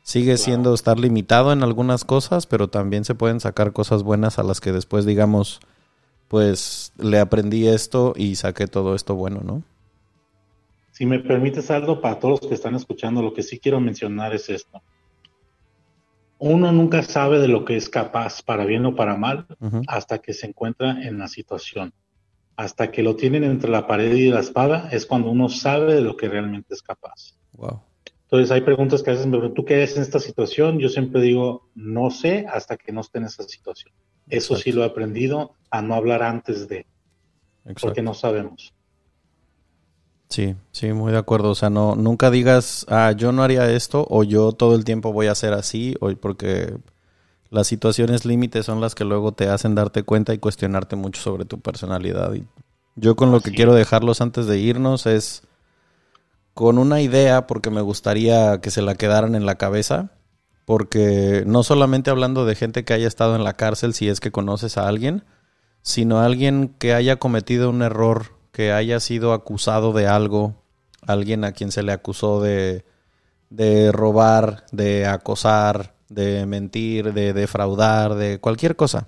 sigue 0.03 0.37
siendo 0.37 0.73
estar 0.73 0.99
limitado 0.99 1.51
en 1.53 1.63
algunas 1.63 2.05
cosas, 2.05 2.47
pero 2.47 2.67
también 2.67 3.05
se 3.05 3.15
pueden 3.15 3.39
sacar 3.39 3.73
cosas 3.73 4.03
buenas 4.03 4.39
a 4.39 4.43
las 4.43 4.59
que 4.59 4.71
después 4.71 5.05
digamos, 5.05 5.59
pues 6.27 6.93
le 6.97 7.19
aprendí 7.19 7.67
esto 7.67 8.13
y 8.15 8.35
saqué 8.35 8.67
todo 8.67 8.95
esto 8.95 9.15
bueno, 9.15 9.41
¿no? 9.43 9.63
Si 10.91 11.05
me 11.05 11.19
permites 11.19 11.71
algo 11.71 12.01
para 12.01 12.19
todos 12.19 12.41
los 12.41 12.49
que 12.49 12.55
están 12.55 12.75
escuchando, 12.75 13.21
lo 13.21 13.33
que 13.33 13.43
sí 13.43 13.59
quiero 13.59 13.79
mencionar 13.79 14.35
es 14.35 14.49
esto. 14.49 14.81
Uno 16.37 16.71
nunca 16.71 17.03
sabe 17.03 17.39
de 17.39 17.47
lo 17.47 17.65
que 17.65 17.75
es 17.75 17.89
capaz, 17.89 18.41
para 18.41 18.65
bien 18.65 18.85
o 18.85 18.95
para 18.95 19.15
mal, 19.15 19.45
hasta 19.87 20.19
que 20.19 20.33
se 20.33 20.47
encuentra 20.47 21.03
en 21.03 21.19
la 21.19 21.27
situación. 21.27 21.93
Hasta 22.55 22.91
que 22.91 23.03
lo 23.03 23.15
tienen 23.15 23.43
entre 23.43 23.69
la 23.69 23.87
pared 23.87 24.13
y 24.13 24.29
la 24.29 24.39
espada, 24.41 24.89
es 24.91 25.05
cuando 25.05 25.29
uno 25.29 25.49
sabe 25.49 25.95
de 25.95 26.01
lo 26.01 26.17
que 26.17 26.29
realmente 26.29 26.73
es 26.73 26.81
capaz. 26.81 27.35
Wow. 27.53 27.81
Entonces 28.31 28.51
hay 28.51 28.61
preguntas 28.61 29.03
que 29.03 29.09
a 29.09 29.13
veces 29.13 29.27
me 29.27 29.33
preguntan, 29.33 29.55
¿tú 29.55 29.65
qué 29.65 29.73
eres 29.73 29.97
en 29.97 30.03
esta 30.03 30.19
situación? 30.19 30.79
Yo 30.79 30.87
siempre 30.87 31.19
digo, 31.19 31.67
no 31.75 32.09
sé 32.11 32.45
hasta 32.49 32.77
que 32.77 32.93
no 32.93 33.01
esté 33.01 33.17
en 33.17 33.25
esa 33.25 33.43
situación. 33.43 33.93
Eso 34.29 34.55
sí 34.55 34.71
lo 34.71 34.83
he 34.83 34.85
aprendido 34.85 35.55
a 35.69 35.81
no 35.81 35.95
hablar 35.95 36.23
antes 36.23 36.69
de, 36.69 36.85
porque 37.81 38.01
no 38.01 38.13
sabemos. 38.13 38.73
Sí, 40.29 40.55
sí, 40.71 40.93
muy 40.93 41.11
de 41.11 41.17
acuerdo. 41.17 41.49
O 41.49 41.55
sea, 41.55 41.69
no, 41.69 41.97
nunca 41.97 42.31
digas, 42.31 42.85
ah, 42.87 43.11
yo 43.11 43.33
no 43.33 43.43
haría 43.43 43.69
esto 43.69 44.07
o 44.09 44.23
yo 44.23 44.53
todo 44.53 44.75
el 44.75 44.85
tiempo 44.85 45.11
voy 45.11 45.27
a 45.27 45.33
hacer 45.33 45.51
así, 45.51 45.95
o 45.99 46.09
porque 46.15 46.73
las 47.49 47.67
situaciones 47.67 48.23
límites 48.23 48.65
son 48.65 48.79
las 48.79 48.95
que 48.95 49.03
luego 49.03 49.33
te 49.33 49.49
hacen 49.49 49.75
darte 49.75 50.03
cuenta 50.03 50.33
y 50.33 50.37
cuestionarte 50.37 50.95
mucho 50.95 51.21
sobre 51.21 51.43
tu 51.43 51.59
personalidad. 51.59 52.33
Y 52.33 52.45
yo 52.95 53.17
con 53.17 53.33
lo 53.33 53.41
que 53.41 53.51
quiero 53.51 53.73
dejarlos 53.73 54.21
antes 54.21 54.45
de 54.45 54.57
irnos 54.57 55.05
es 55.05 55.43
con 56.53 56.77
una 56.77 57.01
idea, 57.01 57.47
porque 57.47 57.69
me 57.69 57.81
gustaría 57.81 58.59
que 58.61 58.71
se 58.71 58.81
la 58.81 58.95
quedaran 58.95 59.35
en 59.35 59.45
la 59.45 59.55
cabeza, 59.55 60.11
porque 60.65 61.43
no 61.45 61.63
solamente 61.63 62.09
hablando 62.09 62.45
de 62.45 62.55
gente 62.55 62.85
que 62.85 62.93
haya 62.93 63.07
estado 63.07 63.35
en 63.35 63.43
la 63.43 63.53
cárcel, 63.53 63.93
si 63.93 64.09
es 64.09 64.19
que 64.19 64.31
conoces 64.31 64.77
a 64.77 64.87
alguien, 64.87 65.23
sino 65.81 66.19
alguien 66.19 66.75
que 66.77 66.93
haya 66.93 67.17
cometido 67.17 67.69
un 67.69 67.81
error 67.81 68.39
que 68.51 68.71
haya 68.71 68.99
sido 68.99 69.33
acusado 69.33 69.93
de 69.93 70.07
algo, 70.07 70.55
alguien 71.05 71.45
a 71.45 71.53
quien 71.53 71.71
se 71.71 71.83
le 71.83 71.93
acusó 71.93 72.41
de, 72.41 72.85
de 73.49 73.91
robar, 73.91 74.65
de 74.71 75.07
acosar, 75.07 75.95
de 76.09 76.45
mentir, 76.45 77.13
de 77.13 77.33
defraudar, 77.33 78.15
de 78.15 78.39
cualquier 78.39 78.75
cosa. 78.75 79.07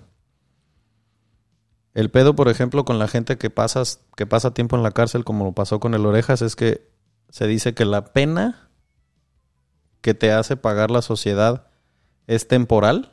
El 1.92 2.10
pedo, 2.10 2.34
por 2.34 2.48
ejemplo, 2.48 2.84
con 2.84 2.98
la 2.98 3.06
gente 3.06 3.38
que, 3.38 3.50
pasas, 3.50 4.00
que 4.16 4.26
pasa 4.26 4.54
tiempo 4.54 4.76
en 4.76 4.82
la 4.82 4.90
cárcel, 4.90 5.24
como 5.24 5.44
lo 5.44 5.52
pasó 5.52 5.78
con 5.78 5.94
el 5.94 6.04
Orejas, 6.06 6.42
es 6.42 6.56
que 6.56 6.88
se 7.34 7.48
dice 7.48 7.74
que 7.74 7.84
la 7.84 8.12
pena 8.12 8.70
que 10.02 10.14
te 10.14 10.30
hace 10.30 10.56
pagar 10.56 10.92
la 10.92 11.02
sociedad 11.02 11.66
es 12.28 12.46
temporal, 12.46 13.10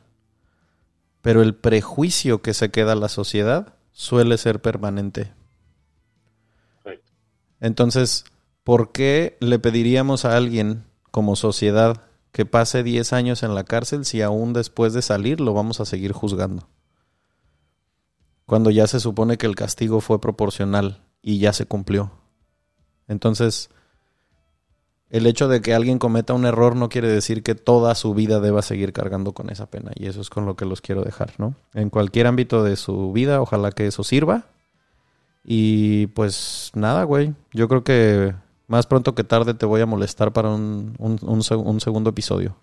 pero 1.23 1.41
el 1.41 1.56
prejuicio 1.56 2.43
que 2.43 2.53
se 2.53 2.69
queda 2.69 2.93
la 2.93 3.10
sociedad 3.10 3.73
suele 3.91 4.38
ser 4.38 4.61
permanente. 4.61 5.34
Entonces, 7.60 8.26
¿por 8.64 8.91
qué 8.91 9.38
le 9.39 9.57
pediríamos 9.57 10.23
a 10.23 10.38
alguien 10.38 10.85
como 11.10 11.35
sociedad 11.35 12.03
que 12.31 12.45
pase 12.45 12.84
10 12.84 13.14
años 13.14 13.41
en 13.41 13.56
la 13.56 13.64
cárcel 13.64 14.06
si 14.06 14.22
aún 14.22 14.53
después 14.53 14.93
de 14.93 15.02
salir 15.02 15.41
lo 15.41 15.56
vamos 15.56 15.80
a 15.80 15.85
seguir 15.85 16.11
juzgando? 16.11 16.69
Cuando 18.45 18.69
ya 18.69 18.85
se 18.85 18.99
supone 18.99 19.39
que 19.39 19.48
el 19.48 19.56
castigo 19.56 19.99
fue 19.99 20.22
proporcional 20.22 21.02
y 21.23 21.39
ya 21.39 21.53
se 21.53 21.65
cumplió. 21.65 22.11
Entonces, 23.07 23.72
el 25.11 25.27
hecho 25.27 25.47
de 25.47 25.61
que 25.61 25.73
alguien 25.73 25.99
cometa 25.99 26.33
un 26.33 26.45
error 26.45 26.75
no 26.75 26.89
quiere 26.89 27.09
decir 27.09 27.43
que 27.43 27.53
toda 27.53 27.93
su 27.95 28.13
vida 28.13 28.39
deba 28.39 28.61
seguir 28.61 28.93
cargando 28.93 29.33
con 29.33 29.49
esa 29.49 29.69
pena. 29.69 29.91
Y 29.95 30.07
eso 30.07 30.21
es 30.21 30.29
con 30.29 30.45
lo 30.45 30.55
que 30.55 30.65
los 30.65 30.81
quiero 30.81 31.03
dejar, 31.03 31.33
¿no? 31.38 31.53
En 31.73 31.89
cualquier 31.89 32.27
ámbito 32.27 32.63
de 32.63 32.77
su 32.77 33.11
vida, 33.11 33.41
ojalá 33.41 33.71
que 33.71 33.88
eso 33.88 34.03
sirva 34.03 34.45
y 35.43 36.07
pues 36.07 36.71
nada, 36.75 37.03
güey. 37.03 37.33
Yo 37.53 37.67
creo 37.67 37.83
que 37.83 38.33
más 38.67 38.88
pronto 38.88 39.15
que 39.15 39.23
tarde 39.23 39.53
te 39.53 39.65
voy 39.65 39.81
a 39.81 39.85
molestar 39.85 40.31
para 40.31 40.49
un, 40.49 40.95
un, 40.97 41.81
segundo 41.81 42.09
episodio. 42.09 42.55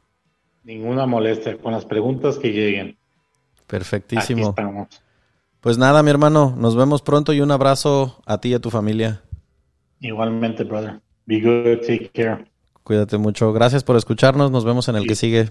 Ninguna 0.64 1.06
molestia, 1.06 1.58
con 1.58 1.72
las 1.72 1.84
preguntas 1.84 2.38
que 2.38 2.52
lleguen. 2.52 2.96
Perfectísimo. 3.66 4.54
Pues 5.60 5.76
nada, 5.76 6.02
mi 6.02 6.10
hermano, 6.10 6.54
nos 6.56 6.76
vemos 6.76 7.02
pronto 7.02 7.32
y 7.32 7.40
un 7.40 7.50
abrazo 7.50 8.22
a 8.24 8.38
ti 8.40 8.50
y 8.50 8.54
a 8.54 8.60
tu 8.60 8.70
familia. 8.70 9.22
Igualmente, 10.00 10.64
brother. 10.64 11.00
Be 11.28 11.40
good, 11.40 11.86
take 11.86 12.10
care. 12.14 12.46
Cuídate 12.84 13.18
mucho. 13.18 13.52
Gracias 13.52 13.84
por 13.84 13.96
escucharnos. 13.96 14.50
Nos 14.50 14.64
vemos 14.64 14.88
en 14.88 14.96
el 14.96 15.06
que 15.06 15.14
sigue. 15.14 15.50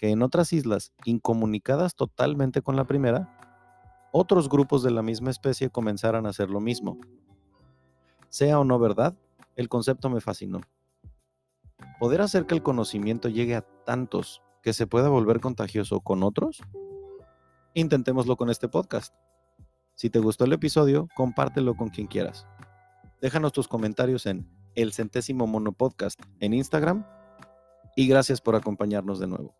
que 0.00 0.08
en 0.08 0.22
otras 0.22 0.54
islas, 0.54 0.94
incomunicadas 1.04 1.94
totalmente 1.94 2.62
con 2.62 2.74
la 2.74 2.86
primera, 2.86 3.36
otros 4.12 4.48
grupos 4.48 4.82
de 4.82 4.90
la 4.90 5.02
misma 5.02 5.30
especie 5.30 5.68
comenzaran 5.68 6.24
a 6.24 6.30
hacer 6.30 6.48
lo 6.48 6.58
mismo. 6.58 6.96
Sea 8.30 8.58
o 8.58 8.64
no 8.64 8.78
verdad, 8.78 9.14
el 9.56 9.68
concepto 9.68 10.08
me 10.08 10.22
fascinó. 10.22 10.62
¿Poder 11.98 12.22
hacer 12.22 12.46
que 12.46 12.54
el 12.54 12.62
conocimiento 12.62 13.28
llegue 13.28 13.54
a 13.54 13.66
tantos 13.84 14.40
que 14.62 14.72
se 14.72 14.86
pueda 14.86 15.10
volver 15.10 15.38
contagioso 15.38 16.00
con 16.00 16.22
otros? 16.22 16.62
Intentémoslo 17.74 18.38
con 18.38 18.48
este 18.48 18.68
podcast. 18.68 19.14
Si 19.96 20.08
te 20.08 20.18
gustó 20.18 20.46
el 20.46 20.54
episodio, 20.54 21.08
compártelo 21.14 21.74
con 21.74 21.90
quien 21.90 22.06
quieras. 22.06 22.46
Déjanos 23.20 23.52
tus 23.52 23.68
comentarios 23.68 24.24
en 24.24 24.48
el 24.76 24.94
centésimo 24.94 25.46
mono 25.46 25.72
podcast 25.72 26.18
en 26.38 26.54
Instagram 26.54 27.04
y 27.96 28.08
gracias 28.08 28.40
por 28.40 28.56
acompañarnos 28.56 29.20
de 29.20 29.26
nuevo. 29.26 29.59